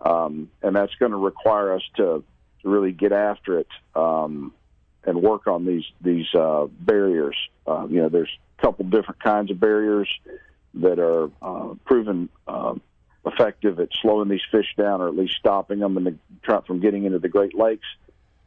um, 0.01 0.49
and 0.61 0.75
that's 0.75 0.95
going 0.95 1.11
to 1.11 1.17
require 1.17 1.73
us 1.73 1.83
to, 1.97 2.23
to 2.61 2.69
really 2.69 2.91
get 2.91 3.11
after 3.11 3.59
it. 3.59 3.67
Um, 3.95 4.53
and 5.05 5.21
work 5.21 5.47
on 5.47 5.65
these 5.65 5.83
these 6.01 6.27
uh, 6.33 6.65
barriers. 6.79 7.35
Uh, 7.67 7.85
you 7.89 8.01
know, 8.01 8.09
there's 8.09 8.29
a 8.57 8.61
couple 8.61 8.85
different 8.85 9.21
kinds 9.21 9.51
of 9.51 9.59
barriers 9.59 10.09
that 10.75 10.99
are 10.99 11.29
uh, 11.41 11.75
proven 11.85 12.29
uh, 12.47 12.73
effective 13.25 13.79
at 13.79 13.89
slowing 14.01 14.29
these 14.29 14.41
fish 14.51 14.73
down, 14.77 15.01
or 15.01 15.07
at 15.07 15.15
least 15.15 15.35
stopping 15.39 15.79
them 15.79 15.97
and 15.97 16.05
the, 16.05 16.61
from 16.67 16.79
getting 16.79 17.05
into 17.05 17.19
the 17.19 17.29
Great 17.29 17.55
Lakes. 17.55 17.87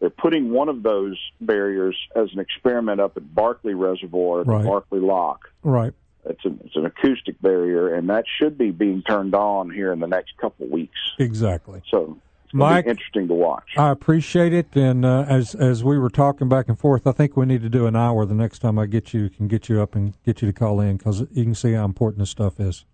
They're 0.00 0.10
putting 0.10 0.50
one 0.50 0.68
of 0.68 0.82
those 0.82 1.18
barriers 1.40 1.96
as 2.14 2.28
an 2.32 2.38
experiment 2.38 3.00
up 3.00 3.16
at 3.16 3.34
Barkley 3.34 3.74
Reservoir, 3.74 4.42
at 4.42 4.46
right. 4.46 4.62
the 4.62 4.68
Barkley 4.68 5.00
Lock. 5.00 5.48
Right. 5.62 5.94
It's, 6.26 6.44
a, 6.44 6.48
it's 6.64 6.76
an 6.76 6.84
acoustic 6.84 7.40
barrier, 7.40 7.94
and 7.94 8.10
that 8.10 8.24
should 8.38 8.58
be 8.58 8.72
being 8.72 9.02
turned 9.02 9.34
on 9.34 9.70
here 9.70 9.92
in 9.92 10.00
the 10.00 10.08
next 10.08 10.36
couple 10.38 10.66
of 10.66 10.72
weeks. 10.72 10.98
Exactly. 11.18 11.82
So 11.90 12.18
Mike, 12.52 12.86
interesting 12.86 13.28
to 13.28 13.34
watch. 13.34 13.64
I 13.76 13.90
appreciate 13.90 14.52
it, 14.52 14.74
and 14.74 15.04
uh, 15.04 15.24
as 15.28 15.54
as 15.54 15.84
we 15.84 15.98
were 15.98 16.10
talking 16.10 16.48
back 16.48 16.68
and 16.68 16.78
forth, 16.78 17.06
I 17.06 17.12
think 17.12 17.36
we 17.36 17.46
need 17.46 17.62
to 17.62 17.68
do 17.68 17.86
an 17.86 17.96
hour 17.96 18.24
the 18.24 18.34
next 18.34 18.60
time 18.60 18.78
I 18.78 18.86
get 18.86 19.14
you 19.14 19.28
can 19.30 19.48
get 19.48 19.68
you 19.68 19.80
up 19.80 19.94
and 19.94 20.14
get 20.24 20.42
you 20.42 20.48
to 20.48 20.52
call 20.52 20.80
in 20.80 20.96
because 20.96 21.20
you 21.32 21.44
can 21.44 21.54
see 21.54 21.72
how 21.72 21.84
important 21.84 22.20
this 22.20 22.30
stuff 22.30 22.58
is. 22.60 22.84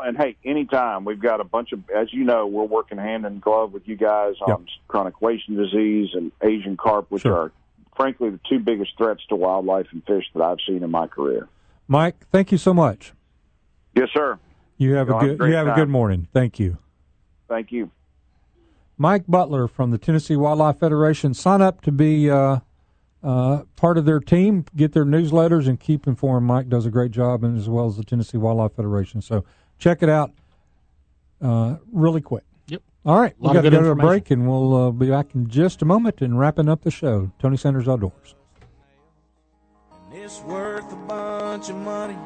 Well, 0.00 0.08
and 0.08 0.16
hey, 0.16 0.36
anytime 0.44 1.04
we've 1.04 1.20
got 1.20 1.40
a 1.40 1.44
bunch 1.44 1.72
of, 1.72 1.80
as 1.94 2.12
you 2.12 2.24
know, 2.24 2.46
we're 2.46 2.64
working 2.64 2.96
hand 2.98 3.24
in 3.26 3.38
glove 3.38 3.72
with 3.72 3.86
you 3.86 3.96
guys 3.96 4.34
on 4.40 4.48
Yep. 4.48 4.60
chronic 4.88 5.20
wasting 5.20 5.56
disease 5.56 6.10
and 6.14 6.32
Asian 6.42 6.76
carp, 6.76 7.10
which 7.10 7.22
Sure. 7.22 7.36
are 7.36 7.52
frankly 7.96 8.30
the 8.30 8.40
two 8.48 8.58
biggest 8.60 8.96
threats 8.96 9.20
to 9.28 9.36
wildlife 9.36 9.86
and 9.92 10.02
fish 10.04 10.24
that 10.34 10.42
I've 10.42 10.58
seen 10.66 10.82
in 10.82 10.90
my 10.90 11.06
career. 11.06 11.48
Mike, 11.86 12.26
thank 12.30 12.50
you 12.50 12.56
so 12.58 12.72
much. 12.72 13.12
Yes, 13.94 14.08
sir. 14.14 14.38
You 14.78 14.94
have 14.94 15.08
Y'all 15.08 15.18
a 15.18 15.20
have 15.20 15.30
a 15.32 15.36
good 15.36 15.48
you 15.48 15.54
have 15.54 15.66
a 15.68 15.74
good 15.74 15.88
morning. 15.90 16.28
Thank 16.32 16.58
you. 16.58 16.78
Thank 17.48 17.70
you. 17.72 17.90
Mike 18.96 19.24
Butler 19.28 19.66
from 19.68 19.90
the 19.90 19.98
Tennessee 19.98 20.36
Wildlife 20.36 20.78
Federation. 20.78 21.34
Sign 21.34 21.60
up 21.60 21.80
to 21.82 21.92
be 21.92 22.30
uh, 22.30 22.60
uh, 23.22 23.62
part 23.76 23.98
of 23.98 24.06
their 24.06 24.20
team, 24.20 24.64
get 24.74 24.92
their 24.92 25.04
newsletters, 25.04 25.68
and 25.68 25.78
keep 25.78 26.06
informed. 26.06 26.46
Mike 26.46 26.68
does 26.70 26.86
a 26.86 26.90
great 26.90 27.10
job, 27.10 27.44
and 27.44 27.58
as 27.58 27.68
well 27.68 27.86
as 27.86 27.96
the 27.98 28.04
Tennessee 28.04 28.38
Wildlife 28.38 28.72
Federation. 28.72 29.20
So 29.20 29.44
check 29.80 30.02
it 30.02 30.08
out 30.08 30.30
uh, 31.40 31.76
really 31.90 32.20
quick. 32.20 32.44
Yep. 32.68 32.82
All 33.04 33.18
right, 33.18 33.34
we 33.38 33.48
of 33.48 33.54
got 33.54 33.62
to 33.62 33.70
good 33.70 33.78
go 33.78 33.82
to 33.82 33.90
a 33.90 33.96
break, 33.96 34.30
and 34.30 34.48
we'll 34.48 34.74
uh, 34.74 34.90
be 34.92 35.08
back 35.08 35.34
in 35.34 35.48
just 35.48 35.82
a 35.82 35.84
moment 35.84 36.20
and 36.20 36.38
wrapping 36.38 36.68
up 36.68 36.82
the 36.82 36.90
show. 36.90 37.32
Tony 37.40 37.56
Sanders 37.56 37.88
Outdoors. 37.88 38.36
And 40.04 40.22
it's 40.22 40.40
worth 40.42 40.92
a 40.92 40.96
bunch 40.96 41.70
of 41.70 41.76
money. 41.76 42.16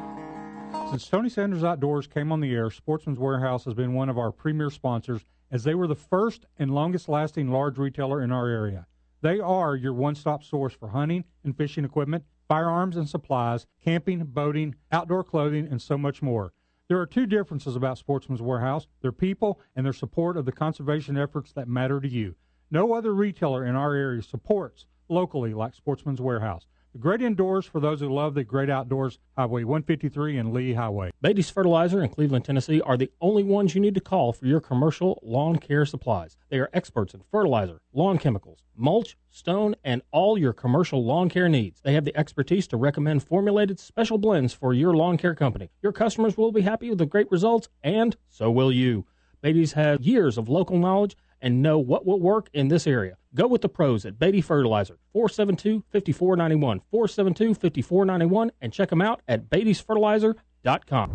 Since 0.91 1.07
Tony 1.07 1.29
Sanders 1.29 1.63
Outdoors 1.63 2.05
came 2.05 2.31
on 2.31 2.41
the 2.41 2.53
air, 2.53 2.69
Sportsman's 2.69 3.17
Warehouse 3.17 3.65
has 3.65 3.73
been 3.73 3.93
one 3.93 4.09
of 4.09 4.17
our 4.17 4.31
premier 4.31 4.69
sponsors 4.69 5.21
as 5.49 5.63
they 5.63 5.73
were 5.73 5.87
the 5.87 5.95
first 5.95 6.45
and 6.59 6.75
longest 6.75 7.07
lasting 7.07 7.49
large 7.49 7.77
retailer 7.77 8.21
in 8.21 8.31
our 8.31 8.47
area. 8.47 8.85
They 9.21 9.39
are 9.39 9.75
your 9.75 9.93
one 9.93 10.15
stop 10.15 10.43
source 10.43 10.73
for 10.73 10.89
hunting 10.89 11.23
and 11.43 11.55
fishing 11.55 11.85
equipment, 11.85 12.25
firearms 12.47 12.97
and 12.97 13.09
supplies, 13.09 13.65
camping, 13.83 14.23
boating, 14.25 14.75
outdoor 14.91 15.23
clothing, 15.23 15.67
and 15.69 15.81
so 15.81 15.97
much 15.97 16.21
more. 16.21 16.53
There 16.87 16.99
are 16.99 17.07
two 17.07 17.25
differences 17.25 17.75
about 17.75 17.97
Sportsman's 17.97 18.43
Warehouse 18.43 18.85
their 19.01 19.11
people 19.11 19.59
and 19.75 19.83
their 19.83 19.93
support 19.93 20.37
of 20.37 20.45
the 20.45 20.51
conservation 20.51 21.17
efforts 21.17 21.51
that 21.53 21.67
matter 21.67 21.99
to 21.99 22.07
you. 22.07 22.35
No 22.69 22.93
other 22.93 23.15
retailer 23.15 23.65
in 23.65 23.75
our 23.75 23.95
area 23.95 24.21
supports 24.21 24.85
locally 25.09 25.55
like 25.55 25.73
Sportsman's 25.73 26.21
Warehouse. 26.21 26.67
Great 26.97 27.21
indoors 27.21 27.65
for 27.65 27.81
those 27.81 27.99
who 27.99 28.07
love 28.07 28.35
the 28.35 28.43
great 28.45 28.69
outdoors. 28.69 29.19
Highway 29.35 29.65
153 29.65 30.37
and 30.37 30.53
Lee 30.53 30.75
Highway. 30.75 31.11
Beatty's 31.21 31.49
Fertilizer 31.49 32.01
in 32.01 32.07
Cleveland, 32.07 32.45
Tennessee 32.45 32.79
are 32.79 32.95
the 32.95 33.11
only 33.19 33.43
ones 33.43 33.75
you 33.75 33.81
need 33.81 33.95
to 33.95 33.99
call 33.99 34.31
for 34.31 34.45
your 34.45 34.61
commercial 34.61 35.19
lawn 35.21 35.57
care 35.57 35.85
supplies. 35.85 36.37
They 36.47 36.57
are 36.57 36.69
experts 36.71 37.13
in 37.13 37.23
fertilizer, 37.29 37.81
lawn 37.91 38.17
chemicals, 38.17 38.63
mulch, 38.77 39.17
stone, 39.29 39.75
and 39.83 40.03
all 40.11 40.37
your 40.37 40.53
commercial 40.53 41.03
lawn 41.03 41.27
care 41.27 41.49
needs. 41.49 41.81
They 41.81 41.95
have 41.95 42.05
the 42.05 42.15
expertise 42.15 42.65
to 42.67 42.77
recommend 42.77 43.23
formulated 43.23 43.77
special 43.77 44.17
blends 44.17 44.53
for 44.53 44.73
your 44.73 44.95
lawn 44.95 45.17
care 45.17 45.35
company. 45.35 45.71
Your 45.83 45.91
customers 45.91 46.37
will 46.37 46.53
be 46.53 46.61
happy 46.61 46.89
with 46.89 46.99
the 46.99 47.05
great 47.05 47.29
results, 47.29 47.67
and 47.83 48.15
so 48.29 48.49
will 48.49 48.71
you. 48.71 49.05
Beatty's 49.41 49.73
has 49.73 49.99
years 49.99 50.37
of 50.37 50.47
local 50.47 50.79
knowledge 50.79 51.17
and 51.45 51.61
know 51.61 51.77
what 51.77 52.05
will 52.07 52.19
work 52.19 52.49
in 52.53 52.67
this 52.69 52.87
area. 52.87 53.15
Go 53.35 53.45
with 53.45 53.61
the 53.61 53.69
pros 53.69 54.03
at 54.03 54.17
Beatty 54.17 54.41
Fertilizer, 54.41 54.97
472-5491, 55.15 56.81
472-5491, 56.91 58.49
and 58.61 58.73
check 58.73 58.89
them 58.89 59.01
out 59.01 59.21
at 59.27 59.47
beattysfertilizer.com. 59.49 61.11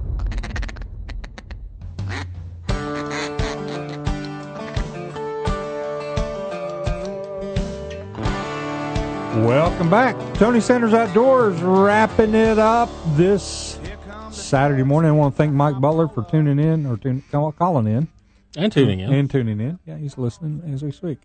Welcome 9.44 9.90
back. 9.90 10.14
Tony 10.34 10.60
Sanders 10.60 10.94
Outdoors 10.94 11.60
wrapping 11.60 12.34
it 12.34 12.58
up 12.58 12.88
this 13.16 13.80
Saturday 14.30 14.84
morning. 14.84 15.10
I 15.10 15.12
want 15.12 15.34
to 15.34 15.38
thank 15.38 15.52
Mike 15.52 15.80
Butler 15.80 16.06
for 16.06 16.22
tuning 16.24 16.60
in 16.60 16.86
or 16.86 16.98
calling 17.52 17.88
in. 17.88 18.06
And 18.56 18.72
tuning 18.72 19.00
in. 19.00 19.12
And 19.12 19.30
tuning 19.30 19.60
in. 19.60 19.78
Yeah, 19.84 19.96
he's 19.96 20.18
listening 20.18 20.62
as 20.72 20.82
we 20.82 20.92
speak. 20.92 21.18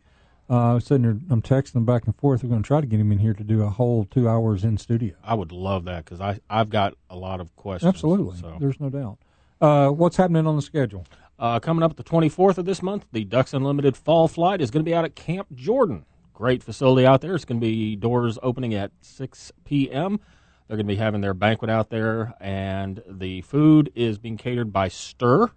Uh, 0.49 0.75
I'm 0.75 0.81
sitting 0.81 1.01
there, 1.01 1.17
I'm 1.29 1.41
texting 1.41 1.75
him 1.75 1.85
back 1.85 2.05
and 2.05 2.15
forth. 2.15 2.43
We're 2.43 2.49
going 2.49 2.61
to 2.61 2.67
try 2.67 2.79
to 2.79 2.85
get 2.85 2.99
him 2.99 3.11
in 3.11 3.17
here 3.17 3.33
to 3.33 3.43
do 3.43 3.63
a 3.63 3.69
whole 3.69 4.05
two 4.05 4.29
hours 4.29 4.63
in 4.63 4.77
studio. 4.77 5.15
I 5.23 5.33
would 5.33 5.51
love 5.51 5.85
that 5.85 6.05
because 6.05 6.21
I 6.21 6.39
I've 6.49 6.69
got 6.69 6.93
a 7.09 7.15
lot 7.15 7.39
of 7.39 7.55
questions. 7.55 7.89
Absolutely. 7.89 8.37
So. 8.37 8.57
There's 8.59 8.79
no 8.79 8.89
doubt. 8.89 9.17
Uh, 9.59 9.89
what's 9.89 10.17
happening 10.17 10.45
on 10.45 10.55
the 10.55 10.61
schedule? 10.61 11.05
Uh, 11.39 11.59
coming 11.59 11.83
up 11.83 11.95
the 11.95 12.03
24th 12.03 12.57
of 12.57 12.65
this 12.65 12.81
month, 12.81 13.05
the 13.11 13.25
Ducks 13.25 13.53
Unlimited 13.53 13.97
Fall 13.97 14.27
Flight 14.27 14.61
is 14.61 14.71
going 14.71 14.85
to 14.85 14.89
be 14.89 14.93
out 14.93 15.03
at 15.03 15.15
Camp 15.15 15.47
Jordan. 15.53 16.05
Great 16.33 16.61
facility 16.61 17.05
out 17.05 17.21
there. 17.21 17.35
It's 17.35 17.45
going 17.45 17.59
to 17.59 17.65
be 17.65 17.95
doors 17.95 18.37
opening 18.43 18.73
at 18.73 18.91
6 19.01 19.51
p.m. 19.63 20.19
They're 20.67 20.77
going 20.77 20.87
to 20.87 20.93
be 20.93 20.97
having 20.97 21.21
their 21.21 21.33
banquet 21.33 21.69
out 21.69 21.89
there, 21.89 22.33
and 22.39 23.01
the 23.07 23.41
food 23.41 23.91
is 23.95 24.17
being 24.17 24.37
catered 24.37 24.71
by 24.71 24.87
Stir. 24.87 25.51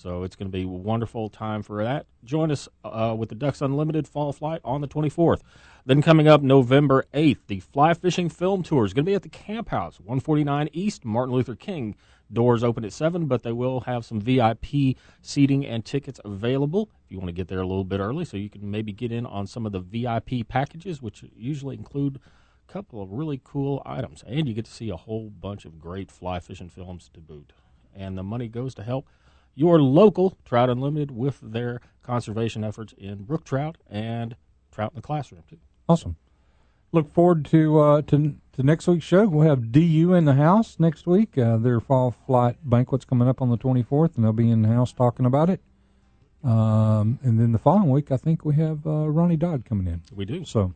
So 0.00 0.22
it's 0.22 0.34
going 0.34 0.50
to 0.50 0.56
be 0.56 0.62
a 0.62 0.66
wonderful 0.66 1.28
time 1.28 1.62
for 1.62 1.84
that. 1.84 2.06
Join 2.24 2.50
us 2.50 2.70
uh, 2.84 3.14
with 3.18 3.28
the 3.28 3.34
Ducks 3.34 3.60
Unlimited 3.60 4.08
Fall 4.08 4.32
Flight 4.32 4.62
on 4.64 4.80
the 4.80 4.88
24th. 4.88 5.42
Then 5.84 6.00
coming 6.00 6.26
up 6.26 6.40
November 6.40 7.04
8th, 7.12 7.40
the 7.48 7.60
Fly 7.60 7.92
Fishing 7.92 8.30
Film 8.30 8.62
Tour 8.62 8.86
is 8.86 8.94
going 8.94 9.04
to 9.04 9.10
be 9.10 9.14
at 9.14 9.24
the 9.24 9.28
Camp 9.28 9.68
House, 9.68 10.00
149 10.00 10.70
East 10.72 11.04
Martin 11.04 11.34
Luther 11.34 11.54
King. 11.54 11.96
Doors 12.32 12.64
open 12.64 12.82
at 12.86 12.94
7, 12.94 13.26
but 13.26 13.42
they 13.42 13.52
will 13.52 13.80
have 13.80 14.06
some 14.06 14.22
VIP 14.22 14.96
seating 15.20 15.66
and 15.66 15.84
tickets 15.84 16.18
available 16.24 16.88
if 17.04 17.12
you 17.12 17.18
want 17.18 17.28
to 17.28 17.34
get 17.34 17.48
there 17.48 17.60
a 17.60 17.66
little 17.66 17.84
bit 17.84 18.00
early 18.00 18.24
so 18.24 18.38
you 18.38 18.48
can 18.48 18.70
maybe 18.70 18.92
get 18.92 19.12
in 19.12 19.26
on 19.26 19.46
some 19.46 19.66
of 19.66 19.72
the 19.72 19.80
VIP 19.80 20.48
packages, 20.48 21.02
which 21.02 21.24
usually 21.36 21.76
include 21.76 22.20
a 22.66 22.72
couple 22.72 23.02
of 23.02 23.12
really 23.12 23.40
cool 23.44 23.82
items. 23.84 24.24
And 24.26 24.48
you 24.48 24.54
get 24.54 24.64
to 24.64 24.72
see 24.72 24.88
a 24.88 24.96
whole 24.96 25.28
bunch 25.28 25.66
of 25.66 25.78
great 25.78 26.10
fly 26.10 26.40
fishing 26.40 26.70
films 26.70 27.10
to 27.12 27.20
boot. 27.20 27.52
And 27.94 28.16
the 28.16 28.22
money 28.22 28.48
goes 28.48 28.74
to 28.76 28.82
help 28.82 29.06
your 29.60 29.78
local 29.78 30.38
Trout 30.46 30.70
Unlimited 30.70 31.10
with 31.10 31.38
their 31.42 31.82
conservation 32.02 32.64
efforts 32.64 32.94
in 32.96 33.24
brook 33.24 33.44
trout 33.44 33.76
and 33.90 34.34
trout 34.72 34.92
in 34.92 34.96
the 34.96 35.02
classroom, 35.02 35.42
too. 35.50 35.58
Awesome. 35.86 36.16
Look 36.92 37.12
forward 37.12 37.44
to 37.46 37.78
uh, 37.78 38.02
to 38.02 38.36
to 38.54 38.62
next 38.62 38.88
week's 38.88 39.04
show. 39.04 39.28
We'll 39.28 39.46
have 39.46 39.70
DU 39.70 40.14
in 40.14 40.24
the 40.24 40.32
house 40.32 40.76
next 40.80 41.06
week. 41.06 41.36
Uh, 41.36 41.58
their 41.58 41.78
fall 41.78 42.10
flight 42.26 42.56
banquet's 42.64 43.04
coming 43.04 43.28
up 43.28 43.42
on 43.42 43.50
the 43.50 43.58
24th, 43.58 44.16
and 44.16 44.24
they'll 44.24 44.32
be 44.32 44.50
in 44.50 44.62
the 44.62 44.68
house 44.68 44.94
talking 44.94 45.26
about 45.26 45.50
it. 45.50 45.60
Um, 46.42 47.18
and 47.22 47.38
then 47.38 47.52
the 47.52 47.58
following 47.58 47.90
week, 47.90 48.10
I 48.10 48.16
think 48.16 48.46
we 48.46 48.54
have 48.54 48.86
uh, 48.86 49.10
Ronnie 49.10 49.36
Dodd 49.36 49.66
coming 49.66 49.86
in. 49.86 50.00
We 50.16 50.24
do. 50.24 50.44
So, 50.46 50.72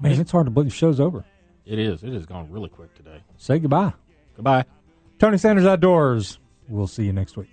man, 0.00 0.20
it's 0.20 0.32
hard 0.32 0.46
to 0.46 0.50
believe 0.50 0.70
the 0.70 0.76
show's 0.76 0.98
over. 0.98 1.24
It 1.64 1.78
is. 1.78 2.02
It 2.02 2.12
has 2.12 2.26
gone 2.26 2.50
really 2.50 2.68
quick 2.68 2.94
today. 2.96 3.22
Say 3.38 3.60
goodbye. 3.60 3.92
Goodbye. 4.34 4.64
Tony 5.20 5.38
Sanders 5.38 5.64
Outdoors. 5.64 6.40
We'll 6.68 6.86
see 6.86 7.04
you 7.04 7.12
next 7.12 7.36
week. 7.36 7.50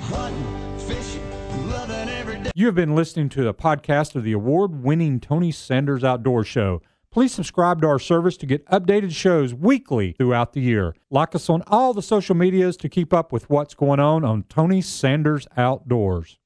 Hunting, 0.00 0.78
fishing, 0.78 1.70
loving 1.70 2.08
every 2.08 2.38
day. 2.38 2.50
You 2.54 2.66
have 2.66 2.74
been 2.74 2.94
listening 2.94 3.28
to 3.30 3.42
the 3.42 3.54
podcast 3.54 4.14
of 4.14 4.24
the 4.24 4.32
award 4.32 4.82
winning 4.82 5.20
Tony 5.20 5.52
Sanders 5.52 6.04
Outdoor 6.04 6.44
Show. 6.44 6.82
Please 7.10 7.32
subscribe 7.32 7.80
to 7.80 7.88
our 7.88 7.98
service 7.98 8.36
to 8.36 8.46
get 8.46 8.66
updated 8.66 9.12
shows 9.12 9.54
weekly 9.54 10.12
throughout 10.12 10.52
the 10.52 10.60
year. 10.60 10.94
Like 11.10 11.34
us 11.34 11.48
on 11.48 11.62
all 11.66 11.94
the 11.94 12.02
social 12.02 12.34
medias 12.34 12.76
to 12.78 12.88
keep 12.88 13.14
up 13.14 13.32
with 13.32 13.48
what's 13.48 13.74
going 13.74 13.98
on 13.98 14.24
on 14.24 14.44
Tony 14.44 14.82
Sanders 14.82 15.46
Outdoors. 15.56 16.38